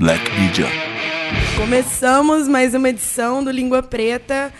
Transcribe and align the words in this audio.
Black 0.00 0.32
Media. 0.32 0.64
Começamos 1.58 2.48
mais 2.48 2.72
uma 2.72 2.88
edição 2.88 3.44
do 3.44 3.50
Língua 3.50 3.82
Preta. 3.82 4.50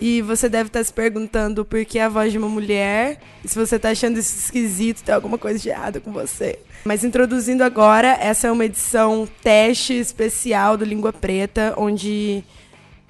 E 0.00 0.22
você 0.22 0.48
deve 0.48 0.68
estar 0.68 0.82
se 0.82 0.90
perguntando 0.90 1.62
por 1.62 1.84
que 1.84 1.98
a 1.98 2.08
voz 2.08 2.32
de 2.32 2.38
uma 2.38 2.48
mulher. 2.48 3.20
Se 3.44 3.54
você 3.54 3.76
está 3.76 3.90
achando 3.90 4.18
isso 4.18 4.34
esquisito, 4.34 5.04
tem 5.04 5.14
alguma 5.14 5.36
coisa 5.36 5.58
de 5.58 5.68
errado 5.68 6.00
com 6.00 6.10
você. 6.10 6.58
Mas 6.86 7.04
introduzindo 7.04 7.62
agora, 7.62 8.16
essa 8.18 8.46
é 8.46 8.50
uma 8.50 8.64
edição 8.64 9.28
teste 9.42 9.92
especial 9.92 10.78
do 10.78 10.86
Língua 10.86 11.12
Preta, 11.12 11.74
onde 11.76 12.42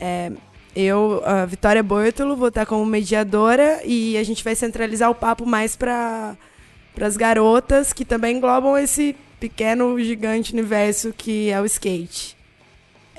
é, 0.00 0.32
eu, 0.74 1.22
a 1.24 1.46
Vitória 1.46 1.80
Bortolo, 1.80 2.34
vou 2.34 2.48
estar 2.48 2.66
como 2.66 2.84
mediadora 2.84 3.82
e 3.84 4.16
a 4.16 4.24
gente 4.24 4.42
vai 4.42 4.56
centralizar 4.56 5.08
o 5.10 5.14
papo 5.14 5.46
mais 5.46 5.76
para 5.76 6.36
as 7.00 7.16
garotas 7.16 7.92
que 7.92 8.04
também 8.04 8.36
englobam 8.36 8.76
esse 8.76 9.14
pequeno, 9.38 9.98
gigante 10.00 10.52
universo 10.52 11.12
que 11.16 11.50
é 11.50 11.60
o 11.60 11.64
skate. 11.66 12.36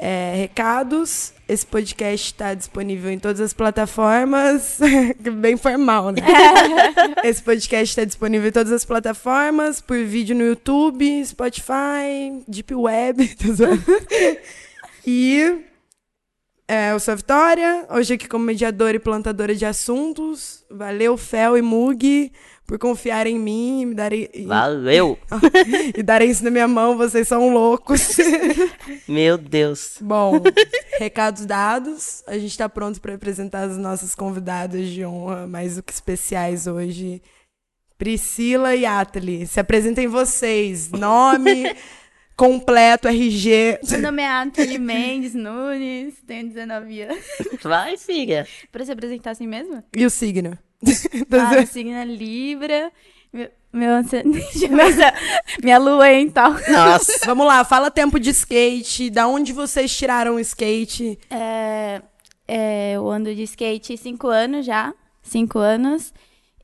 É, 0.01 0.33
recados. 0.37 1.33
Esse 1.47 1.65
podcast 1.65 2.27
está 2.27 2.53
disponível 2.53 3.11
em 3.11 3.19
todas 3.19 3.41
as 3.41 3.53
plataformas. 3.53 4.79
Bem 5.19 5.57
formal, 5.57 6.11
né? 6.11 6.21
Esse 7.23 7.43
podcast 7.43 7.91
está 7.91 8.05
disponível 8.05 8.47
em 8.47 8.51
todas 8.51 8.71
as 8.71 8.85
plataformas, 8.85 9.81
por 9.81 9.97
vídeo 9.97 10.35
no 10.35 10.43
YouTube, 10.43 11.25
Spotify, 11.25 12.43
Deep 12.47 12.73
Web. 12.73 13.35
e 15.05 15.65
é, 16.71 16.91
eu 16.91 16.99
sou 16.99 17.13
a 17.13 17.15
Vitória, 17.15 17.87
hoje 17.89 18.13
aqui 18.13 18.27
como 18.27 18.45
mediadora 18.45 18.95
e 18.95 18.99
plantadora 18.99 19.55
de 19.55 19.65
assuntos. 19.65 20.63
Valeu, 20.69 21.17
Fel 21.17 21.57
e 21.57 21.63
Mug, 21.63 22.31
por 22.69 22.77
confiar 22.77 23.25
em 23.25 23.39
mim 23.39 23.81
e 23.81 23.85
me 23.87 23.95
darem. 23.95 24.29
Valeu! 24.45 25.17
e 25.97 26.03
darem 26.03 26.29
isso 26.29 26.43
na 26.43 26.51
minha 26.51 26.67
mão, 26.67 26.95
vocês 26.95 27.27
são 27.27 27.51
loucos. 27.51 28.15
Meu 29.09 29.39
Deus. 29.39 29.97
Bom, 29.99 30.33
recados 30.99 31.47
dados. 31.47 32.23
A 32.27 32.37
gente 32.37 32.51
está 32.51 32.69
pronto 32.69 33.01
para 33.01 33.15
apresentar 33.15 33.63
as 33.63 33.75
nossas 33.75 34.13
convidadas 34.13 34.87
de 34.87 35.03
honra, 35.03 35.47
mais 35.47 35.77
do 35.77 35.83
que 35.83 35.91
especiais 35.91 36.67
hoje. 36.67 37.23
Priscila 37.97 38.75
e 38.75 38.85
Atali. 38.85 39.47
Se 39.47 39.59
apresentem 39.59 40.07
vocês. 40.07 40.91
Nome 40.91 41.75
completo, 42.37 43.07
RG. 43.07 43.79
Meu 43.89 43.99
nome 43.99 44.21
é 44.21 44.27
Atali 44.27 44.77
Mendes 44.77 45.33
Nunes, 45.33 46.21
tenho 46.27 46.49
19 46.49 47.01
anos. 47.01 47.25
Vai, 47.63 47.97
filha. 47.97 48.47
Pra 48.71 48.85
se 48.85 48.91
apresentar 48.91 49.31
assim 49.31 49.47
mesmo? 49.47 49.83
E 49.97 50.05
o 50.05 50.09
signo? 50.11 50.55
Ah, 50.85 51.61
o 51.61 51.67
signo 51.67 51.93
é 51.93 52.05
Libra. 52.05 52.91
Meu, 53.31 53.49
meu 53.71 53.89
minha 55.63 55.77
lua 55.77 56.09
é 56.09 56.19
em 56.19 56.29
tal. 56.29 56.51
Nossa. 56.51 57.19
Vamos 57.25 57.45
lá, 57.45 57.63
fala 57.63 57.91
tempo 57.91 58.19
de 58.19 58.31
skate, 58.31 59.09
da 59.09 59.27
onde 59.27 59.53
vocês 59.53 59.95
tiraram 59.95 60.35
o 60.35 60.39
skate? 60.39 61.19
É, 61.29 62.01
é, 62.47 62.93
eu 62.93 63.09
ando 63.09 63.33
de 63.33 63.43
skate 63.43 63.97
cinco 63.97 64.27
anos 64.27 64.65
já, 64.65 64.93
cinco 65.21 65.59
anos. 65.59 66.13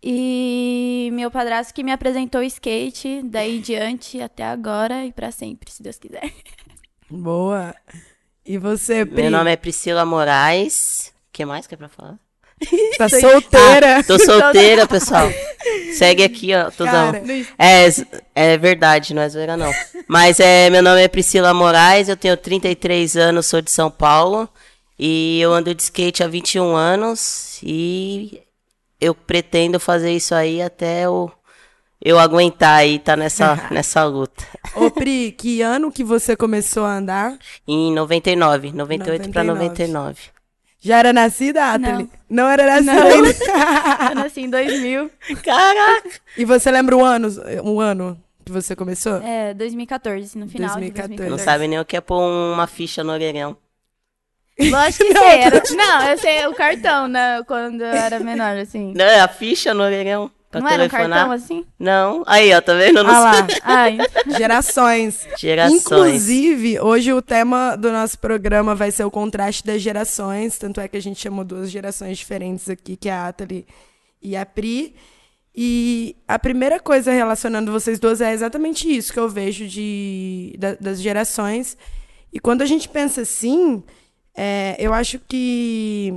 E 0.01 1.09
meu 1.13 1.31
padrasto 1.31 1.73
que 1.73 1.83
me 1.83 1.91
apresentou 1.91 2.41
o 2.41 2.43
skate, 2.43 3.21
daí 3.23 3.57
em 3.57 3.61
diante 3.61 4.21
até 4.21 4.43
agora 4.43 5.05
e 5.05 5.11
para 5.11 5.31
sempre, 5.31 5.71
se 5.71 5.81
Deus 5.81 5.97
quiser. 5.97 6.31
Boa. 7.09 7.75
E 8.45 8.57
você, 8.59 9.03
Pri? 9.05 9.23
Meu 9.23 9.31
nome 9.31 9.51
é 9.51 9.55
Priscila 9.55 10.05
Moraes. 10.05 11.11
O 11.27 11.31
que 11.31 11.45
mais 11.45 11.65
que 11.65 11.73
é 11.73 11.77
pra 11.77 11.89
falar? 11.89 12.19
Tá 12.97 13.09
solteira. 13.09 13.97
Ah, 13.99 14.03
tô 14.07 14.17
solteira, 14.17 14.87
pessoal. 14.87 15.29
Segue 15.97 16.23
aqui, 16.23 16.51
ó. 16.55 16.71
Cara, 16.71 17.21
é, 17.57 17.87
é 18.33 18.57
verdade, 18.57 19.13
não 19.13 19.21
é 19.21 19.29
zoeira, 19.29 19.57
não. 19.57 19.71
Mas 20.07 20.39
é, 20.39 20.69
meu 20.69 20.81
nome 20.81 21.01
é 21.01 21.07
Priscila 21.07 21.53
Moraes, 21.53 22.07
eu 22.07 22.15
tenho 22.15 22.37
33 22.37 23.17
anos, 23.17 23.47
sou 23.47 23.61
de 23.61 23.71
São 23.71 23.91
Paulo. 23.91 24.47
E 24.97 25.39
eu 25.41 25.53
ando 25.53 25.75
de 25.75 25.83
skate 25.83 26.23
há 26.23 26.27
21 26.27 26.75
anos. 26.75 27.59
E 27.61 28.41
eu 28.99 29.13
pretendo 29.13 29.79
fazer 29.79 30.11
isso 30.11 30.33
aí 30.33 30.61
até 30.61 31.01
eu, 31.01 31.31
eu 32.01 32.17
aguentar 32.17 32.77
aí, 32.77 32.99
tá 32.99 33.15
nessa, 33.15 33.67
nessa 33.71 34.03
luta. 34.05 34.43
Ô 34.75 34.89
Pri, 34.89 35.31
que 35.31 35.61
ano 35.61 35.91
que 35.91 36.03
você 36.03 36.35
começou 36.35 36.85
a 36.85 36.97
andar? 36.97 37.37
Em 37.67 37.93
99, 37.93 38.71
98 38.71 39.29
para 39.29 39.43
99. 39.43 40.34
Já 40.85 40.99
era 40.99 41.11
nascida, 41.11 41.73
Atali? 41.73 42.03
Não. 42.29 42.43
Não 42.43 42.47
era 42.47 42.67
nascida 42.67 42.93
Não. 42.93 43.07
ainda? 43.07 43.29
eu 44.11 44.15
nasci 44.15 44.41
em 44.41 44.49
2000. 44.51 45.09
Caraca! 45.43 46.09
E 46.37 46.45
você 46.45 46.69
lembra 46.69 46.95
o 46.95 47.03
ano, 47.03 47.27
um 47.63 47.79
ano 47.79 48.15
que 48.45 48.51
você 48.51 48.75
começou? 48.75 49.15
É, 49.23 49.55
2014, 49.55 50.37
no 50.37 50.47
final 50.47 50.75
2014. 50.75 50.81
de 50.83 51.17
2014. 51.17 51.29
Não 51.31 51.39
sabe 51.39 51.67
nem 51.67 51.79
o 51.79 51.85
que 51.85 51.97
é 51.97 52.01
pôr 52.01 52.21
uma 52.21 52.67
ficha 52.67 53.03
no 53.03 53.13
orelhão. 53.13 53.57
Lógico 54.59 55.05
que 55.09 55.13
não, 55.15 55.21
sei. 55.23 55.39
Era... 55.39 55.63
Não, 55.71 56.07
eu 56.07 56.17
sei 56.19 56.45
o 56.45 56.53
cartão, 56.53 57.07
né? 57.07 57.41
Quando 57.47 57.81
eu 57.81 57.87
era 57.87 58.19
menor, 58.19 58.55
assim. 58.55 58.93
Não, 58.95 59.05
é 59.05 59.21
a 59.21 59.27
ficha 59.27 59.73
no 59.73 59.81
orelhão. 59.81 60.29
Não 60.59 60.69
era 60.69 60.83
um 60.83 60.89
cartão 60.89 61.31
assim? 61.31 61.65
Não. 61.79 62.23
Aí, 62.25 62.53
ó, 62.53 62.61
tá 62.61 62.73
vendo? 62.73 63.03
Não 63.03 63.09
ah 63.09 63.19
lá. 63.19 63.47
Ai. 63.63 63.97
Gerações. 64.37 65.27
Gerações. 65.37 65.85
Inclusive, 65.85 66.79
hoje 66.79 67.13
o 67.13 67.21
tema 67.21 67.75
do 67.75 67.91
nosso 67.91 68.19
programa 68.19 68.75
vai 68.75 68.91
ser 68.91 69.03
o 69.03 69.11
contraste 69.11 69.65
das 69.65 69.81
gerações. 69.81 70.57
Tanto 70.57 70.79
é 70.81 70.87
que 70.87 70.97
a 70.97 71.01
gente 71.01 71.21
chamou 71.21 71.43
duas 71.43 71.69
gerações 71.69 72.17
diferentes 72.17 72.69
aqui, 72.69 72.95
que 72.95 73.09
é 73.09 73.13
a 73.13 73.27
Atali 73.27 73.65
e 74.21 74.35
a 74.35 74.45
Pri. 74.45 74.95
E 75.55 76.17
a 76.27 76.37
primeira 76.37 76.79
coisa 76.79 77.11
relacionando 77.11 77.71
vocês 77.71 77.97
duas 77.97 78.19
é 78.19 78.33
exatamente 78.33 78.93
isso 78.93 79.13
que 79.13 79.19
eu 79.19 79.29
vejo 79.29 79.65
de, 79.67 80.53
da, 80.59 80.75
das 80.75 81.01
gerações. 81.01 81.77
E 82.33 82.39
quando 82.39 82.61
a 82.61 82.65
gente 82.65 82.89
pensa 82.89 83.21
assim, 83.21 83.81
é, 84.35 84.75
eu 84.77 84.93
acho 84.93 85.17
que 85.19 86.13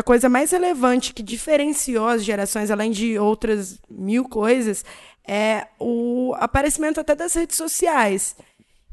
a 0.00 0.02
coisa 0.02 0.28
mais 0.28 0.50
relevante 0.50 1.12
que 1.12 1.22
diferenciou 1.22 2.06
as 2.06 2.24
gerações, 2.24 2.70
além 2.70 2.90
de 2.90 3.18
outras 3.18 3.78
mil 3.88 4.28
coisas, 4.28 4.84
é 5.26 5.66
o 5.78 6.34
aparecimento 6.38 7.00
até 7.00 7.14
das 7.14 7.34
redes 7.34 7.56
sociais. 7.56 8.36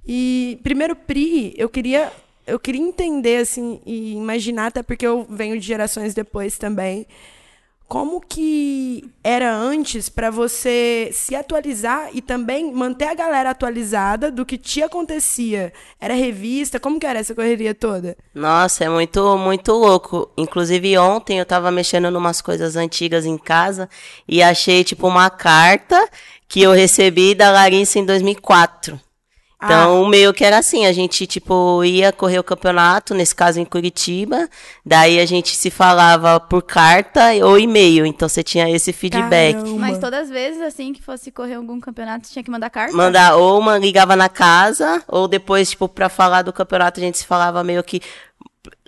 E 0.06 0.60
primeiro, 0.64 0.96
Pri, 0.96 1.54
eu 1.58 1.70
queria 1.70 2.12
eu 2.46 2.60
queria 2.60 2.82
entender 2.82 3.38
assim 3.38 3.80
e 3.86 4.14
imaginar 4.14 4.68
até 4.68 4.84
porque 4.84 5.08
eu 5.08 5.26
venho 5.30 5.58
de 5.58 5.66
gerações 5.66 6.14
depois 6.14 6.58
também 6.58 7.08
como 7.94 8.20
que 8.20 9.08
era 9.24 9.56
antes 9.56 10.10
para 10.10 10.32
você 10.32 11.12
se 11.14 11.36
atualizar 11.36 12.10
e 12.12 12.24
também 12.24 12.74
manter 12.74 13.06
a 13.06 13.14
galera 13.14 13.52
atualizada 13.52 14.32
do 14.32 14.44
que 14.44 14.58
te 14.58 14.82
acontecia? 14.82 15.72
Era 16.02 16.16
revista? 16.16 16.80
Como 16.80 17.00
que 17.00 17.06
era 17.06 17.20
essa 17.20 17.36
correria 17.36 17.76
toda? 17.76 18.18
Nossa, 18.34 18.84
é 18.84 18.90
muito, 18.90 19.38
muito 19.38 19.74
louco. 19.74 20.28
Inclusive 20.36 20.98
ontem 20.98 21.38
eu 21.38 21.46
tava 21.46 21.70
mexendo 21.70 22.08
em 22.08 22.16
umas 22.16 22.42
coisas 22.42 22.76
antigas 22.76 23.28
em 23.28 23.38
casa 23.38 23.88
e 24.28 24.42
achei 24.42 24.84
tipo 24.84 25.08
uma 25.08 25.30
carta 25.30 26.10
que 26.48 26.64
eu 26.64 26.72
recebi 26.72 27.36
da 27.36 27.52
Larissa 27.52 28.00
em 28.00 28.06
2004. 28.08 29.00
Então, 29.64 30.06
ah. 30.06 30.10
meio 30.10 30.34
que 30.34 30.44
era 30.44 30.58
assim, 30.58 30.86
a 30.86 30.92
gente, 30.92 31.26
tipo, 31.26 31.84
ia 31.84 32.12
correr 32.12 32.40
o 32.40 32.44
campeonato, 32.44 33.14
nesse 33.14 33.34
caso 33.36 33.60
em 33.60 33.66
Curitiba, 33.66 34.50
daí 34.86 35.20
a 35.20 35.26
gente 35.26 35.56
se 35.56 35.70
falava 35.70 36.40
por 36.40 36.62
carta 36.62 37.32
ou 37.44 37.58
e-mail, 37.58 38.06
então 38.06 38.28
você 38.28 38.44
tinha 38.44 38.70
esse 38.70 38.92
feedback. 38.92 39.54
Caramba. 39.54 39.80
Mas 39.80 39.98
todas 40.00 40.24
as 40.24 40.30
vezes, 40.30 40.62
assim, 40.62 40.94
que 40.94 41.02
fosse 41.02 41.32
correr 41.32 41.56
algum 41.56 41.80
campeonato, 41.80 42.28
você 42.28 42.34
tinha 42.34 42.44
que 42.44 42.52
mandar 42.52 42.70
carta? 42.70 42.96
Mandar, 42.96 43.36
ou 43.36 43.60
uma 43.60 43.78
ligava 43.78 44.16
na 44.16 44.30
casa, 44.30 45.02
ou 45.08 45.28
depois, 45.28 45.70
tipo, 45.70 45.88
pra 45.88 46.10
falar 46.10 46.42
do 46.42 46.52
campeonato, 46.52 47.00
a 47.00 47.04
gente 47.04 47.18
se 47.18 47.26
falava 47.26 47.64
meio 47.64 47.84
que 47.84 48.02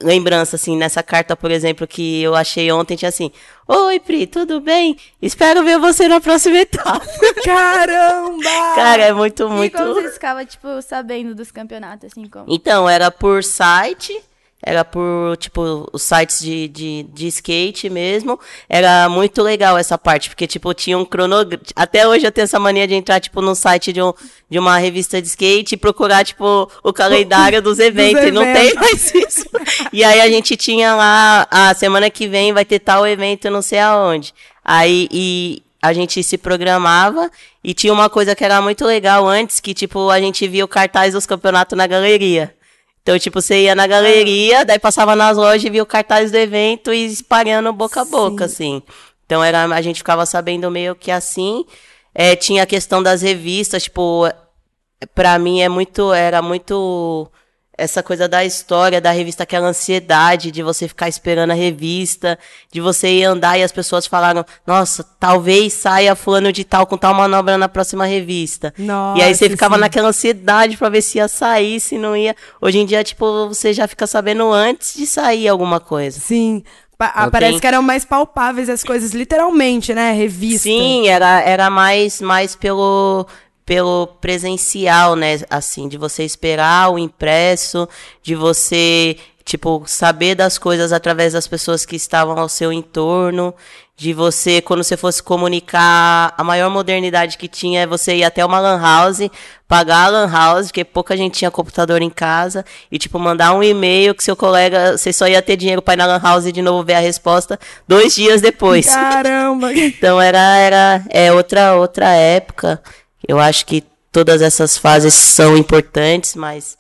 lembrança, 0.02 0.56
assim, 0.56 0.78
nessa 0.78 1.02
carta, 1.02 1.36
por 1.36 1.52
exemplo, 1.52 1.88
que 1.88 2.22
eu 2.22 2.36
achei 2.36 2.72
ontem, 2.72 2.96
tinha 2.96 3.10
assim: 3.10 3.32
Oi, 3.68 4.00
Pri, 4.00 4.28
tudo 4.28 4.60
bem? 4.60 4.98
Espero 5.22 5.64
ver 5.64 5.80
você 5.80 6.08
na 6.08 6.20
próxima 6.20 6.58
etapa. 6.58 7.06
Caramba! 7.44 8.76
Cara, 8.76 9.04
é 9.04 9.14
muito, 9.14 9.50
muito. 9.50 9.76
E 9.76 9.78
como 9.78 9.94
você 9.94 10.12
ficava, 10.12 10.46
tipo, 10.46 10.82
sabendo 10.82 11.34
dos 11.34 11.52
campeonatos, 11.52 12.12
assim, 12.12 12.28
como? 12.28 12.46
Então, 12.48 12.90
era 12.90 13.10
por 13.10 13.44
site 13.44 14.22
era 14.64 14.84
por, 14.84 15.38
tipo, 15.38 15.88
os 15.94 16.02
sites 16.02 16.40
de, 16.40 16.68
de, 16.68 17.04
de 17.14 17.28
skate 17.28 17.90
mesmo. 17.90 18.40
Era 18.68 19.08
muito 19.08 19.44
legal 19.44 19.78
essa 19.78 19.98
parte, 19.98 20.30
porque, 20.30 20.48
tipo, 20.48 20.74
tinha 20.74 20.98
um 20.98 21.06
cronograma. 21.06 21.62
Até 21.76 22.08
hoje 22.08 22.26
eu 22.26 22.32
tenho 22.32 22.46
essa 22.46 22.60
mania 22.60 22.88
de 22.88 22.96
entrar, 22.96 23.20
tipo, 23.20 23.42
no 23.42 23.54
site 23.54 23.94
de, 23.94 24.02
um, 24.02 24.12
de 24.50 24.58
uma 24.58 24.78
revista 24.78 25.22
de 25.22 25.28
skate 25.28 25.76
e 25.76 25.78
procurar, 25.78 26.26
tipo, 26.26 26.70
o 26.84 26.92
calendário 26.92 27.62
dos 27.62 27.78
eventos. 27.80 28.22
Dos 28.22 28.30
e 28.30 28.32
não 28.32 28.44
tem 28.44 28.74
mais 28.74 29.14
isso. 29.14 29.46
e 29.94 30.04
aí 30.04 30.20
a 30.20 30.28
gente 30.30 30.56
tinha 30.58 30.96
lá, 30.96 31.48
a 31.52 31.74
semana 31.76 32.10
que 32.10 32.28
vem 32.28 32.52
vai 32.52 32.66
ter 32.66 32.80
tal 32.80 33.06
evento, 33.06 33.50
não 33.52 33.62
sei 33.62 33.80
aonde. 33.80 34.34
Aí, 34.64 35.08
e, 35.12 35.62
a 35.86 35.94
gente 35.94 36.24
se 36.24 36.36
programava 36.36 37.30
e 37.64 37.72
tinha 37.72 37.94
uma 37.94 38.10
coisa 38.10 38.36
que 38.36 38.44
era 38.44 38.60
muito 38.60 38.84
legal 38.84 39.28
antes, 39.28 39.60
que, 39.60 39.72
tipo, 39.72 40.10
a 40.10 40.20
gente 40.20 40.48
via 40.48 40.66
o 40.66 40.68
cartaz 40.68 41.14
dos 41.14 41.28
campeonatos 41.28 41.78
na 41.78 41.86
galeria. 41.86 42.55
Então, 43.06 43.20
tipo, 43.20 43.40
você 43.40 43.66
ia 43.66 43.76
na 43.76 43.86
galeria, 43.86 44.66
daí 44.66 44.80
passava 44.80 45.16
nas 45.16 45.38
lojas 45.38 45.64
e 45.64 45.70
via 45.70 45.84
o 45.84 45.86
cartaz 45.86 46.32
do 46.32 46.38
evento 46.38 46.92
e 46.92 47.06
espalhando 47.06 47.72
boca 47.72 48.02
a 48.02 48.06
boca, 48.06 48.48
Sim. 48.48 48.78
assim. 48.78 48.84
Então, 49.28 49.44
era, 49.44 49.64
a 49.64 49.82
gente 49.84 49.98
ficava 49.98 50.26
sabendo 50.26 50.72
meio 50.72 50.96
que 50.96 51.12
assim. 51.12 51.64
É, 52.16 52.36
tinha 52.36 52.64
a 52.64 52.66
questão 52.66 53.04
das 53.04 53.22
revistas, 53.22 53.84
tipo, 53.84 54.28
pra 55.14 55.38
mim 55.38 55.62
é 55.62 55.70
muito, 55.70 56.12
era 56.14 56.42
muito 56.42 57.30
essa 57.78 58.02
coisa 58.02 58.28
da 58.28 58.44
história 58.46 59.02
da 59.02 59.12
revista, 59.12 59.44
aquela 59.44 59.68
ansiedade 59.68 60.50
de 60.52 60.64
você 60.64 60.88
ficar 60.88 61.10
esperando 61.10 61.52
a 61.52 61.54
revista, 61.54 62.40
de 62.72 62.80
você 62.80 63.10
ir 63.10 63.24
andar 63.26 63.58
e 63.58 63.64
as 63.64 63.72
pessoas 63.72 64.08
falaram, 64.08 64.46
nossa, 64.66 65.04
talvez 65.20 65.74
saia 65.74 66.16
fulano 66.16 66.52
de 66.52 66.64
tal 66.64 66.86
com 66.88 66.98
tal 66.98 67.14
manobra 67.14 67.58
na 67.58 67.68
próxima 67.68 68.06
revista. 68.06 68.74
Nossa, 68.78 69.20
e 69.20 69.24
aí 69.24 69.36
você 69.36 69.50
ficava 69.50 69.76
sim. 69.76 69.82
naquela 69.82 70.10
ansiedade 70.10 70.78
pra 70.78 70.90
ver 70.90 71.02
se 71.02 71.18
ia 71.18 71.28
sair, 71.28 71.80
se 71.80 71.98
não 71.98 72.16
ia. 72.16 72.36
Hoje 72.62 72.80
em 72.80 72.86
dia, 72.86 73.04
tipo, 73.04 73.48
você 73.48 73.74
já 73.74 73.88
fica 73.88 74.08
sabendo 74.08 74.52
antes 74.52 74.94
de 74.96 75.06
sair 75.06 75.48
alguma 75.48 75.80
coisa. 75.80 76.20
Sim. 76.20 76.64
Pa- 76.98 77.14
Não 77.24 77.30
parece 77.30 77.60
que 77.60 77.68
eram 77.68 77.82
mais 77.82 78.06
palpáveis 78.06 78.70
as 78.70 78.82
coisas, 78.82 79.12
literalmente, 79.12 79.94
né? 79.94 80.14
Revista. 80.14 80.64
Sim, 80.64 81.10
era, 81.10 81.42
era 81.42 81.70
mais, 81.70 82.22
mais 82.22 82.56
pelo, 82.56 83.28
pelo 83.66 84.08
presencial, 84.22 85.16
né? 85.16 85.40
Assim, 85.50 85.88
de 85.88 85.98
você 85.98 86.24
esperar 86.24 86.92
o 86.92 87.00
impresso, 87.00 87.90
de 88.22 88.36
você, 88.36 89.18
tipo, 89.44 89.84
saber 89.88 90.36
das 90.36 90.58
coisas 90.58 90.94
através 90.94 91.34
das 91.34 91.48
pessoas 91.48 91.86
que 91.86 91.96
estavam 91.96 92.38
ao 92.38 92.48
seu 92.48 92.72
entorno, 92.72 93.54
de 93.98 94.14
você, 94.14 94.62
quando 94.62 94.84
você 94.84 94.98
fosse 94.98 95.24
comunicar, 95.24 96.34
a 96.38 96.44
maior 96.44 96.70
modernidade 96.70 97.38
que 97.38 97.48
tinha 97.48 97.84
é 97.84 97.88
você 97.88 98.18
ir 98.18 98.26
até 98.26 98.46
uma 98.46 98.60
lan 98.60 98.78
house, 98.80 99.30
pagar 99.70 100.08
a 100.08 100.10
lan 100.10 100.30
house, 100.30 100.68
porque 100.68 100.84
pouca 100.84 101.16
gente 101.16 101.40
tinha 101.40 101.50
computador 101.50 102.02
em 102.02 102.10
casa, 102.10 102.66
e, 102.92 103.00
tipo, 103.00 103.18
mandar 103.18 103.54
um 103.54 103.64
e-mail 103.64 104.14
que 104.14 104.24
seu 104.24 104.36
colega, 104.36 104.98
você 104.98 105.14
só 105.14 105.28
ia 105.28 105.42
ter 105.42 105.56
dinheiro 105.56 105.82
para 105.82 105.94
ir 105.94 105.98
na 105.98 106.06
lan 106.06 106.20
house 106.22 106.46
e 106.46 106.52
de 106.52 106.62
novo 106.62 106.84
ver 106.84 106.96
a 106.96 107.00
resposta 107.00 107.58
dois 107.88 108.14
dias 108.14 108.42
depois. 108.42 108.86
Caramba! 108.86 109.74
Então 109.76 110.20
era, 110.20 110.58
era 110.58 111.04
é 111.10 111.32
outra, 111.32 111.76
outra 111.76 112.10
época. 112.10 112.82
Eu 113.28 113.40
acho 113.40 113.66
que 113.66 113.84
todas 114.12 114.42
essas 114.42 114.78
fases 114.78 115.14
são 115.14 115.58
importantes, 115.58 116.36
mas 116.36 116.78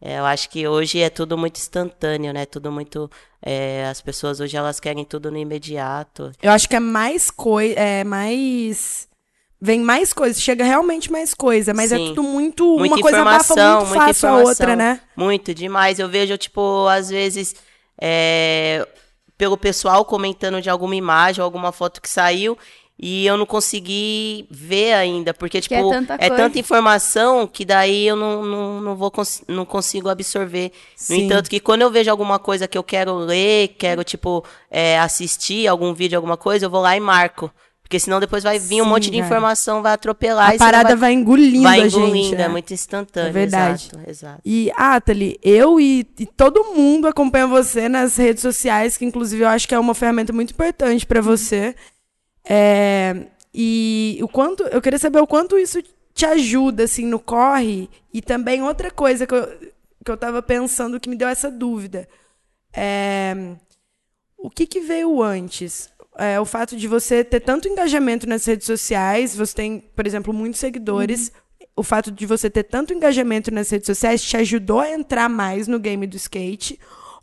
é, 0.00 0.18
eu 0.18 0.24
acho 0.24 0.48
que 0.48 0.66
hoje 0.66 1.00
é 1.00 1.10
tudo 1.10 1.36
muito 1.36 1.56
instantâneo, 1.56 2.32
né? 2.32 2.46
Tudo 2.46 2.70
muito. 2.70 3.10
é, 3.42 3.86
as 3.90 4.00
pessoas 4.00 4.40
hoje 4.40 4.56
elas 4.56 4.78
querem 4.78 5.04
tudo 5.04 5.30
no 5.30 5.36
imediato. 5.36 6.30
Eu 6.40 6.52
acho 6.52 6.68
que 6.68 6.76
é 6.76 6.80
mais 6.80 7.30
coisa. 7.30 7.78
É 7.78 8.04
mais. 8.04 9.08
Vem 9.60 9.80
mais 9.80 10.12
coisa, 10.12 10.38
chega 10.40 10.62
realmente 10.62 11.10
mais 11.10 11.34
coisa, 11.34 11.74
mas 11.74 11.90
é 11.90 11.96
Sim. 11.96 12.08
tudo 12.08 12.22
muito. 12.22 12.78
Muita 12.78 12.94
uma 12.94 13.02
coisa 13.02 13.20
abafa 13.22 13.80
muito 13.80 13.94
fácil 13.94 14.28
a 14.28 14.38
outra, 14.38 14.76
né? 14.76 15.00
Muito, 15.16 15.52
demais. 15.52 15.98
Eu 15.98 16.08
vejo, 16.08 16.38
tipo, 16.38 16.86
às 16.86 17.10
vezes, 17.10 17.56
é, 18.00 18.86
pelo 19.36 19.56
pessoal 19.56 20.04
comentando 20.04 20.62
de 20.62 20.70
alguma 20.70 20.94
imagem 20.94 21.40
ou 21.40 21.44
alguma 21.44 21.72
foto 21.72 22.00
que 22.00 22.08
saiu. 22.08 22.56
E 23.00 23.24
eu 23.24 23.36
não 23.36 23.46
consegui 23.46 24.44
ver 24.50 24.92
ainda, 24.94 25.32
porque, 25.32 25.60
tipo, 25.60 25.72
é 25.74 25.88
tanta 25.88 26.16
é 26.18 26.28
tanta 26.30 26.58
informação 26.58 27.46
que 27.46 27.64
daí 27.64 28.08
eu 28.08 28.16
não, 28.16 28.44
não, 28.44 28.80
não, 28.80 28.96
vou 28.96 29.08
cons- 29.08 29.42
não 29.46 29.64
consigo 29.64 30.08
absorver. 30.08 30.72
No 31.08 31.14
Sim. 31.14 31.26
entanto, 31.26 31.48
que 31.48 31.60
quando 31.60 31.82
eu 31.82 31.90
vejo 31.92 32.10
alguma 32.10 32.40
coisa 32.40 32.66
que 32.66 32.76
eu 32.76 32.82
quero 32.82 33.14
ler, 33.14 33.68
quero, 33.78 34.02
tipo, 34.02 34.44
é, 34.68 34.98
assistir 34.98 35.68
algum 35.68 35.94
vídeo, 35.94 36.16
alguma 36.18 36.36
coisa, 36.36 36.66
eu 36.66 36.70
vou 36.70 36.80
lá 36.80 36.96
e 36.96 37.00
marco. 37.00 37.48
Porque 37.84 38.00
senão 38.00 38.20
depois 38.20 38.42
vai 38.42 38.58
vir 38.58 38.82
um 38.82 38.84
Sim, 38.84 38.90
monte 38.90 39.10
de 39.10 39.16
cara. 39.16 39.24
informação, 39.26 39.80
vai 39.80 39.92
atropelar. 39.92 40.50
A 40.50 40.54
e 40.56 40.58
parada 40.58 40.94
vai, 40.94 41.12
engolindo 41.12 41.62
vai 41.62 41.80
a 41.80 41.86
engolindo, 41.86 42.16
gente. 42.16 42.34
é 42.34 42.38
né? 42.38 42.48
muito 42.48 42.74
instantâneo. 42.74 43.28
É 43.30 43.32
verdade. 43.32 43.88
Exato, 43.94 44.10
exato. 44.10 44.40
E, 44.44 44.70
Atali, 44.76 45.38
eu 45.42 45.80
e, 45.80 46.04
e 46.18 46.26
todo 46.26 46.74
mundo 46.74 47.06
acompanha 47.06 47.46
você 47.46 47.88
nas 47.88 48.16
redes 48.16 48.42
sociais, 48.42 48.98
que 48.98 49.06
inclusive 49.06 49.42
eu 49.42 49.48
acho 49.48 49.66
que 49.66 49.74
é 49.74 49.78
uma 49.78 49.94
ferramenta 49.94 50.34
muito 50.34 50.50
importante 50.50 51.06
para 51.06 51.22
você. 51.22 51.74
É, 52.48 53.26
e 53.52 54.18
o 54.22 54.28
quanto, 54.28 54.62
eu 54.64 54.80
queria 54.80 54.98
saber 54.98 55.20
o 55.20 55.26
quanto 55.26 55.58
isso 55.58 55.82
te 56.14 56.24
ajuda, 56.24 56.84
assim, 56.84 57.04
no 57.04 57.20
corre. 57.20 57.90
E 58.12 58.22
também 58.22 58.62
outra 58.62 58.90
coisa 58.90 59.26
que 59.26 59.34
eu, 59.34 59.46
que 60.04 60.10
eu 60.10 60.16
tava 60.16 60.40
pensando 60.42 60.98
que 60.98 61.08
me 61.08 61.16
deu 61.16 61.28
essa 61.28 61.50
dúvida. 61.50 62.08
É, 62.72 63.54
o 64.36 64.48
que, 64.48 64.66
que 64.66 64.80
veio 64.80 65.22
antes? 65.22 65.90
É, 66.16 66.40
o 66.40 66.44
fato 66.44 66.76
de 66.76 66.88
você 66.88 67.22
ter 67.22 67.40
tanto 67.40 67.68
engajamento 67.68 68.26
nas 68.26 68.44
redes 68.44 68.66
sociais, 68.66 69.36
você 69.36 69.54
tem, 69.54 69.80
por 69.94 70.06
exemplo, 70.06 70.32
muitos 70.32 70.58
seguidores. 70.58 71.30
O 71.76 71.82
fato 71.82 72.10
de 72.10 72.26
você 72.26 72.50
ter 72.50 72.64
tanto 72.64 72.92
engajamento 72.92 73.52
nas 73.52 73.70
redes 73.70 73.86
sociais 73.86 74.22
te 74.22 74.36
ajudou 74.36 74.80
a 74.80 74.90
entrar 74.90 75.28
mais 75.28 75.68
no 75.68 75.78
game 75.78 76.06
do 76.06 76.16
skate? 76.16 76.80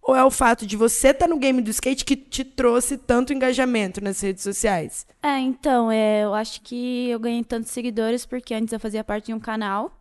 Ou 0.07 0.15
é 0.15 0.23
o 0.23 0.29
fato 0.29 0.67
de 0.67 0.77
você 0.77 1.09
estar 1.09 1.27
no 1.27 1.39
game 1.39 1.61
do 1.61 1.71
skate 1.71 2.05
que 2.05 2.15
te 2.15 2.43
trouxe 2.43 2.95
tanto 2.95 3.33
engajamento 3.33 3.99
nas 3.99 4.21
redes 4.21 4.43
sociais? 4.43 5.07
É, 5.21 5.39
então, 5.39 5.91
é, 5.91 6.23
eu 6.23 6.35
acho 6.35 6.61
que 6.61 7.09
eu 7.09 7.19
ganhei 7.19 7.43
tantos 7.43 7.71
seguidores 7.71 8.23
porque 8.23 8.53
antes 8.53 8.71
eu 8.71 8.79
fazia 8.79 9.03
parte 9.03 9.25
de 9.25 9.33
um 9.33 9.39
canal. 9.39 9.91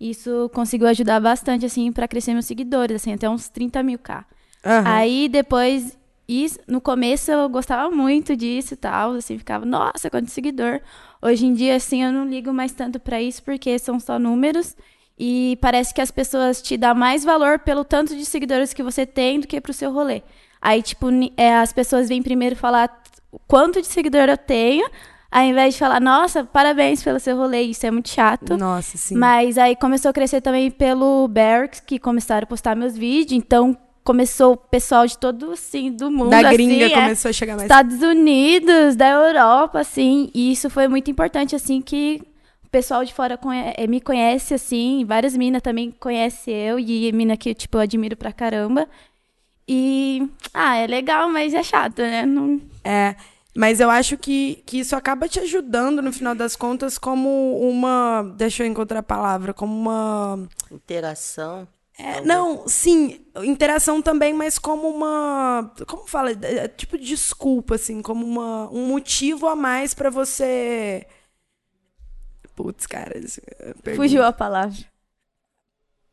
Isso 0.00 0.50
conseguiu 0.54 0.88
ajudar 0.88 1.20
bastante, 1.20 1.66
assim, 1.66 1.92
pra 1.92 2.08
crescer 2.08 2.32
meus 2.32 2.46
seguidores, 2.46 2.96
assim, 2.96 3.12
até 3.12 3.28
uns 3.28 3.50
30 3.50 3.82
mil 3.82 3.98
K. 3.98 4.24
Aham. 4.64 4.88
Aí 4.88 5.28
depois, 5.28 5.98
isso, 6.26 6.58
no 6.66 6.80
começo 6.80 7.30
eu 7.30 7.46
gostava 7.50 7.90
muito 7.94 8.34
disso 8.34 8.72
e 8.72 8.76
tal, 8.76 9.12
assim, 9.12 9.36
ficava, 9.36 9.66
nossa, 9.66 10.08
quanto 10.08 10.30
seguidor. 10.30 10.80
Hoje 11.20 11.44
em 11.44 11.52
dia, 11.52 11.76
assim, 11.76 12.02
eu 12.02 12.10
não 12.10 12.26
ligo 12.26 12.52
mais 12.54 12.72
tanto 12.72 12.98
pra 12.98 13.20
isso, 13.20 13.42
porque 13.42 13.78
são 13.78 14.00
só 14.00 14.18
números. 14.18 14.74
E 15.18 15.58
parece 15.60 15.92
que 15.94 16.00
as 16.00 16.10
pessoas 16.10 16.60
te 16.60 16.76
dão 16.76 16.94
mais 16.94 17.24
valor 17.24 17.58
pelo 17.58 17.84
tanto 17.84 18.16
de 18.16 18.24
seguidores 18.24 18.72
que 18.72 18.82
você 18.82 19.06
tem 19.06 19.40
do 19.40 19.46
que 19.46 19.60
pro 19.60 19.72
seu 19.72 19.92
rolê. 19.92 20.22
Aí, 20.60 20.82
tipo, 20.82 21.08
é, 21.36 21.56
as 21.56 21.72
pessoas 21.72 22.08
vêm 22.08 22.22
primeiro 22.22 22.56
falar 22.56 23.02
quanto 23.46 23.80
de 23.80 23.86
seguidor 23.86 24.28
eu 24.28 24.36
tenho, 24.36 24.88
ao 25.30 25.42
invés 25.42 25.74
de 25.74 25.80
falar, 25.80 26.00
nossa, 26.00 26.44
parabéns 26.44 27.02
pelo 27.02 27.18
seu 27.18 27.36
rolê, 27.36 27.62
isso 27.62 27.86
é 27.86 27.90
muito 27.90 28.10
chato. 28.10 28.56
Nossa, 28.56 28.98
sim. 28.98 29.16
Mas 29.16 29.56
aí 29.56 29.74
começou 29.74 30.10
a 30.10 30.12
crescer 30.12 30.42
também 30.42 30.70
pelo 30.70 31.26
Berks, 31.26 31.80
que 31.80 31.98
começaram 31.98 32.44
a 32.44 32.46
postar 32.46 32.76
meus 32.76 32.96
vídeos. 32.96 33.32
Então 33.32 33.76
começou 34.04 34.52
o 34.52 34.56
pessoal 34.56 35.06
de 35.06 35.16
todo, 35.16 35.52
assim, 35.52 35.90
do 35.90 36.10
mundo. 36.10 36.30
da 36.30 36.42
gringa 36.52 36.86
assim, 36.86 36.94
é, 36.94 37.02
começou 37.02 37.28
a 37.30 37.32
chegar 37.32 37.56
mais. 37.56 37.62
Estados 37.62 38.02
Unidos, 38.02 38.94
da 38.94 39.08
Europa, 39.08 39.80
assim. 39.80 40.30
E 40.34 40.52
isso 40.52 40.68
foi 40.68 40.86
muito 40.86 41.10
importante, 41.10 41.56
assim, 41.56 41.80
que 41.80 42.20
pessoal 42.72 43.04
de 43.04 43.14
fora 43.14 43.36
conhe- 43.38 43.74
eh, 43.76 43.86
me 43.86 44.00
conhece, 44.00 44.54
assim. 44.54 45.04
Várias 45.04 45.36
minas 45.36 45.62
também 45.62 45.90
conhecem 45.92 46.54
eu. 46.54 46.78
E 46.80 47.12
mina 47.12 47.36
que, 47.36 47.54
tipo, 47.54 47.76
eu 47.76 47.82
admiro 47.82 48.16
pra 48.16 48.32
caramba. 48.32 48.88
E, 49.68 50.28
ah, 50.52 50.76
é 50.76 50.86
legal, 50.86 51.28
mas 51.30 51.54
é 51.54 51.62
chato, 51.62 52.00
né? 52.02 52.26
Não... 52.26 52.60
É, 52.82 53.14
mas 53.56 53.78
eu 53.78 53.88
acho 53.90 54.18
que, 54.18 54.62
que 54.66 54.80
isso 54.80 54.96
acaba 54.96 55.28
te 55.28 55.38
ajudando, 55.38 56.02
no 56.02 56.12
final 56.12 56.34
das 56.34 56.56
contas, 56.56 56.98
como 56.98 57.58
uma. 57.60 58.22
Deixa 58.36 58.64
eu 58.64 58.66
encontrar 58.66 58.98
a 59.00 59.02
palavra, 59.04 59.54
como 59.54 59.72
uma. 59.78 60.48
Interação. 60.70 61.68
É, 61.98 62.22
não, 62.22 62.66
sim, 62.66 63.20
interação 63.44 64.00
também, 64.02 64.32
mas 64.32 64.58
como 64.58 64.88
uma. 64.88 65.70
Como 65.86 66.06
fala? 66.08 66.32
É, 66.32 66.66
Tipo, 66.66 66.98
desculpa, 66.98 67.76
assim, 67.76 68.02
como 68.02 68.26
uma, 68.26 68.68
um 68.72 68.86
motivo 68.88 69.46
a 69.46 69.54
mais 69.54 69.94
pra 69.94 70.10
você. 70.10 71.06
Putz, 72.54 72.86
cara. 72.86 73.12
perdi. 73.82 73.96
Fugiu 73.96 74.22
a 74.24 74.32
palavra. 74.32 74.76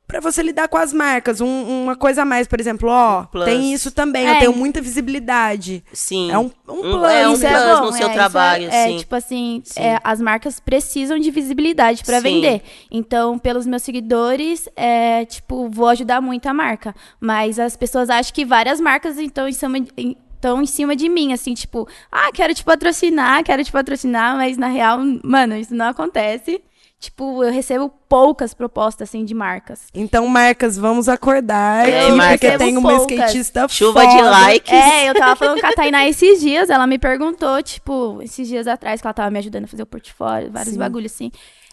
Pra 0.08 0.20
você 0.20 0.42
lidar 0.42 0.68
com 0.68 0.78
as 0.78 0.92
marcas. 0.92 1.40
um- 1.40 1.84
uma 1.84 1.96
coisa 1.96 2.24
a 2.24 2.26
mais, 2.26 2.48
por 2.48 2.60
exemplo, 2.60 2.90
ó, 2.90 3.22
Um 3.22 3.26
plus. 3.26 3.46
tem 3.46 3.72
isso 3.72 3.92
também, 3.92 4.26
É. 4.28 4.32
eu 4.36 4.40
tenho 4.40 4.54
muita 4.56 4.82
visibilidade. 4.82 5.84
Sim. 5.94 6.32
É 6.32 6.38
um, 6.40 6.46
um 6.68 6.82
plus. 6.82 7.12
é 7.12 7.28
um 7.28 7.34
Isso 7.34 7.46
é 7.46 7.50
plus 7.52 7.80
bom, 7.80 7.86
no 7.86 7.94
seu 7.94 8.08
é, 8.10 8.14
trabalho, 8.14 8.66
é, 8.70 8.88
sim. 8.88 8.96
É, 8.96 8.98
tipo 8.98 9.16
assim, 9.16 9.62
Sim. 9.64 9.80
é, 9.82 10.00
as 10.04 10.20
marcas 10.20 10.60
precisam 10.60 11.20
de 11.20 11.30
visibilidade 11.30 12.04
pra 12.04 12.18
Sim. 12.18 12.24
vender. 12.24 12.64
Então, 12.90 13.38
pelos 13.38 13.68
meus 13.68 13.84
seguidores, 13.84 14.68
é, 14.76 15.26
tipo, 15.26 15.70
vou 15.70 15.88
ajudar 15.90 16.20
muito 16.22 16.48
a 16.48 16.54
marca. 16.56 16.96
Mas 17.22 17.60
as 17.60 17.78
pessoas 17.78 18.10
acham 18.10 18.34
que 18.34 18.44
várias 18.46 18.82
marcas 18.82 19.16
estão 19.20 19.48
em 19.96 20.18
de, 20.40 20.48
em- 20.48 20.54
estão 20.56 20.62
em 20.62 20.66
cima 20.66 20.96
de 20.96 21.10
mim, 21.10 21.34
assim, 21.34 21.54
tipo, 21.54 21.88
ah, 22.12 22.32
quero 22.34 22.54
te 22.54 22.64
patrocinar, 22.64 23.44
quero 23.44 23.64
te 23.64 23.72
patrocinar, 23.72 24.36
mas 24.38 24.58
na 24.58 24.68
real, 24.68 25.00
mano, 25.24 25.56
isso 25.56 25.76
não 25.76 25.88
acontece. 25.90 26.62
Tipo, 27.02 27.42
eu 27.46 27.52
recebo 27.54 27.90
poucas 28.10 28.54
propostas, 28.54 29.08
assim, 29.08 29.24
de 29.24 29.34
marcas. 29.34 29.84
Então, 29.94 30.28
marcas, 30.28 30.78
vamos 30.78 31.08
acordar. 31.08 31.88
É, 31.88 32.10
porque 32.38 32.58
tem 32.58 32.76
uma 32.76 32.90
poucas. 32.98 33.18
skatista 33.18 33.68
Chuva 33.70 34.02
foda. 34.02 34.14
de 34.18 34.22
likes. 34.22 34.74
É, 34.74 35.10
eu 35.10 35.14
tava 35.14 35.34
falando 35.38 35.62
com 35.62 35.68
a 35.68 35.72
Tainá 35.72 36.06
esses 36.10 36.42
dias, 36.42 36.70
ela 36.70 36.86
me 36.86 37.00
perguntou, 37.00 37.64
tipo, 37.64 38.20
esses 38.22 38.46
dias 38.50 38.68
atrás, 38.68 39.00
que 39.00 39.08
ela 39.08 39.14
tava 39.14 39.32
me 39.32 39.40
ajudando 39.40 39.64
a 39.64 39.68
fazer 39.68 39.84
o 39.84 39.86
portfólio, 39.86 40.52
vários 40.52 40.74
Sim. 40.74 40.80
bagulhos 40.80 41.14
assim. 41.14 41.32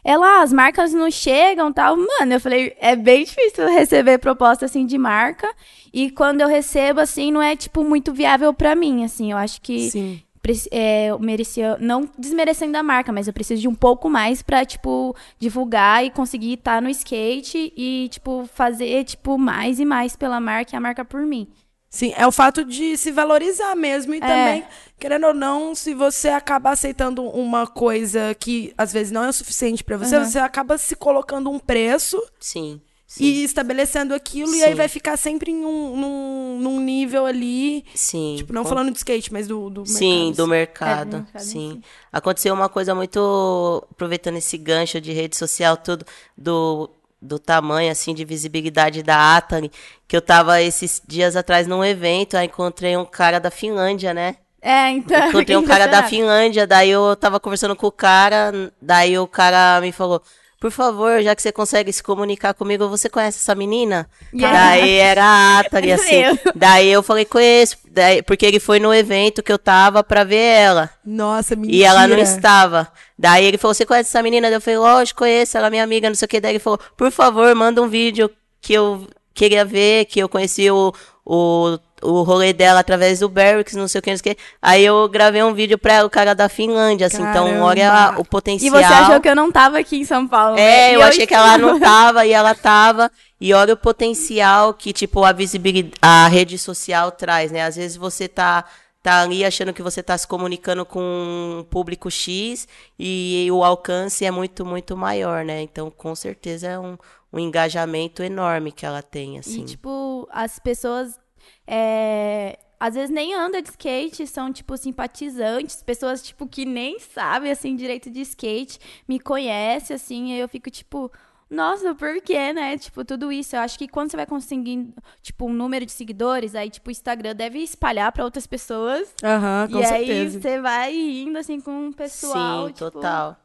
Ela, 0.08 0.40
as 0.40 0.52
marcas 0.52 0.92
não 0.92 1.10
chegam 1.10 1.72
tal. 1.72 1.96
Mano, 1.96 2.34
eu 2.34 2.40
falei, 2.40 2.76
é 2.80 2.94
bem 2.94 3.24
difícil 3.24 3.66
receber 3.66 4.18
proposta 4.18 4.64
assim 4.64 4.86
de 4.86 4.96
marca. 4.96 5.52
E 5.92 6.12
quando 6.12 6.42
eu 6.42 6.46
recebo, 6.46 7.00
assim, 7.00 7.32
não 7.32 7.42
é, 7.42 7.56
tipo, 7.56 7.82
muito 7.82 8.12
viável 8.12 8.54
pra 8.54 8.76
mim, 8.76 9.04
assim. 9.04 9.32
Eu 9.32 9.36
acho 9.36 9.60
que 9.60 9.90
Sim. 9.90 10.22
é, 10.70 11.06
eu 11.06 11.18
merecia, 11.18 11.76
não 11.80 12.08
desmerecendo 12.16 12.78
a 12.78 12.84
marca, 12.84 13.12
mas 13.12 13.26
eu 13.26 13.32
preciso 13.32 13.60
de 13.60 13.66
um 13.66 13.74
pouco 13.74 14.08
mais 14.08 14.42
pra, 14.42 14.64
tipo, 14.64 15.12
divulgar 15.40 16.04
e 16.04 16.10
conseguir 16.10 16.52
estar 16.52 16.80
no 16.80 16.88
skate 16.88 17.72
e, 17.76 18.08
tipo, 18.08 18.48
fazer, 18.54 19.02
tipo, 19.02 19.36
mais 19.36 19.80
e 19.80 19.84
mais 19.84 20.14
pela 20.14 20.38
marca 20.38 20.72
e 20.72 20.76
a 20.76 20.80
marca 20.80 21.04
por 21.04 21.22
mim. 21.22 21.48
Sim, 21.96 22.12
é 22.16 22.26
o 22.26 22.32
fato 22.32 22.64
de 22.64 22.96
se 22.96 23.10
valorizar 23.10 23.74
mesmo 23.74 24.12
e 24.14 24.18
É. 24.18 24.20
também, 24.20 24.64
querendo 24.98 25.28
ou 25.28 25.34
não, 25.34 25.74
se 25.74 25.94
você 25.94 26.28
acaba 26.28 26.70
aceitando 26.70 27.22
uma 27.22 27.66
coisa 27.66 28.34
que 28.38 28.74
às 28.76 28.92
vezes 28.92 29.10
não 29.10 29.24
é 29.24 29.28
o 29.28 29.32
suficiente 29.32 29.82
pra 29.82 29.96
você, 29.96 30.16
Uhum. 30.16 30.24
você 30.24 30.38
acaba 30.38 30.76
se 30.76 30.94
colocando 30.94 31.48
um 31.50 31.58
preço 31.58 32.22
Sim. 32.38 32.80
sim. 33.06 33.24
e 33.24 33.44
estabelecendo 33.44 34.12
aquilo 34.14 34.54
e 34.54 34.62
aí 34.62 34.70
Sim. 34.72 34.74
vai 34.76 34.88
ficar 34.88 35.16
sempre 35.16 35.50
em 35.52 35.64
um, 35.64 35.96
num, 35.96 36.58
num 36.60 36.80
nível 36.80 37.24
ali, 37.24 37.84
Sim. 37.94 38.34
tipo, 38.38 38.52
não 38.52 38.62
com- 38.62 38.68
falando 38.68 38.90
de 38.90 38.98
skate, 38.98 39.32
mas 39.32 39.46
do, 39.48 39.70
do 39.70 39.86
Sim, 39.86 40.32
mercado. 40.34 40.36
do 40.36 40.42
assim. 40.42 40.50
mercado. 40.50 41.00
É, 41.00 41.04
do 41.04 41.16
mercado 41.22 41.42
sim. 41.42 41.70
si. 41.82 41.88
Aconteceu 42.12 42.52
uma 42.54 42.68
coisa 42.68 42.94
muito. 42.94 43.86
Aproveitando 43.90 44.36
esse 44.36 44.56
gancho 44.58 45.00
de 45.00 45.12
rede 45.12 45.36
social, 45.36 45.76
tudo, 45.76 46.04
do, 46.36 46.90
do 47.20 47.38
tamanho, 47.38 47.90
assim, 47.90 48.14
de 48.14 48.24
visibilidade 48.24 49.02
da 49.02 49.36
Atari, 49.36 49.70
que 50.06 50.16
eu 50.16 50.22
tava 50.22 50.60
esses 50.62 51.02
dias 51.06 51.36
atrás 51.36 51.66
num 51.66 51.84
evento, 51.84 52.36
aí 52.36 52.46
encontrei 52.46 52.96
um 52.96 53.04
cara 53.04 53.38
da 53.38 53.50
Finlândia, 53.50 54.12
né? 54.12 54.36
É, 54.60 54.90
então. 54.90 55.28
Encontrei 55.28 55.56
um 55.56 55.62
cara 55.66 55.86
da. 55.86 56.02
Finlândia, 56.02 56.66
daí 56.66 56.90
eu 56.90 57.14
tava 57.16 57.38
conversando 57.38 57.76
com 57.76 57.86
o 57.86 57.92
cara, 57.92 58.72
daí 58.80 59.18
o 59.18 59.26
cara 59.26 59.80
me 59.80 59.92
falou. 59.92 60.22
Por 60.58 60.70
favor, 60.70 61.22
já 61.22 61.36
que 61.36 61.42
você 61.42 61.52
consegue 61.52 61.92
se 61.92 62.02
comunicar 62.02 62.54
comigo, 62.54 62.88
você 62.88 63.10
conhece 63.10 63.38
essa 63.38 63.54
menina? 63.54 64.08
Yeah. 64.32 64.58
Daí 64.58 64.94
era 64.94 65.22
a 65.22 65.58
Atari, 65.58 65.92
assim. 65.92 66.22
Daí 66.54 66.88
eu 66.88 67.02
falei, 67.02 67.26
conheço. 67.26 67.76
Daí, 67.90 68.22
porque 68.22 68.46
ele 68.46 68.58
foi 68.58 68.80
no 68.80 68.92
evento 68.92 69.42
que 69.42 69.52
eu 69.52 69.58
tava 69.58 70.02
pra 70.02 70.24
ver 70.24 70.36
ela. 70.36 70.90
Nossa, 71.04 71.54
mentira. 71.54 71.76
E 71.76 71.82
ela 71.82 72.08
não 72.08 72.18
estava. 72.18 72.88
Daí 73.18 73.44
ele 73.44 73.58
falou, 73.58 73.74
você 73.74 73.84
conhece 73.84 74.08
essa 74.08 74.22
menina? 74.22 74.48
Daí 74.48 74.56
eu 74.56 74.60
falei, 74.60 74.78
lógico, 74.78 75.18
conheço, 75.18 75.58
ela 75.58 75.66
é 75.66 75.70
minha 75.70 75.84
amiga, 75.84 76.08
não 76.08 76.16
sei 76.16 76.26
o 76.26 76.28
que. 76.28 76.40
Daí 76.40 76.52
ele 76.52 76.58
falou, 76.58 76.78
por 76.96 77.10
favor, 77.10 77.54
manda 77.54 77.82
um 77.82 77.88
vídeo 77.88 78.30
que 78.60 78.72
eu 78.72 79.06
queria 79.34 79.64
ver, 79.64 80.06
que 80.06 80.18
eu 80.18 80.28
conheci 80.28 80.70
o, 80.70 80.92
o, 81.24 81.78
o 82.02 82.22
rolê 82.22 82.52
dela 82.52 82.80
através 82.80 83.20
do 83.20 83.28
Barracks, 83.28 83.74
não 83.74 83.88
sei 83.88 83.98
o 83.98 84.02
que, 84.02 84.10
não 84.10 84.16
sei 84.18 84.32
o 84.32 84.34
que. 84.36 84.42
Aí 84.60 84.84
eu 84.84 85.08
gravei 85.08 85.42
um 85.42 85.54
vídeo 85.54 85.78
pra 85.78 85.94
ela, 85.94 86.06
o 86.06 86.10
cara 86.10 86.34
da 86.34 86.48
Finlândia, 86.48 87.06
assim. 87.06 87.22
Então, 87.22 87.46
Caramba. 87.46 87.64
olha 87.64 88.14
o 88.18 88.20
E 88.22 88.24
potencial. 88.24 88.74
você 88.74 88.84
achou 88.84 89.20
que 89.20 89.28
eu 89.28 89.34
não 89.36 89.50
tava 89.50 89.78
aqui 89.78 89.96
em 89.96 90.04
São 90.04 90.26
Paulo, 90.28 90.56
né? 90.56 90.62
É, 90.62 90.90
E 90.92 90.94
eu 90.94 91.02
achei 91.02 91.26
que 91.26 91.34
ela 91.34 91.56
não 91.58 91.80
tava 91.80 92.26
e 92.26 92.32
ela 92.32 92.54
tava. 92.54 93.10
E 93.40 93.52
olha 93.52 93.74
o 93.74 93.76
potencial 93.76 94.72
que, 94.74 94.92
tipo, 94.92 95.24
a 95.24 95.32
visibilidade, 95.32 95.94
a 96.02 96.26
rede 96.28 96.58
social 96.58 97.10
traz, 97.10 97.50
né? 97.52 97.62
Às 97.62 97.76
vezes 97.76 97.96
você 97.96 98.26
tá, 98.28 98.64
tá 99.02 99.22
ali 99.22 99.44
achando 99.44 99.72
que 99.72 99.82
você 99.82 100.02
tá 100.02 100.16
se 100.16 100.26
comunicando 100.26 100.84
com 100.86 101.00
um 101.00 101.64
público 101.68 102.10
X 102.10 102.66
e 102.98 103.46
o 103.50 103.62
alcance 103.62 104.24
é 104.24 104.30
muito, 104.30 104.64
muito 104.64 104.96
maior, 104.96 105.44
né? 105.44 105.60
Então, 105.62 105.90
com 105.90 106.14
certeza 106.14 106.66
é 106.66 106.78
um, 106.78 106.96
um 107.32 107.38
engajamento 107.38 108.22
enorme 108.22 108.72
que 108.72 108.84
ela 108.86 109.02
tem, 109.02 109.38
assim. 109.38 109.62
E, 109.62 109.64
tipo, 109.64 110.28
as 110.32 110.58
pessoas. 110.58 111.18
É, 111.66 112.58
às 112.78 112.94
vezes 112.94 113.10
nem 113.10 113.34
andam 113.34 113.60
de 113.60 113.70
skate, 113.70 114.26
são, 114.26 114.52
tipo, 114.52 114.76
simpatizantes, 114.76 115.82
pessoas, 115.82 116.22
tipo, 116.22 116.46
que 116.46 116.64
nem 116.64 116.98
sabem, 117.00 117.50
assim, 117.50 117.74
direito 117.74 118.10
de 118.10 118.20
skate, 118.20 118.78
me 119.08 119.18
conhecem, 119.18 119.94
assim, 119.96 120.32
e 120.32 120.38
eu 120.38 120.48
fico, 120.48 120.70
tipo. 120.70 121.10
Nossa, 121.48 121.94
por 121.94 122.20
quê, 122.22 122.52
né? 122.52 122.76
Tipo, 122.76 123.04
tudo 123.04 123.30
isso. 123.30 123.54
Eu 123.54 123.60
acho 123.60 123.78
que 123.78 123.86
quando 123.86 124.10
você 124.10 124.16
vai 124.16 124.26
conseguindo, 124.26 124.92
tipo, 125.22 125.46
um 125.46 125.52
número 125.52 125.86
de 125.86 125.92
seguidores, 125.92 126.56
aí, 126.56 126.68
tipo, 126.68 126.88
o 126.88 126.90
Instagram 126.90 127.36
deve 127.36 127.60
espalhar 127.60 128.10
pra 128.10 128.24
outras 128.24 128.48
pessoas. 128.48 129.14
Aham, 129.22 129.68
com 129.70 129.78
e 129.78 129.86
certeza. 129.86 130.12
aí 130.12 130.42
você 130.42 130.60
vai 130.60 130.94
indo, 130.96 131.38
assim, 131.38 131.60
com 131.60 131.88
o 131.88 131.94
pessoal. 131.94 132.66
Sim, 132.66 132.72
tipo, 132.72 132.90
total. 132.90 133.36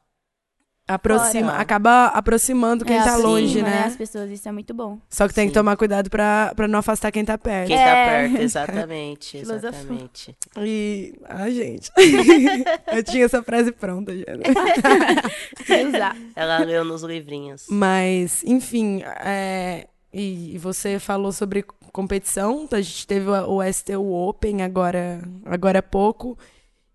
Aproxima, 0.93 1.49
Fora. 1.51 1.61
acaba 1.61 2.05
aproximando 2.07 2.83
quem 2.85 2.97
é, 2.97 3.03
tá 3.03 3.15
longe, 3.15 3.59
aproxima, 3.59 3.69
né? 3.69 3.83
As 3.87 3.95
pessoas, 3.95 4.31
isso 4.31 4.47
é 4.47 4.51
muito 4.51 4.73
bom. 4.73 4.99
Só 5.09 5.27
que 5.27 5.33
tem 5.33 5.47
que 5.47 5.53
tomar 5.53 5.75
cuidado 5.77 6.09
pra, 6.09 6.51
pra 6.55 6.67
não 6.67 6.79
afastar 6.79 7.11
quem 7.11 7.23
tá 7.25 7.37
perto. 7.37 7.67
Quem 7.67 7.77
tá 7.77 7.83
É. 7.83 8.27
perto, 8.29 8.37
exatamente, 8.43 9.37
exatamente. 9.37 10.37
E. 10.57 11.13
Ah, 11.25 11.49
gente. 11.49 11.91
eu 12.93 13.03
tinha 13.03 13.25
essa 13.25 13.41
frase 13.43 13.71
pronta 13.71 14.11
já. 14.15 14.25
né? 14.37 14.43
Usar. 15.87 16.15
Ela 16.35 16.59
leu 16.59 16.83
nos 16.83 17.03
livrinhos. 17.03 17.65
Mas, 17.69 18.43
enfim, 18.43 19.01
é, 19.23 19.87
e, 20.13 20.55
e 20.55 20.57
você 20.57 20.99
falou 20.99 21.31
sobre 21.31 21.63
competição. 21.91 22.67
A 22.71 22.81
gente 22.81 23.05
teve 23.07 23.29
o, 23.29 23.57
o 23.57 23.73
STU 23.73 24.11
Open 24.13 24.61
agora, 24.61 25.21
agora 25.45 25.79
há 25.79 25.83
pouco. 25.83 26.37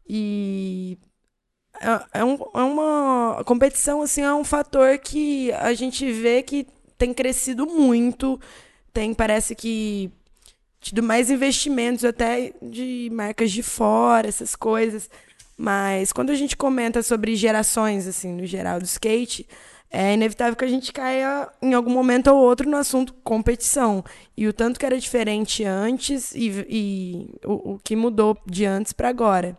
E 0.08 0.98
é, 1.80 2.20
é, 2.20 2.24
um- 2.24 2.38
é 2.54 2.62
uma 2.62 3.40
a 3.40 3.44
competição, 3.44 4.02
assim, 4.02 4.22
é 4.22 4.34
um 4.34 4.44
fator 4.44 4.98
que 4.98 5.52
a 5.52 5.74
gente 5.74 6.10
vê 6.12 6.42
que 6.42 6.66
tem 6.98 7.12
crescido 7.14 7.66
muito. 7.66 8.40
Tem, 8.92 9.12
parece 9.14 9.54
que 9.54 10.10
tido 10.80 11.02
mais 11.02 11.30
investimentos 11.30 12.04
até 12.04 12.52
de 12.62 13.10
marcas 13.12 13.50
de 13.50 13.62
fora, 13.62 14.28
essas 14.28 14.54
coisas. 14.56 15.10
Mas 15.56 16.12
quando 16.12 16.30
a 16.30 16.34
gente 16.34 16.56
comenta 16.56 17.02
sobre 17.02 17.34
gerações, 17.34 18.06
assim, 18.06 18.32
no 18.32 18.46
geral 18.46 18.78
do 18.78 18.84
skate, 18.84 19.46
é 19.90 20.14
inevitável 20.14 20.56
que 20.56 20.64
a 20.64 20.68
gente 20.68 20.92
caia 20.92 21.48
em 21.62 21.72
algum 21.74 21.90
momento 21.90 22.28
ou 22.28 22.36
outro 22.38 22.68
no 22.68 22.76
assunto 22.76 23.14
competição. 23.24 24.04
E 24.36 24.46
o 24.46 24.52
tanto 24.52 24.78
que 24.78 24.86
era 24.86 24.98
diferente 24.98 25.64
antes 25.64 26.34
e, 26.34 26.48
e 26.68 27.30
o, 27.44 27.74
o 27.74 27.78
que 27.82 27.96
mudou 27.96 28.36
de 28.46 28.64
antes 28.66 28.92
para 28.92 29.08
agora. 29.08 29.56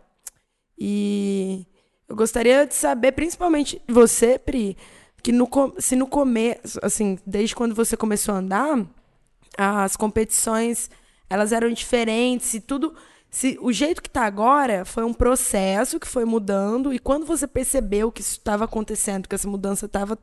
E 0.78 1.66
eu 2.08 2.16
gostaria 2.16 2.66
de 2.66 2.74
saber, 2.74 3.12
principalmente 3.12 3.80
você, 3.86 4.38
Pri, 4.38 4.76
que 5.22 5.30
no, 5.32 5.48
se 5.78 5.94
no 5.94 6.06
começo, 6.06 6.78
assim, 6.82 7.18
desde 7.26 7.54
quando 7.54 7.74
você 7.74 7.96
começou 7.96 8.34
a 8.34 8.38
andar, 8.38 8.86
as 9.56 9.96
competições 9.96 10.90
elas 11.28 11.52
eram 11.52 11.70
diferentes, 11.70 12.46
se 12.46 12.60
tudo. 12.60 12.94
Se 13.30 13.58
o 13.60 13.70
jeito 13.70 14.02
que 14.02 14.08
tá 14.08 14.24
agora 14.24 14.86
foi 14.86 15.04
um 15.04 15.12
processo 15.12 16.00
que 16.00 16.08
foi 16.08 16.24
mudando, 16.24 16.94
e 16.94 16.98
quando 16.98 17.26
você 17.26 17.46
percebeu 17.46 18.10
que 18.10 18.22
isso 18.22 18.38
estava 18.38 18.64
acontecendo, 18.64 19.28
que 19.28 19.34
essa 19.34 19.46
mudança 19.46 19.84
estava 19.84 20.18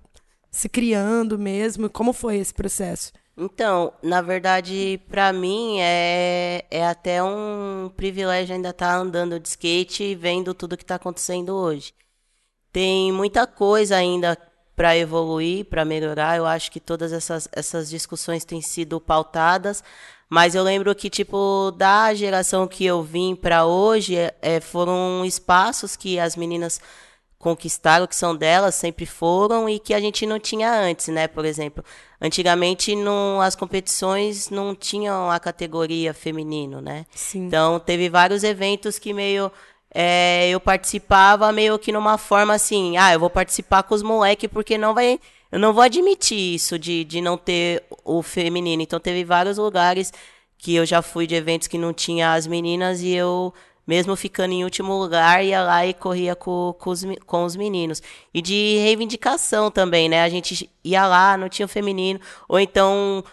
se 0.49 0.67
criando 0.67 1.37
mesmo, 1.37 1.87
como 1.87 2.13
foi 2.13 2.37
esse 2.37 2.53
processo? 2.53 3.11
Então, 3.37 3.93
na 4.01 4.21
verdade, 4.21 4.99
pra 5.09 5.33
mim 5.33 5.79
é, 5.81 6.65
é 6.71 6.87
até 6.87 7.21
um 7.21 7.91
privilégio 7.95 8.55
ainda 8.55 8.69
estar 8.69 8.95
andando 8.95 9.39
de 9.39 9.49
skate 9.49 10.03
e 10.03 10.15
vendo 10.15 10.53
tudo 10.53 10.77
que 10.77 10.85
tá 10.85 10.95
acontecendo 10.95 11.49
hoje. 11.53 11.93
Tem 12.71 13.11
muita 13.11 13.45
coisa 13.45 13.97
ainda 13.97 14.37
para 14.75 14.97
evoluir, 14.97 15.65
para 15.65 15.83
melhorar. 15.83 16.37
Eu 16.37 16.45
acho 16.45 16.71
que 16.71 16.79
todas 16.79 17.11
essas, 17.11 17.47
essas 17.51 17.89
discussões 17.89 18.45
têm 18.45 18.61
sido 18.61 19.01
pautadas, 19.01 19.83
mas 20.29 20.55
eu 20.55 20.63
lembro 20.63 20.93
que, 20.95 21.09
tipo, 21.09 21.71
da 21.71 22.13
geração 22.13 22.67
que 22.67 22.85
eu 22.85 23.03
vim 23.03 23.35
para 23.35 23.65
hoje, 23.65 24.15
é, 24.41 24.59
foram 24.61 25.23
espaços 25.25 25.95
que 25.95 26.19
as 26.19 26.35
meninas 26.35 26.79
conquistaram, 27.45 28.07
que 28.07 28.15
são 28.15 28.35
delas, 28.35 28.73
sempre 28.73 29.05
foram, 29.05 29.69
e 29.69 29.77
que 29.77 29.93
a 29.93 29.99
gente 29.99 30.25
não 30.25 30.39
tinha 30.39 30.73
antes, 30.73 31.09
né? 31.09 31.27
Por 31.27 31.45
exemplo, 31.45 31.85
antigamente 32.19 32.95
não, 32.95 33.39
as 33.39 33.55
competições 33.55 34.49
não 34.49 34.73
tinham 34.73 35.29
a 35.29 35.39
categoria 35.39 36.11
feminino, 36.11 36.81
né? 36.81 37.05
Sim. 37.13 37.45
Então, 37.45 37.79
teve 37.79 38.09
vários 38.09 38.43
eventos 38.43 38.97
que 38.97 39.13
meio. 39.13 39.51
é, 39.93 40.49
eu 40.49 40.59
participava 40.59 41.51
meio 41.51 41.77
que 41.77 41.91
numa 41.91 42.17
forma 42.17 42.55
assim, 42.55 42.97
ah, 42.97 43.13
eu 43.13 43.19
vou 43.19 43.29
participar 43.29 43.83
com 43.83 43.93
os 43.93 44.01
moleques 44.01 44.49
porque 44.51 44.75
não 44.75 44.95
vai. 44.95 45.19
Eu 45.51 45.59
não 45.59 45.71
vou 45.71 45.83
admitir 45.83 46.55
isso 46.55 46.79
de, 46.79 47.03
de 47.03 47.21
não 47.21 47.37
ter 47.37 47.83
o 48.03 48.23
feminino. 48.23 48.81
Então, 48.81 48.99
teve 48.99 49.23
vários 49.23 49.59
lugares 49.59 50.11
que 50.57 50.73
eu 50.73 50.83
já 50.83 51.03
fui 51.03 51.27
de 51.27 51.35
eventos 51.35 51.67
que 51.67 51.77
não 51.77 51.93
tinha 51.93 52.33
as 52.33 52.47
meninas 52.47 53.01
e 53.01 53.11
eu, 53.11 53.53
mesmo 53.85 54.15
ficando 54.15 54.53
em 54.53 54.63
último 54.63 54.97
lugar, 54.97 55.43
ia 55.43 55.61
lá 55.61 55.85
e 55.85 55.93
corria 55.93 56.35
com, 56.35 56.75
com, 56.79 56.89
os, 56.89 57.03
com 57.25 57.45
os 57.45 57.55
meninos. 57.55 58.01
E 58.33 58.41
de 58.41 58.77
reivindicação 58.77 59.69
também, 59.69 60.09
né? 60.09 60.23
A 60.23 60.29
gente 60.29 60.69
ia 60.83 61.05
lá, 61.05 61.37
não 61.37 61.49
tinha 61.49 61.65
o 61.65 61.69
feminino. 61.69 62.19
Ou 62.47 62.59
então, 62.59 63.23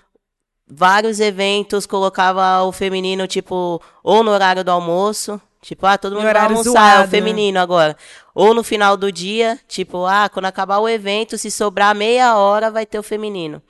vários 0.67 1.21
eventos 1.21 1.87
colocava 1.87 2.63
o 2.65 2.73
feminino, 2.73 3.27
tipo, 3.27 3.81
ou 4.03 4.23
no 4.23 4.31
horário 4.31 4.63
do 4.63 4.71
almoço. 4.71 5.41
Tipo, 5.63 5.87
ah, 5.87 5.97
todo 5.97 6.17
mundo 6.17 6.25
vai 6.25 6.37
almoçar, 6.37 6.71
é 6.71 6.73
zoado, 6.73 7.05
o 7.05 7.11
feminino 7.11 7.59
agora. 7.61 7.97
Ou 8.35 8.53
no 8.53 8.65
final 8.65 8.97
do 8.97 9.13
dia, 9.13 9.59
tipo, 9.69 10.05
ah, 10.05 10.29
quando 10.29 10.47
acabar 10.47 10.81
o 10.81 10.89
evento, 10.89 11.39
se 11.39 11.53
sobrar 11.53 11.95
meia 11.95 12.37
hora, 12.37 12.69
vai 12.69 12.85
ter 12.85 12.99
o 12.99 13.03
feminino. 13.03 13.63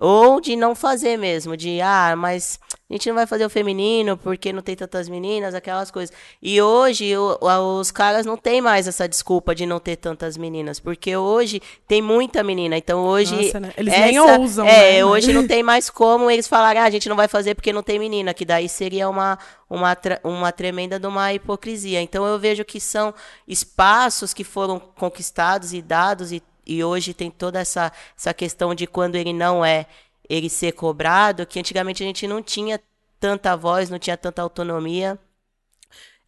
Ou 0.00 0.40
de 0.40 0.56
não 0.56 0.74
fazer 0.74 1.16
mesmo, 1.16 1.56
de, 1.56 1.80
ah, 1.80 2.14
mas 2.16 2.58
a 2.90 2.92
gente 2.92 3.08
não 3.08 3.14
vai 3.14 3.26
fazer 3.26 3.44
o 3.46 3.50
feminino 3.50 4.16
porque 4.16 4.52
não 4.52 4.60
tem 4.62 4.74
tantas 4.74 5.08
meninas, 5.08 5.54
aquelas 5.54 5.90
coisas. 5.92 6.12
E 6.42 6.60
hoje 6.60 7.16
o- 7.16 7.38
os 7.78 7.92
caras 7.92 8.26
não 8.26 8.36
têm 8.36 8.60
mais 8.60 8.88
essa 8.88 9.08
desculpa 9.08 9.54
de 9.54 9.64
não 9.64 9.78
ter 9.78 9.94
tantas 9.96 10.36
meninas, 10.36 10.80
porque 10.80 11.16
hoje 11.16 11.62
tem 11.86 12.02
muita 12.02 12.42
menina. 12.42 12.76
Então 12.76 13.04
hoje. 13.04 13.36
Nossa, 13.36 13.60
né? 13.60 13.72
Eles 13.76 13.94
nem 14.06 14.18
ousam, 14.18 14.66
É, 14.66 14.92
né, 14.94 15.04
hoje 15.04 15.32
não 15.32 15.46
tem 15.46 15.62
mais 15.62 15.88
como 15.88 16.28
eles 16.30 16.48
falarem, 16.48 16.82
ah, 16.82 16.86
a 16.86 16.90
gente 16.90 17.08
não 17.08 17.14
vai 17.16 17.28
fazer 17.28 17.54
porque 17.54 17.72
não 17.72 17.82
tem 17.82 17.98
menina, 17.98 18.34
que 18.34 18.44
daí 18.44 18.68
seria 18.68 19.08
uma, 19.08 19.38
uma, 19.68 19.96
uma 20.24 20.50
tremenda 20.50 20.98
de 20.98 21.06
uma 21.06 21.32
hipocrisia. 21.32 22.00
Então 22.02 22.26
eu 22.26 22.38
vejo 22.40 22.64
que 22.64 22.80
são 22.80 23.14
espaços 23.46 24.32
que 24.34 24.42
foram 24.42 24.80
conquistados 24.80 25.72
e 25.72 25.80
dados 25.82 26.32
e, 26.32 26.42
e 26.66 26.82
hoje 26.82 27.14
tem 27.14 27.30
toda 27.30 27.60
essa, 27.60 27.92
essa 28.18 28.32
questão 28.34 28.74
de 28.74 28.86
quando 28.86 29.14
ele 29.16 29.32
não 29.32 29.64
é, 29.64 29.86
ele 30.30 30.48
ser 30.48 30.72
cobrado, 30.72 31.44
que 31.44 31.58
antigamente 31.58 32.04
a 32.04 32.06
gente 32.06 32.26
não 32.28 32.40
tinha 32.40 32.80
tanta 33.18 33.56
voz, 33.56 33.90
não 33.90 33.98
tinha 33.98 34.16
tanta 34.16 34.40
autonomia. 34.40 35.18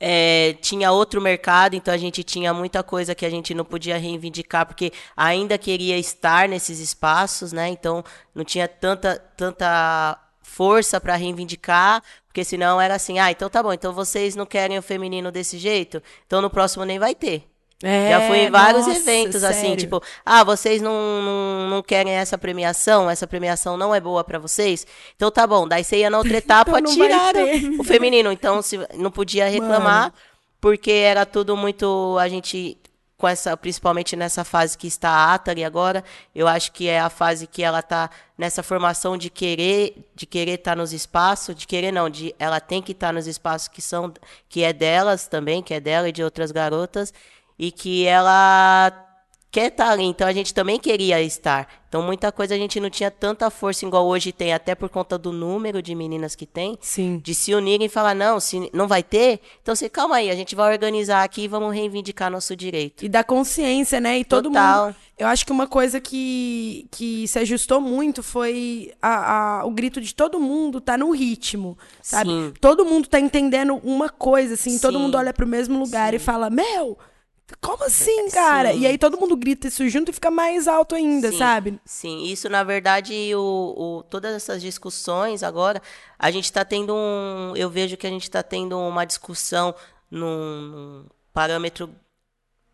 É, 0.00 0.54
tinha 0.60 0.90
outro 0.90 1.20
mercado, 1.20 1.74
então 1.74 1.94
a 1.94 1.96
gente 1.96 2.24
tinha 2.24 2.52
muita 2.52 2.82
coisa 2.82 3.14
que 3.14 3.24
a 3.24 3.30
gente 3.30 3.54
não 3.54 3.64
podia 3.64 3.96
reivindicar, 3.96 4.66
porque 4.66 4.92
ainda 5.16 5.56
queria 5.56 5.96
estar 5.96 6.48
nesses 6.48 6.80
espaços, 6.80 7.52
né? 7.52 7.68
Então 7.68 8.02
não 8.34 8.44
tinha 8.44 8.66
tanta, 8.66 9.16
tanta 9.36 10.18
força 10.42 11.00
para 11.00 11.14
reivindicar, 11.14 12.02
porque 12.26 12.42
senão 12.42 12.80
era 12.80 12.96
assim, 12.96 13.20
ah, 13.20 13.30
então 13.30 13.48
tá 13.48 13.62
bom, 13.62 13.72
então 13.72 13.92
vocês 13.92 14.34
não 14.34 14.44
querem 14.44 14.76
o 14.76 14.82
feminino 14.82 15.30
desse 15.30 15.56
jeito, 15.56 16.02
então 16.26 16.42
no 16.42 16.50
próximo 16.50 16.84
nem 16.84 16.98
vai 16.98 17.14
ter. 17.14 17.51
É, 17.82 18.10
Já 18.10 18.28
fui 18.28 18.38
em 18.38 18.50
vários 18.50 18.86
nossa, 18.86 18.98
eventos, 18.98 19.42
assim, 19.42 19.60
sério. 19.60 19.76
tipo, 19.76 20.02
ah, 20.24 20.44
vocês 20.44 20.80
não, 20.80 20.92
não, 21.22 21.70
não 21.70 21.82
querem 21.82 22.12
essa 22.12 22.38
premiação, 22.38 23.10
essa 23.10 23.26
premiação 23.26 23.76
não 23.76 23.92
é 23.94 24.00
boa 24.00 24.22
pra 24.22 24.38
vocês, 24.38 24.86
então 25.16 25.30
tá 25.32 25.46
bom, 25.46 25.66
daí 25.66 25.82
você 25.82 25.98
ia 25.98 26.08
na 26.10 26.18
outra 26.18 26.36
etapa, 26.38 26.78
Então 26.78 26.82
não 26.92 26.96
vai 26.96 27.08
tiraram 27.08 27.80
o 27.80 27.84
feminino, 27.84 28.30
então 28.30 28.62
se, 28.62 28.78
não 28.94 29.10
podia 29.10 29.48
reclamar, 29.48 30.02
Mano. 30.02 30.12
porque 30.60 30.92
era 30.92 31.26
tudo 31.26 31.56
muito, 31.56 32.16
a 32.20 32.28
gente, 32.28 32.78
com 33.18 33.26
essa, 33.26 33.56
principalmente 33.56 34.14
nessa 34.14 34.44
fase 34.44 34.78
que 34.78 34.86
está 34.86 35.10
a 35.10 35.34
Atari 35.34 35.64
agora, 35.64 36.04
eu 36.34 36.46
acho 36.46 36.70
que 36.70 36.86
é 36.88 37.00
a 37.00 37.10
fase 37.10 37.48
que 37.48 37.64
ela 37.64 37.82
tá 37.82 38.10
nessa 38.38 38.62
formação 38.62 39.16
de 39.16 39.28
querer, 39.28 40.08
de 40.14 40.24
querer 40.24 40.54
estar 40.58 40.76
nos 40.76 40.92
espaços, 40.92 41.54
de 41.54 41.66
querer 41.66 41.90
não, 41.92 42.08
de 42.08 42.32
ela 42.38 42.60
tem 42.60 42.80
que 42.80 42.92
estar 42.92 43.12
nos 43.12 43.26
espaços 43.26 43.66
que 43.68 43.82
são, 43.82 44.12
que 44.48 44.62
é 44.62 44.72
delas 44.72 45.26
também, 45.26 45.62
que 45.62 45.74
é 45.74 45.80
dela 45.80 46.08
e 46.08 46.12
de 46.12 46.22
outras 46.22 46.50
garotas, 46.52 47.12
e 47.58 47.70
que 47.72 48.04
ela 48.06 48.92
quer 49.50 49.66
estar 49.68 49.90
ali, 49.90 50.04
então 50.04 50.26
a 50.26 50.32
gente 50.32 50.54
também 50.54 50.78
queria 50.80 51.20
estar. 51.20 51.68
Então 51.86 52.00
muita 52.00 52.32
coisa 52.32 52.54
a 52.54 52.56
gente 52.56 52.80
não 52.80 52.88
tinha 52.88 53.10
tanta 53.10 53.50
força 53.50 53.84
igual 53.84 54.06
hoje 54.06 54.32
tem, 54.32 54.54
até 54.54 54.74
por 54.74 54.88
conta 54.88 55.18
do 55.18 55.30
número 55.30 55.82
de 55.82 55.94
meninas 55.94 56.34
que 56.34 56.46
tem, 56.46 56.78
Sim. 56.80 57.20
de 57.22 57.34
se 57.34 57.52
unirem 57.54 57.84
e 57.84 57.90
falar, 57.90 58.14
não, 58.14 58.40
se 58.40 58.70
não 58.72 58.88
vai 58.88 59.02
ter, 59.02 59.40
então 59.60 59.76
você 59.76 59.90
calma 59.90 60.16
aí, 60.16 60.30
a 60.30 60.34
gente 60.34 60.54
vai 60.56 60.72
organizar 60.72 61.22
aqui 61.22 61.42
e 61.42 61.48
vamos 61.48 61.74
reivindicar 61.74 62.30
nosso 62.30 62.56
direito. 62.56 63.04
E 63.04 63.10
da 63.10 63.22
consciência, 63.22 64.00
né? 64.00 64.20
E 64.20 64.24
todo 64.24 64.48
Total. 64.48 64.86
mundo. 64.86 64.96
Eu 65.18 65.26
acho 65.26 65.44
que 65.44 65.52
uma 65.52 65.66
coisa 65.66 66.00
que, 66.00 66.88
que 66.90 67.28
se 67.28 67.38
ajustou 67.38 67.78
muito 67.78 68.22
foi 68.22 68.94
a, 69.02 69.58
a- 69.60 69.66
o 69.66 69.70
grito 69.70 70.00
de 70.00 70.14
todo 70.14 70.40
mundo 70.40 70.80
tá 70.80 70.96
no 70.96 71.10
ritmo, 71.10 71.76
sabe? 72.00 72.30
Sim. 72.30 72.54
Todo 72.58 72.86
mundo 72.86 73.06
tá 73.06 73.20
entendendo 73.20 73.78
uma 73.84 74.08
coisa, 74.08 74.54
assim, 74.54 74.78
todo 74.78 74.94
Sim. 74.96 75.02
mundo 75.02 75.16
olha 75.18 75.34
pro 75.34 75.46
mesmo 75.46 75.78
lugar 75.78 76.14
e 76.14 76.18
Sim. 76.18 76.24
fala, 76.24 76.48
meu, 76.48 76.96
como 77.60 77.84
assim, 77.84 78.30
cara? 78.30 78.72
Sim. 78.72 78.80
E 78.80 78.86
aí 78.86 78.98
todo 78.98 79.18
mundo 79.18 79.36
grita 79.36 79.68
isso 79.68 79.88
junto 79.88 80.10
e 80.10 80.14
fica 80.14 80.30
mais 80.30 80.66
alto 80.68 80.94
ainda, 80.94 81.30
Sim, 81.30 81.38
sabe? 81.38 81.80
Sim, 81.84 82.24
isso 82.24 82.48
na 82.48 82.62
verdade, 82.64 83.34
o, 83.34 83.98
o- 83.98 84.02
todas 84.04 84.34
essas 84.34 84.60
discussões 84.62 85.42
agora, 85.42 85.80
a 86.18 86.30
gente 86.30 86.44
está 86.44 86.64
tendo 86.64 86.94
um. 86.94 87.54
Eu 87.56 87.68
vejo 87.70 87.96
que 87.96 88.06
a 88.06 88.10
gente 88.10 88.24
está 88.24 88.42
tendo 88.42 88.78
uma 88.78 89.04
discussão 89.04 89.74
num, 90.10 91.04
parâmetro 91.32 91.90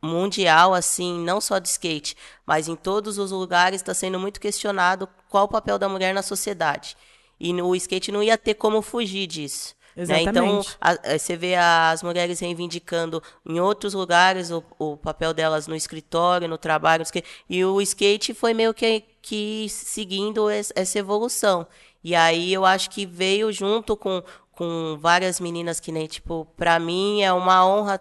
mundial, 0.03 0.75
assim, 0.75 1.19
não 1.25 1.41
só 1.41 1.59
de 1.59 1.69
skate, 1.69 2.17
mas 2.47 2.69
em 2.69 2.77
todos 2.77 3.19
os 3.19 3.31
lugares 3.31 3.81
está 3.81 3.93
sendo 3.93 4.19
muito 4.19 4.41
questionado 4.41 5.09
qual 5.29 5.45
o 5.45 5.49
papel 5.49 5.79
da 5.79 5.89
mulher 5.89 6.15
na 6.15 6.23
sociedade. 6.23 6.97
E 7.41 7.53
no, 7.53 7.67
o 7.69 7.77
skate 7.77 8.13
não 8.13 8.23
ia 8.23 8.39
ter 8.39 8.55
como 8.55 8.83
fugir 8.83 9.27
disso. 9.27 9.75
Né? 10.07 10.23
Então, 10.23 10.45
Exatamente. 10.61 10.76
a- 10.81 11.14
a- 11.14 11.19
você 11.19 11.37
vê 11.37 11.55
as 11.57 12.02
mulheres 12.02 12.38
reivindicando 12.40 13.23
em 13.45 13.59
outros 13.59 13.95
lugares 13.95 14.50
o, 14.50 14.62
o 14.78 14.97
papel 14.97 15.35
delas 15.35 15.67
no 15.67 15.75
escritório, 15.75 16.47
no 16.47 16.59
trabalho, 16.59 17.05
e 17.49 17.64
o 17.64 17.81
skate 17.81 18.35
foi 18.35 18.55
meio 18.55 18.73
que, 18.73 19.02
que 19.21 19.67
seguindo 19.69 20.50
es- 20.50 20.73
essa 20.76 20.99
evolução. 20.99 21.67
E 22.05 22.14
aí 22.14 22.52
eu 22.52 22.64
acho 22.64 22.90
que 22.90 23.05
veio 23.05 23.50
junto 23.52 23.97
com, 23.97 24.23
com 24.52 24.97
várias 25.00 25.40
meninas 25.40 25.81
que 25.81 25.90
nem, 25.90 26.07
tipo, 26.07 26.47
pra 26.57 26.78
mim 26.78 27.23
é 27.23 27.33
uma 27.33 27.67
honra 27.67 28.00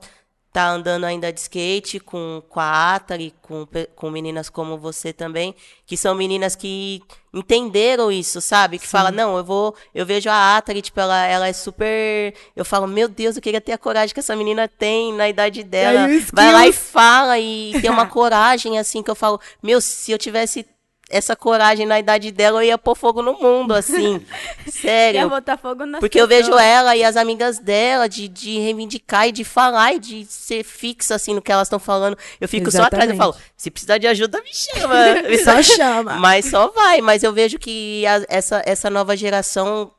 estar 0.58 0.70
andando 0.70 1.04
ainda 1.04 1.32
de 1.32 1.40
skate 1.40 2.00
com, 2.00 2.42
com 2.50 2.60
a 2.60 2.96
Atari, 2.96 3.34
com, 3.42 3.68
com 3.96 4.10
meninas 4.10 4.50
como 4.50 4.78
você 4.78 5.14
também, 5.14 5.54
que 5.86 5.96
são 5.96 6.16
meninas 6.16 6.56
que 6.56 7.02
entenderam 7.32 8.12
isso, 8.12 8.42
sabe? 8.42 8.80
Que 8.80 8.88
fala, 8.88 9.12
não, 9.12 9.38
eu 9.38 9.44
vou, 9.44 9.76
eu 9.94 10.06
vejo 10.06 10.30
a 10.30 10.58
Atari, 10.58 10.82
tipo, 10.82 11.00
ela, 11.00 11.26
ela 11.26 11.48
é 11.48 11.54
super, 11.54 12.34
eu 12.56 12.66
falo, 12.66 12.88
meu 12.88 13.08
Deus, 13.08 13.36
eu 13.36 13.42
queria 13.42 13.62
ter 13.62 13.74
a 13.74 13.78
coragem 13.78 14.14
que 14.14 14.20
essa 14.20 14.36
menina 14.36 14.68
tem 14.68 15.14
na 15.14 15.30
idade 15.30 15.64
dela. 15.64 16.06
aí 16.06 16.26
Vai 16.34 16.52
lá 16.52 16.68
e 16.68 16.74
fala 16.74 17.38
e 17.38 17.80
tem 17.80 17.92
uma 17.92 18.08
coragem 18.10 18.80
assim 18.80 19.04
que 19.04 19.12
eu 19.12 19.16
falo, 19.16 19.40
meu, 19.62 19.80
se 19.80 20.12
eu 20.12 20.18
tivesse 20.18 20.66
essa 21.10 21.36
coragem 21.36 21.86
na 21.86 21.98
idade 22.00 22.32
dela, 22.32 22.60
eu 22.64 22.68
ia 22.68 22.78
pôr 22.78 22.96
fogo 22.96 23.22
no 23.22 23.34
mundo, 23.40 23.74
assim. 23.74 24.26
Sério. 24.70 25.22
Ia 25.22 25.28
botar 25.30 25.58
fogo 25.58 25.86
nas 25.86 26.00
Porque 26.00 26.20
eu 26.20 26.28
vejo 26.28 26.48
pessoas. 26.50 26.64
ela 26.64 26.96
e 26.96 27.04
as 27.04 27.16
amigas 27.16 27.60
dela 27.60 28.08
de, 28.10 28.28
de 28.28 28.60
reivindicar 28.60 29.28
e 29.28 29.32
de 29.32 29.44
falar 29.44 29.94
e 29.94 30.00
de 30.00 30.26
ser 30.26 30.64
fixa, 30.64 31.16
assim, 31.16 31.34
no 31.34 31.42
que 31.42 31.52
elas 31.52 31.68
estão 31.68 31.80
falando. 31.80 32.18
Eu 32.42 32.48
fico 32.50 32.70
só 32.70 32.84
atrás 32.84 33.10
e 33.10 33.14
Exatamente. 33.14 33.18
falo, 33.18 33.36
se 33.56 33.72
precisar 33.72 33.98
de 33.98 34.08
ajuda, 34.08 34.42
me 34.42 34.54
chama. 34.54 34.96
Só 35.44 35.64
chama. 35.64 36.16
Mas 36.16 36.46
só 36.46 36.68
vai. 36.70 37.00
Mas 37.02 37.24
eu 37.24 37.32
vejo 37.32 37.58
que 37.58 38.06
a- 38.06 38.26
essa, 38.28 38.62
essa 38.66 38.90
nova 38.90 39.16
geração, 39.16 39.92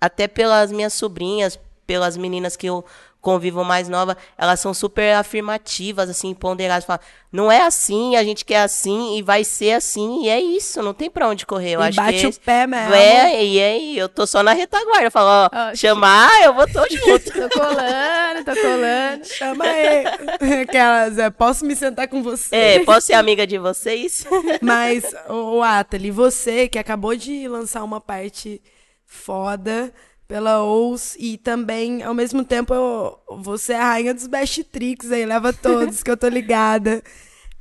até 0.00 0.26
pelas 0.26 0.72
minhas 0.72 0.94
sobrinhas, 0.94 1.58
pelas 1.86 2.16
meninas 2.16 2.56
que 2.56 2.66
eu 2.66 2.84
convivo 3.20 3.62
mais 3.64 3.88
nova, 3.88 4.16
elas 4.38 4.60
são 4.60 4.72
super 4.72 5.14
afirmativas, 5.14 6.08
assim, 6.08 6.32
ponderadas. 6.34 6.84
Falam, 6.84 7.00
não 7.30 7.52
é 7.52 7.62
assim, 7.62 8.16
a 8.16 8.24
gente 8.24 8.44
quer 8.44 8.62
assim 8.62 9.16
e 9.18 9.22
vai 9.22 9.44
ser 9.44 9.72
assim, 9.72 10.24
e 10.24 10.28
é 10.28 10.40
isso, 10.40 10.82
não 10.82 10.94
tem 10.94 11.10
pra 11.10 11.28
onde 11.28 11.44
correr. 11.46 11.72
Eu 11.72 11.80
E 11.80 11.84
acho 11.84 11.96
bate 11.96 12.20
que 12.20 12.26
o 12.26 12.40
pé 12.40 12.66
mesmo. 12.66 12.94
é, 12.94 13.44
e 13.44 13.62
aí, 13.62 13.98
eu 13.98 14.08
tô 14.08 14.26
só 14.26 14.42
na 14.42 14.52
retaguarda. 14.52 15.04
Eu 15.04 15.10
falo, 15.10 15.28
ó, 15.28 15.50
Ó, 15.70 15.74
chamar, 15.74 16.30
eu 16.44 16.54
vou 16.54 16.66
tô 16.66 16.80
junto. 16.88 17.30
Tô 17.30 17.48
colando, 17.58 18.44
tô 18.44 18.54
colando. 18.60 19.24
Chama 19.26 19.64
aí. 19.64 20.04
Aquelas, 20.62 21.18
é, 21.18 21.30
posso 21.30 21.64
me 21.64 21.76
sentar 21.76 22.08
com 22.08 22.22
você? 22.22 22.54
É, 22.54 22.84
posso 22.84 23.06
ser 23.08 23.14
amiga 23.14 23.46
de 23.46 23.58
vocês? 23.58 24.26
Mas, 24.62 25.04
o 25.28 25.62
Atali, 25.62 26.10
você 26.10 26.68
que 26.68 26.78
acabou 26.78 27.14
de 27.14 27.46
lançar 27.48 27.82
uma 27.84 28.00
parte 28.00 28.60
foda 29.06 29.92
pela 30.30 30.62
OUS 30.62 31.16
e 31.18 31.36
também, 31.36 32.04
ao 32.04 32.14
mesmo 32.14 32.44
tempo, 32.44 32.72
eu- 32.72 33.18
você 33.38 33.72
é 33.72 33.76
a 33.80 33.84
rainha 33.90 34.14
dos 34.14 34.28
best 34.28 34.62
tricks 34.62 35.10
aí, 35.10 35.26
leva 35.26 35.52
todos, 35.52 36.04
que 36.04 36.10
eu 36.10 36.16
tô 36.16 36.28
ligada. 36.28 37.02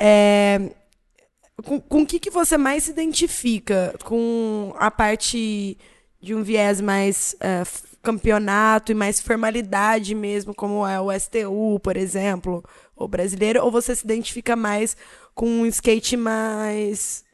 É, 0.02 0.72
com, 1.66 1.84
o 2.04 2.06
que, 2.06 2.20
que 2.22 2.30
você 2.30 2.58
mais 2.58 2.84
se 2.86 2.92
identifica? 2.92 3.94
Com 4.06 4.74
a 4.78 4.90
parte 4.90 5.78
de 6.22 6.34
um 6.34 6.42
viés 6.42 6.80
mais 6.80 7.36
f- 7.42 7.84
campeonato 8.02 8.94
e 8.94 8.96
mais 8.96 9.20
formalidade 9.20 10.16
mesmo, 10.16 10.56
como 10.56 10.88
é 10.88 11.02
o 11.02 11.12
STU, 11.12 11.82
por 11.84 11.98
exemplo, 11.98 12.64
ou 12.96 13.10
brasileiro, 13.10 13.62
ou 13.62 13.70
você 13.70 13.94
se 13.94 14.06
identifica 14.06 14.56
mais 14.56 14.96
com 15.36 15.46
um 15.50 15.66
skate 15.66 16.16
mais. 16.16 17.26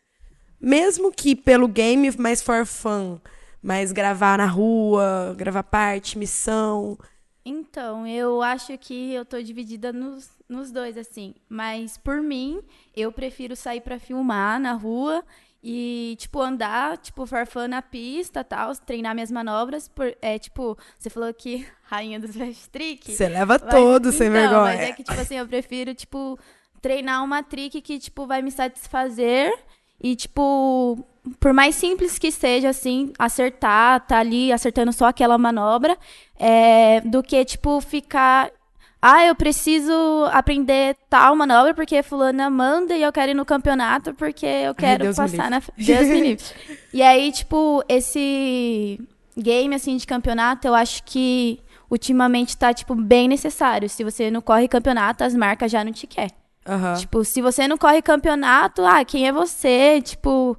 Mesmo 0.60 1.12
que 1.12 1.36
pelo 1.36 1.67
game, 1.67 2.10
mais 2.17 2.41
for 2.41 2.65
fun? 2.65 3.19
Mais 3.65 3.91
gravar 3.91 4.38
na 4.38 4.45
rua, 4.45 5.34
gravar 5.36 5.63
parte, 5.63 6.19
missão. 6.19 6.95
Então, 7.43 8.06
eu 8.06 8.39
acho 8.43 8.78
que 8.78 9.12
eu 9.12 9.25
tô 9.25 9.41
dividida 9.41 9.91
nos, 9.91 10.30
nos 10.47 10.71
dois, 10.71 10.95
assim. 10.99 11.34
Mas, 11.49 11.97
por 11.97 12.21
mim, 12.21 12.62
eu 12.95 13.12
prefiro 13.12 13.56
sair 13.56 13.82
pra 13.82 13.97
filmar 13.97 14.60
na 14.60 14.73
rua 14.73 15.23
e, 15.63 16.15
tipo, 16.19 16.39
andar, 16.39 16.95
tipo, 16.99 17.25
farfã 17.25 17.67
na 17.67 17.82
pista 17.82 18.43
tal, 18.43 18.75
treinar 18.75 19.15
minhas 19.15 19.32
manobras. 19.32 19.88
Por, 19.88 20.15
é, 20.21 20.38
tipo, 20.38 20.78
você 20.95 21.10
falou 21.10 21.34
que 21.34 21.67
rainha 21.89 22.19
dos 22.19 22.36
fast 22.38 22.69
trick. 22.69 23.12
Você 23.13 23.28
leva 23.28 23.60
Mas- 23.60 23.73
todos 23.73 24.13
sem 24.13 24.28
então, 24.28 24.41
vergonha. 24.41 24.75
Mas 24.78 24.80
é 24.89 24.93
que, 24.93 25.04
tipo 25.04 25.19
assim, 25.19 25.38
eu 25.38 25.47
prefiro, 25.47 25.95
tipo, 25.95 26.38
treinar 26.84 27.23
uma 27.23 27.41
trick 27.41 27.82
que, 27.82 27.97
tipo, 27.97 28.28
vai 28.28 28.43
me 28.43 28.51
satisfazer 28.51 29.51
e, 30.02 30.16
tipo, 30.16 31.06
por 31.40 31.54
mais 31.54 31.76
simples 31.76 32.20
que 32.20 32.32
seja, 32.32 32.70
assim, 32.70 33.12
acertar, 33.18 34.06
tá 34.06 34.20
ali 34.20 34.52
acertando 34.52 34.94
só 34.94 35.06
aquela 35.06 35.38
manobra, 35.38 35.98
é, 36.38 37.02
do 37.02 37.24
que, 37.24 37.44
tipo, 37.46 37.82
ficar. 37.82 38.52
Ah, 39.02 39.24
eu 39.26 39.36
preciso 39.36 39.94
aprender 40.32 40.96
tal 41.10 41.36
manobra 41.36 41.74
porque 41.74 42.02
fulana 42.02 42.50
manda 42.50 42.96
e 42.96 43.04
eu 43.04 43.14
quero 43.14 43.32
ir 43.32 43.36
no 43.36 43.46
campeonato 43.46 44.16
porque 44.16 44.46
eu 44.46 44.74
quero 44.74 45.06
me 45.06 45.14
passar 45.14 45.50
na. 45.50 45.62
Deus 45.78 46.08
me 46.08 46.22
livre. 46.22 46.46
E 46.92 47.02
aí, 47.02 47.32
tipo, 47.32 47.84
esse 47.90 49.00
game, 49.38 49.76
assim, 49.76 49.98
de 49.98 50.08
campeonato, 50.08 50.66
eu 50.66 50.74
acho 50.74 51.04
que 51.04 51.60
ultimamente 51.90 52.58
tá, 52.58 52.74
tipo, 52.74 52.96
bem 52.96 53.28
necessário. 53.28 53.90
Se 53.90 54.04
você 54.04 54.32
não 54.32 54.42
corre 54.42 54.68
campeonato, 54.68 55.24
as 55.24 55.36
marcas 55.36 55.72
já 55.72 55.84
não 55.84 55.92
te 55.92 56.08
quer. 56.08 56.32
Aham. 56.65 56.95
Tipo, 56.95 57.23
se 57.23 57.41
você 57.41 57.67
não 57.67 57.78
corre 57.78 58.01
campeonato, 58.01 58.84
ah, 58.84 59.06
quem 59.06 59.28
é 59.28 59.32
você? 59.32 60.01
Tipo, 60.01 60.58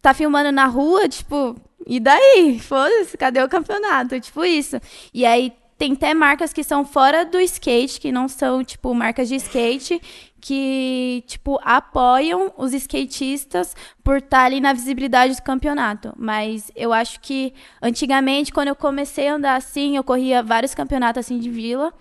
tá 0.00 0.12
filmando 0.12 0.52
na 0.52 0.66
rua, 0.66 1.08
tipo, 1.08 1.56
e 1.86 1.98
daí? 1.98 2.58
Foda-se, 2.60 3.16
cadê 3.16 3.42
o 3.42 3.48
campeonato? 3.48 4.20
Tipo 4.20 4.44
isso. 4.44 4.78
E 5.12 5.24
aí 5.24 5.52
tem 5.78 5.94
até 5.94 6.14
marcas 6.14 6.52
que 6.52 6.62
são 6.62 6.84
fora 6.84 7.24
do 7.24 7.40
skate, 7.40 8.00
que 8.00 8.12
não 8.12 8.28
são, 8.28 8.62
tipo, 8.62 8.94
marcas 8.94 9.28
de 9.28 9.36
skate, 9.36 10.00
que, 10.40 11.24
tipo, 11.26 11.58
apoiam 11.62 12.52
os 12.56 12.72
skatistas 12.72 13.74
por 14.04 14.18
estar 14.18 14.44
ali 14.44 14.60
na 14.60 14.72
visibilidade 14.72 15.34
do 15.34 15.42
campeonato. 15.42 16.12
Mas 16.16 16.70
eu 16.76 16.92
acho 16.92 17.20
que 17.20 17.54
antigamente, 17.80 18.52
quando 18.52 18.68
eu 18.68 18.76
comecei 18.76 19.28
a 19.28 19.34
andar 19.34 19.56
assim, 19.56 19.96
eu 19.96 20.04
corria 20.04 20.42
vários 20.42 20.74
campeonatos 20.74 21.20
assim 21.20 21.38
de 21.38 21.50
vila. 21.50 21.92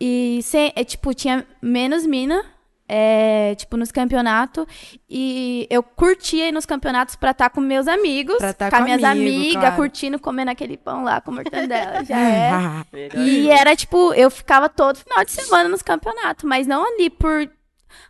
E, 0.00 0.40
sem, 0.42 0.72
é, 0.74 0.82
tipo, 0.82 1.14
tinha 1.14 1.46
menos 1.62 2.04
mina 2.04 2.44
é, 2.88 3.54
tipo, 3.54 3.76
nos 3.76 3.90
campeonatos. 3.90 4.66
E 5.08 5.66
eu 5.70 5.82
curtia 5.82 6.48
ir 6.48 6.52
nos 6.52 6.66
campeonatos 6.66 7.16
pra 7.16 7.30
estar 7.30 7.48
tá 7.48 7.54
com 7.54 7.60
meus 7.60 7.88
amigos, 7.88 8.36
Pra 8.36 8.52
tá 8.52 8.70
com, 8.70 8.76
com 8.76 8.82
as 8.82 8.84
minhas 8.84 9.04
amigo, 9.04 9.36
amigas, 9.36 9.60
claro. 9.60 9.76
curtindo, 9.76 10.18
comendo 10.18 10.50
aquele 10.50 10.76
pão 10.76 11.04
lá 11.04 11.20
com 11.20 11.32
mortandela. 11.32 12.04
Já 12.04 12.18
é. 12.18 12.74
E 13.16 13.50
era 13.50 13.74
tipo, 13.74 14.12
eu 14.14 14.30
ficava 14.30 14.68
todo 14.68 14.96
final 14.96 15.24
de 15.24 15.30
semana 15.30 15.68
nos 15.68 15.82
campeonatos, 15.82 16.44
mas 16.44 16.66
não 16.66 16.84
ali 16.86 17.10
por. 17.10 17.48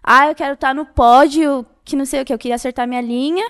Ah, 0.03 0.29
eu 0.29 0.35
quero 0.35 0.55
estar 0.55 0.75
no 0.75 0.87
pódio, 0.87 1.65
que 1.85 1.97
não 1.97 2.07
sei 2.07 2.23
o 2.23 2.25
que, 2.25 2.33
eu 2.33 2.39
queria 2.39 2.57
acertar 2.57 2.89
minha 2.89 3.01
linha. 3.01 3.45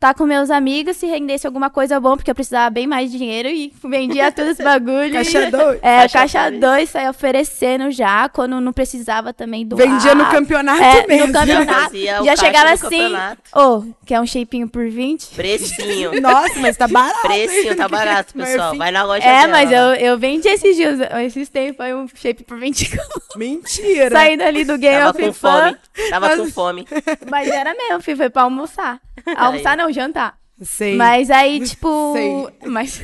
Tá 0.00 0.14
com 0.14 0.24
meus 0.24 0.48
amigos, 0.50 0.96
se 0.96 1.04
rendesse 1.06 1.46
alguma 1.46 1.68
coisa 1.68 2.00
bom, 2.00 2.16
porque 2.16 2.30
eu 2.30 2.34
precisava 2.34 2.70
bem 2.70 2.86
mais 2.86 3.12
de 3.12 3.18
dinheiro 3.18 3.48
e 3.50 3.70
vendia 3.84 4.32
todo 4.32 4.48
esse 4.48 4.62
bagulho. 4.62 5.12
Caixa 5.12 5.50
dois. 5.50 5.78
É, 5.82 5.98
Caixa 6.08 6.18
caixa 6.20 6.50
dois. 6.50 6.60
2, 6.60 6.88
saía 6.88 7.10
oferecendo 7.10 7.90
já, 7.90 8.26
quando 8.30 8.58
não 8.62 8.72
precisava 8.72 9.34
também 9.34 9.66
doar. 9.66 9.86
Vendia 9.86 10.14
no 10.14 10.24
campeonato 10.30 10.82
É, 10.82 11.06
mesmo. 11.06 11.26
no 11.26 11.32
campeonato. 11.34 11.94
Já 12.24 12.34
chegava 12.34 12.70
assim, 12.70 13.12
ô, 13.54 13.84
quer 14.06 14.20
um 14.22 14.26
shapinho 14.26 14.66
por 14.70 14.88
20? 14.88 15.34
Precinho. 15.34 16.12
Nossa, 16.22 16.58
mas 16.60 16.78
tá 16.78 16.88
barato. 16.88 17.20
Precinho, 17.20 17.76
tá 17.76 17.86
barato, 17.86 18.32
Mas 18.34 18.48
pessoal. 18.48 18.74
Vai 18.78 18.90
na 18.90 19.02
loja 19.04 19.22
É, 19.26 19.40
dela. 19.42 19.48
mas 19.52 19.70
eu, 19.70 19.94
eu 19.96 20.18
vendi 20.18 20.48
esses 20.48 20.76
dias, 20.76 20.98
esses 21.26 21.50
tempos, 21.50 21.76
foi 21.76 21.92
um 21.94 22.08
shape 22.08 22.42
por 22.44 22.58
20 22.58 22.90
Mentira. 23.36 24.10
Saindo 24.10 24.44
ali 24.44 24.64
do 24.64 24.78
Game 24.78 24.96
Tava 24.96 25.10
of 25.10 25.20
com 25.20 25.32
Fun. 25.34 25.50
fome. 25.50 25.76
Tava 26.08 26.36
com 26.38 26.46
fome. 26.50 26.88
Mas 27.30 27.48
era 27.48 27.74
mesmo, 27.74 28.00
filho, 28.00 28.16
foi 28.16 28.30
pra 28.30 28.42
almoçar. 28.42 28.98
Almoçar 29.36 29.76
não, 29.76 29.89
jantar. 29.92 30.38
Sei. 30.62 30.96
Mas 30.96 31.30
aí, 31.30 31.60
tipo. 31.66 32.12
Sei. 32.12 32.68
Mas. 32.68 33.02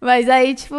Mas 0.00 0.28
aí, 0.28 0.54
tipo, 0.54 0.76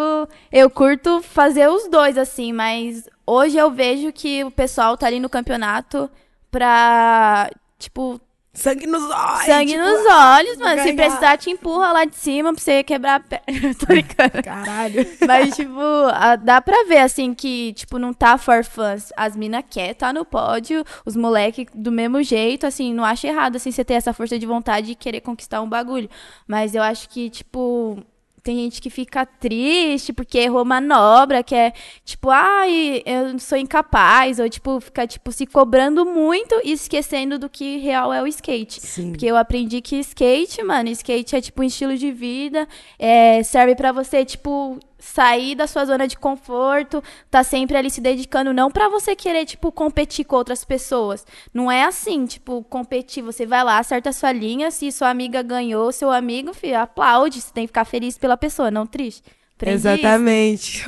eu 0.52 0.70
curto 0.70 1.22
fazer 1.22 1.68
os 1.68 1.90
dois, 1.90 2.18
assim, 2.18 2.54
mas 2.54 3.10
hoje 3.26 3.58
eu 3.58 3.72
vejo 3.72 4.14
que 4.14 4.44
o 4.44 4.52
pessoal 4.52 4.96
tá 4.96 5.08
ali 5.08 5.20
no 5.20 5.30
campeonato 5.30 6.10
pra, 6.52 7.50
tipo, 7.80 8.22
Sangue 8.58 8.88
nos 8.88 9.04
olhos. 9.04 9.46
sangue 9.46 9.72
tipo, 9.74 9.84
nos 9.84 10.06
olhos, 10.14 10.58
mano. 10.58 10.82
Se 10.82 10.94
precisar, 10.94 11.38
te 11.38 11.50
empurra 11.52 11.92
lá 11.94 12.06
de 12.06 12.16
cima 12.16 12.52
pra 12.54 12.62
você 12.62 12.84
quebrar 12.84 13.16
a 13.16 13.20
perna. 13.20 13.74
Tô 13.80 13.86
brincando. 13.88 14.44
Caralho. 14.44 15.06
Mas, 15.28 15.56
tipo, 15.56 15.80
a- 16.12 16.36
dá 16.36 16.60
pra 16.60 16.84
ver, 16.86 16.98
assim, 17.00 17.34
que, 17.36 17.74
tipo, 17.74 18.00
não 18.00 18.12
tá 18.14 18.38
for 18.38 18.64
fãs. 18.64 19.14
As 19.16 19.36
minas 19.36 19.64
quer 19.70 19.94
tá 19.94 20.12
no 20.12 20.26
pódio, 20.26 20.84
os 21.06 21.16
moleque 21.16 21.68
do 21.74 21.92
mesmo 21.92 22.24
jeito, 22.24 22.66
assim, 22.66 22.94
não 22.94 23.06
acho 23.06 23.28
errado, 23.28 23.58
assim, 23.58 23.72
você 23.72 23.86
ter 23.86 23.94
essa 23.94 24.12
força 24.12 24.40
de 24.40 24.46
vontade 24.48 24.88
de 24.88 24.96
querer 24.96 25.22
conquistar 25.22 25.62
um 25.62 25.70
bagulho. 25.70 26.10
Mas 26.48 26.74
eu 26.74 26.82
acho 26.82 27.08
que, 27.10 27.30
tipo, 27.30 28.04
tem 28.48 28.56
gente 28.56 28.82
que 28.82 28.90
fica 28.90 29.26
triste 29.26 30.14
porque 30.14 30.38
errou 30.38 30.64
manobra, 30.64 31.44
que 31.44 31.54
é, 31.54 31.74
tipo, 32.06 32.30
ai, 32.30 33.04
eu 33.06 33.38
sou 33.40 33.58
incapaz, 33.58 34.40
ou, 34.40 34.50
tipo, 34.50 34.80
fica, 34.80 35.06
tipo, 35.06 35.34
se 35.34 35.46
cobrando 35.46 36.06
muito 36.06 36.56
e 36.64 36.72
esquecendo 36.72 37.38
do 37.38 37.50
que 37.50 37.78
real 37.80 38.14
é 38.14 38.24
o 38.24 38.28
skate. 38.28 38.80
Sim. 38.80 39.12
Porque 39.12 39.26
eu 39.26 39.36
aprendi 39.36 39.82
que 39.82 39.98
skate, 40.00 40.64
mano, 40.64 40.88
skate 40.90 41.36
é 41.36 41.42
tipo 41.42 41.62
um 41.62 41.66
estilo 41.66 41.98
de 41.98 42.10
vida, 42.10 42.66
é, 42.98 43.44
serve 43.44 43.76
pra 43.76 43.92
você, 43.92 44.24
tipo, 44.24 44.80
sair 45.00 45.56
da 45.56 45.68
sua 45.68 45.86
zona 45.86 46.08
de 46.08 46.18
conforto, 46.18 47.04
tá 47.30 47.44
sempre 47.44 47.78
ali 47.78 47.90
se 47.90 48.02
dedicando, 48.02 48.54
não 48.54 48.72
pra 48.72 48.90
você 48.90 49.16
querer, 49.16 49.46
tipo, 49.46 49.72
competir 49.72 50.26
com 50.26 50.36
outras 50.36 50.64
pessoas. 50.64 51.26
Não 51.54 51.72
é 51.72 51.84
assim, 51.84 52.26
tipo, 52.26 52.64
competir, 52.64 53.24
você 53.24 53.46
vai 53.46 53.64
lá, 53.64 53.78
acerta 53.78 54.10
a 54.10 54.14
sua 54.14 54.32
linha, 54.32 54.72
se 54.72 54.92
sua 54.92 55.10
amiga 55.10 55.42
ganhou, 55.42 55.92
seu 55.92 56.12
amigo, 56.12 56.54
filho, 56.54 56.80
aplaude, 56.80 57.42
você 57.42 57.54
tem 57.54 57.64
que 57.64 57.70
ficar 57.70 57.86
feliz 57.86 58.18
pela 58.18 58.38
pessoa, 58.38 58.72
não 58.72 58.88
triste. 58.88 59.24
Aprendi. 59.56 59.76
Exatamente. 59.76 60.84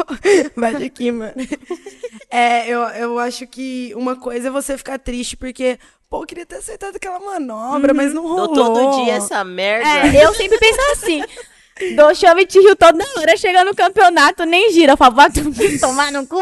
Bate 0.56 0.84
aqui, 0.84 1.10
mano. 1.10 1.34
É, 2.34 2.66
eu, 2.66 2.80
eu 2.80 3.18
acho 3.18 3.46
que 3.46 3.92
uma 3.94 4.16
coisa 4.16 4.48
é 4.48 4.50
você 4.50 4.78
ficar 4.78 4.98
triste 4.98 5.36
porque, 5.36 5.78
pô, 6.08 6.22
eu 6.22 6.26
queria 6.26 6.46
ter 6.46 6.56
aceitado 6.56 6.96
aquela 6.96 7.20
manobra, 7.20 7.92
mas 7.92 8.14
não 8.14 8.22
rolou. 8.22 8.54
Dou 8.54 8.72
todo 8.72 9.04
dia 9.04 9.12
essa 9.16 9.44
merda. 9.44 9.86
É, 9.86 10.24
eu 10.24 10.32
sempre 10.32 10.56
penso 10.58 10.80
assim. 10.92 11.22
Dou 11.96 12.14
chave 12.14 12.44
de 12.44 12.60
rio 12.60 12.76
toda 12.76 13.04
hora, 13.18 13.36
chega 13.36 13.64
no 13.64 13.74
campeonato, 13.74 14.44
nem 14.44 14.70
gira. 14.72 14.92
Eu 14.92 14.96
falo, 14.96 15.14
vai 15.16 15.28
tomar 15.80 16.12
no 16.12 16.26
cu. 16.26 16.38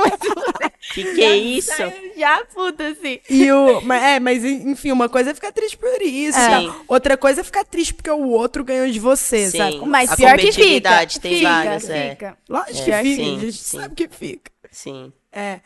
Que 0.92 1.14
que 1.14 1.22
é 1.22 1.36
isso? 1.36 1.72
Saio 1.74 1.92
Já 2.16 2.44
puta, 2.52 2.88
assim. 2.88 3.20
E 3.30 3.50
o, 3.50 3.80
mas, 3.82 4.02
é, 4.02 4.20
mas 4.20 4.44
enfim, 4.44 4.90
uma 4.92 5.08
coisa 5.08 5.30
é 5.30 5.34
ficar 5.34 5.52
triste 5.52 5.76
por 5.78 6.02
isso. 6.02 6.38
É. 6.38 6.66
tá? 6.66 6.76
Outra 6.88 7.16
coisa 7.16 7.40
é 7.40 7.44
ficar 7.44 7.64
triste 7.64 7.94
porque 7.94 8.10
o 8.10 8.28
outro 8.28 8.64
ganhou 8.64 8.88
de 8.90 8.98
você, 8.98 9.50
Sim. 9.50 9.58
sabe? 9.58 9.80
Mas 9.86 10.10
A 10.10 10.16
pior 10.16 10.36
que 10.36 10.52
fica. 10.52 10.52
competitividade 10.52 11.20
tem 11.20 11.36
fica, 11.36 11.48
várias, 11.48 11.90
é. 11.90 12.10
fica. 12.10 12.38
Lógico 12.48 12.90
É, 12.90 13.02
que 13.02 13.10
fica, 13.10 13.22
sim, 13.24 13.36
a 13.36 13.40
gente 13.40 13.52
sim. 13.56 13.78
sabe 13.78 13.94
que 13.94 14.08
fica. 14.08 14.50
Sim. 14.70 15.12
É. 15.32 15.60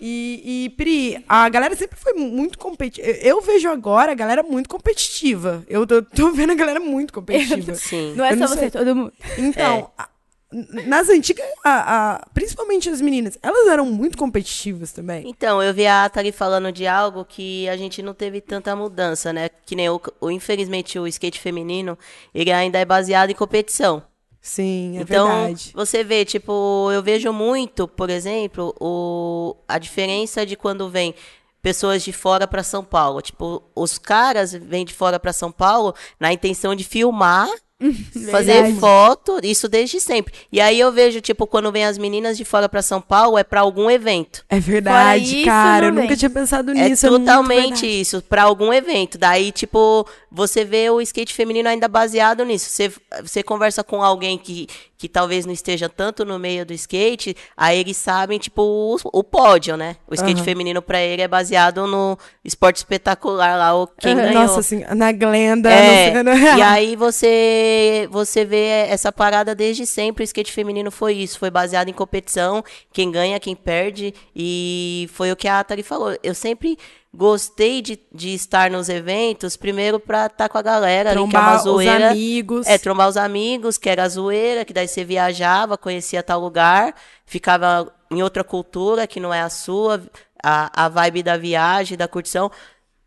E, 0.00 0.64
e, 0.66 0.70
Pri, 0.70 1.24
a 1.28 1.48
galera 1.48 1.74
sempre 1.74 1.98
foi 1.98 2.12
muito 2.14 2.56
competitiva. 2.58 3.08
Eu 3.20 3.40
vejo 3.40 3.68
agora 3.68 4.12
a 4.12 4.14
galera 4.14 4.42
muito 4.42 4.68
competitiva. 4.68 5.64
Eu 5.68 5.86
tô, 5.86 6.02
tô 6.02 6.30
vendo 6.32 6.52
a 6.52 6.54
galera 6.54 6.78
muito 6.78 7.12
competitiva. 7.12 7.74
Sim. 7.76 8.14
Não 8.14 8.24
é 8.24 8.32
Eu 8.32 8.36
só 8.36 8.40
não 8.42 8.48
você, 8.48 8.58
sei. 8.60 8.70
todo 8.70 8.94
mundo. 8.94 9.12
Então, 9.36 9.90
a- 9.98 10.08
n- 10.52 10.86
nas 10.86 11.08
antigas, 11.08 11.44
a- 11.64 12.14
a- 12.14 12.26
principalmente 12.32 12.88
as 12.88 13.00
meninas, 13.00 13.36
elas 13.42 13.66
eram 13.66 13.86
muito 13.86 14.16
competitivas 14.16 14.92
também. 14.92 15.28
Então, 15.28 15.60
eu 15.60 15.74
vi 15.74 15.84
a 15.86 16.04
Atari 16.04 16.30
falando 16.30 16.70
de 16.70 16.86
algo 16.86 17.24
que 17.24 17.68
a 17.68 17.76
gente 17.76 18.00
não 18.00 18.14
teve 18.14 18.40
tanta 18.40 18.76
mudança, 18.76 19.32
né? 19.32 19.48
Que 19.66 19.74
nem 19.74 19.88
o, 19.88 20.00
o- 20.20 20.30
infelizmente 20.30 20.96
o 20.98 21.08
skate 21.08 21.40
feminino, 21.40 21.98
ele 22.32 22.52
ainda 22.52 22.78
é 22.78 22.84
baseado 22.84 23.30
em 23.30 23.34
competição. 23.34 24.02
Sim, 24.40 24.98
é 24.98 25.02
então, 25.02 25.26
verdade. 25.26 25.72
você 25.74 26.02
vê, 26.04 26.24
tipo, 26.24 26.90
eu 26.92 27.02
vejo 27.02 27.32
muito, 27.32 27.86
por 27.88 28.08
exemplo, 28.08 28.74
o, 28.80 29.56
a 29.66 29.78
diferença 29.78 30.46
de 30.46 30.56
quando 30.56 30.88
vem 30.88 31.14
pessoas 31.60 32.02
de 32.02 32.12
fora 32.12 32.46
para 32.46 32.62
São 32.62 32.84
Paulo. 32.84 33.20
Tipo, 33.20 33.62
os 33.74 33.98
caras 33.98 34.52
vêm 34.52 34.84
de 34.84 34.94
fora 34.94 35.18
para 35.18 35.32
São 35.32 35.50
Paulo 35.50 35.94
na 36.18 36.32
intenção 36.32 36.74
de 36.74 36.84
filmar, 36.84 37.48
fazer 38.30 38.74
foto, 38.74 39.38
isso 39.42 39.68
desde 39.68 40.00
sempre. 40.00 40.34
E 40.50 40.60
aí 40.60 40.78
eu 40.80 40.90
vejo, 40.90 41.20
tipo, 41.20 41.46
quando 41.46 41.70
vem 41.70 41.84
as 41.84 41.96
meninas 41.96 42.36
de 42.36 42.44
fora 42.44 42.68
para 42.68 42.82
São 42.82 43.00
Paulo, 43.00 43.38
é 43.38 43.44
para 43.44 43.60
algum 43.60 43.90
evento. 43.90 44.44
É 44.48 44.58
verdade, 44.58 45.36
isso, 45.36 45.44
cara. 45.44 45.86
Eu 45.86 45.92
nunca 45.92 46.16
tinha 46.16 46.30
pensado 46.30 46.72
É 46.72 46.88
nisso. 46.88 47.06
muito 47.08 47.20
totalmente 47.24 47.80
verdade. 47.82 48.00
isso, 48.00 48.22
pra 48.22 48.42
algum 48.42 48.72
evento. 48.72 49.16
Daí, 49.16 49.52
tipo, 49.52 50.06
você 50.30 50.64
vê 50.64 50.90
o 50.90 51.00
skate 51.00 51.32
feminino 51.32 51.68
ainda 51.68 51.86
baseado 51.88 52.44
nisso. 52.44 52.68
Você, 52.70 52.92
você 53.22 53.42
conversa 53.42 53.84
com 53.84 54.02
alguém 54.02 54.36
que, 54.36 54.66
que 54.98 55.08
talvez 55.08 55.46
não 55.46 55.52
esteja 55.52 55.88
tanto 55.88 56.24
no 56.24 56.40
meio 56.40 56.66
do 56.66 56.72
skate, 56.72 57.36
aí 57.56 57.78
eles 57.78 57.96
sabem, 57.96 58.36
tipo, 58.36 58.60
o, 58.60 58.96
o 59.12 59.22
pódio, 59.22 59.76
né? 59.76 59.94
O 60.08 60.14
skate 60.14 60.38
Aham. 60.38 60.44
feminino 60.44 60.82
pra 60.82 61.00
ele 61.00 61.22
é 61.22 61.28
baseado 61.28 61.86
no 61.86 62.18
esporte 62.44 62.78
espetacular 62.78 63.56
lá, 63.56 63.76
o 63.80 63.86
quem 63.86 64.12
Aham, 64.14 64.22
ganhou. 64.22 64.42
Nossa, 64.42 64.58
assim, 64.58 64.84
na 64.96 65.12
Glenda. 65.12 65.70
É, 65.70 66.22
né? 66.24 66.56
e 66.58 66.62
aí 66.62 66.96
você 66.96 68.08
você 68.10 68.44
vê 68.44 68.66
essa 68.88 69.12
parada 69.12 69.54
desde 69.54 69.86
sempre, 69.86 70.22
o 70.22 70.26
skate 70.26 70.52
feminino 70.52 70.90
foi 70.90 71.14
isso, 71.14 71.38
foi 71.38 71.50
baseado 71.50 71.88
em 71.88 71.92
competição, 71.92 72.64
quem 72.92 73.12
ganha, 73.12 73.38
quem 73.38 73.54
perde, 73.54 74.12
e 74.34 75.08
foi 75.12 75.30
o 75.30 75.36
que 75.36 75.46
a 75.46 75.60
Atari 75.60 75.84
falou. 75.84 76.16
Eu 76.24 76.34
sempre 76.34 76.76
gostei 77.18 77.82
de, 77.82 77.98
de 78.14 78.32
estar 78.32 78.70
nos 78.70 78.88
eventos, 78.88 79.56
primeiro 79.56 79.98
pra 79.98 80.26
estar 80.26 80.48
com 80.48 80.56
a 80.56 80.62
galera 80.62 81.10
ali, 81.10 81.18
que 81.18 81.18
é 81.18 81.24
uma 81.24 81.30
Trombar 81.32 81.56
os 81.56 81.62
zoeira. 81.64 82.10
amigos. 82.10 82.66
É, 82.68 82.78
trombar 82.78 83.08
os 83.08 83.16
amigos, 83.16 83.76
que 83.76 83.90
era 83.90 84.04
a 84.04 84.08
zoeira, 84.08 84.64
que 84.64 84.72
daí 84.72 84.86
você 84.86 85.04
viajava, 85.04 85.76
conhecia 85.76 86.22
tal 86.22 86.40
lugar, 86.40 86.94
ficava 87.26 87.92
em 88.08 88.22
outra 88.22 88.44
cultura 88.44 89.04
que 89.04 89.18
não 89.18 89.34
é 89.34 89.40
a 89.40 89.50
sua, 89.50 90.00
a, 90.40 90.84
a 90.84 90.88
vibe 90.88 91.24
da 91.24 91.36
viagem, 91.36 91.98
da 91.98 92.06
curtição. 92.06 92.52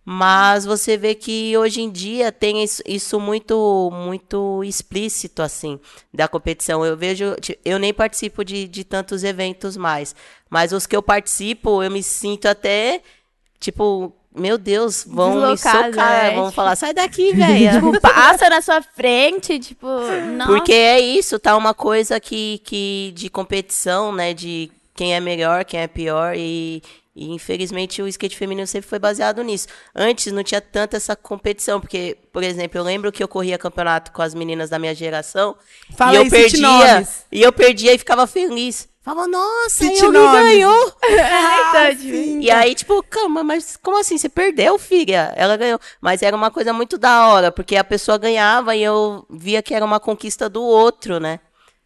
Mas 0.04 0.65
você 0.65 0.97
vê 0.97 1.15
que 1.15 1.56
hoje 1.58 1.80
em 1.80 1.89
dia 1.89 2.34
tem 2.34 2.62
isso, 2.63 2.82
isso 2.86 3.17
muito 3.17 3.89
muito 3.93 4.62
explícito, 4.63 5.41
assim, 5.41 5.80
da 6.13 6.28
competição. 6.28 6.84
Eu 6.84 6.97
vejo, 6.97 7.34
eu 7.63 7.80
nem 7.80 7.93
participo 7.93 8.43
de, 8.43 8.67
de 8.67 8.84
tantos 8.84 9.24
eventos 9.24 9.78
mais, 9.78 10.13
mas 10.50 10.74
os 10.74 10.86
que 10.86 10.97
eu 10.97 11.04
participo, 11.04 11.82
eu 11.82 11.89
me 11.89 12.04
sinto 12.04 12.47
até, 12.47 13.02
tipo, 13.62 14.12
meu 14.36 14.58
Deus, 14.58 15.06
vão 15.08 15.52
me 15.52 15.58
socar, 15.58 16.26
é, 16.26 16.36
vão 16.36 16.52
falar, 16.52 16.76
sai 16.76 16.93
daqui, 16.93 17.32
velho. 17.36 17.76
Tipo, 17.76 18.02
passa 18.02 18.50
na 18.50 18.62
sua 18.62 18.82
frente, 18.82 19.60
tipo, 19.60 19.88
nossa. 20.36 20.52
Porque 20.52 20.74
é 20.74 21.00
isso, 21.00 21.39
tá 21.39 21.56
uma 21.56 21.74
coisa 21.74 22.19
que, 22.19 22.60
que 22.65 23.13
de 23.15 23.30
competição, 23.30 24.12
né? 24.12 24.34
De 24.34 24.69
quem 24.95 25.15
é 25.15 25.19
melhor, 25.19 25.63
quem 25.63 25.80
é 25.80 25.88
pior. 25.88 26.34
E, 26.36 26.82
e, 27.15 27.30
infelizmente 27.34 28.02
o 28.02 28.08
skate 28.08 28.38
feminino 28.38 28.65
sempre 28.65 28.89
foi 28.89 29.00
baseado 29.00 29.43
nisso. 29.43 29.67
Antes 29.93 30.32
não 30.32 30.43
tinha 30.43 30.62
tanta 30.62 30.97
essa 30.97 31.15
competição, 31.15 31.80
porque, 31.80 32.17
por 32.34 32.41
exemplo, 32.41 32.80
eu 32.80 32.84
lembro 32.84 33.12
que 33.12 33.21
eu 33.21 33.28
corria 33.28 33.58
campeonato 33.58 34.12
com 34.12 34.21
as 34.21 34.34
meninas 34.34 34.69
da 34.69 34.80
minha 34.80 34.95
geração. 34.95 35.56
Fala 35.95 36.13
e 36.13 36.15
eu 36.17 36.30
perdia. 36.30 37.08
E 37.32 37.41
eu 37.41 37.54
perdia 37.54 37.93
e 37.93 37.97
ficava 37.97 38.26
feliz. 38.26 38.89
Falava, 39.03 39.27
nossa, 39.27 39.83
eu 39.85 40.11
nomes. 40.11 40.31
ganhou. 40.43 40.93
então, 41.03 41.95
tipo, 41.99 42.41
E 42.41 42.51
aí, 42.51 42.75
tipo, 42.75 43.01
calma, 43.09 43.43
mas 43.43 43.75
como 43.81 43.97
assim? 43.99 44.15
Você 44.17 44.29
perdeu, 44.29 44.77
filha? 44.77 45.33
Ela 45.35 45.57
ganhou. 45.57 45.79
Mas 45.99 46.21
era 46.21 46.35
uma 46.35 46.51
coisa 46.51 46.71
muito 46.71 46.97
da 46.99 47.27
hora, 47.27 47.51
porque 47.51 47.75
a 47.75 47.83
pessoa 47.83 48.17
ganhava 48.19 48.75
e 48.75 48.83
eu 48.83 49.25
via 49.29 49.63
que 49.63 49.73
era 49.73 49.83
uma 49.83 49.99
conquista 49.99 50.47
do 50.47 50.61
outro, 50.61 51.19
né? 51.19 51.39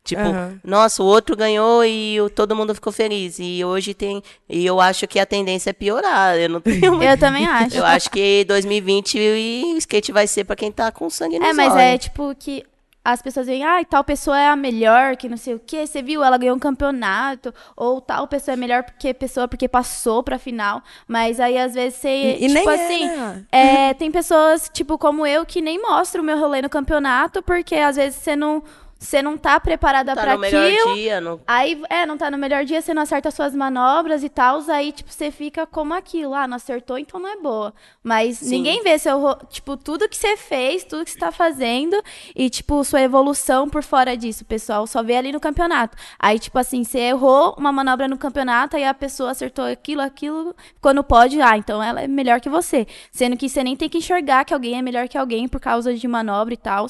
Tipo, 0.04 0.21
Aham. 0.21 0.60
nossa, 0.63 1.01
o 1.01 1.06
outro 1.08 1.36
ganhou 1.36 1.84
e 1.84 2.21
o- 2.21 2.30
todo 2.30 2.56
mundo 2.56 2.75
ficou 2.75 2.93
feliz. 2.93 3.38
E 3.39 3.63
hoje 3.65 3.93
tem. 3.95 4.21
E 4.47 4.63
eu 4.63 4.80
acho 4.80 5.08
que 5.08 5.17
a 5.17 5.25
tendência 5.25 5.71
é 5.71 5.73
piorar. 5.73 6.38
Eu 6.38 6.49
não 6.49 6.60
tenho. 6.62 7.01
eu 7.01 7.17
também 7.17 7.47
acho. 7.47 7.75
Eu 7.78 7.86
acho 7.86 8.12
que 8.12 8.43
2020 8.45 9.17
o 9.17 9.78
skate 9.78 10.12
vai 10.12 10.28
ser 10.28 10.43
pra 10.43 10.56
quem 10.56 10.71
tá 10.71 10.91
com 10.91 11.10
sangue 11.10 11.39
nos 11.39 11.47
É, 11.49 11.54
mas 11.54 11.71
olhos. 11.71 11.82
é 11.82 11.97
tipo 11.97 12.36
que 12.38 12.63
as 13.06 13.22
pessoas 13.22 13.46
veem, 13.46 13.63
ah, 13.63 13.86
tal 13.88 14.04
pessoa 14.04 14.39
é 14.39 14.48
a 14.48 14.56
melhor, 14.56 15.15
que 15.15 15.30
não 15.30 15.38
sei 15.38 15.54
o 15.54 15.60
quê. 15.60 15.86
Você 15.86 16.02
viu, 16.02 16.24
ela 16.24 16.39
ganhou 16.39 16.56
um 16.56 16.60
campeonato. 16.60 17.54
Ou 17.78 18.02
tal 18.02 18.28
pessoa 18.28 18.54
é 18.54 18.58
melhor 18.58 18.82
porque 18.82 19.13
pessoa 19.13 19.48
porque 19.48 19.68
passou 19.68 20.24
pra 20.24 20.39
final. 20.39 20.82
Mas 21.08 21.39
aí, 21.39 21.56
às 21.56 21.76
vezes, 21.76 22.00
você. 22.00 22.10
E, 22.39 22.48
tipo 22.48 22.54
nem 22.54 22.68
assim. 22.68 23.04
é, 23.04 23.15
né? 23.15 23.46
É, 23.52 23.94
tem 23.94 24.12
pessoas, 24.12 24.72
tipo, 24.74 24.98
como 24.98 25.26
eu, 25.28 25.46
que 25.46 25.62
nem 25.62 25.80
mostram 25.80 26.24
o 26.24 26.26
meu 26.26 26.39
rolê 26.39 26.63
no 26.63 26.70
campeonato, 26.70 27.44
porque 27.44 27.76
às 27.76 27.96
vezes 27.96 28.15
você 28.20 28.36
não, 28.36 28.63
você 29.06 29.22
não 29.22 29.38
tá 29.38 29.60
preparada 29.60 30.15
tá 30.15 30.22
pra 30.22 30.34
no 30.34 30.39
melhor 30.39 30.65
aquilo. 30.65 30.96
dia. 30.96 31.22
No... 31.22 31.41
Aí, 31.48 31.82
é, 31.89 32.06
não 32.06 32.18
tá 32.18 32.30
no 32.32 32.38
melhor 32.38 32.65
dia, 32.65 32.82
você 32.82 32.94
não 32.94 33.04
acerta 33.04 33.32
suas 33.32 33.56
manobras 33.56 34.24
e 34.24 34.30
tal, 34.30 34.60
aí, 34.70 34.91
tipo, 34.91 35.12
você 35.12 35.32
fica 35.32 35.65
como 35.65 35.94
aquilo. 35.94 36.34
Ah, 36.34 36.48
não 36.48 36.58
acertou, 36.58 36.98
então 36.98 37.20
não 37.20 37.30
é 37.30 37.38
boa. 37.38 37.74
Mas 38.04 38.39
Sim. 38.39 38.50
ninguém 38.50 38.84
vê 38.84 38.98
seu, 38.98 39.36
tipo, 39.50 39.78
tudo 39.78 40.10
que 40.10 40.18
você 40.18 40.36
fez, 40.36 40.84
tudo 40.84 41.06
que 41.06 41.12
você 41.12 41.20
tá 41.20 41.32
fazendo 41.32 42.02
e, 42.36 42.50
tipo, 42.50 42.84
sua 42.84 43.02
evolução 43.02 43.70
por 43.70 43.84
fora 43.84 44.18
disso, 44.18 44.44
o 44.44 44.48
pessoal 44.48 44.88
só 44.88 45.04
vê 45.04 45.15
ali 45.15 45.32
no 45.32 45.39
campeonato. 45.39 45.98
Aí, 46.20 46.39
tipo 46.39 46.58
assim, 46.58 46.84
você 46.84 47.00
errou 47.00 47.56
uma 47.58 47.72
manobra 47.72 48.08
no 48.08 48.18
campeonato, 48.18 48.76
aí 48.76 48.84
a 48.84 48.94
pessoa 48.94 49.32
acertou 49.32 49.65
aquilo, 49.65 50.02
aquilo, 50.02 50.56
no 50.94 51.04
pódio, 51.04 51.44
ah, 51.44 51.58
então 51.58 51.82
ela 51.82 52.02
é 52.02 52.08
melhor 52.08 52.39
que 52.39 52.50
você. 52.50 52.88
Sendo 53.12 53.38
que 53.38 53.50
você 53.50 53.63
nem 53.63 53.76
tem 53.76 53.89
que 53.89 53.98
enxergar 53.98 54.46
que 54.46 54.54
alguém 54.54 54.78
é 54.78 54.82
melhor 54.82 55.08
que 55.08 55.18
alguém 55.18 55.48
por 55.48 55.60
causa 55.60 55.94
de 55.94 56.08
manobra 56.08 56.54
e 56.54 56.58
tal. 56.58 56.88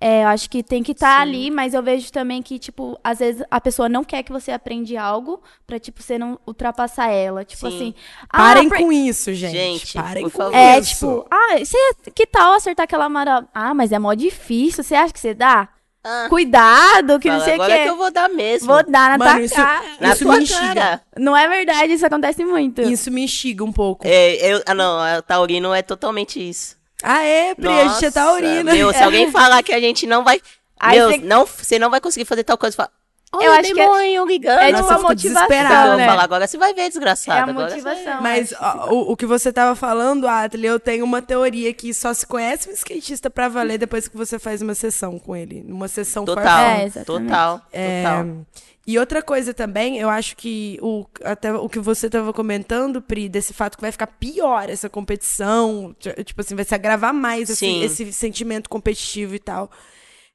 É, 0.00 0.22
eu 0.22 0.28
acho 0.28 0.48
que 0.48 0.62
tem 0.62 0.82
que 0.82 0.92
estar 0.92 1.20
ali, 1.20 1.50
mas 1.58 1.74
eu 1.74 1.82
vejo 1.82 2.12
também 2.12 2.40
que, 2.40 2.56
tipo, 2.56 2.96
às 3.02 3.18
vezes 3.18 3.42
a 3.50 3.60
pessoa 3.60 3.88
não 3.88 4.04
quer 4.04 4.22
que 4.22 4.30
você 4.30 4.52
aprende 4.52 4.96
algo 4.96 5.42
pra, 5.66 5.76
tipo, 5.80 6.00
você 6.00 6.16
não 6.16 6.38
ultrapassar 6.46 7.08
ela. 7.10 7.44
Tipo 7.44 7.68
Sim. 7.68 7.76
assim. 7.76 7.94
Parem 8.30 8.66
ah, 8.66 8.68
por- 8.68 8.78
com 8.78 8.92
isso, 8.92 9.34
gente. 9.34 9.52
Gente, 9.56 9.92
Parem 9.94 10.22
por 10.22 10.30
com 10.30 10.38
favor. 10.38 10.54
É, 10.56 10.78
isso. 10.78 10.94
tipo, 10.94 11.26
ah, 11.28 11.58
você, 11.58 11.76
que 12.14 12.24
tal 12.26 12.52
acertar 12.52 12.84
aquela 12.84 13.08
manobra? 13.08 13.48
Ah, 13.52 13.74
mas 13.74 13.90
é 13.90 13.98
mó 13.98 14.14
difícil. 14.14 14.84
Você 14.84 14.94
acha 14.94 15.12
que 15.12 15.18
você 15.18 15.34
dá? 15.34 15.68
Ah, 16.04 16.26
Cuidado, 16.28 17.18
que 17.18 17.28
não 17.28 17.40
fala, 17.40 17.44
sei 17.44 17.52
o 17.58 17.62
agora 17.62 17.76
quê. 17.76 17.82
que 17.82 17.88
eu 17.90 17.96
vou 17.96 18.10
dar 18.12 18.28
mesmo. 18.28 18.68
Vou 18.68 18.82
dar 18.88 19.18
na 19.18 19.18
Mano, 19.18 19.30
tua 19.38 19.44
isso- 19.44 19.54
cara. 19.56 19.84
Na 20.00 20.12
isso 20.12 20.24
tua 20.24 20.36
me 20.36 20.42
instiga. 20.44 20.74
cara. 20.74 21.02
Não 21.18 21.36
é 21.36 21.48
verdade, 21.48 21.92
isso 21.92 22.06
acontece 22.06 22.44
muito. 22.44 22.82
Isso 22.82 23.10
me 23.10 23.24
instiga 23.24 23.64
um 23.64 23.72
pouco. 23.72 24.06
É, 24.06 24.36
eu, 24.54 24.62
ah, 24.64 24.74
não, 24.74 25.00
a 25.00 25.20
Taurino 25.22 25.74
é 25.74 25.82
totalmente 25.82 26.38
isso. 26.38 26.76
Ah, 27.02 27.22
é, 27.24 27.54
Pri, 27.54 27.66
a 27.68 27.70
gente 27.88 28.04
é 28.04 28.06
Nossa, 28.06 28.12
taurina. 28.12 28.72
Meu, 28.72 28.92
se 28.92 29.02
alguém 29.02 29.30
falar 29.32 29.62
que 29.64 29.72
a 29.72 29.80
gente 29.80 30.06
não 30.06 30.22
vai. 30.22 30.40
Aí 30.80 30.98
meu, 30.98 31.10
cê- 31.10 31.18
não, 31.18 31.46
você 31.46 31.78
não 31.78 31.90
vai 31.90 32.00
conseguir 32.00 32.24
fazer 32.24 32.44
tal 32.44 32.56
coisa. 32.58 32.76
Fala, 32.76 32.90
Olha 33.30 33.44
Eu 33.44 33.50
o 33.52 33.54
acho 33.56 33.74
que 33.74 33.78
é- 33.80 33.84
demônio 33.84 34.26
ligando. 34.26 34.58
É 34.60 34.72
Nossa, 34.72 34.82
tipo 34.84 34.92
a 34.94 34.96
fico 34.96 35.08
motivação, 35.10 35.48
desesperada, 35.48 35.92
eu 35.92 35.96
né? 35.98 36.06
falar 36.06 36.22
agora, 36.24 36.46
você 36.46 36.56
vai 36.56 36.72
ver, 36.72 36.80
É 36.82 36.88
desgraçado. 36.88 37.38
a 37.38 37.52
agora 37.52 37.68
motivação. 37.70 38.22
Mas 38.22 38.52
é. 38.52 38.56
ó, 38.58 38.90
o, 38.90 39.12
o 39.12 39.16
que 39.18 39.26
você 39.26 39.52
tava 39.52 39.76
falando, 39.76 40.26
Atli, 40.26 40.64
eu 40.66 40.80
tenho 40.80 41.04
uma 41.04 41.20
teoria 41.20 41.74
que 41.74 41.92
só 41.92 42.14
se 42.14 42.26
conhece 42.26 42.70
um 42.70 42.72
skatista 42.72 43.28
pra 43.28 43.48
valer 43.50 43.76
depois 43.76 44.08
que 44.08 44.16
você 44.16 44.38
faz 44.38 44.62
uma 44.62 44.74
sessão 44.74 45.18
com 45.18 45.36
ele. 45.36 45.62
Uma 45.68 45.88
sessão 45.88 46.24
Total. 46.24 46.58
É, 46.70 46.88
total, 47.04 47.60
É, 47.70 48.02
total. 48.02 48.46
E 48.86 48.98
outra 48.98 49.20
coisa 49.22 49.52
também, 49.52 49.98
eu 49.98 50.08
acho 50.08 50.34
que 50.34 50.78
o, 50.80 51.04
até 51.22 51.52
o 51.52 51.68
que 51.68 51.78
você 51.78 52.06
estava 52.06 52.32
comentando, 52.32 53.02
Pri, 53.02 53.28
desse 53.28 53.52
fato 53.52 53.76
que 53.76 53.82
vai 53.82 53.92
ficar 53.92 54.06
pior 54.06 54.70
essa 54.70 54.88
competição, 54.88 55.94
ti- 55.98 56.24
tipo 56.24 56.40
assim, 56.40 56.54
vai 56.54 56.64
se 56.64 56.74
agravar 56.74 57.12
mais 57.12 57.50
esse, 57.50 57.56
Sim. 57.56 57.82
esse 57.84 58.10
sentimento 58.10 58.70
competitivo 58.70 59.34
e 59.34 59.38
tal. 59.38 59.70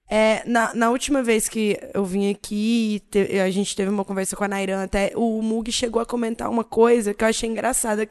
É, 0.10 0.44
na, 0.48 0.74
na 0.74 0.89
última 0.92 1.24
vez 1.24 1.48
que 1.50 1.80
eu 1.94 2.06
vim 2.06 2.30
aqui, 2.30 3.02
te- 3.10 3.39
a 3.39 3.50
gente 3.50 3.76
teve 3.76 3.89
uma 3.89 4.06
conversa 4.06 4.36
com 4.36 4.44
a 4.44 4.48
Nairan, 4.48 4.84
até 4.84 5.12
o 5.16 5.42
Mug 5.42 5.72
chegou 5.72 6.02
a 6.02 6.06
comentar 6.06 6.50
uma 6.50 6.63
coisa 6.63 7.13
que 7.13 7.24
eu 7.24 7.28
achei 7.28 7.50
engraçada, 7.50 8.08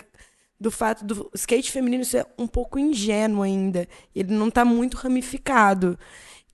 do 0.59 0.71
fato 0.71 1.05
do 1.05 1.31
skate 1.35 1.71
feminino 1.71 2.05
ser 2.05 2.27
um 2.39 2.47
pouco 2.47 2.79
ingênuo 2.79 3.43
ainda. 3.43 3.89
Ele 4.15 4.33
não 4.33 4.51
tá 4.51 4.65
muito 4.65 4.97
ramificado. 4.97 5.99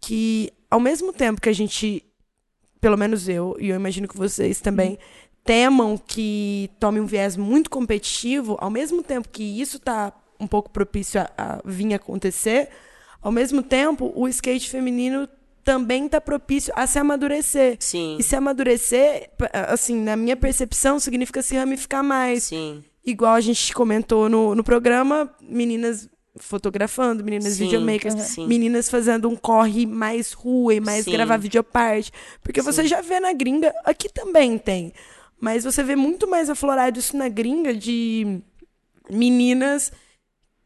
Que, 0.01 0.53
ao 0.70 0.81
mesmo 0.81 1.12
tempo 1.12 1.40
que 1.40 1.48
a 1.48 1.53
gente 1.53 2.05
pelo 2.81 2.96
menos 2.96 3.29
eu, 3.29 3.57
e 3.59 3.68
eu 3.68 3.77
imagino 3.77 4.09
que 4.09 4.16
vocês 4.16 4.61
também, 4.61 4.98
temam 5.44 5.96
que 5.98 6.70
tome 6.79 7.01
um 7.01 7.07
viés 7.07 7.37
muito 7.37 7.70
competitivo, 7.70 8.57
ao 8.61 8.70
mesmo 8.70 9.03
tempo 9.03 9.29
que 9.29 9.42
isso 9.42 9.79
está 9.79 10.12
um 10.38 10.46
pouco 10.46 10.70
propício 10.70 11.20
a, 11.20 11.31
a 11.37 11.61
vir 11.64 11.94
acontecer, 11.94 12.68
ao 13.22 13.33
mesmo 13.33 13.62
tempo 13.62 14.12
o 14.14 14.28
skate 14.28 14.68
feminino 14.70 15.28
também 15.64 16.07
está 16.07 16.20
propício 16.20 16.72
a 16.76 16.87
se 16.87 16.98
amadurecer. 16.98 17.76
Sim, 17.78 18.16
E 18.18 18.22
se 18.22 18.35
amadurecer, 18.35 19.31
assim, 19.68 19.96
na 20.00 20.16
minha 20.16 20.37
percepção, 20.37 20.98
significa 20.98 21.42
se 21.42 21.57
ramificar 21.57 22.02
mais. 22.02 22.44
sim. 22.44 22.83
Igual 23.04 23.35
a 23.35 23.40
gente 23.40 23.72
comentou 23.72 24.28
no, 24.28 24.54
no 24.54 24.62
programa, 24.62 25.35
meninas 25.40 26.09
fotografando, 26.37 27.24
meninas 27.24 27.54
Sim, 27.54 27.64
videomakers, 27.64 28.14
sim. 28.14 28.46
meninas 28.46 28.90
fazendo 28.90 29.28
um 29.28 29.35
corre 29.35 29.87
mais 29.87 30.33
rua 30.33 30.74
e 30.74 30.81
mais 30.81 31.04
Sim. 31.07 31.12
gravar 31.12 31.38
videoparte. 31.38 32.12
Porque 32.42 32.61
você 32.61 32.87
já 32.87 33.00
vê 33.00 33.18
na 33.18 33.33
gringa, 33.33 33.72
aqui 33.85 34.09
também 34.11 34.59
tem. 34.59 34.92
Mas 35.40 35.64
você 35.64 35.83
vê 35.83 35.96
muito 35.96 36.28
mais 36.28 36.50
aflorado 36.50 36.98
isso 36.98 37.16
na 37.16 37.28
gringa 37.28 37.72
de 37.74 38.40
meninas 39.11 39.90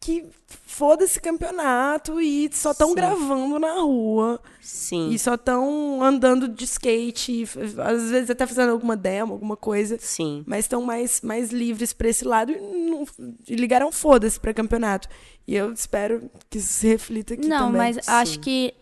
que 0.02 0.24
foda-se 0.66 1.20
campeonato 1.20 2.20
e 2.20 2.50
só 2.52 2.72
estão 2.72 2.88
Sim. 2.88 2.94
gravando 2.96 3.56
na 3.60 3.74
rua. 3.74 4.40
Sim. 4.60 5.10
E 5.10 5.18
só 5.18 5.34
estão 5.34 6.02
andando 6.02 6.48
de 6.48 6.64
skate, 6.64 7.44
às 7.78 8.10
vezes 8.10 8.28
até 8.28 8.44
fazendo 8.44 8.72
alguma 8.72 8.96
demo, 8.96 9.32
alguma 9.32 9.56
coisa 9.56 9.96
Sim. 10.00 10.42
mas 10.44 10.64
estão 10.64 10.82
mais, 10.82 11.20
mais 11.20 11.52
livres 11.52 11.92
para 11.92 12.08
esse 12.08 12.24
lado 12.24 12.50
e, 12.50 12.58
não, 12.58 13.06
e 13.48 13.54
ligaram 13.54 13.92
foda-se 13.92 14.40
para 14.40 14.52
campeonato. 14.52 15.08
E 15.46 15.54
eu 15.54 15.72
espero 15.72 16.28
que 16.50 16.58
isso 16.58 16.72
se 16.72 16.88
reflita 16.88 17.34
aqui 17.34 17.46
Não, 17.46 17.66
também. 17.66 17.94
mas 17.94 18.08
acho 18.08 18.40
que 18.40 18.74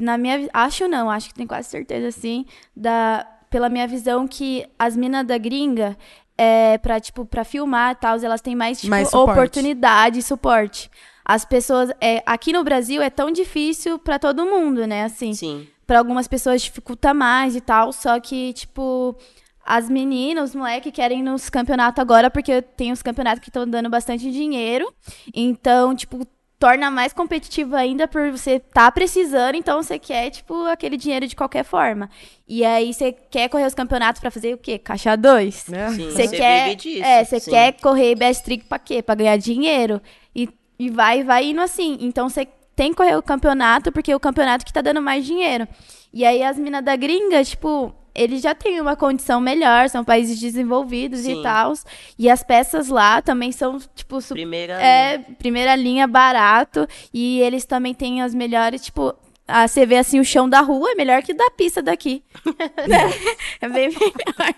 na 0.00 0.16
minha 0.16 0.48
acho 0.54 0.88
não, 0.88 1.10
acho 1.10 1.28
que 1.28 1.34
tenho 1.34 1.48
quase 1.48 1.68
certeza 1.68 2.08
assim, 2.08 2.46
da 2.74 3.26
pela 3.50 3.68
minha 3.68 3.86
visão 3.86 4.26
que 4.26 4.66
as 4.78 4.96
minas 4.96 5.26
da 5.26 5.36
gringa 5.36 5.96
é 6.36 6.78
para 6.78 7.00
tipo 7.00 7.24
para 7.24 7.44
filmar 7.44 7.92
e 7.92 7.94
tal, 7.96 8.18
elas 8.18 8.40
têm 8.40 8.54
mais 8.54 8.80
tipo 8.80 8.90
Mais 8.90 9.12
oportunidade 9.12 10.18
e 10.18 10.22
suporte. 10.22 10.90
As 11.24 11.44
pessoas 11.44 11.90
é, 12.00 12.22
aqui 12.24 12.52
no 12.52 12.62
Brasil 12.62 13.02
é 13.02 13.10
tão 13.10 13.30
difícil 13.30 13.98
pra 13.98 14.18
todo 14.18 14.44
mundo, 14.46 14.86
né? 14.86 15.04
Assim, 15.04 15.34
Sim. 15.34 15.66
Pra 15.86 15.98
algumas 15.98 16.26
pessoas 16.26 16.62
dificulta 16.62 17.14
mais 17.14 17.54
e 17.54 17.60
tal, 17.60 17.92
só 17.92 18.18
que, 18.18 18.52
tipo, 18.52 19.16
as 19.64 19.88
meninas, 19.88 20.50
os 20.50 20.54
moleques 20.54 20.92
querem 20.92 21.22
nos 21.22 21.48
campeonatos 21.48 22.00
agora, 22.00 22.30
porque 22.30 22.62
tem 22.62 22.92
os 22.92 23.02
campeonatos 23.02 23.40
que 23.40 23.48
estão 23.48 23.68
dando 23.68 23.88
bastante 23.88 24.30
dinheiro. 24.30 24.92
Então, 25.34 25.94
tipo, 25.94 26.26
torna 26.58 26.90
mais 26.90 27.12
competitivo 27.12 27.76
ainda 27.76 28.08
por 28.08 28.30
você 28.30 28.58
tá 28.58 28.90
precisando, 28.90 29.56
então 29.56 29.82
você 29.82 29.98
quer, 29.98 30.30
tipo, 30.30 30.64
aquele 30.66 30.96
dinheiro 30.96 31.26
de 31.26 31.36
qualquer 31.36 31.64
forma. 31.64 32.08
E 32.48 32.64
aí 32.64 32.94
você 32.94 33.12
quer 33.12 33.48
correr 33.48 33.66
os 33.66 33.74
campeonatos 33.74 34.20
pra 34.20 34.30
fazer 34.30 34.54
o 34.54 34.58
quê? 34.58 34.78
Caixa 34.78 35.16
2. 35.16 35.68
Né? 35.68 35.90
Sim. 35.90 36.10
Você 36.10 36.28
quer, 36.28 36.74
disso, 36.74 37.04
é, 37.04 37.24
você 37.24 37.40
sim. 37.40 37.50
quer 37.50 37.72
correr 37.80 38.14
best 38.14 38.44
trick 38.44 38.64
pra 38.64 38.78
quê? 38.78 39.02
Pra 39.02 39.14
ganhar 39.14 39.36
dinheiro. 39.36 40.00
E, 40.34 40.48
e 40.78 40.88
vai, 40.88 41.22
vai 41.22 41.46
indo 41.46 41.60
assim. 41.60 41.98
Então 42.00 42.28
você 42.28 42.48
tem 42.74 42.90
que 42.90 42.96
correr 42.96 43.16
o 43.16 43.22
campeonato 43.22 43.92
porque 43.92 44.12
é 44.12 44.16
o 44.16 44.20
campeonato 44.20 44.64
que 44.64 44.72
tá 44.72 44.80
dando 44.80 45.02
mais 45.02 45.26
dinheiro. 45.26 45.68
E 46.12 46.24
aí 46.24 46.42
as 46.42 46.58
minas 46.58 46.82
da 46.82 46.96
gringa, 46.96 47.44
tipo, 47.44 47.94
eles 48.16 48.42
já 48.42 48.54
têm 48.54 48.80
uma 48.80 48.96
condição 48.96 49.40
melhor, 49.40 49.88
são 49.88 50.04
países 50.04 50.40
desenvolvidos 50.40 51.20
Sim. 51.20 51.40
e 51.40 51.42
tal. 51.42 51.72
E 52.18 52.30
as 52.30 52.42
peças 52.42 52.88
lá 52.88 53.20
também 53.20 53.52
são, 53.52 53.78
tipo, 53.94 54.18
Primeira. 54.28 54.72
é, 54.74 55.18
primeira 55.18 55.76
linha, 55.76 56.06
barato. 56.06 56.88
E 57.12 57.40
eles 57.40 57.64
também 57.64 57.94
têm 57.94 58.22
as 58.22 58.34
melhores, 58.34 58.82
tipo. 58.82 59.14
Ah, 59.48 59.68
você 59.68 59.86
vê 59.86 59.98
assim, 59.98 60.18
o 60.18 60.24
chão 60.24 60.48
da 60.48 60.60
rua 60.60 60.90
é 60.90 60.94
melhor 60.96 61.22
que 61.22 61.32
o 61.32 61.36
da 61.36 61.48
pista 61.50 61.80
daqui. 61.80 62.24
é 63.60 63.68
bem 63.68 63.90
melhor. 63.90 64.54